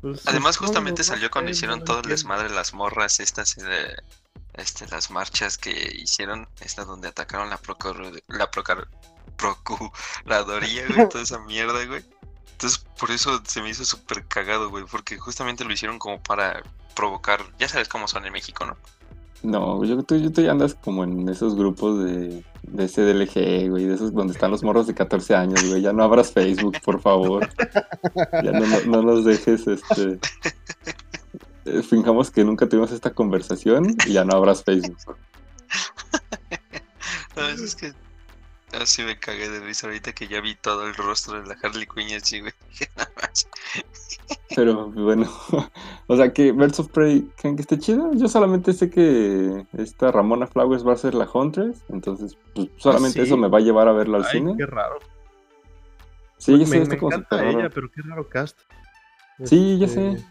Pues, 0.00 0.22
Además, 0.26 0.56
justamente 0.58 1.00
no 1.02 1.04
salió 1.04 1.30
cuando 1.30 1.50
hicieron 1.50 1.80
no 1.80 1.84
todo 1.84 2.00
el 2.00 2.08
desmadre 2.08 2.48
las 2.50 2.74
morras 2.74 3.18
estas, 3.18 3.56
eh, 3.58 3.96
este, 4.54 4.86
las 4.88 5.10
marchas 5.10 5.58
que 5.58 5.70
hicieron, 5.96 6.48
esta 6.60 6.84
donde 6.84 7.08
atacaron 7.08 7.50
la, 7.50 7.58
procur- 7.60 8.22
la 8.28 8.50
procar- 8.50 8.88
procuraduría, 9.36 10.86
güey, 10.88 11.08
toda 11.08 11.24
esa 11.24 11.38
mierda, 11.40 11.84
güey. 11.86 12.04
Entonces, 12.52 12.78
por 12.98 13.10
eso 13.10 13.42
se 13.46 13.60
me 13.62 13.70
hizo 13.70 13.84
súper 13.84 14.26
cagado, 14.26 14.70
güey, 14.70 14.84
porque 14.84 15.18
justamente 15.18 15.64
lo 15.64 15.72
hicieron 15.72 15.98
como 15.98 16.22
para 16.22 16.62
provocar, 16.94 17.44
ya 17.58 17.68
sabes 17.68 17.88
cómo 17.88 18.08
son 18.08 18.24
en 18.26 18.32
México, 18.32 18.64
¿no? 18.64 18.76
No, 19.46 19.84
yo, 19.84 20.02
tú, 20.02 20.16
yo- 20.16 20.30
tú 20.32 20.42
ya 20.42 20.50
andas 20.52 20.74
como 20.74 21.04
en 21.04 21.28
esos 21.28 21.54
grupos 21.56 22.04
de, 22.04 22.44
de 22.62 22.88
CDLG, 22.88 23.70
güey. 23.70 23.84
De 23.84 23.94
esos 23.94 24.12
donde 24.12 24.32
están 24.34 24.50
los 24.50 24.62
morros 24.62 24.86
de 24.86 24.94
14 24.94 25.34
años, 25.34 25.64
güey. 25.68 25.80
Ya 25.82 25.92
no 25.92 26.02
abras 26.04 26.32
Facebook, 26.32 26.76
por 26.84 27.00
favor. 27.00 27.48
Ya 28.42 28.52
no, 28.52 28.66
no, 28.86 29.02
nos 29.02 29.24
dejes, 29.24 29.66
este. 29.66 30.18
eh, 31.64 31.82
Fijamos 31.82 32.30
que 32.30 32.44
nunca 32.44 32.68
tuvimos 32.68 32.92
esta 32.92 33.10
conversación 33.14 33.96
y 34.06 34.12
ya 34.12 34.24
no 34.24 34.36
abras 34.36 34.62
Facebook. 34.64 34.96
No, 37.36 37.46
es 37.48 37.74
que 37.76 37.92
así 38.82 39.02
me 39.02 39.18
cagué 39.18 39.48
de 39.48 39.60
risa 39.60 39.86
ahorita 39.86 40.12
que 40.12 40.28
ya 40.28 40.40
vi 40.40 40.54
todo 40.54 40.86
el 40.86 40.94
rostro 40.94 41.40
de 41.40 41.46
la 41.48 41.56
Harley 41.62 41.86
Quinn 41.86 42.08
y 42.10 42.14
así, 42.14 42.40
güey. 42.40 42.52
Nada 42.96 43.10
más. 43.20 43.48
Pero 44.54 44.90
bueno, 44.90 45.28
o 46.06 46.16
sea 46.16 46.32
que 46.32 46.52
Birds 46.52 46.80
of 46.80 46.88
Prey, 46.88 47.30
¿creen 47.36 47.56
que 47.56 47.62
esté 47.62 47.78
chido? 47.78 48.12
Yo 48.14 48.28
solamente 48.28 48.72
sé 48.72 48.90
que 48.90 49.66
esta 49.76 50.10
Ramona 50.12 50.46
Flowers 50.46 50.86
va 50.86 50.92
a 50.94 50.96
ser 50.96 51.14
la 51.14 51.28
Huntress, 51.32 51.82
entonces 51.88 52.36
pues, 52.54 52.68
solamente 52.76 53.20
sí? 53.20 53.26
eso 53.26 53.36
me 53.36 53.48
va 53.48 53.58
a 53.58 53.60
llevar 53.60 53.88
a 53.88 53.92
verla 53.92 54.18
al 54.18 54.24
Ay, 54.24 54.30
cine. 54.32 54.54
qué 54.56 54.66
raro. 54.66 54.98
Sí, 56.38 56.58
ya 56.58 56.66
sé, 56.66 56.76
me, 56.76 56.82
está 56.82 56.96
me 56.96 57.06
encanta 57.06 57.36
raro. 57.36 57.50
ella, 57.60 57.70
pero 57.70 57.90
qué 57.90 58.02
raro 58.02 58.28
cast. 58.28 58.58
Sí, 59.44 59.78
ya 59.78 59.86
Este, 59.86 60.18
sé. 60.18 60.24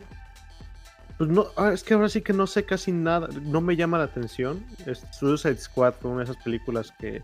Pues 1.18 1.30
no, 1.30 1.48
ah, 1.56 1.72
es 1.72 1.84
que 1.84 1.94
ahora 1.94 2.10
sí 2.10 2.22
que 2.22 2.34
no 2.34 2.46
sé 2.46 2.66
casi 2.66 2.92
nada, 2.92 3.30
no 3.44 3.62
me 3.62 3.76
llama 3.78 3.98
la 3.98 4.04
atención. 4.06 4.66
Es 4.86 5.06
Suicide 5.18 5.58
Squad 5.58 5.94
fue 6.02 6.12
una 6.12 6.20
de 6.26 6.32
esas 6.32 6.44
películas 6.44 6.92
que, 7.00 7.22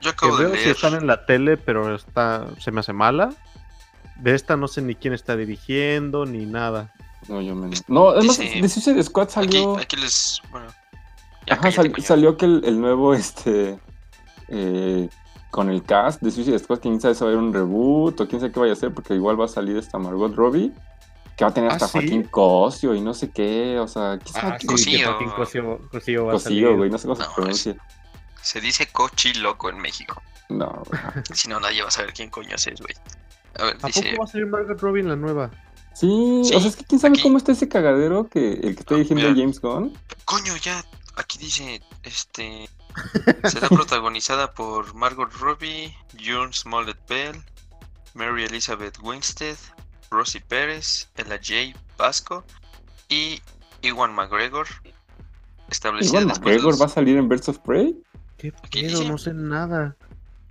Yo 0.00 0.10
que 0.10 0.26
acabo 0.26 0.36
de 0.38 0.46
veo 0.46 0.56
si 0.56 0.68
están 0.70 0.94
en 0.94 1.06
la 1.06 1.26
tele, 1.26 1.56
pero 1.56 1.94
está, 1.94 2.46
se 2.60 2.70
me 2.70 2.80
hace 2.80 2.92
mala. 2.92 3.34
De 4.16 4.34
esta 4.34 4.56
no 4.56 4.66
sé 4.68 4.82
ni 4.82 4.94
quién 4.94 5.14
está 5.14 5.36
dirigiendo 5.36 6.24
ni 6.26 6.44
nada. 6.46 6.92
No, 7.28 7.40
yo 7.40 7.54
me... 7.54 7.70
No, 7.88 8.10
además 8.10 8.38
Dice- 8.38 8.60
de 8.60 8.68
Suicide 8.68 9.02
Squad 9.02 9.28
salió... 9.28 9.76
aquí 9.76 9.96
les. 9.96 10.40
Bueno. 10.50 10.68
Ajá, 11.50 11.70
sal- 11.72 11.92
salió 12.02 12.36
que 12.36 12.44
el, 12.46 12.62
el 12.64 12.80
nuevo, 12.80 13.14
este, 13.14 13.78
eh, 14.48 15.08
con 15.50 15.70
el 15.70 15.82
cast 15.82 16.20
de 16.22 16.30
Suicide 16.30 16.58
Squad, 16.58 16.80
quién 16.80 17.00
sabe 17.00 17.14
si 17.14 17.20
va 17.24 17.30
a 17.30 17.32
haber 17.32 17.42
un 17.44 17.52
reboot 17.52 18.20
o 18.20 18.28
quién 18.28 18.40
sabe 18.40 18.52
qué 18.52 18.60
vaya 18.60 18.72
a 18.72 18.76
hacer, 18.76 18.92
porque 18.92 19.14
igual 19.14 19.40
va 19.40 19.46
a 19.46 19.48
salir 19.48 19.76
esta 19.76 19.98
Margot 19.98 20.34
Robbie, 20.34 20.72
que 21.36 21.44
va 21.44 21.50
a 21.50 21.54
tener 21.54 21.70
¿Ah, 21.70 21.74
hasta 21.74 21.86
sí? 21.88 21.92
Joaquín 21.98 22.22
Cosio 22.24 22.94
y 22.94 23.00
no 23.00 23.14
sé 23.14 23.30
qué, 23.30 23.78
o 23.78 23.88
sea, 23.88 24.18
¿qué 24.18 24.30
Ah, 24.34 24.56
sí, 24.60 24.66
Cosío. 24.66 24.98
que 24.98 25.04
Joaquín 25.04 25.30
Cosío, 25.30 25.78
Cosío 25.90 26.26
va 26.26 26.34
a 26.34 26.38
salir. 26.38 26.64
Cosío, 26.64 26.76
güey, 26.76 26.90
no 26.90 26.98
sé 26.98 27.08
cómo 27.08 27.20
se 27.20 27.26
pronuncia. 27.34 27.76
Se 28.42 28.60
dice 28.60 28.86
cochi 28.88 29.34
loco 29.34 29.68
en 29.70 29.78
México. 29.78 30.22
No. 30.48 30.82
Si 31.34 31.48
no, 31.48 31.60
nadie 31.60 31.82
va 31.82 31.88
a 31.88 31.90
saber 31.90 32.12
quién 32.12 32.30
coño 32.30 32.54
es, 32.56 32.64
güey. 32.80 32.94
A 33.58 33.64
ver, 33.64 33.76
¿A 33.82 33.86
dice. 33.86 34.02
poco 34.10 34.22
va 34.22 34.24
a 34.24 34.28
salir 34.28 34.46
Margaret 34.46 34.80
Robbie 34.80 35.00
en 35.02 35.08
la 35.08 35.16
nueva? 35.16 35.50
Sí, 35.94 36.42
Sí, 36.44 36.54
o 36.54 36.60
sea, 36.60 36.68
es 36.70 36.76
que 36.76 36.84
quién 36.84 37.00
sabe 37.00 37.14
aquí- 37.14 37.22
cómo 37.22 37.38
está 37.38 37.52
ese 37.52 37.68
cagadero 37.68 38.28
que 38.28 38.52
el 38.52 38.74
que 38.76 38.80
está 38.80 38.94
Ah, 38.94 38.98
dirigiendo 38.98 39.28
mira. 39.28 39.34
James 39.40 39.60
Gunn. 39.60 39.98
Coño, 40.24 40.56
ya. 40.56 40.82
Aquí 41.16 41.38
dice. 41.38 41.82
Este. 42.04 42.68
Será 43.44 43.68
protagonizada 43.68 44.52
por 44.54 44.94
Margot 44.94 45.30
Robbie, 45.34 45.94
June 46.24 46.52
Smollett 46.52 46.98
Bell, 47.08 47.42
Mary 48.14 48.44
Elizabeth 48.44 48.98
Winstead, 49.02 49.56
Rosie 50.10 50.40
Pérez, 50.40 51.08
Ella 51.16 51.38
J. 51.44 51.78
Vasco 51.98 52.44
y 53.08 53.42
Iwan 53.82 54.14
McGregor. 54.14 54.66
Establecida 55.70 56.20
de 56.20 56.26
McGregor 56.26 56.64
los- 56.72 56.80
va 56.80 56.86
a 56.86 56.88
salir 56.88 57.16
en 57.18 57.28
Birds 57.28 57.48
of 57.48 57.58
Prey. 57.58 57.94
¿Qué 58.38 58.52
Aquí 58.62 58.82
pedo? 58.82 58.98
dice- 59.00 59.08
No 59.10 59.18
sé 59.18 59.34
nada. 59.34 59.96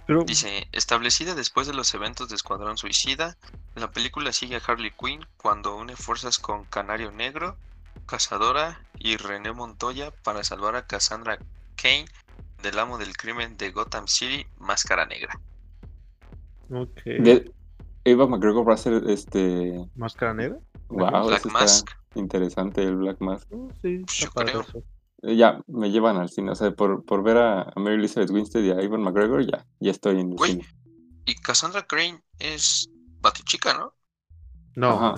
Pero 0.06 0.24
Dice, 0.24 0.68
establecida 0.72 1.36
después 1.36 1.68
de 1.68 1.74
los 1.74 1.94
eventos 1.94 2.30
de 2.30 2.36
Escuadrón 2.36 2.78
Suicida, 2.78 3.36
la 3.76 3.92
película 3.92 4.32
sigue 4.32 4.56
a 4.56 4.62
Harley 4.66 4.92
Quinn 4.98 5.26
cuando 5.36 5.76
une 5.76 5.98
fuerzas 5.98 6.40
con 6.40 6.64
Canario 6.66 7.12
Negro, 7.12 7.58
Cazadora 8.06 8.80
y 8.98 9.18
René 9.18 9.52
Montoya 9.52 10.12
para 10.24 10.46
salvar 10.46 10.78
a 10.78 10.88
Cassandra 10.88 11.40
Kane 11.76 12.06
del 12.64 12.80
amo 12.80 12.98
del 12.98 13.18
crimen 13.18 13.58
de 13.58 13.72
Gotham 13.72 14.08
City, 14.08 14.46
Máscara 14.60 15.06
Negra. 15.06 15.38
Ok. 16.72 17.02
De, 17.04 17.52
Eva 18.06 18.28
McGregor 18.28 18.68
va 18.68 18.76
a 18.76 18.78
ser 18.78 19.04
este. 19.10 19.86
¿Máscara 19.96 20.34
negra? 20.34 20.58
Wow, 20.88 21.28
Black 21.28 21.46
Mask. 21.52 21.90
interesante 22.16 22.82
el 22.82 22.96
Black 22.96 23.20
Mask. 23.20 23.46
Oh, 23.52 23.70
sí, 23.82 24.04
Pues 24.06 24.20
está 24.24 24.46
yo 24.46 24.52
creo. 24.52 24.62
eso. 24.62 24.84
Eh, 25.24 25.36
Ya, 25.36 25.62
me 25.68 25.90
llevan 25.92 26.18
al 26.18 26.30
cine. 26.30 26.52
O 26.52 26.56
sea, 26.56 26.72
por, 26.72 27.04
por 27.06 27.24
ver 27.24 27.38
a, 27.38 27.62
a 27.64 27.74
Mary 27.80 27.96
Elizabeth 27.96 28.30
Winstead 28.32 28.62
y 28.64 28.72
a 28.72 28.82
Ivan 28.82 29.02
McGregor, 29.02 29.46
ya, 29.46 29.66
ya 29.80 29.92
estoy 29.92 30.20
en 30.20 30.32
el 30.32 30.38
Güey. 30.38 30.52
cine. 30.54 30.66
Y 31.26 31.36
Cassandra 31.36 31.86
Crane 31.86 32.22
es 32.40 32.90
Batichica, 33.20 33.74
¿no? 33.74 33.94
No, 34.76 35.16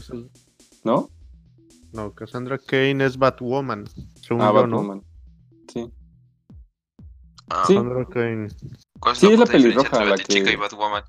¿No? 0.85 1.09
no, 1.91 2.13
Cassandra 2.15 2.57
Kane 2.57 3.03
es 3.05 3.17
Batwoman. 3.17 3.85
Según 4.21 4.41
Ah, 4.41 4.51
yo, 4.53 4.67
¿no? 4.67 4.77
Batwoman. 4.77 5.03
Sí. 5.67 5.91
Ah, 7.49 7.63
Sí. 7.67 7.75
Cassandra 7.75 8.05
Kane. 8.07 8.47
¿Cuál 8.99 9.13
es 9.13 9.19
Sí, 9.19 9.27
la, 9.27 9.33
es 9.33 9.39
la 9.39 9.45
pelirroja 9.45 10.03
la 10.05 10.11
Batichica 10.11 10.45
que- 10.45 10.53
y 10.53 10.55
Batwoman? 10.55 11.03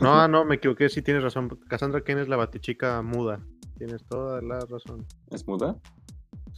No, 0.00 0.12
ah, 0.20 0.26
no, 0.26 0.44
me 0.44 0.56
equivoqué, 0.56 0.88
sí 0.88 1.02
tienes 1.02 1.22
razón. 1.22 1.48
Cassandra 1.68 2.02
Kane 2.02 2.22
es 2.22 2.28
la 2.28 2.34
batichica 2.36 3.00
muda. 3.00 3.40
Tienes 3.78 4.04
toda 4.06 4.42
la 4.42 4.58
razón. 4.66 5.06
¿Es 5.30 5.46
muda? 5.46 5.76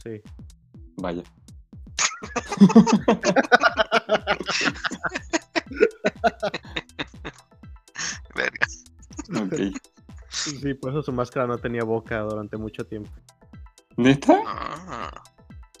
Sí. 0.03 0.21
Vaya. 0.97 1.23
Verga. 8.35 8.67
Ok. 9.41 9.53
Sí, 10.29 10.73
por 10.75 10.91
eso 10.91 11.01
su 11.01 11.11
máscara 11.11 11.47
no 11.47 11.57
tenía 11.57 11.83
boca 11.83 12.19
durante 12.19 12.57
mucho 12.57 12.85
tiempo. 12.85 13.09
¿Neta? 13.97 14.41
Ah, 14.45 15.23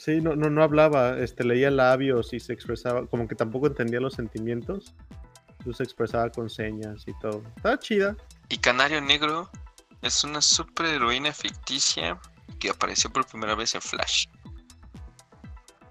Sí, 0.05 0.21
no, 0.21 0.35
no, 0.35 0.51
no 0.51 0.61
hablaba, 0.61 1.17
este, 1.17 1.43
leía 1.43 1.71
labios 1.71 2.31
y 2.31 2.39
se 2.39 2.53
expresaba, 2.53 3.07
como 3.07 3.27
que 3.27 3.33
tampoco 3.33 3.65
entendía 3.65 3.99
los 3.99 4.13
sentimientos. 4.13 4.93
Entonces 5.57 5.77
se 5.77 5.83
expresaba 5.83 6.29
con 6.29 6.47
señas 6.47 7.03
y 7.07 7.19
todo. 7.19 7.41
Estaba 7.57 7.79
chida. 7.79 8.15
Y 8.49 8.59
Canario 8.59 9.01
Negro 9.01 9.49
es 10.03 10.23
una 10.23 10.43
superheroína 10.43 11.33
ficticia 11.33 12.19
que 12.59 12.69
apareció 12.69 13.09
por 13.11 13.25
primera 13.25 13.55
vez 13.55 13.73
en 13.73 13.81
Flash. 13.81 14.27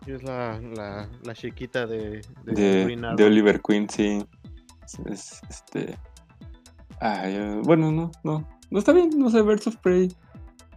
Es 0.06 0.22
la, 0.22 0.60
la, 0.60 1.08
la 1.22 1.34
chiquita 1.34 1.86
de, 1.86 2.20
de, 2.44 2.52
De, 2.52 2.84
Green 2.84 3.04
Arrow. 3.04 3.16
de 3.16 3.24
Oliver 3.24 3.60
Queen, 3.62 3.88
sí. 3.88 4.24
Es, 4.84 4.98
es- 5.06 5.40
este. 5.48 5.98
Ay, 7.00 7.34
eh, 7.36 7.60
bueno, 7.64 7.90
no, 7.90 8.10
no. 8.22 8.46
No 8.70 8.78
está 8.78 8.92
bien, 8.92 9.10
no 9.16 9.30
sé, 9.30 9.42
Birds 9.42 9.66
of 9.66 9.76
Prey. 9.76 10.08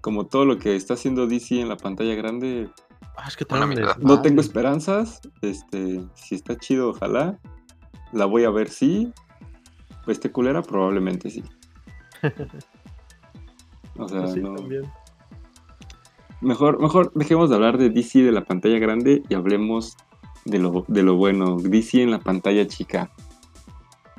Como 0.01 0.27
todo 0.27 0.45
lo 0.45 0.57
que 0.57 0.75
está 0.75 0.93
haciendo 0.93 1.27
DC 1.27 1.59
en 1.59 1.69
la 1.69 1.77
pantalla 1.77 2.15
grande, 2.15 2.69
Ah, 3.17 3.25
es 3.27 3.35
que 3.35 3.45
no 3.99 4.21
tengo 4.21 4.41
esperanzas. 4.41 5.19
Este, 5.41 6.01
si 6.15 6.35
está 6.35 6.55
chido, 6.55 6.89
ojalá. 6.91 7.39
La 8.11 8.25
voy 8.25 8.43
a 8.45 8.49
ver, 8.51 8.69
sí. 8.69 9.11
Este 10.05 10.31
culera, 10.31 10.61
probablemente 10.61 11.29
sí. 11.29 11.43
O 13.97 14.07
sea, 14.07 14.21
Pues 14.21 14.33
sí, 14.33 14.41
no. 14.41 14.53
también. 14.55 14.83
Mejor, 16.41 16.79
mejor 16.81 17.11
dejemos 17.15 17.49
de 17.49 17.55
hablar 17.55 17.77
de 17.77 17.89
DC 17.89 18.19
de 18.21 18.31
la 18.31 18.45
pantalla 18.45 18.77
grande 18.79 19.23
y 19.27 19.33
hablemos 19.33 19.97
de 20.45 20.59
lo, 20.59 20.85
de 20.87 21.03
lo 21.03 21.15
bueno. 21.15 21.57
DC 21.57 22.01
en 22.01 22.11
la 22.11 22.19
pantalla 22.19 22.67
chica. 22.67 23.11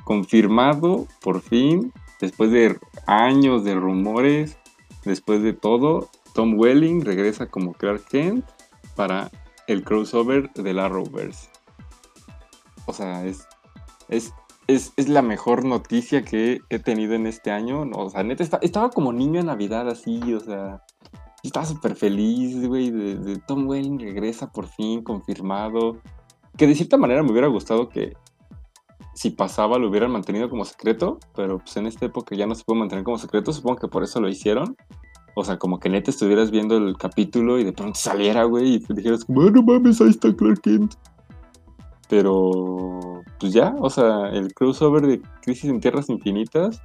Confirmado, 0.03 1.07
por 1.21 1.41
fin, 1.41 1.93
después 2.19 2.51
de 2.51 2.77
años 3.07 3.63
de 3.63 3.75
rumores, 3.75 4.57
después 5.05 5.41
de 5.43 5.53
todo, 5.53 6.09
Tom 6.33 6.55
Welling 6.57 7.01
regresa 7.05 7.47
como 7.47 7.73
Clark 7.73 8.05
Kent 8.05 8.45
para 8.95 9.29
el 9.67 9.83
crossover 9.83 10.51
del 10.53 10.79
Arrowverse. 10.79 11.49
O 12.85 12.93
sea, 12.93 13.23
es, 13.25 13.47
es, 14.09 14.33
es, 14.67 14.93
es 14.97 15.09
la 15.09 15.21
mejor 15.21 15.63
noticia 15.63 16.23
que 16.23 16.59
he 16.69 16.79
tenido 16.79 17.13
en 17.13 17.27
este 17.27 17.51
año. 17.51 17.83
O 17.93 18.09
sea, 18.09 18.23
neta, 18.23 18.43
esta- 18.43 18.59
estaba 18.63 18.89
como 18.89 19.13
niño 19.13 19.39
en 19.39 19.45
Navidad 19.45 19.87
así, 19.87 20.33
o 20.33 20.39
sea, 20.39 20.81
estaba 21.47 21.65
súper 21.65 21.95
feliz, 21.95 22.67
güey, 22.67 22.91
de, 22.91 23.37
Tom 23.47 23.67
Welling 23.67 23.99
regresa 23.99 24.51
por 24.51 24.67
fin, 24.67 25.03
confirmado. 25.03 25.97
Que 26.57 26.67
de 26.67 26.75
cierta 26.75 26.97
manera 26.97 27.23
me 27.23 27.31
hubiera 27.31 27.47
gustado 27.47 27.87
que 27.87 28.13
si 29.13 29.31
pasaba 29.31 29.77
lo 29.77 29.89
hubieran 29.89 30.11
mantenido 30.11 30.49
como 30.49 30.65
secreto, 30.65 31.19
pero 31.35 31.59
pues 31.59 31.75
en 31.77 31.87
esta 31.87 32.05
época 32.05 32.35
ya 32.35 32.45
no 32.45 32.55
se 32.55 32.63
puede 32.63 32.79
mantener 32.79 33.03
como 33.03 33.17
secreto, 33.17 33.53
supongo 33.53 33.77
que 33.77 33.87
por 33.87 34.03
eso 34.03 34.19
lo 34.19 34.29
hicieron. 34.29 34.75
O 35.35 35.45
sea, 35.45 35.57
como 35.57 35.79
que 35.79 35.89
neta 35.89 36.11
estuvieras 36.11 36.51
viendo 36.51 36.75
el 36.75 36.97
capítulo 36.97 37.59
y 37.59 37.63
de 37.63 37.71
pronto 37.71 37.97
saliera, 37.97 38.43
güey, 38.43 38.75
y 38.75 38.79
te 38.79 38.93
dijeras, 38.93 39.25
bueno, 39.27 39.61
mames, 39.61 40.01
ahí 40.01 40.09
está 40.09 40.35
Clark 40.35 40.61
Kent. 40.61 40.95
Pero, 42.09 43.21
pues 43.39 43.53
ya, 43.53 43.75
o 43.79 43.89
sea, 43.89 44.29
el 44.29 44.53
crossover 44.53 45.05
de 45.05 45.21
Crisis 45.41 45.69
en 45.69 45.79
Tierras 45.79 46.09
Infinitas, 46.09 46.81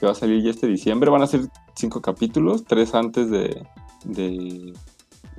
que 0.00 0.06
va 0.06 0.12
a 0.12 0.16
salir 0.16 0.42
ya 0.42 0.50
este 0.50 0.66
diciembre, 0.66 1.10
van 1.10 1.22
a 1.22 1.26
ser 1.26 1.42
cinco 1.76 2.00
capítulos, 2.00 2.64
tres 2.64 2.94
antes 2.94 3.30
de, 3.30 3.62
de 4.04 4.72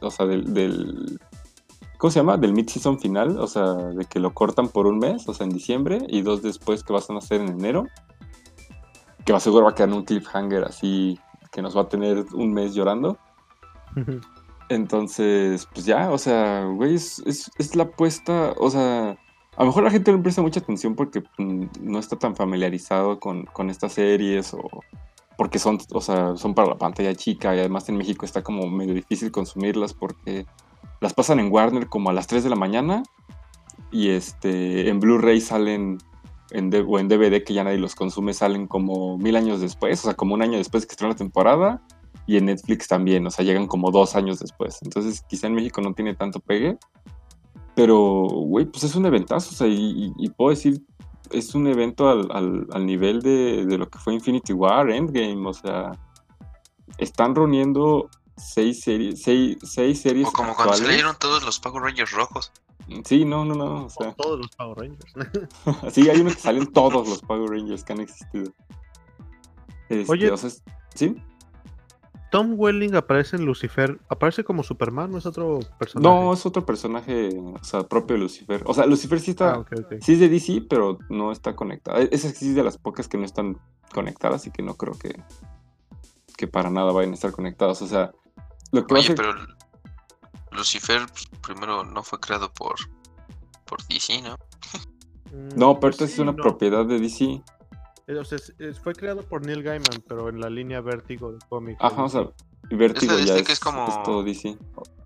o 0.03 0.11
sea, 0.11 0.25
del, 0.25 0.53
del, 0.53 1.19
¿cómo 1.97 2.11
se 2.11 2.19
llama? 2.19 2.37
Del 2.37 2.53
mid-season 2.53 2.99
final, 2.99 3.39
o 3.39 3.47
sea, 3.47 3.73
de 3.73 4.05
que 4.05 4.19
lo 4.19 4.33
cortan 4.33 4.67
por 4.67 4.87
un 4.87 4.99
mes, 4.99 5.27
o 5.27 5.33
sea, 5.33 5.45
en 5.45 5.53
diciembre, 5.53 5.99
y 6.07 6.21
dos 6.21 6.41
después 6.41 6.83
que 6.83 6.93
vas 6.93 7.09
a 7.09 7.17
hacer 7.17 7.41
en 7.41 7.49
enero, 7.49 7.87
que 9.25 9.33
va 9.33 9.39
seguro 9.39 9.65
va 9.65 9.71
a 9.71 9.75
quedar 9.75 9.89
en 9.89 9.95
un 9.95 10.03
cliffhanger 10.03 10.63
así, 10.63 11.19
que 11.51 11.61
nos 11.61 11.75
va 11.75 11.81
a 11.81 11.89
tener 11.89 12.25
un 12.33 12.53
mes 12.53 12.73
llorando. 12.73 13.17
Entonces, 14.69 15.67
pues 15.73 15.85
ya, 15.85 16.11
o 16.11 16.17
sea, 16.17 16.65
güey, 16.65 16.95
es, 16.95 17.19
es, 17.25 17.51
es 17.57 17.75
la 17.75 17.83
apuesta, 17.83 18.53
o 18.57 18.69
sea, 18.69 19.11
a 19.55 19.59
lo 19.59 19.67
mejor 19.67 19.83
la 19.83 19.91
gente 19.91 20.11
no 20.11 20.17
le 20.17 20.23
presta 20.23 20.41
mucha 20.41 20.61
atención 20.61 20.95
porque 20.95 21.23
mm, 21.37 21.65
no 21.81 21.99
está 21.99 22.17
tan 22.17 22.35
familiarizado 22.35 23.19
con, 23.19 23.45
con 23.45 23.69
estas 23.69 23.93
series 23.93 24.53
o 24.53 24.63
porque 25.37 25.59
son, 25.59 25.79
o 25.93 26.01
sea, 26.01 26.35
son 26.37 26.53
para 26.53 26.69
la 26.69 26.77
pantalla 26.77 27.13
chica 27.15 27.55
y 27.55 27.59
además 27.59 27.89
en 27.89 27.97
México 27.97 28.25
está 28.25 28.43
como 28.43 28.67
medio 28.69 28.93
difícil 28.93 29.31
consumirlas 29.31 29.93
porque 29.93 30.45
las 31.01 31.13
pasan 31.13 31.39
en 31.39 31.51
Warner 31.51 31.87
como 31.87 32.09
a 32.09 32.13
las 32.13 32.27
3 32.27 32.43
de 32.43 32.49
la 32.49 32.55
mañana 32.55 33.03
y 33.91 34.09
este 34.09 34.89
en 34.89 34.99
Blu-ray 34.99 35.41
salen 35.41 35.97
en 36.51 36.69
D- 36.69 36.85
o 36.87 36.99
en 36.99 37.07
DVD 37.07 37.43
que 37.43 37.53
ya 37.53 37.63
nadie 37.63 37.77
los 37.79 37.95
consume 37.95 38.33
salen 38.33 38.67
como 38.67 39.17
mil 39.17 39.35
años 39.35 39.59
después, 39.59 39.99
o 40.01 40.03
sea, 40.03 40.13
como 40.13 40.33
un 40.35 40.41
año 40.43 40.57
después 40.57 40.85
que 40.85 40.91
estrenó 40.93 41.11
la 41.13 41.17
temporada 41.17 41.81
y 42.27 42.37
en 42.37 42.45
Netflix 42.45 42.87
también, 42.87 43.25
o 43.27 43.31
sea, 43.31 43.43
llegan 43.43 43.67
como 43.67 43.91
dos 43.91 44.15
años 44.15 44.39
después. 44.39 44.79
Entonces, 44.83 45.23
quizá 45.27 45.47
en 45.47 45.55
México 45.55 45.81
no 45.81 45.93
tiene 45.93 46.13
tanto 46.15 46.39
pegue, 46.39 46.77
pero, 47.75 48.27
güey, 48.27 48.65
pues 48.65 48.83
es 48.83 48.95
un 48.95 49.05
eventazo, 49.05 49.49
o 49.51 49.53
sea, 49.53 49.67
y, 49.67 49.73
y- 49.73 50.13
y 50.17 50.29
puedo 50.29 50.51
decir, 50.51 50.81
es 51.31 51.55
un 51.55 51.67
evento 51.67 52.09
al, 52.09 52.29
al- 52.31 52.67
al 52.71 52.85
nivel 52.85 53.21
de, 53.21 53.65
de 53.65 53.77
lo 53.77 53.89
que 53.89 53.99
fue 53.99 54.13
Infinity 54.13 54.53
War, 54.53 54.89
Endgame, 54.91 55.47
o 55.47 55.53
sea, 55.53 55.91
están 56.97 57.33
reuniendo 57.35 58.09
seis 58.37 58.81
series, 58.81 59.21
seis, 59.21 59.57
seis 59.63 60.01
series 60.01 60.27
O 60.27 60.31
como 60.31 60.53
cuando 60.55 60.73
actuales. 60.73 60.87
salieron 60.87 61.15
todos 61.19 61.43
los 61.43 61.59
Power 61.59 61.83
Rangers 61.83 62.11
rojos. 62.11 62.51
Sí, 63.05 63.23
no, 63.23 63.45
no, 63.45 63.55
no, 63.55 63.85
o 63.85 63.89
sea, 63.89 64.11
Todos 64.13 64.39
los 64.39 64.49
Power 64.57 64.77
Rangers. 64.77 65.13
sí, 65.93 66.09
hay 66.09 66.19
uno 66.19 66.31
que 66.31 66.39
salen 66.39 66.67
todos 66.73 67.07
los 67.07 67.21
Power 67.21 67.49
Rangers 67.49 67.83
que 67.83 67.93
han 67.93 68.01
existido. 68.01 68.51
Este, 69.89 70.11
Oye. 70.11 70.31
o 70.31 70.37
sea, 70.37 70.49
es- 70.49 70.63
¿sí? 70.93 71.15
Tom 72.33 72.55
Welling 72.57 72.95
aparece 72.95 73.35
en 73.35 73.45
Lucifer. 73.45 73.99
¿Aparece 74.09 74.43
como 74.43 74.63
Superman 74.63 75.11
no 75.11 75.19
es 75.19 75.27
otro 75.27 75.59
personaje? 75.77 76.09
No, 76.15 76.33
es 76.33 76.43
otro 76.47 76.65
personaje, 76.65 77.29
o 77.37 77.63
sea, 77.63 77.83
propio 77.83 78.15
de 78.15 78.23
Lucifer. 78.23 78.63
O 78.65 78.73
sea, 78.73 78.87
Lucifer 78.87 79.19
sí 79.19 79.31
está, 79.31 79.53
Ah, 79.53 79.65
sí 80.01 80.13
es 80.13 80.19
de 80.19 80.29
DC, 80.29 80.65
pero 80.67 80.97
no 81.09 81.31
está 81.31 81.55
conectada. 81.55 82.01
E-, 82.01 82.09
Esa 82.11 82.29
sí 82.29 82.49
es 82.49 82.55
de 82.55 82.63
las 82.63 82.79
pocas 82.79 83.07
que 83.07 83.19
no 83.19 83.25
están 83.25 83.59
conectadas 83.93 84.47
y 84.47 84.51
que 84.51 84.63
no 84.63 84.73
creo 84.77 84.97
que, 84.97 85.21
que 86.35 86.47
para 86.47 86.71
nada 86.71 86.91
vayan 86.91 87.11
a 87.11 87.13
estar 87.13 87.31
conectadas. 87.33 87.83
O 87.83 87.87
sea, 87.87 88.11
lo 88.71 88.87
que 88.87 88.95
Oye, 88.95 89.13
pero 89.13 89.35
Lucifer 90.53 91.01
primero 91.45 91.83
no 91.83 92.01
fue 92.01 92.19
creado 92.19 92.51
por, 92.51 92.73
por 93.65 93.85
DC, 93.85 94.23
¿no? 94.23 94.37
Mm, 95.31 95.49
No, 95.55 95.79
pero 95.79 95.91
pues 95.91 95.93
esta 96.01 96.05
es 96.05 96.17
una 96.17 96.31
no. 96.31 96.41
propiedad 96.41 96.83
de 96.83 96.99
DC. 96.99 97.43
Eh, 98.07 98.15
o 98.17 98.23
sea, 98.25 98.37
es- 98.37 98.53
es- 98.59 98.79
fue 98.79 98.93
creado 98.93 99.21
por 99.23 99.45
Neil 99.45 99.63
Gaiman, 99.63 100.03
pero 100.07 100.29
en 100.29 100.39
la 100.39 100.49
línea 100.49 100.81
vértigo 100.81 101.31
de 101.31 101.39
cómics. 101.49 101.79
Ajá, 101.81 102.03
o 102.03 102.09
sea, 102.09 102.29
Vértigo 102.69 103.17
ya 103.19 103.35
es, 103.35 103.43
que 103.43 103.51
es 103.51 103.59
como- 103.59 103.87
es 103.87 104.03
todo 104.03 104.23
DC. 104.23 104.57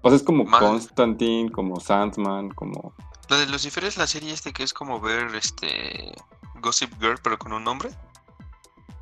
O 0.01 0.09
sea, 0.09 0.15
es 0.15 0.23
como 0.23 0.45
Constantine, 0.49 1.51
como 1.51 1.79
Sandman, 1.79 2.49
como... 2.49 2.93
La 3.29 3.37
de 3.37 3.47
Lucifer 3.47 3.83
es 3.83 3.97
la 3.97 4.07
serie 4.07 4.31
este 4.31 4.53
que 4.53 4.63
es 4.63 4.73
como 4.73 5.01
ver 5.01 5.33
este 5.35 6.13
Gossip 6.61 6.93
Girl, 7.01 7.17
pero 7.21 7.37
con 7.37 7.51
un 7.53 7.63
nombre. 7.63 7.89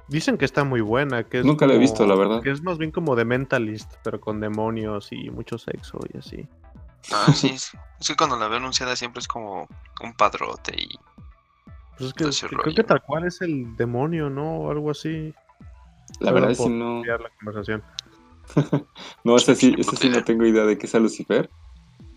Dicen 0.07 0.38
que 0.38 0.45
está 0.45 0.63
muy 0.63 0.81
buena. 0.81 1.23
Que 1.23 1.39
es 1.39 1.45
Nunca 1.45 1.67
la 1.67 1.73
he 1.73 1.77
visto, 1.77 2.05
la 2.05 2.15
verdad. 2.15 2.41
Que 2.41 2.51
es 2.51 2.61
más 2.63 2.77
bien 2.77 2.91
como 2.91 3.15
de 3.15 3.26
Mentalist, 3.26 3.91
pero 4.03 4.19
con 4.22 4.39
demonios 4.39 5.09
y 5.11 5.30
mucho 5.31 5.57
sexo 5.57 5.99
y 6.13 6.17
así. 6.17 6.47
Ah, 7.11 7.31
sí. 7.34 7.49
Es, 7.49 7.72
es 7.99 8.07
que 8.07 8.15
cuando 8.15 8.38
la 8.38 8.47
veo 8.47 8.57
anunciada 8.57 8.95
siempre 8.95 9.19
es 9.19 9.27
como 9.27 9.67
un 10.01 10.13
padrote 10.13 10.73
y 10.80 10.97
Pues 11.97 12.13
es 12.19 12.41
que, 12.41 12.55
creo 12.57 12.76
que 12.76 12.84
tal 12.84 13.01
cual 13.01 13.26
es 13.26 13.41
el 13.41 13.76
demonio, 13.76 14.30
¿no? 14.30 14.59
O 14.59 14.72
algo 14.72 14.91
así. 14.91 15.34
La 16.19 16.31
verdad 16.31 16.51
es 16.51 16.59
que 16.59 16.69
no... 16.69 16.95
desviar 16.97 17.22
la 17.22 17.30
conversación. 17.39 17.84
No, 19.23 19.35
ese 19.38 19.55
sí, 19.55 19.73
ese 19.77 19.95
sí 19.95 20.09
no 20.09 20.23
tengo 20.23 20.45
idea 20.45 20.65
de 20.65 20.77
qué 20.77 20.85
sea 20.88 20.99
Lucifer. 20.99 21.49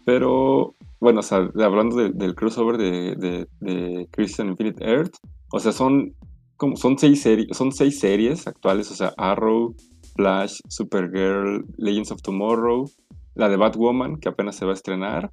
Pero, 0.05 0.75
bueno, 1.01 1.21
o 1.21 1.23
sea, 1.23 1.39
hablando 1.39 1.97
de- 1.97 2.11
del 2.11 2.35
crossover 2.35 2.77
de, 2.77 3.15
de, 3.17 3.49
de 3.61 4.09
Christian 4.11 4.49
Infinite 4.49 4.85
Earth, 4.85 5.15
o 5.53 5.61
sea, 5.61 5.73
son 5.73 6.15
como 6.57 6.77
son 6.77 6.99
seis 6.99 7.23
series, 7.23 7.57
son 7.57 7.73
seis 7.73 8.01
series 8.01 8.47
actuales, 8.47 8.91
o 8.91 8.95
sea, 8.95 9.15
Arrow, 9.17 9.75
Flash, 10.17 10.61
Supergirl, 10.69 11.65
Legends 11.77 12.11
of 12.11 12.21
Tomorrow, 12.21 12.91
la 13.35 13.49
de 13.49 13.57
Batwoman, 13.57 14.17
que 14.19 14.29
apenas 14.29 14.57
se 14.57 14.65
va 14.65 14.73
a 14.73 14.75
estrenar, 14.75 15.31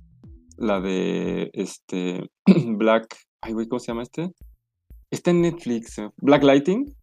la 0.57 0.80
de 0.80 1.49
este 1.53 2.30
Black, 2.67 3.17
ay 3.45 3.53
güey, 3.53 3.67
¿cómo 3.67 3.80
se 3.80 3.88
llama 3.88 4.03
este? 4.03 4.34
Está 5.11 5.31
en 5.31 5.41
Netflix, 5.41 5.97
eh, 5.99 6.09
Black 6.17 6.43
Lighting 6.43 6.93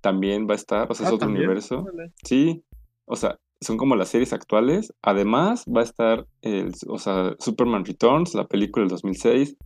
también 0.00 0.46
va 0.48 0.52
a 0.52 0.56
estar, 0.56 0.90
o 0.90 0.94
sea, 0.94 1.06
es 1.06 1.12
Ah, 1.12 1.14
otro 1.14 1.26
¿también? 1.26 1.44
universo. 1.46 1.84
Sí, 2.24 2.62
o 3.06 3.16
sea, 3.16 3.38
son 3.60 3.76
como 3.76 3.96
las 3.96 4.08
series 4.08 4.32
actuales. 4.32 4.92
Además, 5.02 5.64
va 5.64 5.80
a 5.80 5.84
estar 5.84 6.26
el, 6.42 6.72
o 6.88 6.98
sea, 6.98 7.34
Superman 7.40 7.84
Returns, 7.84 8.34
la 8.34 8.46
película 8.46 8.82
del 8.84 8.90
2006. 8.90 9.56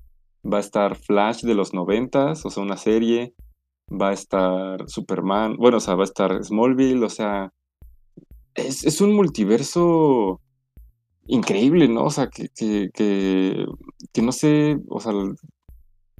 Va 0.50 0.56
a 0.58 0.60
estar 0.60 0.96
Flash 0.96 1.42
de 1.42 1.54
los 1.54 1.74
90, 1.74 2.32
o 2.32 2.34
sea, 2.36 2.62
una 2.62 2.76
serie. 2.78 3.34
Va 3.90 4.10
a 4.10 4.12
estar 4.14 4.88
Superman, 4.88 5.56
bueno, 5.58 5.76
o 5.78 5.80
sea, 5.80 5.94
va 5.96 6.02
a 6.02 6.04
estar 6.04 6.42
Smallville, 6.42 7.04
o 7.04 7.10
sea, 7.10 7.52
es, 8.54 8.84
es 8.86 9.00
un 9.02 9.12
multiverso 9.14 10.40
increíble, 11.26 11.88
¿no? 11.88 12.04
O 12.04 12.10
sea, 12.10 12.28
que, 12.28 12.48
que, 12.56 12.88
que, 12.94 13.66
que 14.12 14.22
no 14.22 14.32
sé, 14.32 14.78
o 14.88 15.00
sea, 15.00 15.12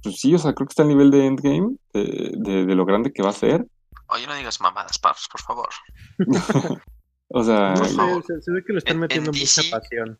pues 0.03 0.19
sí, 0.19 0.33
o 0.33 0.37
sea, 0.37 0.53
creo 0.53 0.67
que 0.67 0.71
está 0.71 0.83
a 0.83 0.87
nivel 0.87 1.11
de 1.11 1.25
Endgame, 1.25 1.75
de, 1.93 2.31
de, 2.37 2.65
de 2.65 2.75
lo 2.75 2.85
grande 2.85 3.11
que 3.13 3.23
va 3.23 3.29
a 3.29 3.33
ser. 3.33 3.65
Oye, 4.07 4.27
no 4.27 4.35
digas 4.35 4.59
mamadas, 4.61 4.97
Pabs, 4.99 5.27
por 5.31 5.41
favor. 5.41 5.69
O 7.33 7.43
sea, 7.45 7.75
No 7.75 7.85
sé, 7.85 7.95
favor. 7.95 8.23
se, 8.25 8.41
se 8.41 8.51
ve 8.51 8.61
que 8.65 8.73
le 8.73 8.79
están 8.79 8.91
En- 8.91 8.95
en 8.97 9.01
metiendo 9.01 9.31
mucha 9.31 9.39
DC, 9.61 9.69
pasión. 9.71 10.19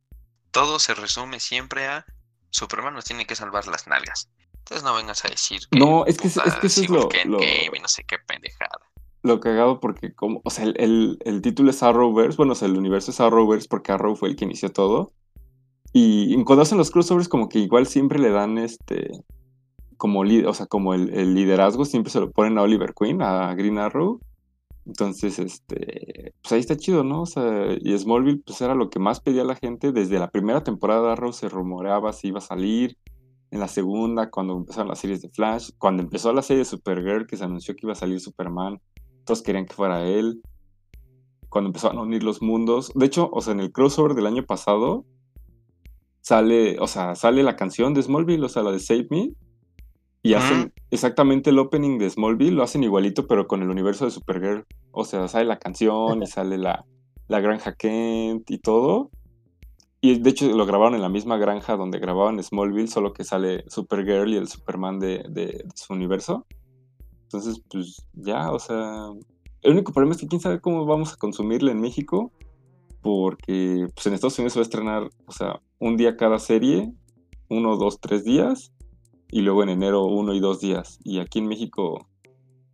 Todo 0.52 0.80
se 0.80 0.94
resume 0.94 1.42
siempre 1.42 1.86
a 1.88 2.06
Superman 2.52 2.94
nos 2.94 3.04
tiene 3.06 3.26
que 3.26 3.36
salvar 3.36 3.68
las 3.68 3.86
nalgas. 3.88 4.30
Entonces 4.60 4.84
no 4.86 4.96
vengas 4.96 5.26
a 5.26 5.28
decir 5.28 5.60
que 5.70 5.78
No, 5.78 6.06
es 6.06 6.18
que 6.18 6.28
es- 6.30 6.36
puta, 6.36 6.48
es 6.48 6.56
que 6.56 6.68
eso 6.68 6.82
es 6.84 6.90
lo- 6.90 7.10
que 7.10 7.26
lo- 7.26 7.42
Endgame 7.42 7.78
y 7.78 7.82
no 7.82 7.88
sé 7.90 8.04
qué 8.08 8.18
pendejada. 8.26 8.80
lo 9.24 9.40
cagado 9.42 9.80
porque 9.82 10.14
como, 10.16 10.42
o 10.46 10.50
sea, 10.50 10.64
el, 10.64 10.76
el- 10.80 11.20
el 11.26 11.42
título 11.42 11.70
es 11.72 11.84
Arrowverse, 11.84 12.38
bueno, 12.38 12.54
o 12.54 12.56
sea, 12.56 12.68
el 12.70 12.78
universo 12.78 13.12
es 13.12 13.20
Arrowverse 13.20 13.68
porque 13.70 13.92
Arrow 13.92 14.16
fue 14.16 14.30
el 14.30 14.36
que 14.38 14.46
inició 14.46 14.72
todo. 14.72 15.12
Y 15.94 16.42
cuando 16.46 16.62
hacen 16.64 16.78
los 16.78 16.92
crossovers 16.92 17.28
como 17.28 17.50
que 17.50 17.60
igual 17.60 17.86
siempre 17.88 18.20
le 18.20 18.30
dan 18.30 18.58
este 18.58 19.12
como 20.68 20.94
el, 20.96 21.36
liderazgo 21.36 21.86
siempre 21.86 22.12
se 22.12 22.20
lo 22.20 22.32
ponen 22.32 22.58
a 22.58 22.64
Oliver 22.64 22.94
Queen, 23.00 23.22
a 23.22 23.54
Green 23.54 23.78
Arrow. 23.78 24.20
Entonces, 24.88 25.38
este, 25.38 26.34
pues 26.42 26.52
ahí 26.52 26.60
está 26.60 26.76
chido, 26.76 27.04
¿no? 27.04 27.22
O 27.24 27.72
y 27.80 27.96
Smallville 27.96 28.42
pues 28.44 28.60
era 28.62 28.74
lo 28.74 28.90
que 28.90 28.98
más 28.98 29.20
pedía 29.20 29.44
la 29.44 29.56
gente 29.56 29.92
desde 29.92 30.18
la 30.18 30.32
primera 30.32 30.64
temporada 30.64 31.04
de 31.04 31.12
Arrow 31.12 31.34
se 31.34 31.50
rumoreaba 31.50 32.14
si 32.14 32.30
iba 32.30 32.40
a 32.40 32.42
salir. 32.42 32.98
En 33.52 33.60
la 33.60 33.68
segunda, 33.68 34.32
cuando 34.32 34.58
empezaron 34.58 34.88
las 34.88 35.00
series 35.00 35.22
de 35.22 35.30
Flash, 35.30 35.72
cuando 35.78 36.02
empezó 36.02 36.34
la 36.34 36.42
serie 36.42 36.60
de 36.60 36.66
Supergirl, 36.66 37.28
que 37.28 37.38
se 37.38 37.44
anunció 37.44 37.76
que 37.76 37.86
iba 37.86 37.92
a 37.92 37.96
salir 37.96 38.20
Superman, 38.20 38.82
todos 39.26 39.44
querían 39.44 39.66
que 39.66 39.74
fuera 39.74 40.04
él. 40.04 40.42
Cuando 41.50 41.68
empezaron 41.68 42.00
a 42.00 42.02
unir 42.02 42.24
los 42.24 42.42
mundos. 42.42 42.92
De 42.96 43.06
hecho, 43.06 43.30
o 43.32 43.42
sea, 43.42 43.54
en 43.54 43.60
el 43.60 43.72
crossover 43.72 44.16
del 44.16 44.26
año 44.26 44.46
pasado, 44.46 45.06
sale, 46.22 46.80
o 46.80 46.88
sea, 46.88 47.14
sale 47.16 47.44
la 47.44 47.56
canción 47.56 47.94
de 47.94 48.02
Smallville, 48.02 48.46
o 48.46 48.50
sea, 48.50 48.64
la 48.64 48.72
de 48.72 48.80
Save 48.80 49.08
Me. 49.12 49.32
Y 50.24 50.36
hacen 50.36 50.72
exactamente 50.92 51.50
el 51.50 51.58
opening 51.60 51.98
de 51.98 52.10
Smallville, 52.10 52.52
lo 52.56 52.64
hacen 52.64 52.84
igualito, 52.84 53.26
pero 53.26 53.48
con 53.48 53.64
el 53.64 53.70
universo 53.70 54.06
de 54.06 54.12
Supergirl. 54.12 54.66
O 54.92 55.04
sea, 55.04 55.28
sale 55.28 55.46
la 55.46 55.58
canción 55.58 56.22
y 56.22 56.28
sale 56.28 56.58
la, 56.60 56.86
la 57.28 57.40
granja 57.40 57.74
Kent 57.74 58.50
y 58.52 58.60
todo. 58.60 59.10
Y 60.00 60.20
de 60.20 60.30
hecho 60.30 60.48
lo 60.56 60.66
grabaron 60.66 60.96
en 60.96 61.02
la 61.02 61.10
misma 61.10 61.38
granja 61.38 61.76
donde 61.76 62.00
grababan 62.00 62.42
Smallville, 62.44 62.88
solo 62.88 63.14
que 63.14 63.24
sale 63.24 63.64
Supergirl 63.68 64.30
y 64.34 64.38
el 64.38 64.48
Superman 64.48 65.00
de, 65.00 65.24
de- 65.30 65.64
de 65.64 65.72
su 65.76 65.94
universo. 65.94 66.46
Entonces, 67.24 67.62
pues 67.72 68.06
ya, 68.14 68.52
o 68.52 68.60
sea, 68.60 69.08
el 69.62 69.72
único 69.72 69.92
problema 69.94 70.14
es 70.16 70.22
que 70.22 70.28
quién 70.28 70.42
sabe 70.42 70.60
cómo 70.60 70.86
vamos 70.86 71.14
a 71.14 71.18
consumirla 71.18 71.72
en 71.72 71.80
México, 71.82 72.32
porque 73.02 73.88
pues 73.96 74.06
en 74.06 74.14
Estados 74.14 74.38
Unidos 74.38 74.54
se 74.54 74.60
va 74.60 74.62
a 74.62 74.64
estrenar, 74.64 75.10
o 75.26 75.32
sea, 75.32 75.62
un 75.80 75.98
día 75.98 76.16
cada 76.18 76.40
serie, 76.40 76.92
uno, 77.50 77.78
dos, 77.78 78.00
tres 78.00 78.24
días, 78.24 78.72
y 79.32 79.42
luego 79.42 79.64
en 79.64 79.70
enero 79.70 80.04
uno 80.06 80.34
y 80.34 80.40
dos 80.40 80.60
días. 80.60 81.00
Y 81.04 81.20
aquí 81.20 81.40
en 81.40 81.48
México, 81.48 82.08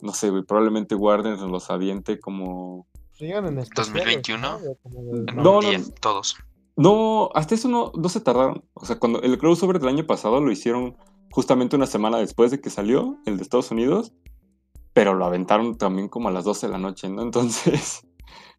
no 0.01 0.13
sé, 0.13 0.29
güey, 0.29 0.43
probablemente 0.43 0.95
Warner 0.95 1.37
nos 1.37 1.49
los 1.49 1.69
aviente 1.69 2.19
como... 2.19 2.87
En 3.19 3.57
especiales, 3.57 3.69
2021. 3.75 4.39
¿no? 4.41 4.59
Ya 4.59 4.75
como 4.83 5.01
de- 5.03 5.19
En 5.31 5.35
No, 5.37 5.43
no, 5.43 5.59
día, 5.61 5.79
no. 5.79 5.85
todos. 6.01 6.35
No, 6.75 7.29
hasta 7.33 7.55
eso 7.55 7.67
no, 7.67 7.91
no 7.95 8.09
se 8.09 8.21
tardaron. 8.21 8.63
O 8.73 8.85
sea, 8.85 8.99
cuando 8.99 9.21
el 9.21 9.37
crossover 9.39 9.79
del 9.79 9.89
año 9.89 10.05
pasado 10.05 10.39
lo 10.39 10.51
hicieron 10.51 10.95
justamente 11.31 11.75
una 11.75 11.87
semana 11.87 12.17
después 12.19 12.51
de 12.51 12.61
que 12.61 12.69
salió, 12.69 13.17
el 13.25 13.37
de 13.37 13.43
Estados 13.43 13.71
Unidos, 13.71 14.13
pero 14.93 15.13
lo 15.15 15.25
aventaron 15.25 15.77
también 15.77 16.09
como 16.09 16.29
a 16.29 16.31
las 16.31 16.43
12 16.45 16.67
de 16.67 16.71
la 16.73 16.77
noche, 16.79 17.09
¿no? 17.09 17.21
Entonces, 17.23 18.05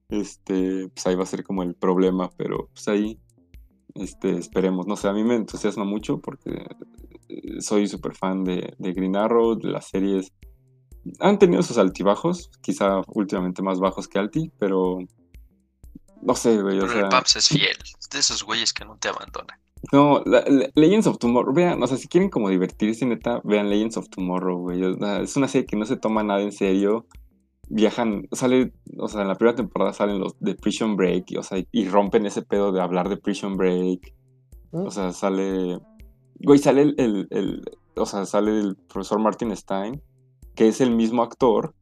este, 0.08 0.88
pues 0.88 1.06
ahí 1.06 1.14
va 1.14 1.22
a 1.22 1.26
ser 1.26 1.44
como 1.44 1.62
el 1.62 1.74
problema, 1.74 2.30
pero 2.36 2.68
pues 2.72 2.88
ahí, 2.88 3.20
este, 3.94 4.36
esperemos. 4.38 4.86
No 4.88 4.96
sé, 4.96 5.06
a 5.08 5.12
mí 5.12 5.22
me 5.22 5.36
entusiasma 5.36 5.84
mucho 5.84 6.18
porque 6.20 6.66
soy 7.60 7.86
súper 7.88 8.14
fan 8.14 8.44
de, 8.44 8.74
de 8.78 8.92
Green 8.92 9.16
Arrow, 9.16 9.56
de 9.56 9.68
las 9.70 9.88
series. 9.88 10.32
Han 11.20 11.38
tenido 11.38 11.62
sus 11.62 11.78
altibajos, 11.78 12.50
quizá 12.60 13.00
últimamente 13.09 13.62
más 13.62 13.78
bajos 13.80 14.09
que 14.09 14.18
alti, 14.18 14.50
pero 14.59 14.98
no 16.22 16.34
sé, 16.34 16.60
güey, 16.60 16.78
o 16.78 16.82
Pero 16.82 16.92
sea... 16.92 17.02
el 17.02 17.09
Paps 17.09 17.36
es 17.36 17.48
fiel. 17.48 17.76
Es 17.98 18.09
de 18.10 18.18
esos 18.18 18.42
güeyes 18.44 18.72
que 18.72 18.84
no 18.84 18.96
te 18.98 19.09
abandonan. 19.09 19.59
No, 19.92 20.22
la- 20.26 20.44
la- 20.48 20.68
Legends 20.74 21.06
of 21.06 21.18
Tomorrow, 21.18 21.55
vean, 21.55 21.80
o 21.82 21.86
sea, 21.86 21.96
si 21.96 22.09
quieren 22.09 22.28
como 22.30 22.48
divertirse, 22.50 23.06
neta, 23.06 23.40
vean 23.44 23.70
Legends 23.70 23.96
of 23.96 24.09
Tomorrow, 24.09 24.59
güey. 24.59 24.82
o 24.82 24.98
sea, 24.98 25.20
Es 25.20 25.36
una 25.36 25.46
serie 25.48 25.66
que 25.66 25.76
no 25.76 25.84
se 25.84 25.96
toma 25.96 26.22
nada 26.24 26.42
en 26.42 26.52
serio. 26.52 27.06
Viajan, 27.70 28.26
sale, 28.32 28.72
o 28.98 29.09
sea, 29.09 29.22
en 29.22 29.28
la 29.28 29.34
primera 29.36 29.55
temporada 29.56 29.92
salen 29.92 30.18
los 30.18 30.38
de 30.40 30.55
Prison 30.56 30.96
Break, 30.96 31.30
y, 31.30 31.36
o 31.36 31.42
sea, 31.42 31.62
y 31.70 31.88
rompen 31.88 32.26
ese 32.26 32.42
pedo 32.42 32.72
de 32.72 32.80
hablar 32.80 33.09
de 33.09 33.18
Prison 33.18 33.56
Break. 33.56 34.14
O 34.72 34.90
sea, 34.90 35.12
sale 35.12 35.78
güey, 36.40 36.59
sale 36.59 36.82
el, 36.97 37.27
el- 37.31 37.62
o 37.97 38.06
sea, 38.06 38.24
sale 38.27 38.59
el 38.59 38.77
profesor 38.77 39.19
Martin 39.19 39.55
Stein, 39.56 40.01
que 40.55 40.69
es 40.69 40.81
el 40.81 40.90
mismo 40.90 41.23
actor 41.23 41.74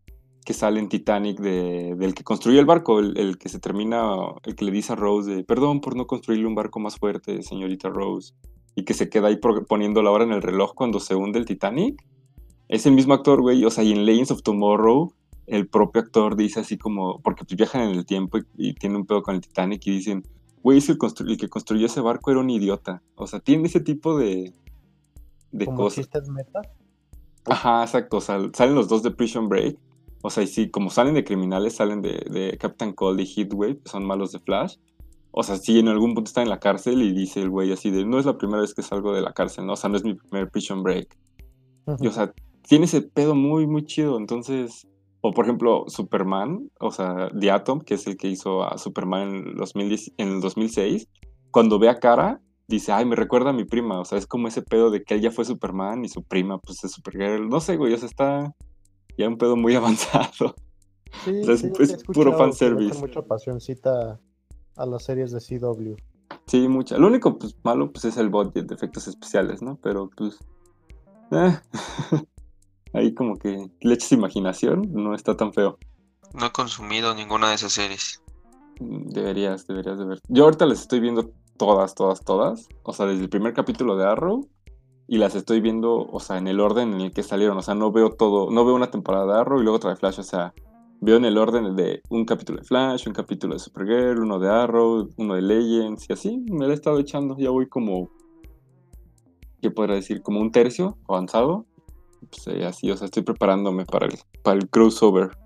que 0.44 0.54
sale 0.54 0.78
en 0.78 0.88
Titanic 0.88 1.40
de, 1.40 1.94
del 1.96 2.14
que 2.14 2.22
construyó 2.22 2.60
el 2.60 2.66
barco, 2.66 3.00
el, 3.00 3.18
el 3.18 3.36
que 3.36 3.48
se 3.48 3.58
termina, 3.58 4.12
el 4.44 4.54
que 4.54 4.64
le 4.64 4.70
dice 4.70 4.92
a 4.92 4.96
Rose 4.96 5.42
perdón 5.42 5.80
por 5.80 5.96
no 5.96 6.06
construirle 6.06 6.46
un 6.46 6.54
barco 6.54 6.78
más 6.78 6.96
fuerte, 6.96 7.42
señorita 7.42 7.88
Rose, 7.88 8.32
y 8.76 8.84
que 8.84 8.94
se 8.94 9.08
queda 9.08 9.26
ahí 9.28 9.38
poniendo 9.68 10.02
la 10.02 10.10
hora 10.12 10.24
en 10.24 10.32
el 10.32 10.42
reloj 10.42 10.72
cuando 10.74 11.00
se 11.00 11.14
hunde 11.16 11.38
el 11.38 11.46
Titanic. 11.46 12.00
Es 12.68 12.86
el 12.86 12.92
mismo 12.92 13.14
actor, 13.14 13.40
güey, 13.42 13.64
o 13.64 13.70
sea, 13.70 13.82
y 13.84 13.92
en 13.92 14.06
Legends 14.06 14.30
of 14.30 14.42
Tomorrow, 14.42 15.12
el 15.46 15.68
propio 15.68 16.02
actor 16.02 16.36
dice 16.36 16.60
así 16.60 16.78
como, 16.78 17.20
porque 17.22 17.44
viajan 17.56 17.82
en 17.82 17.96
el 17.96 18.06
tiempo 18.06 18.38
y, 18.38 18.42
y 18.56 18.74
tiene 18.74 18.96
un 18.96 19.06
pedo 19.06 19.22
con 19.22 19.34
el 19.34 19.40
Titanic 19.40 19.86
y 19.86 19.90
dicen, 19.92 20.22
güey, 20.66 20.78
es 20.78 20.88
el, 20.88 20.98
que 21.38 21.48
construyó 21.48 21.86
ese 21.86 22.00
barco 22.00 22.32
era 22.32 22.40
un 22.40 22.50
idiota. 22.50 23.00
O 23.14 23.28
sea, 23.28 23.38
tiene 23.38 23.68
ese 23.68 23.78
tipo 23.78 24.18
de, 24.18 24.52
de 25.52 25.64
Como 25.64 25.76
cosas. 25.76 26.08
meta. 26.28 26.60
Ajá, 27.44 27.84
exacto. 27.84 28.16
O 28.16 28.20
sea, 28.20 28.40
salen 28.52 28.74
los 28.74 28.88
dos 28.88 29.04
de 29.04 29.12
Prison 29.12 29.48
Break. 29.48 29.78
O 30.22 30.28
sea, 30.28 30.42
y 30.42 30.48
sí, 30.48 30.68
como 30.68 30.90
salen 30.90 31.14
de 31.14 31.22
criminales, 31.22 31.76
salen 31.76 32.02
de, 32.02 32.14
de 32.32 32.58
Captain 32.58 32.92
Cold 32.94 33.20
y 33.20 33.26
Heatwave, 33.26 33.78
son 33.84 34.04
malos 34.04 34.32
de 34.32 34.40
Flash. 34.40 34.78
O 35.30 35.44
sea, 35.44 35.54
sí, 35.56 35.78
en 35.78 35.86
algún 35.86 36.14
punto 36.14 36.30
está 36.30 36.42
en 36.42 36.48
la 36.48 36.58
cárcel 36.58 37.00
y 37.00 37.12
dice 37.12 37.42
el 37.42 37.50
güey 37.50 37.70
así 37.70 37.92
de, 37.92 38.04
no 38.04 38.18
es 38.18 38.26
la 38.26 38.36
primera 38.36 38.60
vez 38.60 38.74
que 38.74 38.82
salgo 38.82 39.14
de 39.14 39.22
la 39.22 39.34
cárcel, 39.34 39.66
¿no? 39.66 39.74
O 39.74 39.76
sea, 39.76 39.88
no 39.88 39.96
es 39.96 40.02
mi 40.02 40.14
primer 40.14 40.50
Prison 40.50 40.82
Break. 40.82 41.16
Y, 42.00 42.08
o 42.08 42.10
sea, 42.10 42.32
tiene 42.66 42.86
ese 42.86 43.02
pedo 43.02 43.36
muy, 43.36 43.68
muy 43.68 43.84
chido. 43.84 44.18
Entonces, 44.18 44.88
o 45.28 45.32
por 45.32 45.44
ejemplo, 45.44 45.84
Superman, 45.88 46.70
o 46.80 46.90
sea, 46.90 47.30
The 47.38 47.50
Atom, 47.50 47.80
que 47.80 47.94
es 47.94 48.06
el 48.06 48.16
que 48.16 48.28
hizo 48.28 48.62
a 48.62 48.78
Superman 48.78 49.28
en, 49.28 49.48
el 49.48 49.54
2010 49.56 50.12
en 50.18 50.28
el 50.28 50.40
2006, 50.40 51.08
cuando 51.50 51.78
ve 51.78 51.88
a 51.88 51.96
Cara, 51.98 52.40
dice, 52.68 52.92
ay, 52.92 53.04
me 53.04 53.16
recuerda 53.16 53.50
a 53.50 53.52
mi 53.52 53.64
prima. 53.64 54.00
O 54.00 54.04
sea, 54.04 54.18
es 54.18 54.26
como 54.26 54.48
ese 54.48 54.62
pedo 54.62 54.90
de 54.90 55.02
que 55.02 55.14
él 55.14 55.20
ya 55.20 55.30
fue 55.30 55.44
Superman 55.44 56.04
y 56.04 56.08
su 56.08 56.22
prima, 56.22 56.58
pues, 56.58 56.82
es 56.84 56.92
Supergirl. 56.92 57.48
No 57.48 57.60
sé, 57.60 57.76
güey, 57.76 57.92
o 57.94 57.98
sea, 57.98 58.08
está 58.08 58.54
ya 59.16 59.28
un 59.28 59.38
pedo 59.38 59.56
muy 59.56 59.74
avanzado. 59.76 60.54
Sí, 61.24 61.40
O 61.40 61.44
sea, 61.44 61.54
es- 61.54 61.60
sí, 61.60 61.70
es 61.78 62.04
puro 62.04 62.36
fanservice. 62.36 62.98
mucha 63.00 63.22
pasioncita 63.22 64.20
a 64.76 64.86
las 64.86 65.04
series 65.04 65.32
de 65.32 65.40
CW. 65.40 65.94
Sí, 66.46 66.68
mucha. 66.68 66.98
Lo 66.98 67.06
único, 67.06 67.38
pues, 67.38 67.56
malo, 67.64 67.90
pues, 67.92 68.04
es 68.04 68.16
el 68.16 68.28
budget 68.28 68.66
de 68.66 68.74
efectos 68.74 69.08
especiales, 69.08 69.62
¿no? 69.62 69.78
Pero, 69.82 70.10
pues, 70.16 70.38
eh, 71.32 71.56
ahí 72.96 73.14
como 73.14 73.36
que 73.36 73.70
le 73.80 73.94
echas 73.94 74.12
imaginación, 74.12 74.92
no 74.92 75.14
está 75.14 75.36
tan 75.36 75.52
feo. 75.52 75.78
No 76.34 76.46
he 76.46 76.52
consumido 76.52 77.14
ninguna 77.14 77.48
de 77.50 77.54
esas 77.54 77.72
series. 77.72 78.22
Deberías, 78.80 79.66
deberías 79.66 79.98
de 79.98 80.04
ver. 80.04 80.20
Yo 80.28 80.44
ahorita 80.44 80.66
las 80.66 80.80
estoy 80.80 81.00
viendo 81.00 81.30
todas, 81.56 81.94
todas, 81.94 82.24
todas. 82.24 82.68
O 82.82 82.92
sea, 82.92 83.06
desde 83.06 83.22
el 83.22 83.28
primer 83.28 83.54
capítulo 83.54 83.96
de 83.96 84.06
Arrow. 84.06 84.48
Y 85.08 85.18
las 85.18 85.36
estoy 85.36 85.60
viendo, 85.60 85.98
o 85.98 86.18
sea, 86.18 86.36
en 86.36 86.48
el 86.48 86.58
orden 86.58 86.92
en 86.92 87.00
el 87.00 87.12
que 87.12 87.22
salieron. 87.22 87.56
O 87.56 87.62
sea, 87.62 87.74
no 87.74 87.92
veo 87.92 88.10
todo, 88.10 88.50
no 88.50 88.64
veo 88.64 88.74
una 88.74 88.90
temporada 88.90 89.34
de 89.34 89.40
Arrow 89.40 89.60
y 89.60 89.62
luego 89.62 89.76
otra 89.76 89.90
de 89.90 89.96
Flash. 89.96 90.18
O 90.18 90.24
sea, 90.24 90.52
veo 91.00 91.16
en 91.16 91.24
el 91.24 91.38
orden 91.38 91.76
de 91.76 92.02
un 92.08 92.24
capítulo 92.24 92.58
de 92.58 92.64
Flash, 92.64 93.06
un 93.06 93.14
capítulo 93.14 93.54
de 93.54 93.60
Supergirl, 93.60 94.20
uno 94.20 94.40
de 94.40 94.48
Arrow, 94.48 95.08
uno 95.16 95.34
de 95.34 95.42
Legends 95.42 96.10
y 96.10 96.12
así. 96.12 96.44
Me 96.50 96.66
la 96.66 96.72
he 96.72 96.74
estado 96.74 96.98
echando. 96.98 97.36
Ya 97.38 97.50
voy 97.50 97.68
como, 97.68 98.10
¿qué 99.62 99.70
podría 99.70 99.94
decir? 99.94 100.22
Como 100.22 100.40
un 100.40 100.50
tercio 100.50 100.98
avanzado. 101.08 101.66
Eh, 102.46 102.64
así, 102.64 102.90
o 102.90 102.96
sea, 102.96 103.06
estoy 103.06 103.22
preparándome 103.22 103.84
para 103.84 104.06
el, 104.06 104.18
para 104.42 104.58
el 104.58 104.68
crossover. 104.68 105.36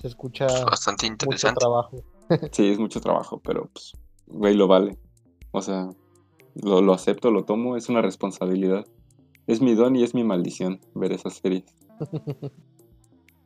Se 0.00 0.08
escucha 0.08 0.46
bastante 0.64 1.06
mucho 1.06 1.26
interesante. 1.26 1.60
trabajo. 1.60 1.96
Sí, 2.52 2.70
es 2.70 2.78
mucho 2.78 3.00
trabajo, 3.00 3.40
pero 3.42 3.70
pues, 3.72 3.92
güey, 4.26 4.54
lo 4.54 4.68
vale. 4.68 4.98
O 5.50 5.62
sea, 5.62 5.88
lo, 6.54 6.82
lo 6.82 6.92
acepto, 6.92 7.30
lo 7.30 7.44
tomo, 7.44 7.76
es 7.76 7.88
una 7.88 8.02
responsabilidad. 8.02 8.84
Es 9.46 9.62
mi 9.62 9.74
don 9.74 9.96
y 9.96 10.02
es 10.02 10.14
mi 10.14 10.24
maldición 10.24 10.78
ver 10.94 11.12
esas 11.12 11.34
series. 11.34 11.64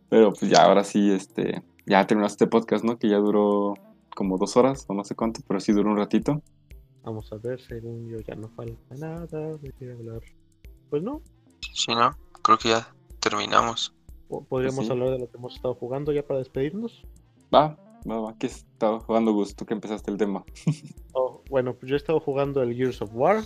Pero 0.08 0.30
pues 0.34 0.50
ya, 0.50 0.64
ahora 0.64 0.84
sí, 0.84 1.10
este, 1.10 1.62
ya 1.86 2.06
terminaste 2.06 2.44
este 2.44 2.46
podcast, 2.46 2.84
¿no? 2.84 2.98
Que 2.98 3.08
ya 3.08 3.16
duró 3.16 3.74
como 4.14 4.36
dos 4.36 4.58
horas 4.58 4.84
o 4.88 4.92
no 4.92 5.04
sé 5.04 5.14
cuánto, 5.14 5.40
pero 5.48 5.58
sí 5.58 5.72
duró 5.72 5.90
un 5.90 5.96
ratito. 5.96 6.42
Vamos 7.02 7.32
a 7.32 7.36
ver, 7.36 7.60
según 7.62 8.08
yo 8.08 8.18
ya 8.18 8.34
no 8.34 8.48
falta 8.50 8.94
nada 8.96 9.56
de 9.56 9.72
qué 9.72 9.90
hablar. 9.90 10.20
Pues 10.92 11.02
no, 11.02 11.22
Sí, 11.72 11.94
¿no? 11.94 12.10
Creo 12.42 12.58
que 12.58 12.68
ya 12.68 12.86
terminamos. 13.18 13.94
po- 14.28 14.44
podríamos 14.44 14.84
sí. 14.84 14.90
hablar 14.92 15.08
de 15.08 15.20
lo 15.20 15.30
que 15.30 15.38
hemos 15.38 15.54
estado 15.56 15.74
jugando 15.74 16.12
ya 16.12 16.22
para 16.26 16.38
despedirnos. 16.40 17.06
Va, 17.54 17.78
va, 18.06 18.20
va, 18.20 18.36
que 18.36 18.48
estaba 18.48 19.00
jugando 19.00 19.32
Gus, 19.32 19.56
tú 19.56 19.64
que 19.64 19.72
empezaste 19.72 20.10
el 20.10 20.18
tema. 20.18 20.44
Oh, 21.14 21.42
bueno, 21.48 21.72
pues 21.74 21.88
yo 21.88 21.94
he 21.94 21.96
estado 21.96 22.20
jugando 22.20 22.62
el 22.62 22.74
Gears 22.76 23.00
of 23.00 23.10
War, 23.14 23.42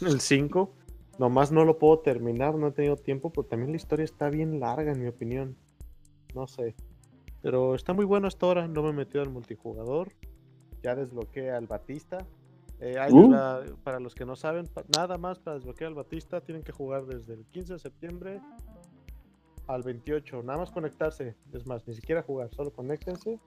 el 0.00 0.20
5. 0.20 0.74
Nomás 1.20 1.52
no 1.52 1.64
lo 1.64 1.78
puedo 1.78 2.00
terminar, 2.00 2.56
no 2.56 2.66
he 2.66 2.72
tenido 2.72 2.96
tiempo, 2.96 3.30
pero 3.30 3.46
también 3.46 3.70
la 3.70 3.76
historia 3.76 4.04
está 4.04 4.28
bien 4.30 4.58
larga, 4.58 4.90
en 4.90 5.00
mi 5.00 5.06
opinión. 5.06 5.56
No 6.34 6.48
sé. 6.48 6.74
Pero 7.40 7.76
está 7.76 7.92
muy 7.92 8.04
bueno 8.04 8.26
hasta 8.26 8.46
ahora, 8.46 8.66
no 8.66 8.82
me 8.82 8.90
he 8.90 8.92
metido 8.94 9.22
al 9.22 9.30
multijugador. 9.30 10.12
Ya 10.82 10.96
desbloqueé 10.96 11.52
al 11.52 11.68
Batista. 11.68 12.26
Eh, 12.80 12.96
Uh. 13.10 13.30
va, 13.30 13.62
para 13.84 14.00
los 14.00 14.14
que 14.14 14.24
no 14.24 14.36
saben, 14.36 14.66
pa- 14.66 14.84
nada 14.96 15.18
más 15.18 15.38
para 15.38 15.56
desbloquear 15.56 15.88
al 15.88 15.94
Batista 15.94 16.40
tienen 16.40 16.62
que 16.62 16.72
jugar 16.72 17.04
desde 17.06 17.34
el 17.34 17.44
15 17.46 17.74
de 17.74 17.78
septiembre 17.78 18.40
al 19.66 19.82
28. 19.82 20.42
Nada 20.42 20.58
más 20.60 20.70
conectarse. 20.70 21.36
Es 21.52 21.66
más, 21.66 21.86
ni 21.86 21.94
siquiera 21.94 22.22
jugar, 22.22 22.48
solo 22.54 22.72
conéctense. 22.72 23.38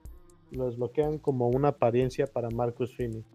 Lo 0.52 0.66
desbloquean 0.66 1.18
como 1.18 1.48
una 1.48 1.68
apariencia 1.68 2.26
para 2.26 2.48
Marcus 2.50 2.94
Phoenix. 2.96 3.26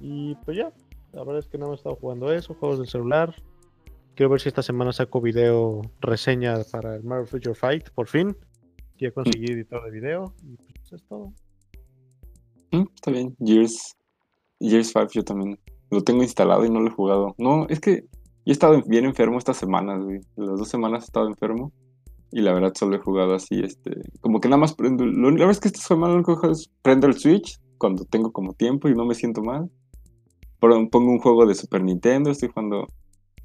Y 0.00 0.34
pues 0.46 0.56
ya, 0.56 0.72
la 1.12 1.24
verdad 1.24 1.40
es 1.40 1.48
que 1.48 1.58
no 1.58 1.66
me 1.66 1.72
he 1.72 1.74
estado 1.76 1.96
jugando 1.96 2.32
eso, 2.32 2.54
juegos 2.54 2.78
del 2.78 2.88
celular. 2.88 3.34
Quiero 4.14 4.30
ver 4.30 4.40
si 4.40 4.48
esta 4.48 4.62
semana 4.62 4.92
saco 4.92 5.20
video 5.20 5.82
reseña 6.00 6.54
para 6.72 6.96
el 6.96 7.04
Marvel 7.04 7.26
Future 7.26 7.54
Fight, 7.54 7.90
por 7.90 8.08
fin. 8.08 8.34
Ya 8.98 9.10
conseguí 9.12 9.44
editor 9.52 9.84
de 9.84 9.90
video 9.90 10.34
y 10.42 10.56
pues 10.56 10.74
eso 10.84 10.96
es 10.96 11.04
todo. 11.04 11.32
Mm, 12.72 12.84
está 12.94 13.10
bien, 13.10 13.36
Gears, 13.44 13.96
Gears 14.60 14.92
5 14.92 15.08
yo 15.12 15.24
también 15.24 15.58
lo 15.90 16.02
tengo 16.02 16.22
instalado 16.22 16.64
y 16.64 16.70
no 16.70 16.80
lo 16.80 16.88
he 16.88 16.94
jugado. 16.94 17.34
No, 17.38 17.66
es 17.68 17.80
que 17.80 18.04
yo 18.44 18.46
he 18.46 18.52
estado 18.52 18.82
bien 18.86 19.04
enfermo 19.04 19.38
estas 19.38 19.56
semanas, 19.56 20.02
güey. 20.04 20.20
Las 20.36 20.58
dos 20.58 20.68
semanas 20.68 21.02
he 21.02 21.06
estado 21.06 21.28
enfermo. 21.28 21.72
Y 22.32 22.42
la 22.42 22.52
verdad 22.52 22.72
solo 22.76 22.96
he 22.96 23.00
jugado 23.00 23.34
así, 23.34 23.60
este... 23.60 24.02
Como 24.20 24.40
que 24.40 24.48
nada 24.48 24.60
más 24.60 24.74
prendo... 24.74 25.04
Lo, 25.04 25.30
la 25.30 25.38
verdad 25.38 25.50
es 25.50 25.60
que 25.60 25.68
esta 25.68 25.80
semana 25.80 26.14
lo 26.14 26.22
que 26.22 26.32
hago 26.32 26.50
es 26.50 26.70
prendo 26.80 27.08
el 27.08 27.14
Switch 27.14 27.58
cuando 27.76 28.04
tengo 28.04 28.30
como 28.30 28.52
tiempo 28.52 28.88
y 28.88 28.94
no 28.94 29.04
me 29.04 29.16
siento 29.16 29.42
mal. 29.42 29.68
Pero 30.60 30.88
pongo 30.90 31.10
un 31.10 31.18
juego 31.18 31.44
de 31.46 31.56
Super 31.56 31.82
Nintendo, 31.82 32.30
estoy 32.30 32.50
jugando 32.50 32.86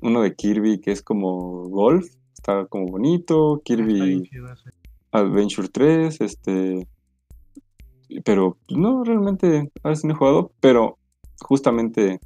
uno 0.02 0.22
de 0.22 0.36
Kirby 0.36 0.82
que 0.82 0.92
es 0.92 1.02
como 1.02 1.68
golf. 1.70 2.06
Está 2.34 2.68
como 2.68 2.86
bonito, 2.86 3.62
Kirby... 3.64 4.30
Adventure 5.16 5.70
3, 5.70 6.22
este. 6.22 6.88
Pero 8.24 8.58
no, 8.70 9.04
realmente, 9.04 9.72
a 9.84 9.90
veces 9.90 10.06
no 10.06 10.14
he 10.14 10.18
jugado, 10.18 10.52
pero 10.60 10.98
justamente 11.41 12.20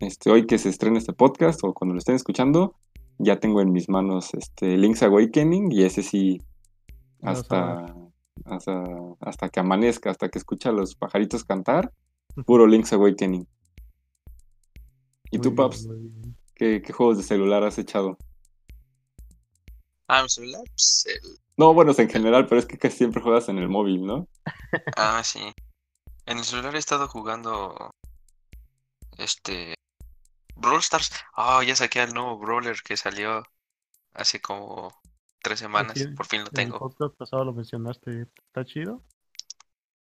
este, 0.00 0.30
hoy 0.30 0.46
que 0.46 0.58
se 0.58 0.68
estrena 0.68 0.98
este 0.98 1.12
podcast 1.12 1.62
o 1.64 1.72
cuando 1.72 1.94
lo 1.94 1.98
estén 1.98 2.14
escuchando, 2.14 2.74
ya 3.18 3.38
tengo 3.38 3.60
en 3.60 3.72
mis 3.72 3.88
manos 3.88 4.34
este 4.34 4.76
Link's 4.76 5.02
Awakening 5.02 5.70
y 5.70 5.84
ese 5.84 6.02
sí, 6.02 6.42
hasta, 7.22 7.94
hasta, 8.44 8.84
hasta 9.20 9.48
que 9.48 9.60
amanezca, 9.60 10.10
hasta 10.10 10.28
que 10.28 10.38
escucha 10.38 10.70
a 10.70 10.72
los 10.72 10.94
pajaritos 10.94 11.44
cantar, 11.44 11.92
puro 12.46 12.66
Link's 12.66 12.92
Awakening. 12.92 13.46
¿Y 15.30 15.38
tú, 15.38 15.50
bien, 15.50 15.56
Paps. 15.56 15.88
¿qué, 16.54 16.82
qué 16.82 16.92
juegos 16.92 17.16
de 17.16 17.22
celular 17.22 17.64
has 17.64 17.78
echado? 17.78 18.16
Ah, 20.06 20.22
mi 20.22 20.28
celular, 20.28 20.62
pues 20.68 21.06
el... 21.06 21.38
No, 21.56 21.72
bueno, 21.72 21.92
en 21.96 22.10
general, 22.10 22.46
pero 22.46 22.58
es 22.58 22.66
que 22.66 22.76
casi 22.76 22.98
siempre 22.98 23.22
juegas 23.22 23.48
en 23.48 23.58
el 23.58 23.68
móvil, 23.68 24.04
¿no? 24.04 24.28
Ah, 24.96 25.22
sí. 25.24 25.40
En 26.26 26.38
el 26.38 26.44
celular 26.44 26.74
he 26.74 26.78
estado 26.78 27.06
jugando. 27.06 27.94
Este. 29.18 29.74
Brawl 30.56 30.80
Stars. 30.80 31.10
Ah, 31.34 31.62
ya 31.64 31.76
saqué 31.76 32.00
al 32.00 32.14
nuevo 32.14 32.38
Brawler 32.38 32.80
que 32.82 32.96
salió 32.96 33.42
hace 34.12 34.40
como 34.40 34.98
tres 35.42 35.58
semanas. 35.58 35.92
Aquí 35.92 36.06
Por 36.08 36.26
fin 36.26 36.40
lo 36.42 36.50
En 36.52 36.52
el 36.52 36.54
tengo. 36.54 36.78
podcast 36.78 37.14
pasado 37.16 37.44
lo 37.44 37.52
mencionaste, 37.52 38.22
¿está 38.22 38.64
chido? 38.64 39.02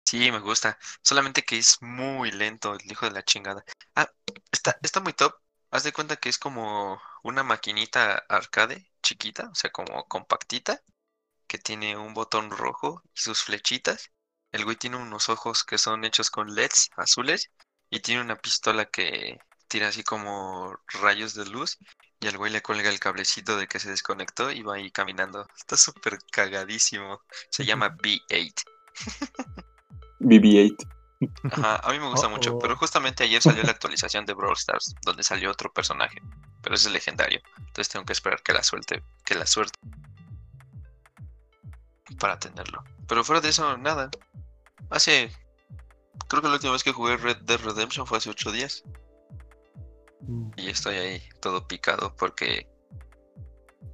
Sí, 0.05 0.31
me 0.33 0.41
gusta. 0.41 0.79
Solamente 1.03 1.43
que 1.43 1.57
es 1.59 1.81
muy 1.83 2.33
lento, 2.33 2.75
el 2.75 2.91
hijo 2.91 3.07
de 3.07 3.13
la 3.13 3.23
chingada. 3.25 3.65
Ah, 3.95 4.11
está, 4.51 4.77
está 4.83 5.01
muy 5.01 5.13
top. 5.13 5.35
Haz 5.71 5.85
de 5.85 5.93
cuenta 5.93 6.17
que 6.17 6.29
es 6.29 6.39
como 6.39 7.01
una 7.23 7.45
maquinita 7.45 8.19
arcade 8.29 8.91
chiquita, 9.03 9.49
o 9.51 9.55
sea, 9.55 9.71
como 9.71 10.05
compactita, 10.09 10.83
que 11.47 11.59
tiene 11.59 11.97
un 11.97 12.15
botón 12.15 12.51
rojo 12.51 13.03
y 13.15 13.21
sus 13.21 13.43
flechitas. 13.45 14.11
El 14.53 14.65
güey 14.65 14.77
tiene 14.77 14.97
unos 14.97 15.29
ojos 15.29 15.65
que 15.65 15.79
son 15.79 16.05
hechos 16.05 16.31
con 16.31 16.55
LEDs 16.55 16.91
azules 16.97 17.51
y 17.91 18.01
tiene 18.01 18.23
una 18.23 18.37
pistola 18.37 18.87
que 18.87 19.39
tira 19.69 19.89
así 19.89 20.03
como 20.03 20.77
rayos 21.01 21.35
de 21.35 21.47
luz 21.47 21.79
y 22.21 22.27
al 22.27 22.37
güey 22.37 22.53
le 22.53 22.63
cuelga 22.63 22.91
el 22.91 23.01
cablecito 23.01 23.57
de 23.57 23.67
que 23.67 23.81
se 23.81 23.91
desconectó 23.91 24.51
y 24.51 24.63
va 24.63 24.77
ahí 24.77 24.91
caminando. 24.91 25.47
Está 25.57 25.77
súper 25.77 26.19
cagadísimo. 26.31 27.21
Se 27.49 27.65
llama 27.65 27.97
B8. 28.03 28.65
BB-8. 30.21 30.89
Ajá, 31.53 31.77
a 31.77 31.93
mí 31.93 31.99
me 31.99 32.09
gusta 32.09 32.29
mucho, 32.29 32.59
pero 32.59 32.77
justamente 32.77 33.25
ayer 33.25 33.43
salió 33.43 33.63
la 33.63 33.73
actualización 33.73 34.25
de 34.25 34.33
Brawl 34.33 34.57
Stars, 34.57 34.95
donde 35.03 35.23
salió 35.23 35.51
otro 35.51 35.71
personaje, 35.71 36.21
pero 36.63 36.75
ese 36.75 36.89
es 36.89 36.95
legendario. 36.95 37.43
Entonces 37.59 37.91
tengo 37.91 38.07
que 38.07 38.15
esperar 38.15 38.43
que 38.43 38.55
la 38.55 38.63
suelte, 38.63 39.03
que 39.25 39.35
la 39.35 39.47
suerte 39.47 39.79
para 42.19 42.39
tenerlo. 42.39 42.83
Pero 43.07 43.25
fuera 43.25 43.41
de 43.41 43.51
eso, 43.51 43.77
nada. 43.77 44.11
Hace 44.89 45.31
creo 46.29 46.43
que 46.43 46.49
la 46.49 46.55
última 46.55 46.73
vez 46.73 46.85
que 46.85 46.93
jugué 46.93 47.17
Red 47.17 47.39
Dead 47.43 47.61
Redemption 47.61 48.07
fue 48.07 48.19
hace 48.19 48.31
8 48.31 48.53
días. 48.53 48.85
Mm. 50.21 50.51
Y 50.57 50.69
estoy 50.69 50.97
ahí 50.97 51.23
todo 51.41 51.67
picado 51.67 52.15
porque 52.17 52.69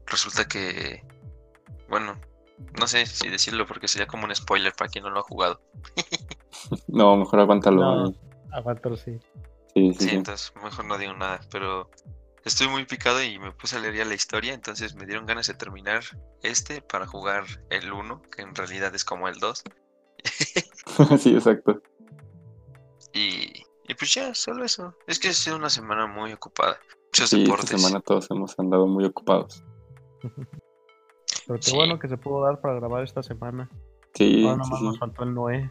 resulta 0.06 0.46
que 0.46 1.02
bueno, 1.88 2.18
no 2.78 2.86
sé 2.86 3.06
si 3.06 3.28
decirlo 3.28 3.66
porque 3.66 3.88
sería 3.88 4.06
como 4.06 4.24
un 4.24 4.34
spoiler 4.34 4.72
para 4.72 4.90
quien 4.90 5.04
no 5.04 5.10
lo 5.10 5.20
ha 5.20 5.24
jugado. 5.24 5.60
No, 6.88 7.16
mejor 7.16 7.38
aguántalo. 7.40 8.06
No. 8.06 8.14
Aguántalo, 8.50 8.96
sí. 8.96 9.20
Sí, 9.72 9.92
sí, 9.92 9.94
Sí, 9.98 10.08
sí. 10.08 10.16
entonces 10.16 10.52
mejor 10.60 10.84
no 10.86 10.98
digo 10.98 11.12
nada, 11.12 11.40
pero 11.50 11.88
estoy 12.44 12.66
muy 12.66 12.84
picado 12.86 13.22
y 13.22 13.38
me 13.38 13.52
puse 13.52 13.76
a 13.76 13.78
leer 13.78 13.94
ya 13.94 14.04
la 14.04 14.14
historia, 14.14 14.52
entonces 14.52 14.96
me 14.96 15.06
dieron 15.06 15.26
ganas 15.26 15.46
de 15.46 15.54
terminar 15.54 16.02
este 16.42 16.80
para 16.80 17.06
jugar 17.06 17.44
el 17.70 17.92
1, 17.92 18.22
que 18.34 18.42
en 18.42 18.54
realidad 18.54 18.92
es 18.96 19.04
como 19.04 19.28
el 19.28 19.38
2. 19.38 19.62
sí, 21.20 21.34
exacto. 21.34 21.80
Y, 23.16 23.64
y 23.88 23.94
pues 23.94 24.12
ya, 24.14 24.34
solo 24.34 24.64
eso. 24.64 24.94
Es 25.06 25.18
que 25.18 25.28
ha 25.28 25.32
sido 25.32 25.56
una 25.56 25.70
semana 25.70 26.06
muy 26.06 26.32
ocupada. 26.32 26.78
Muchos 27.12 27.30
Sí, 27.30 27.36
esta 27.42 27.50
deportes. 27.52 27.80
semana 27.80 28.00
todos 28.00 28.30
hemos 28.30 28.58
andado 28.58 28.86
muy 28.86 29.04
ocupados. 29.04 29.62
Pero 30.22 31.58
qué 31.58 31.62
Sí. 31.62 31.74
bueno 31.74 31.98
que 31.98 32.08
se 32.08 32.16
pudo 32.16 32.42
dar 32.44 32.60
para 32.60 32.74
grabar 32.74 33.04
esta 33.04 33.22
semana. 33.22 33.70
Sí, 34.14 34.44
Ahora 34.46 34.54
sí, 34.64 34.70
nomás 34.70 34.78
sí. 34.80 34.84
nos 34.86 34.98
faltó 34.98 35.22
el 35.24 35.34
Noé. 35.34 35.70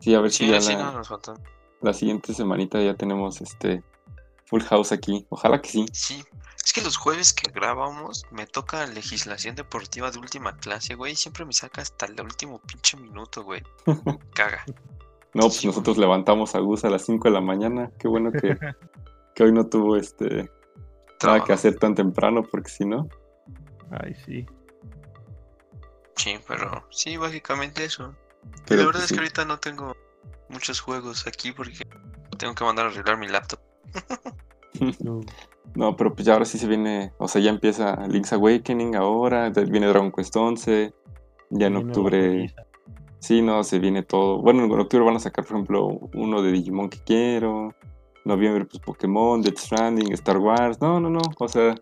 Sí, 0.00 0.14
a 0.14 0.20
ver 0.20 0.30
si 0.30 0.48
ya 0.48 0.60
sí, 0.60 0.72
la, 0.74 0.84
no, 0.84 0.92
nos 0.98 1.08
faltó. 1.08 1.34
la 1.82 1.92
siguiente 1.92 2.32
semanita 2.34 2.80
ya 2.80 2.94
tenemos 2.94 3.40
este 3.40 3.82
full 4.46 4.62
house 4.62 4.92
aquí. 4.92 5.26
Ojalá 5.30 5.60
que 5.60 5.68
sí. 5.68 5.86
Sí, 5.92 6.24
es 6.64 6.72
que 6.72 6.80
los 6.82 6.96
jueves 6.96 7.32
que 7.32 7.50
grabamos 7.50 8.24
me 8.30 8.46
toca 8.46 8.86
legislación 8.86 9.54
deportiva 9.56 10.10
de 10.10 10.18
última 10.18 10.56
clase, 10.58 10.94
güey. 10.94 11.16
Siempre 11.16 11.44
me 11.44 11.52
saca 11.52 11.82
hasta 11.82 12.06
el 12.06 12.20
último 12.20 12.60
pinche 12.60 12.96
minuto, 12.96 13.42
güey. 13.44 13.62
Caga. 14.34 14.64
No, 15.34 15.42
pues 15.42 15.56
Sí, 15.56 15.66
nosotros 15.66 15.98
levantamos 15.98 16.54
a 16.54 16.60
Gus 16.60 16.84
a 16.84 16.90
las 16.90 17.04
5 17.04 17.28
de 17.28 17.34
la 17.34 17.40
mañana. 17.40 17.90
Qué 17.98 18.08
bueno 18.08 18.32
que, 18.32 18.56
que 19.34 19.44
hoy 19.44 19.52
no 19.52 19.66
tuvo 19.66 19.96
este 19.96 20.50
nada 21.22 21.44
que 21.44 21.52
hacer 21.52 21.76
tan 21.76 21.94
temprano, 21.94 22.42
porque 22.42 22.70
si 22.70 22.84
no. 22.84 23.08
Ay, 23.90 24.14
sí. 24.26 24.46
Sí, 26.16 26.38
pero 26.46 26.84
sí, 26.90 27.16
básicamente 27.16 27.84
eso. 27.84 28.14
Pero 28.66 28.82
la 28.82 28.86
verdad 28.86 29.00
pues, 29.00 29.04
es 29.04 29.08
sí. 29.08 29.14
que 29.14 29.20
ahorita 29.20 29.44
no 29.44 29.58
tengo 29.58 29.96
muchos 30.48 30.80
juegos 30.80 31.26
aquí 31.26 31.52
porque 31.52 31.86
tengo 32.38 32.54
que 32.54 32.64
mandar 32.64 32.86
a 32.86 32.88
arreglar 32.90 33.18
mi 33.18 33.28
laptop. 33.28 33.60
No. 35.00 35.20
No, 35.74 35.96
pero 35.96 36.14
pues 36.14 36.26
ya 36.26 36.32
ahora 36.32 36.44
sí 36.44 36.56
se 36.56 36.66
viene, 36.66 37.12
o 37.18 37.28
sea, 37.28 37.42
ya 37.42 37.50
empieza 37.50 38.06
Link's 38.08 38.32
Awakening 38.32 38.96
ahora, 38.96 39.50
viene 39.50 39.86
Dragon 39.86 40.10
Quest 40.10 40.34
11, 40.34 40.94
ya 41.50 41.66
en 41.66 41.76
octubre. 41.76 42.54
Sí, 43.20 43.40
no, 43.42 43.62
se 43.62 43.78
viene 43.78 44.02
todo. 44.02 44.38
Bueno, 44.42 44.64
en 44.64 44.72
octubre 44.72 45.04
van 45.06 45.16
a 45.16 45.20
sacar, 45.20 45.44
por 45.44 45.54
ejemplo, 45.56 45.86
uno 46.14 46.42
de 46.42 46.50
Digimon 46.52 46.88
que 46.90 46.98
quiero, 46.98 47.74
noviembre, 48.24 48.64
pues 48.66 48.80
Pokémon, 48.80 49.40
Death 49.40 49.58
Stranding, 49.58 50.12
Star 50.12 50.38
Wars, 50.38 50.80
no, 50.80 50.98
no, 51.00 51.08
no, 51.08 51.20
o 51.38 51.48
sea, 51.48 51.74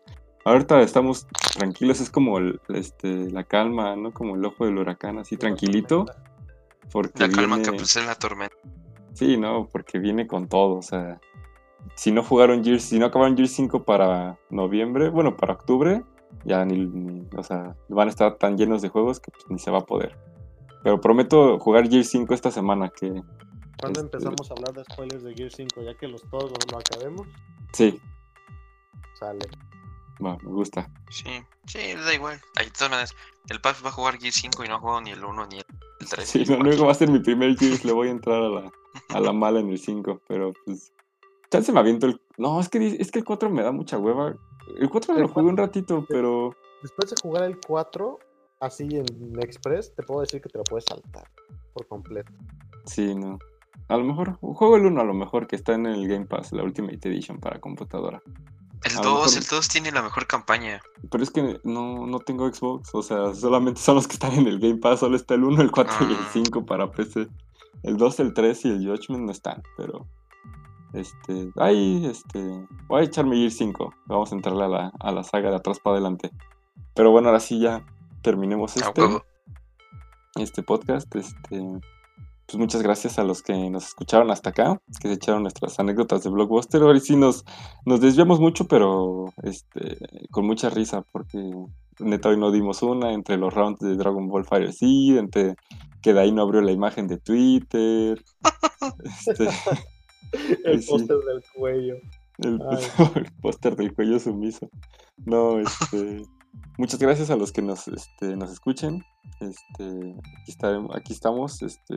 ahorita 0.45 0.81
estamos 0.83 1.27
tranquilos, 1.55 2.01
es 2.01 2.11
como 2.11 2.39
el- 2.39 2.61
este, 2.69 3.31
la 3.31 3.45
calma, 3.45 3.97
¿no? 3.97 4.13
Como 4.13 4.37
el 4.37 4.45
ojo 4.45 4.65
del 4.67 4.79
huracán, 4.79 5.19
así 5.19 5.37
tranquilito, 5.37 6.07
porque 6.93 7.27
La 7.27 7.31
calma 7.31 7.57
que 7.63 7.73
pues 7.73 7.97
es 7.97 8.07
la 8.07 8.15
tormenta. 8.15 8.57
Sí, 9.15 9.37
no, 9.37 9.69
porque 9.73 9.99
viene 9.99 10.27
con 10.29 10.49
todo, 10.49 10.77
o 10.77 10.83
sea, 10.83 11.21
si 11.95 12.13
no 12.13 12.23
jugaron 12.23 12.63
Gears, 12.63 12.85
si 12.85 12.99
no 12.99 13.07
acabaron 13.07 13.37
Gears 13.37 13.53
5 13.53 13.83
para 13.85 14.39
noviembre, 14.51 15.09
bueno, 15.11 15.37
para 15.37 15.55
octubre, 15.55 16.05
ya 16.45 16.65
ni, 16.65 16.87
ni- 16.87 17.27
o 17.37 17.43
sea, 17.43 17.75
van 17.89 18.07
a 18.09 18.11
estar 18.11 18.37
tan 18.37 18.57
llenos 18.57 18.81
de 18.81 18.89
juegos 18.91 19.19
que 19.19 19.31
pues, 19.33 19.45
ni 19.49 19.59
se 19.59 19.71
va 19.73 19.79
a 19.79 19.87
poder. 19.87 20.17
Pero 20.83 21.01
prometo 21.01 21.59
jugar 21.59 21.89
Gears 21.89 22.09
5 22.11 22.35
esta 22.35 22.51
semana, 22.51 22.89
que 22.89 23.23
¿Cuándo 23.81 24.01
Este- 24.01 24.17
empezamos 24.17 24.51
a 24.51 24.55
hablar 24.55 24.73
de 24.75 24.85
spoilers 24.93 25.23
de 25.23 25.35
Gear 25.35 25.51
5? 25.53 25.83
Ya 25.83 25.95
que 25.95 26.09
los 26.09 26.23
todos 26.31 26.51
lo, 26.71 26.79
acabemos, 26.79 27.27
sí, 27.73 28.01
sale. 29.19 29.47
va, 30.25 30.37
me 30.43 30.51
gusta. 30.51 30.91
Sí, 31.11 31.31
sí, 31.67 31.95
da 31.95 32.13
igual. 32.13 32.41
Ahí, 32.57 32.67
de 32.67 32.73
todas 32.73 32.91
maneras, 32.91 33.15
el 33.51 33.61
Paz 33.61 33.81
va 33.85 33.91
a 33.91 33.93
jugar 33.93 34.19
Gear 34.19 34.33
5 34.33 34.65
y 34.65 34.69
no 34.69 34.75
ha 34.75 34.81
jugado 34.81 35.01
ni 35.01 35.11
el 35.11 35.25
1 35.25 35.47
ni 35.47 35.59
el 35.59 35.65
3. 36.11 36.29
Sí, 36.29 36.45
no, 36.49 36.59
no 36.59 36.85
va 36.87 36.91
a 36.91 36.95
ser 36.95 37.09
mi 37.11 37.21
primer 37.21 37.57
Gears, 37.57 37.85
le 37.85 37.93
voy 37.93 38.09
a 38.09 38.11
entrar 38.11 38.43
a 38.43 38.49
la, 38.49 38.73
a 39.11 39.21
la 39.21 39.33
mala 39.33 39.61
en 39.61 39.69
el 39.69 39.79
5, 39.79 40.23
pero 40.27 40.53
pues... 40.65 40.93
Chance 41.51 41.73
me 41.73 41.81
aviento 41.81 42.07
el... 42.07 42.21
No, 42.37 42.61
es 42.61 42.69
que, 42.69 42.85
es 43.01 43.11
que 43.11 43.21
el 43.21 43.25
4 43.25 43.49
me 43.49 43.63
da 43.63 43.73
mucha 43.73 43.97
hueva. 43.97 44.35
El 44.77 44.91
4 44.91 45.15
El 45.15 45.23
lo 45.23 45.29
jugué 45.29 45.47
un 45.47 45.57
ratito, 45.57 46.05
pero... 46.09 46.55
Después 46.83 47.11
de 47.11 47.17
jugar 47.23 47.45
el 47.45 47.59
4, 47.67 48.19
así 48.61 48.87
en 48.91 49.05
Express, 49.43 49.95
te 49.95 50.03
puedo 50.03 50.21
decir 50.21 50.41
que 50.41 50.49
te 50.49 50.59
lo 50.59 50.65
puedes 50.65 50.85
saltar 50.89 51.29
por 51.75 51.87
completo. 51.89 52.33
Sí, 52.87 53.15
no. 53.15 53.39
A 53.89 53.97
lo 53.97 54.05
mejor, 54.05 54.39
juego 54.41 54.77
el 54.77 54.87
1 54.87 55.01
a 55.01 55.05
lo 55.05 55.15
mejor 55.15 55.47
que 55.47 55.57
está 55.57 55.75
en 55.75 55.87
el 55.87 56.07
Game 56.09 56.27
Pass, 56.27 56.53
la 56.53 56.63
Ultimate 56.63 56.99
Edition 57.09 57.39
para 57.39 57.59
computadora. 57.61 58.21
El 58.85 58.93
a 58.93 59.03
lo 59.03 59.11
2, 59.11 59.35
mejor- 59.35 59.43
el 59.43 59.49
2 59.49 59.69
tiene 59.69 59.93
la 59.93 60.03
mejor 60.03 60.27
campaña. 60.27 60.81
Pero 61.11 61.23
es 61.25 61.31
que 61.31 61.61
no, 61.65 62.07
no 62.07 62.19
tengo 62.21 62.53
Xbox, 62.53 62.95
o 62.95 63.03
sea, 63.03 63.35
solamente 63.35 63.81
son 63.81 63.97
los 63.97 64.07
que 64.07 64.15
están 64.15 64.33
en 64.33 64.47
el 64.47 64.59
Game 64.61 64.77
Pass, 64.79 65.01
solo 65.01 65.17
está 65.17 65.35
el 65.35 65.45
1, 65.45 65.63
el 65.63 65.71
4 65.71 65.95
y 66.09 66.13
el 66.13 66.19
Ah. 66.21 66.29
5 66.33 66.65
para 66.67 66.91
PC. 66.91 67.29
El 67.83 67.97
2, 67.97 68.21
el 68.21 68.35
3 68.35 68.65
y 68.65 68.69
el 68.71 68.87
Judgment 68.87 69.25
no 69.25 69.33
están, 69.33 69.63
pero... 69.77 70.07
Este, 70.95 71.51
ahí, 71.57 72.07
este, 72.07 72.67
voy 72.89 73.03
a 73.03 73.05
echarme 73.05 73.37
Gear 73.37 73.51
5, 73.51 73.93
vamos 74.07 74.33
a 74.33 74.35
entrarle 74.35 74.65
a 74.65 74.69
la, 74.69 74.93
a 74.99 75.13
la 75.13 75.23
saga 75.23 75.51
de 75.51 75.57
atrás 75.57 75.79
para 75.81 75.95
adelante. 75.97 76.31
Pero 76.95 77.11
bueno, 77.11 77.29
ahora 77.29 77.41
sí 77.41 77.61
ya 77.61 77.85
terminemos 78.23 78.77
este. 78.77 79.03
este 80.37 80.63
podcast. 80.63 81.15
Este, 81.15 81.81
pues 82.47 82.59
muchas 82.59 82.83
gracias 82.83 83.19
a 83.19 83.25
los 83.25 83.43
que 83.43 83.69
nos 83.69 83.89
escucharon 83.89 84.31
hasta 84.31 84.51
acá, 84.51 84.81
que 85.01 85.09
se 85.09 85.15
echaron 85.15 85.43
nuestras 85.43 85.79
anécdotas 85.79 86.23
de 86.23 86.31
Blockbuster. 86.31 86.81
Ahora 86.81 86.99
sí 86.99 87.15
nos, 87.15 87.45
nos 87.85 88.01
desviamos 88.01 88.41
mucho, 88.41 88.67
pero 88.67 89.33
este, 89.43 89.99
con 90.31 90.47
mucha 90.47 90.71
risa, 90.71 91.03
porque 91.13 91.39
neta 91.99 92.31
hoy 92.31 92.39
no 92.39 92.51
dimos 92.51 92.83
una 92.83 93.13
entre 93.13 93.37
los 93.37 93.53
rounds 93.53 93.81
de 93.81 93.97
Dragon 93.97 94.29
Ball 94.29 94.47
Fire 94.47 94.73
Seed, 94.73 95.19
entre 95.19 95.57
que 96.01 96.15
de 96.15 96.21
ahí 96.21 96.33
no 96.33 96.43
abrió 96.43 96.63
la 96.63 96.73
imagen 96.73 97.07
de 97.07 97.19
Twitter. 97.19 98.23
Este, 99.05 99.49
El 100.65 100.83
sí. 100.83 100.91
póster 100.91 101.17
del 101.19 101.43
cuello. 101.55 101.97
el 102.39 103.33
póster 103.43 103.77
del 103.77 103.93
cuello 103.95 104.19
sumiso. 104.19 104.71
No, 105.27 105.59
este. 105.59 106.23
Muchas 106.77 107.01
gracias 107.01 107.31
a 107.31 107.37
los 107.37 107.53
que 107.53 107.63
nos, 107.63 107.89
este, 107.89 108.37
nos 108.37 108.51
escuchen. 108.51 109.05
Este, 109.41 110.15
aquí, 110.41 110.51
estaremos- 110.53 110.95
aquí 110.97 111.13
estamos. 111.13 111.61
Este, 111.63 111.97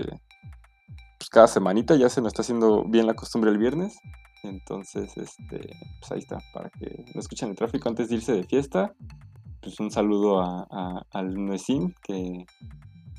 pues 1.20 1.30
cada 1.30 1.48
semanita 1.48 1.96
ya 1.96 2.10
se 2.10 2.22
nos 2.22 2.30
está 2.30 2.42
haciendo 2.42 2.84
bien 2.86 3.06
la 3.08 3.14
costumbre 3.14 3.52
el 3.52 3.58
viernes. 3.58 3.98
Entonces, 4.44 5.16
este, 5.18 5.60
pues 6.00 6.12
ahí 6.12 6.20
está, 6.20 6.40
para 6.54 6.70
que 6.72 7.06
no 7.14 7.20
escuchen 7.22 7.50
el 7.50 7.56
tráfico 7.56 7.90
antes 7.90 8.10
de 8.10 8.16
irse 8.16 8.34
de 8.34 8.44
fiesta. 8.44 8.94
Pues 9.62 9.80
un 9.80 9.92
saludo 9.92 10.42
a, 10.42 10.68
a- 10.72 11.06
al 11.12 11.36
Nuesim, 11.36 11.94
que, 12.02 12.46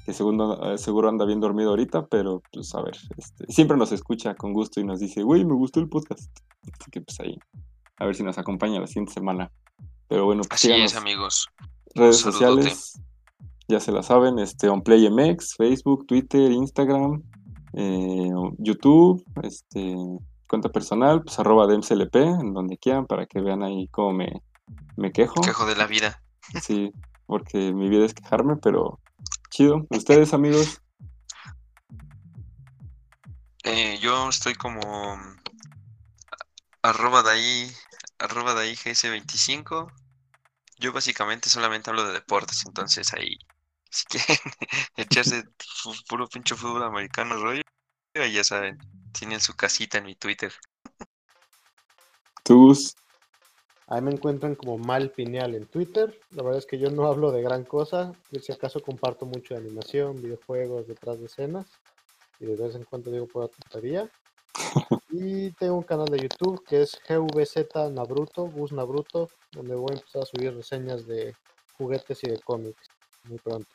que 0.05 0.13
segundo, 0.13 0.73
eh, 0.73 0.79
seguro 0.79 1.09
anda 1.09 1.25
bien 1.25 1.39
dormido 1.39 1.71
ahorita, 1.71 2.07
pero 2.07 2.43
pues 2.53 2.75
a 2.75 2.83
ver, 2.83 2.97
este, 3.17 3.45
siempre 3.53 3.77
nos 3.77 3.93
escucha 3.93 4.35
con 4.35 4.53
gusto 4.53 4.81
y 4.81 4.85
nos 4.85 4.99
dice, 4.99 5.23
güey, 5.23 5.45
me 5.45 5.55
gustó 5.55 5.79
el 5.79 5.89
podcast. 5.89 6.37
Así 6.81 6.91
que 6.91 7.01
pues 7.01 7.21
ahí, 7.21 7.39
a 7.99 8.05
ver 8.07 8.17
si 8.17 8.25
nos 8.25 8.37
acompaña 8.39 8.81
la 8.81 8.89
siguiente 8.89 9.13
semana. 9.13 9.53
Pero 10.13 10.27
bueno, 10.27 10.43
pues 10.43 10.61
Así 10.61 10.67
síganos 10.67 10.93
es, 10.93 10.99
amigos. 10.99 11.49
redes 11.95 12.19
sociales, 12.19 13.01
ya 13.67 13.81
se 13.81 13.93
la 13.93 14.03
saben, 14.03 14.39
este, 14.39 14.69
OnPlayMX, 14.69 15.55
Facebook, 15.57 16.07
Twitter, 16.07 16.53
Instagram, 16.53 17.23
eh, 17.73 18.29
YouTube, 18.59 19.25
este, 19.43 19.97
cuenta 20.47 20.69
personal, 20.69 21.23
pues 21.23 21.39
arroba 21.39 21.67
DMCLP, 21.67 22.15
en 22.17 22.53
donde 22.53 22.77
quieran, 22.77 23.07
para 23.07 23.25
que 23.25 23.41
vean 23.41 23.63
ahí 23.63 23.89
cómo 23.89 24.13
me, 24.13 24.43
me 24.99 25.13
quejo. 25.13 25.41
Quejo 25.41 25.65
de 25.65 25.77
la 25.77 25.87
vida. 25.87 26.23
Sí, 26.61 26.93
porque 27.25 27.73
mi 27.73 27.89
vida 27.89 28.05
es 28.05 28.13
quejarme, 28.13 28.57
pero 28.57 29.01
chido. 29.49 29.87
Ustedes, 29.89 30.35
amigos, 30.35 30.83
Eh, 33.65 33.99
yo 34.03 34.29
estoy 34.29 34.55
como 34.57 35.17
mm, 35.17 35.37
arroba 36.83 37.23
de 37.23 37.31
ahí, 37.31 37.73
arroba 38.19 38.53
de 38.53 38.61
ahí 38.61 38.75
GS25. 38.75 39.91
Yo 40.83 40.93
básicamente 40.93 41.49
solamente 41.49 41.91
hablo 41.91 42.05
de 42.05 42.15
deportes, 42.15 42.65
entonces 42.67 43.15
ahí, 43.15 43.39
si 43.89 44.05
quieren 44.07 44.37
echarse 44.97 45.45
puro 46.09 46.27
pinche 46.27 46.57
fútbol 46.57 46.83
americano 46.83 47.37
rollo, 47.37 47.63
ahí 48.17 48.33
ya 48.33 48.43
saben, 48.43 48.79
tienen 49.13 49.41
su 49.41 49.55
casita 49.55 49.99
en 49.99 50.05
mi 50.07 50.17
Twitter. 50.17 50.53
tú, 52.43 52.67
Gus, 52.67 52.97
Ahí 53.87 54.01
me 54.01 54.11
encuentran 54.11 54.55
como 54.57 54.79
Mal 54.79 55.11
Pineal 55.11 55.55
en 55.55 55.67
Twitter. 55.67 56.19
La 56.31 56.43
verdad 56.43 56.59
es 56.59 56.67
que 56.67 56.79
yo 56.79 56.91
no 56.91 57.07
hablo 57.07 57.31
de 57.31 57.43
gran 57.43 57.65
cosa. 57.65 58.13
Yo 58.31 58.41
si 58.41 58.51
acaso 58.51 58.81
comparto 58.81 59.27
mucho 59.27 59.55
de 59.55 59.61
animación, 59.61 60.21
videojuegos, 60.21 60.89
detrás 60.89 61.21
de 61.21 61.27
escenas. 61.27 61.67
y 62.41 62.47
de 62.47 62.57
vez 62.57 62.75
en 62.75 62.85
cuando 62.85 63.11
digo 63.11 63.27
pura 63.27 63.49
tontería. 63.49 64.11
Y 65.11 65.51
tengo 65.53 65.77
un 65.77 65.83
canal 65.83 66.07
de 66.07 66.19
YouTube 66.19 66.62
que 66.66 66.83
es 66.83 66.99
GVZ 67.09 67.91
Nabruto, 67.93 68.47
Gus 68.47 68.73
Nabruto, 68.73 69.29
donde 69.53 69.74
voy 69.74 69.93
a 69.93 69.99
empezar 69.99 70.23
a 70.23 70.27
subir 70.27 70.55
reseñas 70.55 71.07
de 71.07 71.35
juguetes 71.77 72.23
y 72.24 72.31
de 72.31 72.39
cómics 72.41 72.89
muy 73.24 73.39
pronto. 73.39 73.69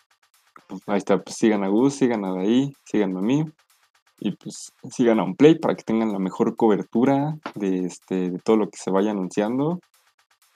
Ahí 0.87 0.97
está, 0.97 1.17
pues 1.19 1.35
sigan 1.37 1.63
a 1.63 1.67
Gus, 1.67 1.95
sigan 1.95 2.25
a 2.25 2.33
Daí, 2.33 2.73
sigan 2.83 3.15
a 3.17 3.21
mí. 3.21 3.43
Y 4.19 4.31
pues 4.31 4.71
sigan 4.89 5.19
a 5.19 5.23
un 5.23 5.35
play 5.35 5.59
para 5.59 5.75
que 5.75 5.83
tengan 5.83 6.11
la 6.11 6.17
mejor 6.17 6.55
cobertura 6.55 7.37
de, 7.53 7.85
este, 7.85 8.31
de 8.31 8.39
todo 8.39 8.57
lo 8.57 8.69
que 8.69 8.77
se 8.77 8.89
vaya 8.89 9.11
anunciando. 9.11 9.79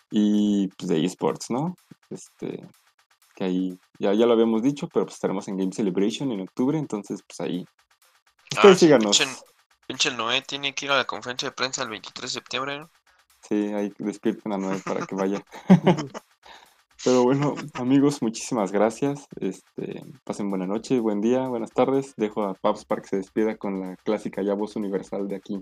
Y 0.09 0.67
pues 0.69 0.89
de 0.89 1.05
esports, 1.05 1.51
¿no? 1.51 1.75
Este, 2.09 2.65
que 3.35 3.43
ahí 3.43 3.79
ya, 3.99 4.13
ya 4.13 4.25
lo 4.25 4.33
habíamos 4.33 4.63
dicho, 4.63 4.89
pero 4.91 5.05
pues 5.05 5.15
estaremos 5.15 5.47
en 5.47 5.57
Game 5.57 5.71
Celebration 5.71 6.31
en 6.31 6.41
octubre, 6.41 6.77
entonces 6.77 7.21
pues 7.27 7.39
ahí. 7.39 7.65
Ustedes 8.51 8.75
Ah, 8.75 8.79
sí, 8.79 8.85
síganos. 8.85 9.21
Pinche 9.91 10.07
el 10.07 10.15
Noé 10.15 10.41
tiene 10.41 10.73
que 10.73 10.85
ir 10.85 10.91
a 10.91 10.95
la 10.95 11.03
conferencia 11.03 11.49
de 11.49 11.51
prensa 11.51 11.83
el 11.83 11.89
23 11.89 12.21
de 12.21 12.33
septiembre. 12.33 12.79
¿no? 12.79 12.89
Sí, 13.41 13.73
ahí 13.73 13.93
despierten 13.97 14.53
a 14.53 14.57
Noé 14.57 14.79
para 14.79 15.05
que 15.05 15.15
vaya. 15.15 15.43
Pero 17.03 17.23
bueno, 17.23 17.55
amigos, 17.73 18.21
muchísimas 18.21 18.71
gracias. 18.71 19.27
Este, 19.41 20.01
pasen 20.23 20.49
buena 20.49 20.65
noche, 20.65 21.01
buen 21.01 21.19
día, 21.19 21.41
buenas 21.47 21.71
tardes. 21.71 22.13
Dejo 22.15 22.43
a 22.43 22.53
Paps 22.53 22.85
para 22.85 23.01
que 23.01 23.09
se 23.09 23.17
despida 23.17 23.57
con 23.57 23.81
la 23.81 23.97
clásica 23.97 24.41
ya 24.41 24.53
voz 24.53 24.77
universal 24.77 25.27
de 25.27 25.35
aquí. 25.35 25.61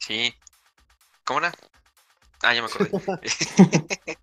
Sí. 0.00 0.34
¿Cómo 1.22 1.38
era? 1.38 1.52
Ah, 2.42 2.54
ya 2.54 2.62
me 2.62 2.66
acordé. 2.66 2.90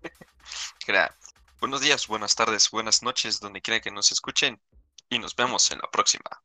Era, 0.86 1.16
buenos 1.58 1.80
días, 1.80 2.06
buenas 2.06 2.34
tardes, 2.34 2.70
buenas 2.70 3.02
noches, 3.02 3.40
donde 3.40 3.62
quiera 3.62 3.80
que 3.80 3.90
nos 3.90 4.12
escuchen. 4.12 4.60
Y 5.08 5.18
nos 5.18 5.34
vemos 5.34 5.70
en 5.70 5.78
la 5.78 5.90
próxima. 5.90 6.42